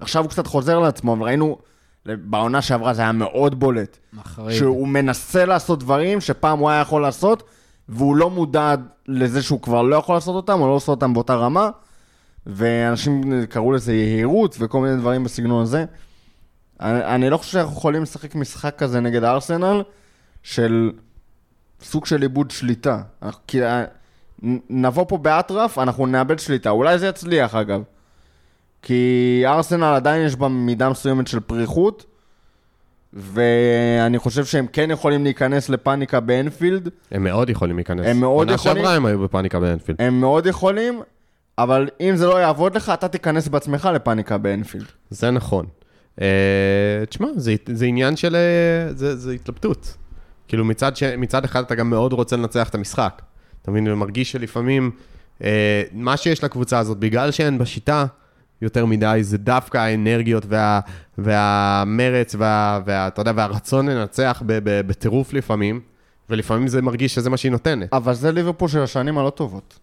עכשיו 0.00 0.22
הוא 0.22 0.30
קצת 0.30 0.46
חוזר 0.46 0.78
לעצמו, 0.78 1.16
וראינו, 1.20 1.58
בעונה 2.06 2.62
שעברה 2.62 2.94
זה 2.94 3.02
היה 3.02 3.12
מאוד 3.12 3.60
בולט. 3.60 3.98
מחריד. 4.12 4.58
שהוא 4.58 4.88
מנסה 4.88 5.44
לעשות 5.44 5.78
דברים 5.78 6.20
שפעם 6.20 6.58
הוא 6.58 6.70
היה 6.70 6.80
יכול 6.80 7.02
לעשות, 7.02 7.42
והוא 7.88 8.16
לא 8.16 8.30
מודע 8.30 8.74
לזה 9.08 9.42
שהוא 9.42 9.60
כבר 9.62 9.82
לא 9.82 9.96
יכול 9.96 10.16
לעשות 10.16 10.36
אותם, 10.36 10.60
או 10.60 10.66
לא 10.66 10.72
עושה 10.72 10.92
אותם 10.92 11.14
באותה 11.14 11.34
רמה, 11.34 11.70
ואנשים 12.46 13.46
קראו 13.46 13.72
לזה 13.72 13.92
יהירות 13.92 14.56
וכל 14.58 14.80
מיני 14.80 14.96
דברים 14.96 15.24
בסגנון 15.24 15.62
הזה. 15.62 15.84
אני, 16.80 17.04
אני 17.04 17.30
לא 17.30 17.36
חושב 17.36 17.52
שאנחנו 17.52 17.76
יכולים 17.76 18.02
לשחק 18.02 18.34
משחק 18.34 18.74
כזה 18.78 19.00
נגד 19.00 19.24
ארסנל, 19.24 19.82
של 20.42 20.92
סוג 21.82 22.06
של 22.06 22.22
איבוד 22.22 22.50
שליטה. 22.50 23.02
אנחנו, 23.22 23.40
כי 23.46 23.64
אה, 23.64 23.84
נבוא 24.70 25.04
פה 25.08 25.18
באטרף, 25.18 25.78
אנחנו 25.78 26.06
נאבד 26.06 26.38
שליטה. 26.38 26.70
אולי 26.70 26.98
זה 26.98 27.06
יצליח 27.06 27.54
אגב. 27.54 27.82
כי 28.82 29.42
ארסנל 29.46 29.84
עדיין 29.84 30.26
יש 30.26 30.36
בה 30.36 30.48
מידה 30.48 30.88
מסוימת 30.88 31.26
של 31.26 31.40
פריחות, 31.40 32.06
ואני 33.12 34.18
חושב 34.18 34.44
שהם 34.44 34.66
כן 34.66 34.90
יכולים 34.90 35.24
להיכנס 35.24 35.68
לפאניקה 35.68 36.20
באנפילד, 36.20 36.88
הם 37.10 37.24
מאוד 37.24 37.50
יכולים 37.50 37.76
להיכנס. 37.76 38.06
הם 38.06 38.20
מאוד 38.20 38.48
עונה 38.48 38.54
יכולים. 38.54 38.76
שעברה 38.76 38.96
הם 38.96 39.06
היו 39.06 39.18
בפאניקה 39.18 39.60
באנפילד. 39.60 40.02
הם 40.02 40.20
מאוד 40.20 40.46
יכולים, 40.46 41.02
אבל 41.58 41.88
אם 42.00 42.16
זה 42.16 42.26
לא 42.26 42.40
יעבוד 42.40 42.74
לך, 42.74 42.90
אתה 42.94 43.08
תיכנס 43.08 43.48
בעצמך 43.48 43.88
לפאניקה 43.94 44.38
באנפילד. 44.38 44.86
זה 45.10 45.30
נכון. 45.30 45.66
אה, 46.20 46.26
תשמע, 47.08 47.28
זה, 47.36 47.54
זה 47.72 47.86
עניין 47.86 48.16
של... 48.16 48.36
אה, 48.36 48.94
זה, 48.94 49.16
זה 49.16 49.32
התלבטות. 49.32 49.96
כאילו 50.48 50.64
מצד, 50.64 50.96
ש, 50.96 51.02
מצד 51.02 51.44
אחד 51.44 51.62
אתה 51.62 51.74
גם 51.74 51.90
מאוד 51.90 52.12
רוצה 52.12 52.36
לנצח 52.36 52.68
את 52.68 52.74
המשחק. 52.74 53.22
אתה 53.62 53.70
מבין, 53.70 53.88
ומרגיש 53.88 54.32
שלפעמים 54.32 54.90
אה, 55.44 55.82
מה 55.92 56.16
שיש 56.16 56.44
לקבוצה 56.44 56.78
הזאת, 56.78 56.98
בגלל 56.98 57.30
שאין 57.30 57.58
בשיטה 57.58 58.06
יותר 58.62 58.86
מדי, 58.86 59.18
זה 59.22 59.38
דווקא 59.38 59.78
האנרגיות 59.78 60.42
וה, 60.48 60.80
והמרץ 61.18 62.34
וה, 62.38 62.80
וה, 62.86 63.08
יודע, 63.18 63.32
והרצון 63.36 63.88
לנצח 63.88 64.42
בטירוף 64.46 65.32
לפעמים, 65.32 65.80
ולפעמים 66.30 66.68
זה 66.68 66.82
מרגיש 66.82 67.14
שזה 67.14 67.30
מה 67.30 67.36
שהיא 67.36 67.52
נותנת. 67.52 67.92
אבל 67.92 68.14
זה 68.14 68.32
ליברפול 68.32 68.68
של 68.68 68.82
השנים 68.82 69.18
הלא 69.18 69.30
טובות. 69.30 69.78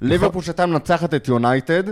ליברפול 0.00 0.42
שהייתה 0.42 0.66
מנצחת 0.66 1.14
את 1.14 1.28
יונייטד, 1.28 1.84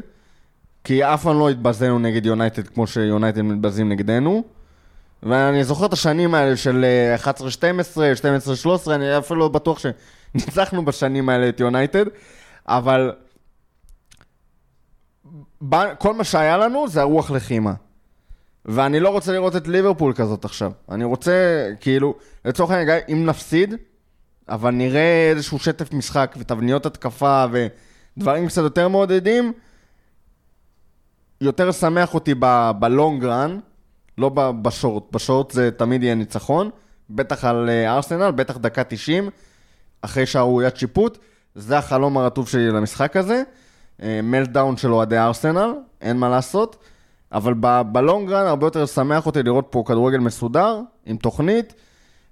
כי 0.84 1.04
אף 1.04 1.22
פעם 1.22 1.38
לא 1.38 1.50
התבזינו 1.50 1.98
נגד 1.98 2.26
יונייטד 2.26 2.68
כמו 2.68 2.86
שיונייטד 2.86 3.42
מתבזים 3.42 3.88
נגדנו. 3.88 4.44
ואני 5.22 5.64
זוכר 5.64 5.86
את 5.86 5.92
השנים 5.92 6.34
האלה 6.34 6.56
של 6.56 6.84
אה, 6.84 7.32
11-12, 7.32 8.86
12-13, 8.86 8.90
אני 8.90 9.18
אפילו 9.18 9.40
לא 9.40 9.48
בטוח 9.48 9.78
שניצחנו 10.32 10.84
בשנים 10.84 11.28
האלה 11.28 11.48
את 11.48 11.60
יונייטד, 11.60 12.04
אבל 12.66 13.12
כל 15.98 16.14
מה 16.14 16.24
שהיה 16.24 16.56
לנו 16.56 16.88
זה 16.88 17.00
הרוח 17.00 17.30
לחימה. 17.30 17.74
ואני 18.64 19.00
לא 19.00 19.08
רוצה 19.08 19.32
לראות 19.32 19.56
את 19.56 19.68
ליברפול 19.68 20.12
כזאת 20.12 20.44
עכשיו. 20.44 20.72
אני 20.90 21.04
רוצה, 21.04 21.68
כאילו, 21.80 22.14
לצורך 22.44 22.70
העניין, 22.70 23.00
אם 23.12 23.26
נפסיד, 23.26 23.74
אבל 24.48 24.70
נראה 24.70 25.30
איזשהו 25.30 25.58
שטף 25.58 25.92
משחק 25.92 26.34
ותבניות 26.38 26.86
התקפה 26.86 27.44
ודברים 28.16 28.46
קצת 28.46 28.62
יותר 28.62 28.88
מעודדים, 28.88 29.52
יותר 31.40 31.72
שמח 31.72 32.14
אותי 32.14 32.34
בלונג 32.78 33.24
רן, 33.24 33.58
לא 34.18 34.28
בשורט. 34.62 35.12
בשורט 35.12 35.50
זה 35.50 35.70
תמיד 35.70 36.02
יהיה 36.02 36.14
ניצחון, 36.14 36.70
בטח 37.10 37.44
על 37.44 37.68
אה, 37.68 37.94
ארסנל, 37.94 38.30
בטח 38.30 38.56
דקה 38.56 38.84
90, 38.84 39.30
אחרי 40.02 40.26
שערוריית 40.26 40.76
שיפוט. 40.76 41.18
זה 41.54 41.78
החלום 41.78 42.18
הרטוב 42.18 42.48
שלי 42.48 42.70
למשחק 42.70 43.16
הזה. 43.16 43.42
מלדאון 44.22 44.76
של 44.76 44.92
אוהדי 44.92 45.18
ארסנל, 45.18 45.74
אין 46.00 46.16
מה 46.16 46.28
לעשות. 46.28 46.76
אבל 47.32 47.54
בלונגרן 47.92 48.46
הרבה 48.46 48.66
יותר 48.66 48.86
שמח 48.86 49.26
אותי 49.26 49.42
לראות 49.42 49.66
פה 49.70 49.82
כדורגל 49.86 50.18
מסודר, 50.18 50.80
עם 51.06 51.16
תוכנית, 51.16 51.74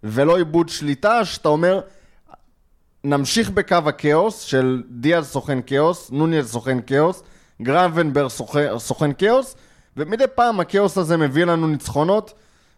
ולא 0.03 0.37
איבוד 0.37 0.69
שליטה, 0.69 1.25
שאתה 1.25 1.49
אומר, 1.49 1.81
נמשיך 3.05 3.51
בקו 3.51 3.77
הכאוס 3.87 4.41
של 4.41 4.83
דיאז 4.91 5.27
סוכן 5.27 5.59
כאוס, 5.67 6.11
נוניאז 6.11 6.51
סוכן 6.51 6.79
כאוס, 6.87 7.23
גרנבנברג 7.62 8.29
סוכן, 8.29 8.79
סוכן 8.79 9.11
כאוס, 9.19 9.57
ומדי 9.97 10.25
פעם 10.35 10.61
הכאוס 10.61 10.99
הזה 10.99 11.17
מביא 11.17 11.45
לנו 11.45 11.67
ניצחונות 11.67 12.35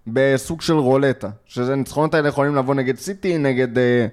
בסוג 0.07 0.61
של 0.61 0.73
רולטה. 0.73 1.29
שזה 1.47 1.73
הניצחונות 1.73 2.15
האלה 2.15 2.29
יכולים 2.29 2.57
לבוא 2.57 2.75
נגד 2.75 2.97
סיטי, 2.97 3.39
נגד 3.39 3.79
אה, 3.79 4.07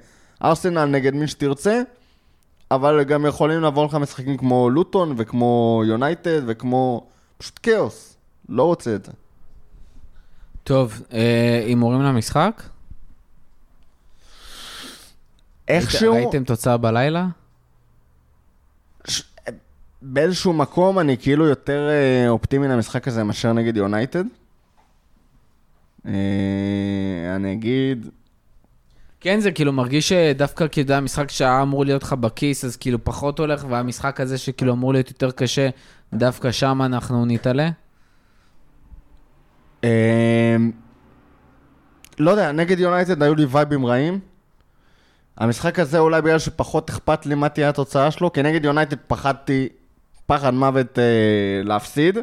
ארסנל, 0.46 0.86
נגד 0.86 1.14
מי 1.14 1.28
שתרצה, 1.28 1.82
אבל 2.72 3.04
גם 3.04 3.26
יכולים 3.26 3.62
לבוא 3.62 3.86
לך 3.86 3.96
משחקים 3.96 4.38
כמו 4.38 4.70
לוטון 4.70 5.14
וכמו 5.18 5.82
יונייטד 5.86 6.42
וכמו... 6.48 7.08
פשוט 7.38 7.60
כאוס. 7.64 8.18
לא 8.50 8.64
רוצה 8.64 8.96
את 8.96 9.06
זה. 9.06 9.12
טוב, 10.64 11.02
אה, 11.14 11.64
הימורים 11.66 12.02
למשחק? 12.02 12.64
איכשהו... 15.68 16.14
ראיתם 16.14 16.44
תוצאה 16.44 16.78
בלילה? 16.78 17.28
באיזשהו 20.02 20.54
מקום 20.54 21.00
אני 21.00 21.18
כאילו 21.18 21.46
יותר 21.46 21.90
אה, 21.90 22.30
אופטימי 22.30 22.68
למשחק 22.68 23.08
הזה 23.08 23.24
מאשר 23.24 23.54
נגד 23.54 23.78
יונייטד. 23.78 24.24
אה, 26.06 27.36
אני 27.36 27.54
אגיד... 27.54 28.10
כן, 29.26 29.40
זה 29.40 29.52
כאילו 29.52 29.74
מרגיש 29.74 30.10
שדווקא 30.10 30.66
כאילו 30.72 30.94
המשחק 30.94 31.32
שהיה 31.32 31.62
אמור 31.62 31.86
להיות 31.86 32.04
לך 32.04 32.14
בכיס, 32.14 32.66
אז 32.66 32.78
כאילו 32.78 33.04
פחות 33.04 33.40
הולך, 33.40 33.66
והמשחק 33.70 34.22
הזה 34.22 34.38
שכאילו 34.38 34.74
אמור 34.74 34.94
להיות 34.94 35.10
יותר 35.10 35.32
קשה, 35.32 35.70
דווקא 36.14 36.52
שם 36.52 36.82
אנחנו 36.82 37.26
נתעלה? 37.26 37.70
אה, 39.84 40.56
לא 42.20 42.32
יודע, 42.32 42.52
נגד 42.52 42.80
יונייטד 42.80 43.24
היו 43.24 43.36
לי 43.36 43.46
וייבים 43.46 43.86
רעים. 43.86 44.20
המשחק 45.38 45.80
הזה 45.80 46.00
אולי 46.00 46.22
בגלל 46.22 46.40
שפחות 46.40 46.90
אכפת 46.90 47.26
לי 47.26 47.36
מה 47.36 47.50
תהיה 47.50 47.70
התוצאה 47.70 48.12
שלו, 48.12 48.34
כי 48.34 48.42
נגד 48.42 48.66
יונייטד 48.66 48.98
פחדתי 49.08 49.70
פחד 50.26 50.54
מוות 50.54 51.00
אה, 51.00 51.04
להפסיד, 51.64 52.18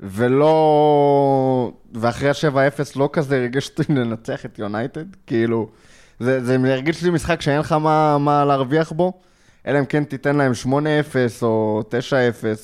ולא... 0.00 1.72
ואחרי 1.94 2.28
ה-7-0 2.28 2.80
לא 2.96 3.10
כזה 3.12 3.48
אותי 3.78 3.92
לנצח 3.92 4.46
את 4.46 4.58
יונייטד, 4.58 5.04
כאילו... 5.26 5.68
זה, 6.20 6.44
זה 6.44 6.72
הרגיש 6.72 7.02
לי 7.02 7.10
משחק 7.10 7.40
שאין 7.40 7.60
לך 7.60 7.72
מה, 7.72 8.18
מה 8.18 8.44
להרוויח 8.44 8.92
בו, 8.92 9.12
אלא 9.66 9.78
אם 9.78 9.84
כן 9.84 10.04
תיתן 10.04 10.36
להם 10.36 10.52
8-0 10.64 10.66
או 11.42 11.82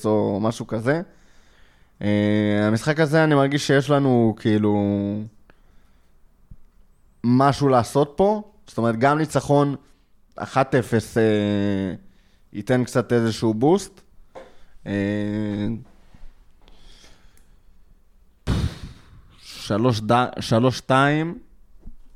9-0 0.03 0.05
או 0.05 0.39
משהו 0.41 0.67
כזה. 0.67 1.01
Uh, 1.99 2.03
המשחק 2.61 2.99
הזה 2.99 3.23
אני 3.23 3.35
מרגיש 3.35 3.67
שיש 3.67 3.89
לנו 3.89 4.35
כאילו 4.39 4.75
משהו 7.23 7.67
לעשות 7.69 8.13
פה, 8.15 8.51
זאת 8.67 8.77
אומרת 8.77 8.99
גם 8.99 9.17
ניצחון 9.17 9.75
1-0 10.39 10.43
uh, 10.43 10.45
ייתן 12.53 12.83
קצת 12.83 13.13
איזשהו 13.13 13.53
בוסט. 13.53 14.01
Uh, 14.83 14.89
שלוש, 19.39 20.01
ד... 20.01 20.25
שלוש 20.39 20.77
שתיים, 20.77 21.37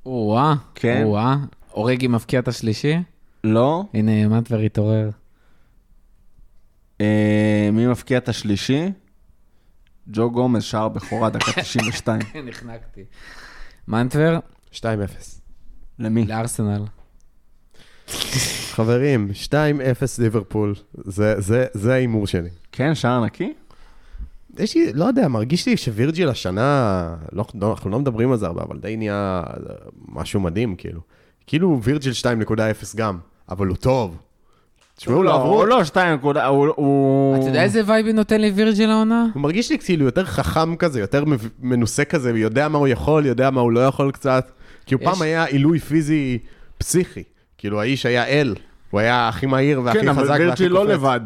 או-אה, 0.06 0.54
כן. 0.76 1.04
או-אה. 1.04 1.36
אורגי 1.74 2.08
מבקיע 2.08 2.40
את 2.40 2.48
השלישי? 2.48 2.96
לא. 3.44 3.84
הנה, 3.94 4.28
מטבר 4.28 4.60
התעורר. 4.60 5.10
אה, 7.02 7.70
מי 7.74 7.88
מבקיע 7.88 8.18
את 8.18 8.30
השלישי? 8.30 8.92
ג'ו 10.08 10.32
גומז, 10.32 10.64
שער 10.64 10.90
בכורה, 10.90 11.30
דקה 11.30 11.52
92. 11.62 12.22
נחנקתי. 12.46 13.02
מנטבר, 13.88 14.40
2-0. 14.72 14.82
למי? 16.00 16.26
לארסנל. 16.26 16.86
חברים, 18.72 19.32
2-0 19.34 19.54
ליברפול. 20.20 20.76
זה- 20.94 21.42
זה 21.42 21.66
זה 21.74 21.94
ההימור 21.94 22.28
שלי. 22.28 22.50
כן, 22.72 22.96
שער 22.96 23.26
נקי? 23.26 23.54
יש 24.60 24.76
לי, 24.76 24.94
לא 24.94 25.06
יודע, 25.06 25.28
מרגיש 25.28 25.66
לי 25.68 25.78
שווירג'יל 25.78 26.30
השנה, 26.30 26.96
לא, 27.34 27.46
לא, 27.62 27.72
אנחנו 27.72 27.90
לא 27.90 28.00
מדברים 28.00 28.32
על 28.32 28.38
זה 28.38 28.46
הרבה, 28.46 28.62
אבל 28.64 28.78
די 28.78 28.98
נהיה 28.98 29.42
אה, 29.48 29.74
משהו 30.08 30.40
מדהים, 30.40 30.76
כאילו. 30.76 31.02
כאילו 31.48 31.80
וירג'יל 31.84 32.14
2.0 32.22 32.56
גם, 32.98 33.18
אבל 33.50 33.68
הוא 33.68 33.76
טוב. 33.78 34.18
תשמעו, 34.96 35.24
לא 35.24 35.34
עברו, 35.36 35.56
הוא 35.60 35.66
לא 35.68 35.84
שתיים 35.84 36.14
נקודה, 36.16 36.46
הוא... 36.46 36.68
הוא- 36.76 37.38
אתה 37.38 37.46
יודע 37.46 37.64
איזה 37.64 37.82
וייבי 37.86 38.14
נותן 38.14 38.42
לי 38.42 38.50
וירג'יל 38.52 38.90
העונה? 38.90 39.26
הוא 39.34 39.42
מרגיש 39.42 39.70
לי 39.72 39.80
כאילו 39.80 40.06
יותר 40.06 40.26
חכם 40.26 40.76
כזה, 40.76 41.00
יותר 41.00 41.24
מנוסה 41.60 42.06
כזה, 42.06 42.30
יודע 42.40 42.68
מה 42.68 42.78
הוא 42.78 42.88
יכול, 42.88 43.26
יודע 43.26 43.50
מה 43.50 43.62
הוא 43.62 43.72
לא 43.72 43.80
יכול 43.80 44.12
קצת. 44.12 44.52
כי 44.86 44.96
הוא 44.96 45.02
יש- 45.04 45.10
פעם 45.10 45.22
היה 45.22 45.44
עילוי 45.46 45.80
פיזי 45.80 46.38
פסיכי. 46.78 47.24
כאילו 47.58 47.82
האיש 47.82 48.06
היה 48.06 48.26
אל, 48.26 48.56
הוא 48.92 49.00
היה 49.00 49.28
הכי 49.30 49.46
מהיר 49.46 49.82
והכי 49.84 50.00
כן, 50.00 50.14
חזק 50.14 50.20
אבל 50.20 50.30
והכי 50.30 50.44
וירג'יל 50.44 50.72
לא. 50.72 50.86
לבד. 50.88 51.20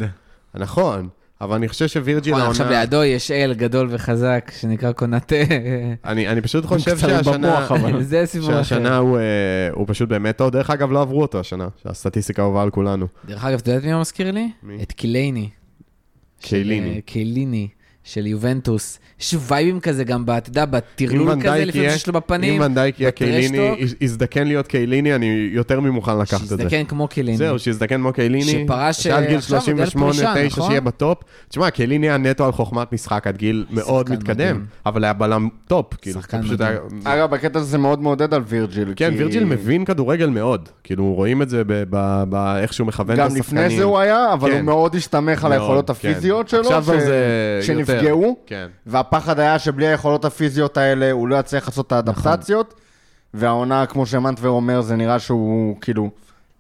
נכון, 0.55 1.09
אבל 1.41 1.55
אני 1.55 1.67
חושב 1.67 1.87
שווירג'יל 1.87 2.35
נכון, 2.35 2.49
עכשיו 2.49 2.65
העונה... 2.65 2.81
לידו 2.81 3.03
יש 3.03 3.31
אל 3.31 3.53
גדול 3.53 3.87
וחזק 3.91 4.51
שנקרא 4.59 4.91
קונאטה. 4.91 5.35
אני 6.05 6.27
אני 6.27 6.41
פשוט 6.41 6.65
חושב 6.65 6.97
שהשנה... 6.97 7.37
במוח, 7.37 7.71
אבל. 7.71 8.03
זה 8.11 8.25
סיפור 8.25 8.49
אחר. 8.49 8.63
שהשנה 8.63 8.97
הוא, 8.97 9.17
אה, 9.17 9.23
הוא 9.73 9.85
פשוט 9.87 10.09
באמת 10.09 10.37
טוב. 10.37 10.49
דרך 10.49 10.69
אגב, 10.69 10.91
לא 10.91 11.01
עברו 11.01 11.21
אותו 11.21 11.39
השנה, 11.39 11.67
שהסטטיסטיקה 11.83 12.41
אהובה 12.41 12.61
על 12.61 12.69
כולנו. 12.69 13.07
דרך 13.25 13.45
אגב, 13.45 13.59
אתה 13.59 13.71
יודעת 13.71 13.83
מי 13.83 13.91
הוא 13.91 14.01
מזכיר 14.01 14.31
לי? 14.31 14.51
מי? 14.63 14.83
את 14.83 14.91
קייליני. 14.91 15.49
של, 16.39 16.49
קייליני. 16.49 16.95
אה, 16.95 17.01
קייליני, 17.05 17.67
של 18.03 18.27
יובנטוס. 18.27 18.99
יש 19.19 19.35
וייבים 19.47 19.79
כזה 19.79 20.03
גם, 20.03 20.23
אתה 20.37 20.49
יודע, 20.49 20.65
בטרלול 20.65 21.41
כזה, 21.41 21.65
לפעמים 21.65 21.89
שיש 21.89 22.07
לו 22.07 22.13
בפנים. 22.13 22.61
אם 22.61 22.61
ונדייק 22.61 22.99
יהיה 22.99 23.11
קייליני, 23.11 23.75
יזדקן 24.01 24.47
להיות 24.47 24.67
קייליני, 24.67 25.15
אני 25.15 25.49
יותר 25.51 25.79
ממוכן 25.79 26.17
לקחת 26.19 26.41
את 26.43 26.47
זה. 26.47 26.57
שיזדקן 26.57 26.83
כמו 26.83 27.07
קייליני. 27.07 27.37
זהו, 27.37 27.59
שיזדקן 27.59 27.95
כמו 27.95 28.13
קייליני. 28.13 28.63
שפרש, 28.65 29.03
שעד 29.03 29.23
גיל 29.27 29.37
עכשיו, 29.37 29.59
עוד 29.59 29.69
על 29.69 29.75
38, 29.89 30.13
פרישה, 30.13 30.33
9, 30.49 30.57
נכון? 30.57 30.67
שיהיה 30.69 30.81
בטופ. 30.81 31.17
תשמע, 31.49 31.69
קייליני 31.69 32.09
היה 32.09 32.17
נטו 32.17 32.45
על 32.45 32.51
חוכמת 32.51 32.93
משחק 32.93 33.27
עד 33.27 33.37
גיל 33.37 33.65
מאוד 33.69 34.09
מתקדם. 34.11 34.61
אבל 34.85 35.03
היה 35.03 35.13
בלם 35.13 35.49
טופ. 35.67 35.93
כאילו, 36.01 36.21
שחקן 36.21 36.41
מדהים. 36.51 36.77
אגב, 37.03 37.29
בקטע 37.31 37.59
הזה 37.59 37.67
זה 37.67 37.77
מאוד 37.77 38.01
מעודד 38.01 38.33
על 38.33 38.41
וירג'יל. 38.47 38.93
כן, 38.95 39.13
וירג'יל 39.17 39.45
מבין 39.45 39.85
כדורגל 39.85 40.29
מאוד. 40.29 40.69
כאילו, 40.83 41.13
רואים 41.13 41.41
את 41.41 41.49
זה 41.49 41.63
ב- 41.63 41.83
ב- 41.89 42.23
באיך 42.29 42.73
שהוא 42.73 42.87
מכוון 42.87 43.13
את 43.15 43.19
גם 43.19 43.27
השחקנים. 43.27 43.63
לפני 43.63 43.77
זה 43.77 43.83
הוא 43.83 43.99
היה, 43.99 44.33
אבל 44.33 44.49
כן. 44.49 44.55
הוא 44.55 44.63
מאוד 44.65 44.95
הסתמך 44.95 45.45
על 45.45 45.51
היכולות 45.51 45.85
כן. 45.87 45.91
הפיזיות 45.91 46.49
שלו, 46.49 46.69
שנפגעו, 47.99 48.37
כן. 48.45 48.67
והפחד 48.85 49.39
היה 49.39 49.59
שבלי 49.59 49.87
היכולות 49.87 50.25
הפיזיות 50.25 50.77
האלה 50.77 51.11
הוא 51.11 51.27
לא 51.27 51.35
יצליח 51.35 51.67
לעשות 51.67 51.87
את 51.87 51.91
האדפטציות, 51.91 52.73
והעונה, 53.33 53.85
כמו 53.85 54.05
שמנטבר 54.05 54.49
אומר, 54.49 54.81
זה 54.81 54.95
נראה 54.95 55.19
שהוא 55.19 55.75
כאילו 55.81 56.09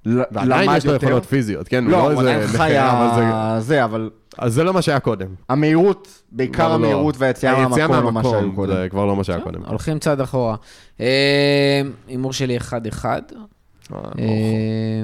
ועדיין 0.05 0.69
יש 0.77 0.85
לו. 0.85 0.93
יכולות 0.95 1.25
פיזיות, 1.25 1.67
כן? 1.67 1.83
לא, 1.83 1.97
הוא 2.01 2.11
הוא 2.11 2.21
עדיין 2.21 2.39
נכה, 2.43 2.57
חי 2.57 2.79
אבל 2.79 3.59
זה- 3.61 3.83
אבל 3.83 4.09
אז 4.37 4.53
זה 4.53 4.63
לא 4.63 4.73
מה 4.73 4.81
שהיה 4.81 4.99
קודם. 4.99 5.27
המהירות, 5.49 6.21
בעיקר 6.31 6.67
לא. 6.69 6.73
המהירות 6.73 7.15
והיציאה 7.17 7.53
מהמקום, 7.53 7.79
לא 8.03 8.11
מה 8.11 8.23
שהיו 8.23 8.31
מהמקום, 8.33 8.55
קודם. 8.55 8.73
זה 8.73 8.87
כבר 8.89 9.05
לא 9.05 9.15
מה 9.15 9.23
שהיה 9.23 9.39
קודם. 9.41 9.61
הולכים 9.65 9.99
צעד 9.99 10.21
אחורה. 10.21 10.55
אה, 10.99 11.81
הימור 12.07 12.33
שלי 12.33 12.57
1-1. 12.57 12.63
אה, 13.05 13.19
אה, 14.19 15.03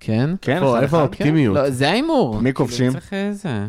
כן. 0.00 0.30
כן, 0.42 0.62
איפה-. 0.80 0.98
האופטימיות? 0.98 1.56
לא, 1.56 1.70
זה 1.70 1.88
ההימור. 1.88 2.34
מי 2.34 2.40
כאילו, 2.40 2.54
כובשים? 2.54 2.92
צריך 2.92 3.12
אה, 3.12 3.30
זה. 3.32 3.48
אה, 3.48 3.66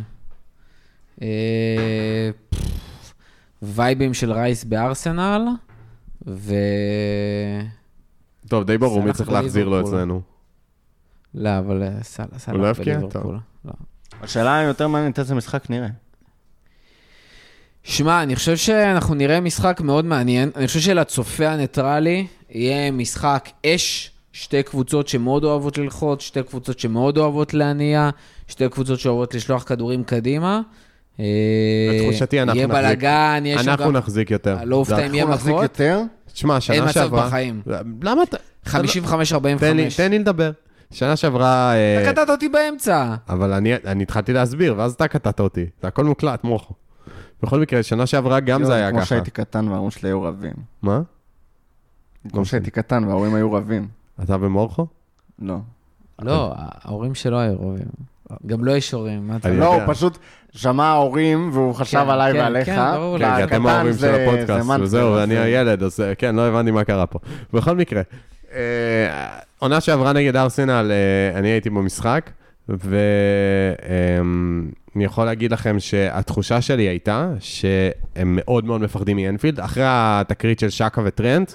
וייבים 3.62 4.14
של 4.14 4.32
רייס 4.32 4.64
בארסנל, 4.64 5.48
ו... 6.28 6.54
טוב, 8.48 8.64
די 8.64 8.78
ברור 8.78 9.04
מי 9.04 9.14
צריך 9.14 9.30
להחזיר 9.32 9.70
לו. 9.70 9.82
אצלנו. 9.82 10.22
לא, 11.36 11.58
אבל 11.60 11.84
אה, 11.84 12.04
סל- 12.04 12.24
סלאח 12.38 12.56
לא? 12.56 12.74
בליברפול. 12.74 13.38
לא. 13.66 13.72
השאלה 14.22 14.58
היותר 14.58 14.88
מעניינת 14.88 15.20
איזה 15.20 15.36
משחק 15.36 15.70
נראה. 15.70 15.88
שמע, 17.84 18.24
אני 18.24 18.36
חושב 18.36 18.58
שאנחנו 18.58 19.16
נראה 19.16 19.40
משחק 19.40 19.82
מאוד 19.82 20.06
מעניין. 20.06 20.52
אני 20.56 20.68
חושב 20.68 20.80
שלצופה 20.80 21.50
הניטרלי 21.50 22.28
יהיה 22.50 22.92
משחק 22.92 23.50
אש, 23.66 24.12
שתי 24.34 24.64
קבוצות 24.64 25.08
שמאוד 25.08 25.44
אוהבות 25.44 25.78
ללחוץ, 25.78 26.22
שתי 26.22 26.44
קבוצות 26.44 26.80
שמאוד 26.80 27.18
אוהבות 27.18 27.54
להניע, 27.54 28.10
שתי 28.48 28.70
קבוצות 28.70 29.00
שאוהבות 29.00 29.34
לשלוח 29.36 29.64
כדורים 29.64 30.04
קדימה. 30.04 30.62
אה, 31.20 31.26
לתחושתי 31.94 32.42
אנחנו 32.42 32.56
יהיה 32.58 32.68
נחזיק. 32.68 32.84
בלאגן, 32.84 33.44
יש 33.46 33.68
אנחנו. 33.68 33.92
נחזיק 33.92 34.32
יותר. 34.32 34.58
לא 34.66 34.76
אופתע 34.76 35.06
אם 35.06 35.14
יהיה 35.14 35.24
אנחנו 35.24 35.36
נחזיק 35.36 35.54
מכות. 35.54 35.64
יותר, 35.64 36.02
תשמע, 36.34 36.54
אין 36.54 36.62
שנה 36.62 36.82
מצב 36.86 36.92
שעברה... 36.94 37.28
בחיים. 37.28 37.62
למה 38.02 38.24
אתה... 38.24 38.38
55-45. 38.66 38.70
תן 39.98 40.12
לי- 40.12 40.20
לדבר. 40.20 40.52
שנה 40.92 41.16
שעברה... 41.16 41.74
אה, 41.74 42.02
אתה 42.04 42.12
קטעת 42.12 42.30
אותי 42.30 42.50
באמצע. 42.50 43.16
אבל 43.30 43.54
אני, 43.54 43.76
אני 43.76 44.04
התחלתי 44.04 44.34
להסביר, 44.34 44.76
ואז 44.78 44.94
אתה 44.94 45.08
קטעת 45.08 45.40
אותי. 45.40 45.66
זה 45.82 45.88
הכל 45.88 46.06
מוקלט, 46.06 46.44
מוחו. 46.44 46.74
בכל 47.44 47.60
מקרה, 47.60 47.84
שנה 47.84 48.06
שעברה 48.06 48.40
גם 48.40 48.64
זה 48.64 48.74
היה 48.76 48.90
כמו 48.90 49.00
ככה. 49.00 49.08
שהייתי 49.08 49.32
קטן 49.32 49.68
וההורים 49.68 49.92
שלי 49.92 50.10
היו 50.10 50.22
רבים. 50.24 50.54
מה? 50.82 51.02
כמו 52.32 52.46
שהייתי 52.46 52.72
קטן 52.72 53.04
וההורים 53.04 53.36
היו 53.36 53.54
רבים. 53.54 53.88
אתה 54.24 54.36
ומורכו? 54.40 54.88
לא. 55.42 55.56
לא, 56.22 56.54
ההורים 56.58 57.16
שלו 57.16 57.40
היו 57.40 57.56
רובים. 57.58 57.86
גם 58.46 58.64
לא 58.64 58.72
יש 58.72 58.92
הורים, 58.92 59.28
מה 59.28 59.36
אתה... 59.36 59.50
אני 59.50 59.60
לא, 59.60 59.66
הוא 59.66 59.74
יודע. 59.76 59.94
פשוט 59.94 60.18
שמע 60.52 60.92
הורים 60.92 61.50
והוא 61.54 61.76
חשב 61.76 62.04
כן, 62.04 62.10
עליי 62.10 62.34
כן, 62.34 62.40
ועליך. 62.40 62.66
כן, 62.66 62.92
ברור 62.96 63.18
לי. 63.18 63.26
כן, 63.26 63.36
כי 63.36 63.44
אתם 63.44 63.66
ההורים 63.68 63.94
של 63.98 64.16
הפודקאסט, 64.16 64.70
וזהו, 64.80 65.18
אני 65.18 65.38
הילד, 65.38 65.84
אז 65.84 66.00
אה, 66.00 66.16
כן, 66.16 66.36
לא 66.36 66.48
הבנתי 66.48 66.72
מה 66.72 66.84
קרה 66.84 67.06
פה. 67.06 67.20
בכל 67.54 67.76
מקרה, 67.76 68.02
אה, 68.54 69.40
עונה 69.60 69.82
שעברה 69.82 70.14
נגד 70.14 70.36
ארסנל, 70.36 70.92
אה, 70.92 71.40
אני 71.40 71.48
הייתי 71.48 71.70
במשחק, 71.70 72.30
ואני 72.70 72.94
יכול 74.96 75.26
להגיד 75.26 75.52
לכם 75.52 75.80
שהתחושה 75.80 76.62
שלי 76.62 76.84
הייתה 76.84 77.32
שהם 77.40 78.40
מאוד 78.42 78.66
מאוד 78.66 78.82
מפחדים 78.82 79.18
מאנפילד. 79.18 79.60
אחרי 79.60 79.84
התקרית 79.88 80.60
של 80.60 80.70
שקה 80.70 81.02
וטרנט, 81.06 81.52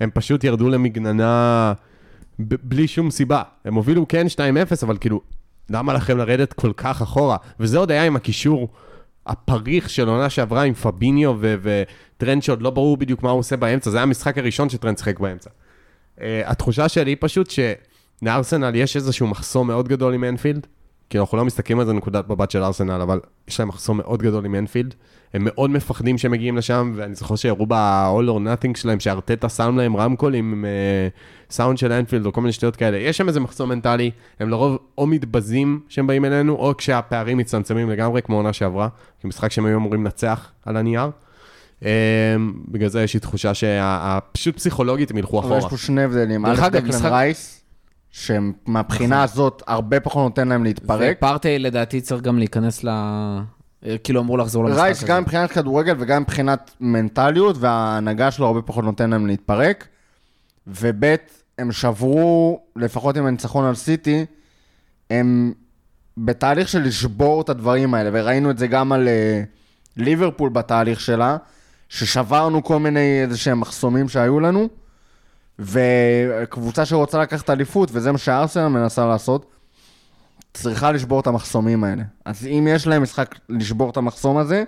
הם 0.00 0.10
פשוט 0.14 0.44
ירדו 0.44 0.68
למגננה 0.68 1.72
בלי 2.38 2.88
שום 2.88 3.10
סיבה. 3.10 3.42
הם 3.64 3.74
הובילו 3.74 4.08
כן 4.08 4.26
2-0, 4.36 4.38
אבל 4.82 4.96
כאילו, 4.96 5.20
למה 5.70 5.92
לכם 5.92 6.18
לרדת 6.18 6.52
כל 6.52 6.72
כך 6.76 7.02
אחורה? 7.02 7.36
וזה 7.60 7.78
עוד 7.78 7.90
היה 7.90 8.04
עם 8.04 8.16
הקישור 8.16 8.68
הפריך 9.26 9.90
של 9.90 10.08
עונה 10.08 10.30
שעברה 10.30 10.62
עם 10.62 10.74
פביניו 10.74 11.36
וטרנד 11.40 12.42
שעוד 12.42 12.62
לא 12.62 12.70
ברור 12.70 12.96
בדיוק 12.96 13.22
מה 13.22 13.30
הוא 13.30 13.38
עושה 13.38 13.56
באמצע. 13.56 13.90
זה 13.90 13.96
היה 13.96 14.02
המשחק 14.02 14.38
הראשון 14.38 14.68
שטרנד 14.68 14.98
שיחק 14.98 15.20
באמצע. 15.20 15.50
אה, 16.18 16.20
התחושה 16.44 16.88
שלי 16.88 17.10
היא 17.10 17.16
פשוט 17.20 17.50
שלארסנל 17.50 18.74
יש 18.74 18.96
איזשהו 18.96 19.26
מחסום 19.26 19.66
מאוד 19.66 19.88
גדול 19.88 20.14
עם 20.14 20.24
אנפילד. 20.24 20.66
כי 21.10 21.18
אנחנו 21.18 21.38
לא 21.38 21.44
מסתכלים 21.44 21.80
על 21.80 21.86
זה 21.86 21.92
נקודת 21.92 22.28
מבט 22.28 22.50
של 22.50 22.62
ארסנל, 22.62 23.00
אבל 23.02 23.20
יש 23.48 23.60
להם 23.60 23.68
מחסום 23.68 23.96
מאוד 23.96 24.22
גדול 24.22 24.44
עם 24.44 24.54
אנפילד. 24.54 24.94
הם 25.34 25.42
מאוד 25.44 25.70
מפחדים 25.70 26.18
שהם 26.18 26.30
מגיעים 26.30 26.56
לשם, 26.56 26.92
ואני 26.96 27.14
זוכר 27.14 27.36
שהראו 27.36 27.66
ב- 27.66 27.91
all 27.91 28.28
or 28.28 28.38
nothing 28.38 28.78
שלהם, 28.78 29.00
שארטטה 29.00 29.48
שם 29.48 29.76
להם 29.78 29.96
רמקול 29.96 30.34
עם 30.34 30.64
אה, 30.64 31.52
סאונד 31.54 31.78
של 31.78 31.92
אנפילד 31.92 32.26
או 32.26 32.32
כל 32.32 32.40
מיני 32.40 32.52
שטויות 32.52 32.76
כאלה. 32.76 32.96
יש 32.96 33.16
שם 33.16 33.28
איזה 33.28 33.40
מחסום 33.40 33.68
מנטלי, 33.68 34.10
הם 34.40 34.48
לרוב 34.48 34.78
או 34.98 35.06
מתבזים 35.06 35.80
כשהם 35.88 36.06
באים 36.06 36.24
אלינו, 36.24 36.54
או 36.54 36.76
כשהפערים 36.76 37.38
מצטמצמים 37.38 37.90
לגמרי, 37.90 38.22
כמו 38.22 38.36
עונה 38.36 38.52
שעברה, 38.52 38.88
כי 39.20 39.28
משחק 39.28 39.50
שהם 39.52 39.66
היו 39.66 39.76
אמורים 39.78 40.04
לנצח 40.04 40.50
על 40.66 40.76
הנייר. 40.76 41.10
Um, 41.80 41.84
בגלל 42.68 42.88
זה 42.88 43.02
יש 43.02 43.14
לי 43.14 43.20
תחושה 43.20 43.52
שפשוט 43.54 44.56
פסיכולוגית 44.56 45.10
הם 45.10 45.18
ילכו 45.18 45.38
אבל 45.38 45.46
אחורה. 45.46 45.58
יש 45.58 45.64
פה 45.64 45.76
שני 45.76 46.02
הבדלים. 46.02 46.46
דרך 46.46 46.58
אגב, 46.60 46.76
דקלן 46.76 46.88
משחק- 46.88 47.10
רייס, 47.10 47.63
שמבחינה 48.14 49.22
הזאת 49.22 49.62
הרבה 49.66 50.00
פחות 50.00 50.22
נותן 50.22 50.48
להם 50.48 50.64
להתפרק. 50.64 51.16
ופרטי 51.18 51.58
לדעתי 51.58 52.00
צריך 52.00 52.22
גם 52.22 52.38
להיכנס 52.38 52.84
ל... 52.84 52.88
כאילו 54.04 54.20
אמור 54.20 54.38
לחזור 54.38 54.64
למשחק 54.64 54.78
הזה. 54.78 54.84
רייס 54.84 55.04
גם 55.04 55.22
מבחינת 55.22 55.50
כדורגל 55.50 55.94
וגם 55.98 56.22
מבחינת 56.22 56.70
מנטליות, 56.80 57.56
וההנהגה 57.58 58.30
שלו 58.30 58.46
הרבה 58.46 58.62
פחות 58.62 58.84
נותן 58.84 59.10
להם 59.10 59.26
להתפרק. 59.26 59.88
וב' 60.66 61.14
הם 61.58 61.72
שברו, 61.72 62.60
לפחות 62.76 63.16
עם 63.16 63.26
הניצחון 63.26 63.64
על 63.64 63.74
סיטי, 63.74 64.26
הם 65.10 65.52
בתהליך 66.16 66.68
של 66.68 66.82
לשבור 66.82 67.40
את 67.40 67.48
הדברים 67.48 67.94
האלה, 67.94 68.10
וראינו 68.12 68.50
את 68.50 68.58
זה 68.58 68.66
גם 68.66 68.92
על 68.92 69.08
אה, 69.08 69.42
ליברפול 69.96 70.48
בתהליך 70.48 71.00
שלה, 71.00 71.36
ששברנו 71.88 72.64
כל 72.64 72.78
מיני 72.78 73.22
איזה 73.22 73.38
שהם 73.38 73.60
מחסומים 73.60 74.08
שהיו 74.08 74.40
לנו, 74.40 74.68
וקבוצה 75.58 76.86
שרוצה 76.86 77.22
לקחת 77.22 77.50
אליפות, 77.50 77.90
וזה 77.92 78.12
מה 78.12 78.18
שארסנל 78.18 78.68
מנסה 78.68 79.06
לעשות, 79.06 79.50
צריכה 80.54 80.92
לשבור 80.92 81.20
את 81.20 81.26
המחסומים 81.26 81.84
האלה. 81.84 82.02
אז 82.24 82.46
אם 82.46 82.68
יש 82.70 82.86
להם 82.86 83.02
משחק 83.02 83.34
לשבור 83.48 83.90
את 83.90 83.96
המחסום 83.96 84.36
הזה, 84.36 84.64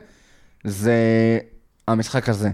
זה 0.64 0.98
המשחק 1.88 2.28
הזה. 2.28 2.50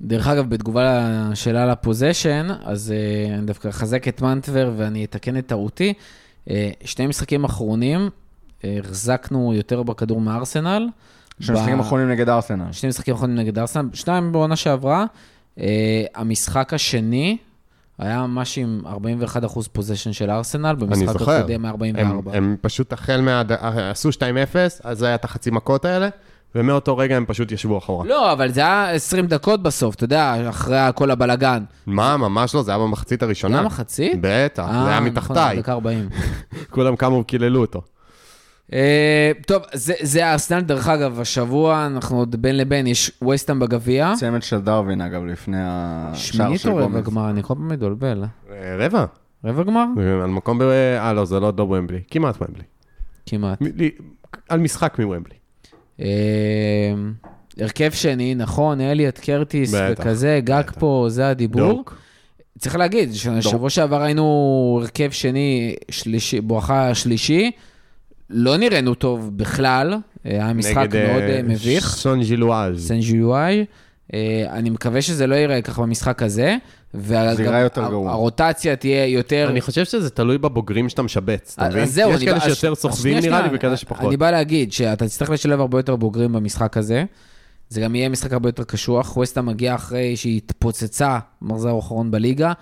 דרך 0.00 0.26
אגב, 0.26 0.50
בתגובה 0.50 1.08
לשאלה 1.30 1.62
על 1.62 1.70
הפוזיישן, 1.70 2.48
אז 2.64 2.94
uh, 2.94 3.34
אני 3.38 3.46
דווקא 3.46 3.68
אחזק 3.68 4.08
את 4.08 4.22
מנטבר 4.22 4.72
ואני 4.76 5.04
אתקן 5.04 5.36
את 5.36 5.46
טעותי. 5.46 5.92
Uh, 6.48 6.50
שני 6.84 7.06
משחקים 7.06 7.44
אחרונים, 7.44 8.08
uh, 8.08 8.64
החזקנו 8.80 9.54
יותר 9.54 9.82
בכדור 9.82 10.20
מארסנל. 10.20 10.88
יש 11.40 11.50
משחקים 11.50 11.78
ב- 11.78 11.80
אחרונים 11.80 12.08
נגד 12.08 12.28
ארסנל. 12.28 12.72
שני 12.72 12.88
משחקים 12.88 13.14
אחרונים 13.14 13.36
נגד 13.36 13.58
ארסנל, 13.58 13.88
שניים 13.92 14.32
בעונה 14.32 14.56
שעברה. 14.56 15.04
Uh, 15.58 15.60
המשחק 16.14 16.74
השני 16.74 17.36
היה 17.98 18.26
ממש 18.26 18.58
עם 18.58 18.80
41% 18.86 19.68
פוזיישן 19.72 20.12
של 20.12 20.30
ארסנל, 20.30 20.74
במשחק. 20.74 21.20
הקודם 21.20 21.64
הם, 21.64 21.80
מ-44. 21.80 22.30
הם 22.32 22.56
פשוט 22.60 22.92
החל 22.92 23.20
מה... 23.20 23.42
עשו 23.90 24.08
2-0, 24.08 24.20
אז 24.84 24.98
זה 24.98 25.06
היה 25.06 25.14
את 25.14 25.24
החצי 25.24 25.50
מכות 25.50 25.84
האלה, 25.84 26.08
ומאותו 26.54 26.96
רגע 26.96 27.16
הם 27.16 27.24
פשוט 27.28 27.52
ישבו 27.52 27.78
אחורה. 27.78 28.06
לא, 28.06 28.32
אבל 28.32 28.52
זה 28.52 28.60
היה 28.60 28.90
20 28.90 29.26
דקות 29.26 29.62
בסוף, 29.62 29.94
אתה 29.94 30.04
יודע, 30.04 30.48
אחרי 30.48 30.78
כל 30.94 31.10
הבלגן. 31.10 31.64
מה, 31.86 32.16
ממש 32.16 32.54
לא, 32.54 32.62
זה 32.62 32.70
היה 32.70 32.78
במחצית 32.78 33.22
הראשונה. 33.22 33.54
זה 33.54 33.58
היה 33.58 33.66
מחצית? 33.66 34.18
בטח, 34.20 34.66
זה 34.66 34.72
היה 34.72 34.80
אה, 34.80 35.00
נכון, 35.00 35.04
מתחתיי. 35.04 35.58
דקה 35.58 35.72
40. 35.72 36.08
כולם 36.70 36.96
קמו 36.96 37.16
וקיללו 37.16 37.60
אותו. 37.60 37.82
אה, 38.72 39.32
טוב, 39.46 39.62
זה, 39.72 39.94
זה 40.02 40.32
ארסנל, 40.32 40.60
דרך 40.60 40.88
אגב, 40.88 41.20
השבוע 41.20 41.86
אנחנו 41.86 42.18
עוד 42.18 42.36
בין 42.42 42.56
לבין, 42.56 42.86
יש 42.86 43.12
ווסטהאם 43.22 43.58
בגביע. 43.58 44.12
צמד 44.16 44.42
של 44.42 44.60
דרווין, 44.60 45.00
אגב, 45.00 45.24
לפני 45.24 45.56
השער 45.60 46.14
שמינית 46.14 46.60
של 46.60 46.68
או 46.70 46.76
רבע 46.76 46.86
גומז. 46.86 47.06
גמר? 47.06 47.30
אני 47.30 47.42
כל 47.42 47.54
פעם 47.54 47.68
מתבלבל. 47.68 48.24
אה, 48.50 48.76
רבע. 48.78 49.04
רבע 49.44 49.62
גמר? 49.62 49.84
על 50.22 50.30
מקום 50.30 50.58
ב... 50.58 50.62
אה, 50.62 51.12
לא, 51.12 51.24
זה 51.24 51.40
לא 51.40 51.52
לא 51.58 51.62
ומבלי. 51.62 52.00
כמעט 52.10 52.36
ומבלי. 52.42 52.62
כמעט. 53.26 53.60
מ- 53.60 53.66
לי- 53.76 53.90
על 54.48 54.60
משחק 54.60 54.98
מוומבלי. 54.98 55.34
אה, 56.00 56.06
הרכב 57.60 57.90
שני, 57.90 58.34
נכון, 58.34 58.80
אליוט 58.80 59.18
קרטיס 59.18 59.74
וכזה, 59.90 60.40
גג. 60.44 60.62
פה, 60.78 61.06
זה 61.08 61.28
הדיבור. 61.28 61.72
דוק. 61.72 61.94
צריך 62.58 62.76
להגיד, 62.76 63.10
שבוע 63.40 63.70
שעבר 63.70 64.02
היינו 64.02 64.78
הרכב 64.82 65.10
שני, 65.10 65.76
שלישי, 65.90 66.40
בואכה 66.40 66.94
שלישי, 66.94 67.50
לא 68.30 68.56
נראינו 68.56 68.94
טוב 68.94 69.30
בכלל, 69.36 69.92
אה, 70.26 70.30
היה 70.30 70.52
משחק 70.52 70.76
נגד, 70.76 70.96
אה, 70.96 71.12
מאוד 71.12 71.22
אה, 71.22 71.40
מביך. 71.44 71.86
סון 71.86 72.22
ג'ילואז'. 72.22 72.86
סן 72.88 73.00
ג'יואי. 73.00 73.64
אני 74.50 74.70
מקווה 74.70 75.02
שזה 75.02 75.26
לא 75.26 75.34
ייראה 75.34 75.62
ככה 75.62 75.82
במשחק 75.82 76.22
הזה. 76.22 76.56
וגם 76.94 77.34
ייראה 77.38 77.60
יותר 77.60 77.88
גרוע. 77.88 78.10
הרוטציה 78.12 78.76
תהיה 78.76 79.06
יותר... 79.06 79.46
אני 79.50 79.60
חושב 79.60 79.84
שזה 79.84 80.10
תלוי 80.10 80.38
בבוגרים 80.38 80.88
שאתה 80.88 81.02
משבץ, 81.02 81.54
אתה 81.58 81.68
מבין? 81.68 81.84
זהו, 81.84 82.10
יש 82.12 82.24
כאלה 82.24 82.38
בא- 82.38 82.44
שיותר 82.44 82.74
סוחבים 82.74 83.18
נראה 83.18 83.42
לי 83.42 83.48
וכאלה 83.52 83.76
שפחות. 83.76 84.08
אני 84.08 84.16
בא 84.16 84.30
להגיד 84.30 84.72
שאתה 84.72 85.06
תצטרך 85.06 85.30
לשלב 85.30 85.60
הרבה 85.60 85.78
יותר 85.78 85.96
בוגרים 85.96 86.32
במשחק 86.32 86.76
הזה. 86.76 87.04
זה 87.68 87.80
גם 87.80 87.94
יהיה 87.94 88.08
משחק 88.08 88.32
הרבה 88.32 88.48
יותר 88.48 88.64
קשוח. 88.64 89.16
ווסטה 89.16 89.42
מגיע 89.42 89.74
אחרי 89.74 90.16
שהיא 90.16 90.36
התפוצצה 90.36 91.18
במחזור 91.42 91.76
האחרון 91.76 92.10
בליגה, 92.10 92.52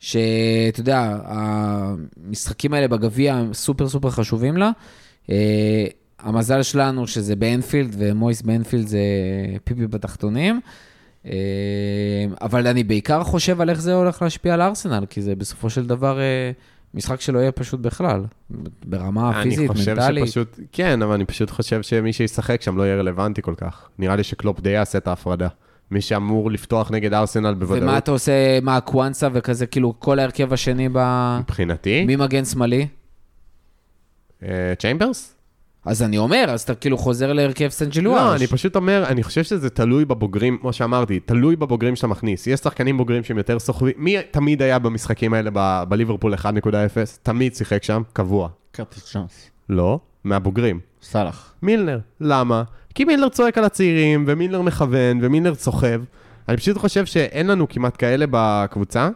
שאתה 0.00 0.80
יודע, 0.80 1.18
המשחקים 1.24 2.74
האלה 2.74 2.88
בגביע 2.88 3.34
הם 3.34 3.54
סופר 3.54 3.88
סופר 3.88 4.10
חשובים 4.10 4.56
לה. 4.56 4.70
אה, 5.30 5.86
המזל 6.18 6.62
שלנו 6.62 7.06
שזה 7.06 7.36
באנפילד, 7.36 7.94
ומויס 7.98 8.42
באנפילד 8.42 8.86
זה 8.86 9.00
פיפי 9.64 9.86
בתחתונים. 9.86 10.60
אה, 11.26 11.32
אבל 12.42 12.66
אני 12.66 12.84
בעיקר 12.84 13.24
חושב 13.24 13.60
על 13.60 13.70
איך 13.70 13.80
זה 13.80 13.94
הולך 13.94 14.22
להשפיע 14.22 14.54
על 14.54 14.62
ארסנל, 14.62 15.04
כי 15.10 15.22
זה 15.22 15.34
בסופו 15.34 15.70
של 15.70 15.86
דבר 15.86 16.20
אה, 16.20 16.50
משחק 16.94 17.20
שלא 17.20 17.38
יהיה 17.38 17.52
פשוט 17.52 17.80
בכלל, 17.80 18.24
ברמה 18.84 19.40
אני 19.40 19.50
פיזית, 19.50 19.70
חושב 19.70 19.94
מנטלית. 19.94 20.26
שפשוט, 20.26 20.60
כן, 20.72 21.02
אבל 21.02 21.14
אני 21.14 21.24
פשוט 21.24 21.50
חושב 21.50 21.82
שמי 21.82 22.12
שישחק 22.12 22.62
שם 22.62 22.76
לא 22.76 22.82
יהיה 22.82 22.96
רלוונטי 22.96 23.42
כל 23.42 23.54
כך. 23.56 23.88
נראה 23.98 24.16
לי 24.16 24.22
שקלופ 24.22 24.60
די 24.60 24.70
יעשה 24.70 24.98
את 24.98 25.08
ההפרדה. 25.08 25.48
מי 25.90 26.00
שאמור 26.00 26.50
לפתוח 26.50 26.90
נגד 26.90 27.14
ארסנל 27.14 27.46
ומה 27.46 27.54
בוודאות, 27.54 27.98
אתה 27.98 28.10
עושה, 28.10 28.60
מה, 28.62 28.80
קוואנסה 28.80 29.28
וכזה, 29.32 29.66
כאילו, 29.66 29.94
כל 29.98 30.18
ההרכב 30.18 30.52
השני 30.52 30.88
ב... 30.92 30.98
מבחינתי, 31.40 32.04
מי 32.04 32.16
מגן 32.16 32.44
שמאלי? 32.44 32.86
אה, 34.44 34.74
צ'יימברס? 34.78 35.34
אז 35.84 36.02
אני 36.02 36.18
אומר, 36.18 36.46
אז 36.48 36.62
אתה 36.62 36.74
כאילו 36.74 36.98
חוזר 36.98 37.32
להרכב 37.32 37.68
סן 37.68 37.88
ג'לואש. 37.88 38.20
לא, 38.22 38.34
אני 38.36 38.46
פשוט 38.46 38.76
אומר, 38.76 39.04
אני 39.08 39.22
חושב 39.22 39.42
שזה 39.42 39.70
תלוי 39.70 40.04
בבוגרים, 40.04 40.58
כמו 40.60 40.72
שאמרתי, 40.72 41.20
תלוי 41.20 41.56
בבוגרים 41.56 41.96
שאתה 41.96 42.06
מכניס. 42.06 42.46
יש 42.46 42.60
שחקנים 42.60 42.96
בוגרים 42.96 43.24
שהם 43.24 43.38
יותר 43.38 43.58
סוחבים. 43.58 43.92
מי 43.96 44.16
תמיד 44.30 44.62
היה 44.62 44.78
במשחקים 44.78 45.34
האלה 45.34 45.50
ב- 45.52 45.84
בליברפול 45.88 46.34
1.0? 46.34 46.46
תמיד 47.22 47.54
שיחק 47.54 47.82
שם, 47.82 48.02
קבוע. 48.12 48.48
קרטיס 48.72 49.12
צ'אנס. 49.12 49.50
לא, 49.68 49.98
מהבוגרים. 50.24 50.80
סאלח. 51.02 51.54
מילנר. 51.62 51.98
למה? 52.20 52.62
כי 52.94 53.04
מילנר 53.04 53.28
צועק 53.28 53.58
על 53.58 53.64
הצעירים, 53.64 54.24
ומילנר 54.28 54.62
מכוון, 54.62 55.18
ומילנר 55.22 55.54
סוחב. 55.54 56.00
אני 56.48 56.56
פשוט 56.56 56.78
חושב 56.78 57.06
שאין 57.06 57.46
לנו 57.46 57.68
כמעט 57.68 57.94
כאלה 57.98 58.24
בקבוצה, 58.30 59.08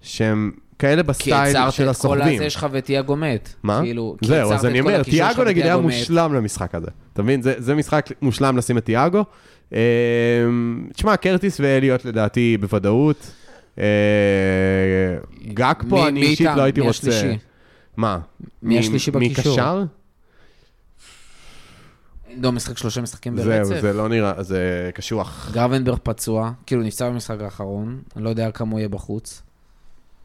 שהם 0.00 0.50
כאלה 0.82 1.02
כי 1.02 1.08
בסטייל 1.08 1.50
יצרת 1.50 1.72
של 1.72 1.82
את 1.82 1.86
כל 1.86 1.90
הסוחבים. 1.90 2.34
הזה 2.40 2.50
שלך 2.50 2.66
ותיאגו 2.72 3.16
מת. 3.16 3.54
מה? 3.62 3.80
כאילו, 3.82 4.16
כי 4.20 4.26
זהו, 4.26 4.46
יצרת 4.46 4.58
אז 4.58 4.66
אני 4.66 4.80
אומר, 4.80 5.02
תיאגו 5.02 5.44
נגיד 5.44 5.64
היה. 5.64 5.76
מושלם 5.76 6.34
למשחק 6.34 6.74
הזה. 6.74 6.86
אתה 7.12 7.22
מבין? 7.22 7.42
זה, 7.42 7.54
זה 7.58 7.74
משחק 7.74 8.06
מושלם 8.22 8.56
לשים 8.56 8.78
את 8.78 8.84
תיאגו. 8.84 9.24
אה, 9.74 9.78
תשמע, 10.92 11.16
קרטיס 11.16 11.60
ואליוט 11.60 12.04
לדעתי 12.04 12.56
בוודאות. 12.60 13.30
אה, 13.78 13.84
גג 15.54 15.74
פה, 15.88 15.96
מי- 15.96 16.08
אני 16.08 16.20
מי 16.20 16.26
אישית? 16.26 16.46
לא 16.56 16.62
הייתי 16.62 16.80
מי 16.80 16.86
רוצה... 16.86 17.08
השלישי? 17.08 17.38
מה? 17.96 18.18
מי 18.62 18.78
השלישי 18.78 19.10
בקישור? 19.10 19.38
מי 19.52 19.52
קשר? 19.54 19.82
לא, 22.36 22.52
משחק 22.52 22.78
שלושה 22.78 23.00
משחקים 23.00 23.36
זהו, 23.36 23.44
ברצף. 23.68 23.80
זה 23.80 23.92
לא 23.92 24.08
נראה, 24.08 24.42
זה 24.42 24.90
קשוח. 24.94 25.50
גרבנברג 25.54 25.98
פצוע, 26.02 26.50
כאילו 26.66 26.82
נפצע 26.82 27.08
במשחק 27.08 27.40
האחרון, 27.40 27.98
אני 28.16 28.24
לא 28.24 28.28
יודע 28.28 28.50
כמה 28.50 28.70
הוא 28.70 28.78
יהיה 28.78 28.88
בחוץ. 28.88 29.42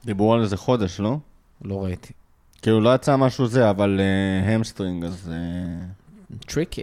דיברו 0.05 0.33
על 0.33 0.41
איזה 0.41 0.57
חודש, 0.57 0.99
לא? 0.99 1.17
לא 1.61 1.83
ראיתי. 1.83 2.13
כאילו, 2.61 2.81
לא 2.81 2.95
יצא 2.95 3.15
משהו 3.15 3.47
זה, 3.47 3.69
אבל 3.69 4.01
המסטרינג, 4.43 5.03
אז... 5.03 5.31
אה, 5.33 5.85
טריקי, 6.45 6.81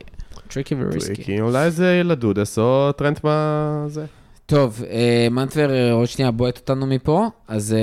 טריקי 0.48 0.74
וריסקי. 0.78 1.40
אולי 1.40 1.70
זה 1.70 2.02
לדודס 2.04 2.58
או 2.58 2.92
טרנט 2.92 3.20
בזה. 3.24 4.04
טוב, 4.46 4.82
אה, 4.90 5.28
מנטבר 5.30 5.70
אה, 5.70 5.92
עוד 5.92 6.06
שנייה 6.06 6.30
בועט 6.30 6.58
אותנו 6.58 6.86
מפה, 6.86 7.26
אז 7.48 7.76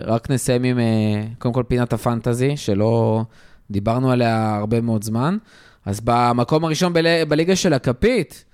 רק 0.00 0.30
נסיים 0.30 0.64
עם, 0.64 0.78
קודם 1.38 1.54
כל 1.54 1.62
פינת 1.68 1.92
הפנטזי, 1.92 2.56
שלא 2.56 3.22
דיברנו 3.70 4.10
עליה 4.10 4.56
הרבה 4.56 4.80
מאוד 4.80 5.04
זמן. 5.04 5.36
אז 5.86 6.00
במקום 6.04 6.64
הראשון 6.64 6.92
בל, 6.92 7.24
בליגה 7.24 7.56
של 7.56 7.72
הכפית, 7.72 8.44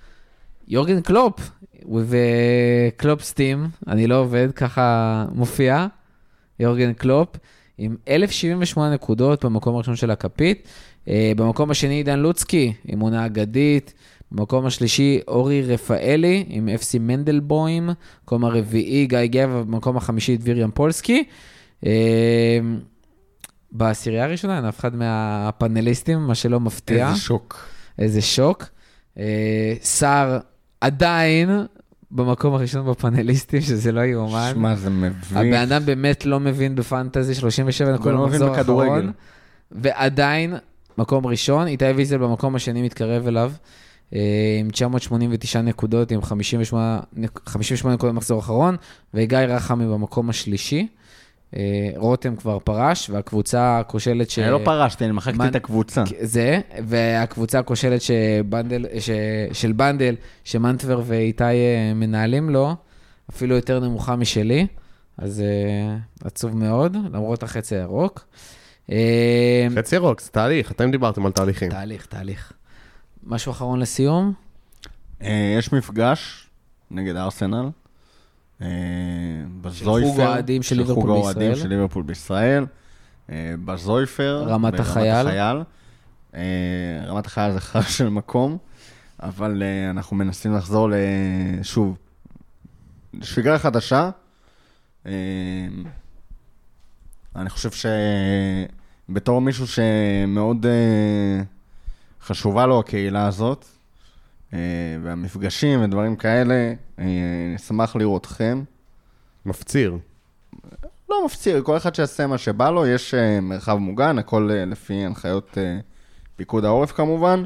יורגן 0.67 1.01
קלופ, 1.01 1.51
וקלופ 1.85 3.21
סטים, 3.21 3.67
אני 3.87 4.07
לא 4.07 4.15
עובד, 4.15 4.51
ככה 4.55 5.25
מופיע, 5.31 5.87
יורגן 6.59 6.93
קלופ, 6.93 7.29
עם 7.77 7.95
1,078 8.07 8.93
נקודות 8.93 9.45
במקום 9.45 9.75
הראשון 9.75 9.95
של 9.95 10.11
הכפית. 10.11 10.67
אה, 11.07 11.31
במקום 11.35 11.71
השני 11.71 11.93
עידן 11.93 12.19
לוצקי, 12.19 12.73
עם 12.85 12.99
עונה 12.99 13.25
אגדית. 13.25 13.93
במקום 14.31 14.65
השלישי 14.65 15.19
אורי 15.27 15.61
רפאלי 15.61 16.45
עם 16.47 16.69
FC 16.69 16.99
מנדלבוים, 16.99 17.89
במקום 18.21 18.45
הרביעי 18.45 19.05
גיא 19.07 19.25
גבע, 19.25 19.61
במקום 19.61 19.97
החמישי 19.97 20.37
דביר 20.37 20.59
ימפולסקי. 20.59 21.23
אה, 21.85 22.59
בעשירייה 23.71 24.23
הראשונה 24.23 24.57
אין 24.57 24.65
אף 24.65 24.79
אחד 24.79 24.95
מהפאנליסטים, 24.95 26.27
מה 26.27 26.35
שלא 26.35 26.59
מפתיע. 26.59 27.09
איזה 27.09 27.19
שוק. 27.19 27.65
איזה 27.99 28.21
שוק. 28.21 28.65
אה, 29.17 29.73
סער 29.81 30.39
עדיין 30.81 31.49
במקום 32.11 32.53
הראשון 32.53 32.85
בפאנליסטים, 32.91 33.61
שזה 33.61 33.91
לא 33.91 34.01
יאומן. 34.01 34.51
שמע, 34.53 34.75
זה 34.75 34.89
מביך. 34.89 35.31
הבן 35.35 35.53
אדם 35.53 35.85
באמת 35.85 36.25
לא 36.25 36.39
מבין 36.39 36.75
בפנטזי, 36.75 37.35
37 37.35 37.91
נקודות 37.93 38.13
לא 38.13 38.25
במחזור. 38.25 38.55
האחרון. 38.55 39.11
ועדיין, 39.71 40.53
מקום 40.97 41.27
ראשון, 41.27 41.67
איתי 41.67 41.85
ויזל 41.85 42.17
במקום 42.17 42.55
השני 42.55 42.81
מתקרב 42.81 43.27
אליו, 43.27 43.51
אה, 44.15 44.19
עם 44.59 44.69
989 44.69 45.61
נקודות, 45.61 46.11
עם 46.11 46.21
58, 46.21 46.99
נק- 47.13 47.41
58 47.49 47.95
נקודות 47.95 48.13
במחזור 48.15 48.37
האחרון, 48.37 48.75
וגיא 49.13 49.37
רחמי 49.37 49.85
במקום 49.85 50.29
השלישי. 50.29 50.87
אה, 51.55 51.91
רותם 51.95 52.35
כבר 52.35 52.59
פרש, 52.59 53.09
והקבוצה 53.09 53.79
הכושלת 53.79 54.29
ש... 54.29 54.39
אני 54.39 54.51
לא 54.51 54.59
פרשתי, 54.65 55.05
אני 55.05 55.13
מחקתי 55.13 55.47
את 55.47 55.55
הקבוצה. 55.55 56.03
זה, 56.21 56.59
והקבוצה 56.85 57.59
הכושלת 57.59 58.01
שבנדל, 58.01 58.85
ש, 58.99 59.09
של 59.53 59.71
בנדל, 59.71 60.15
שמנטבר 60.43 61.01
ואיתי 61.05 61.43
אה, 61.43 61.93
מנהלים 61.95 62.49
לו, 62.49 62.75
אפילו 63.29 63.55
יותר 63.55 63.79
נמוכה 63.79 64.15
משלי, 64.15 64.67
אז 65.17 65.41
אה, 65.41 65.97
עצוב 66.23 66.57
מאוד, 66.57 66.97
למרות 67.13 67.43
החצי 67.43 67.75
הירוק. 67.75 68.25
חצי 69.75 69.95
ירוק, 69.95 70.21
זה 70.21 70.29
תהליך, 70.29 70.71
אתם 70.71 70.91
דיברתם 70.91 71.25
על 71.25 71.31
תהליכים. 71.31 71.69
תהליך, 71.69 72.05
תהליך. 72.05 72.53
משהו 73.23 73.51
אחרון 73.51 73.79
לסיום? 73.79 74.33
יש 75.57 75.73
מפגש 75.73 76.49
נגד 76.91 77.15
ארסנל. 77.15 77.69
אה, 78.61 78.67
בזויפר. 79.61 80.09
חוג 80.09 80.19
האוהדים 80.19 80.63
של 80.63 80.75
ליברפול 80.75 81.01
חוג 81.01 81.09
האוהדים 81.09 81.49
בישראל. 81.49 81.63
של 81.63 81.69
ליברפול 81.69 82.03
בישראל. 82.03 82.65
בזויפר. 83.65 84.43
רמת 84.47 84.79
החייל. 84.79 85.27
אה, 86.35 86.41
רמת 87.05 87.25
החייל 87.25 87.51
זה 87.51 87.59
חג 87.59 87.81
של 87.81 88.09
מקום, 88.09 88.57
אבל 89.23 89.63
אה, 89.63 89.89
אנחנו 89.89 90.15
מנסים 90.15 90.53
לחזור. 90.53 90.89
שוב, 91.63 91.97
שגרה 93.21 93.59
חדשה. 93.59 94.09
אני 97.35 97.49
חושב 97.49 97.69
שבתור 99.09 99.41
מישהו 99.41 99.67
שמאוד 99.67 100.65
חשובה 102.21 102.65
לו 102.65 102.79
הקהילה 102.79 103.27
הזאת, 103.27 103.65
והמפגשים 105.03 105.83
ודברים 105.83 106.15
כאלה, 106.15 106.73
אה, 106.99 107.05
אשמח 107.55 107.95
לראותכם. 107.95 108.63
מפציר. 109.45 109.97
לא 111.09 111.25
מפציר, 111.25 111.61
כל 111.63 111.77
אחד 111.77 111.95
שיעשה 111.95 112.27
מה 112.27 112.37
שבא 112.37 112.69
לו, 112.69 112.87
יש 112.87 113.13
אה, 113.13 113.39
מרחב 113.41 113.75
מוגן, 113.77 114.17
הכל 114.17 114.49
אה, 114.51 114.65
לפי 114.65 114.93
הנחיות 114.93 115.57
אה, 115.57 115.79
פיקוד 116.35 116.65
העורף 116.65 116.91
כמובן, 116.91 117.43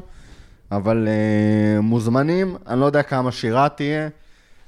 אבל 0.72 1.08
אה, 1.08 1.80
מוזמנים, 1.80 2.56
אני 2.66 2.80
לא 2.80 2.86
יודע 2.86 3.02
כמה 3.02 3.32
שירה 3.32 3.68
תהיה, 3.68 4.08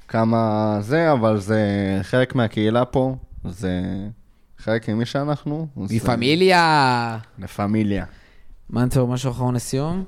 כמה 0.07 0.77
זה, 0.81 1.11
אבל 1.11 1.39
זה 1.39 1.61
חלק 2.01 2.35
מהקהילה 2.35 2.85
פה, 2.85 3.15
זה 3.49 3.71
חלק 4.57 4.89
ממי 4.89 5.05
שאנחנו. 5.05 5.67
אה, 5.77 5.83
מפמיליה! 5.89 7.17
לפמיליה. 7.39 8.05
מנטבר, 8.69 9.05
משהו 9.05 9.31
אחרון 9.31 9.55
לסיום? 9.55 10.03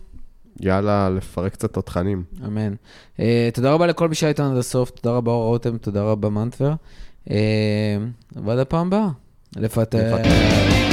יאללה, 0.59 1.09
לפרק 1.09 1.53
קצת 1.53 1.73
תותחנים. 1.73 2.23
אמן. 2.45 2.73
Uh, 3.17 3.21
תודה 3.53 3.71
רבה 3.71 3.87
לכל 3.87 4.09
מי 4.09 4.15
שהיה 4.15 4.29
איתנו 4.29 4.51
עד 4.51 4.57
הסוף, 4.57 4.89
תודה 4.89 5.15
רבה 5.15 5.31
אור 5.31 5.47
רותם, 5.47 5.77
תודה 5.77 6.03
רבה 6.03 6.29
מנטבר. 6.29 6.73
Uh, 7.27 7.31
ועד 8.35 8.59
הפעם 8.59 8.87
הבאה. 8.87 9.09
לפטר. 9.55 10.15
לפטר. 10.15 10.88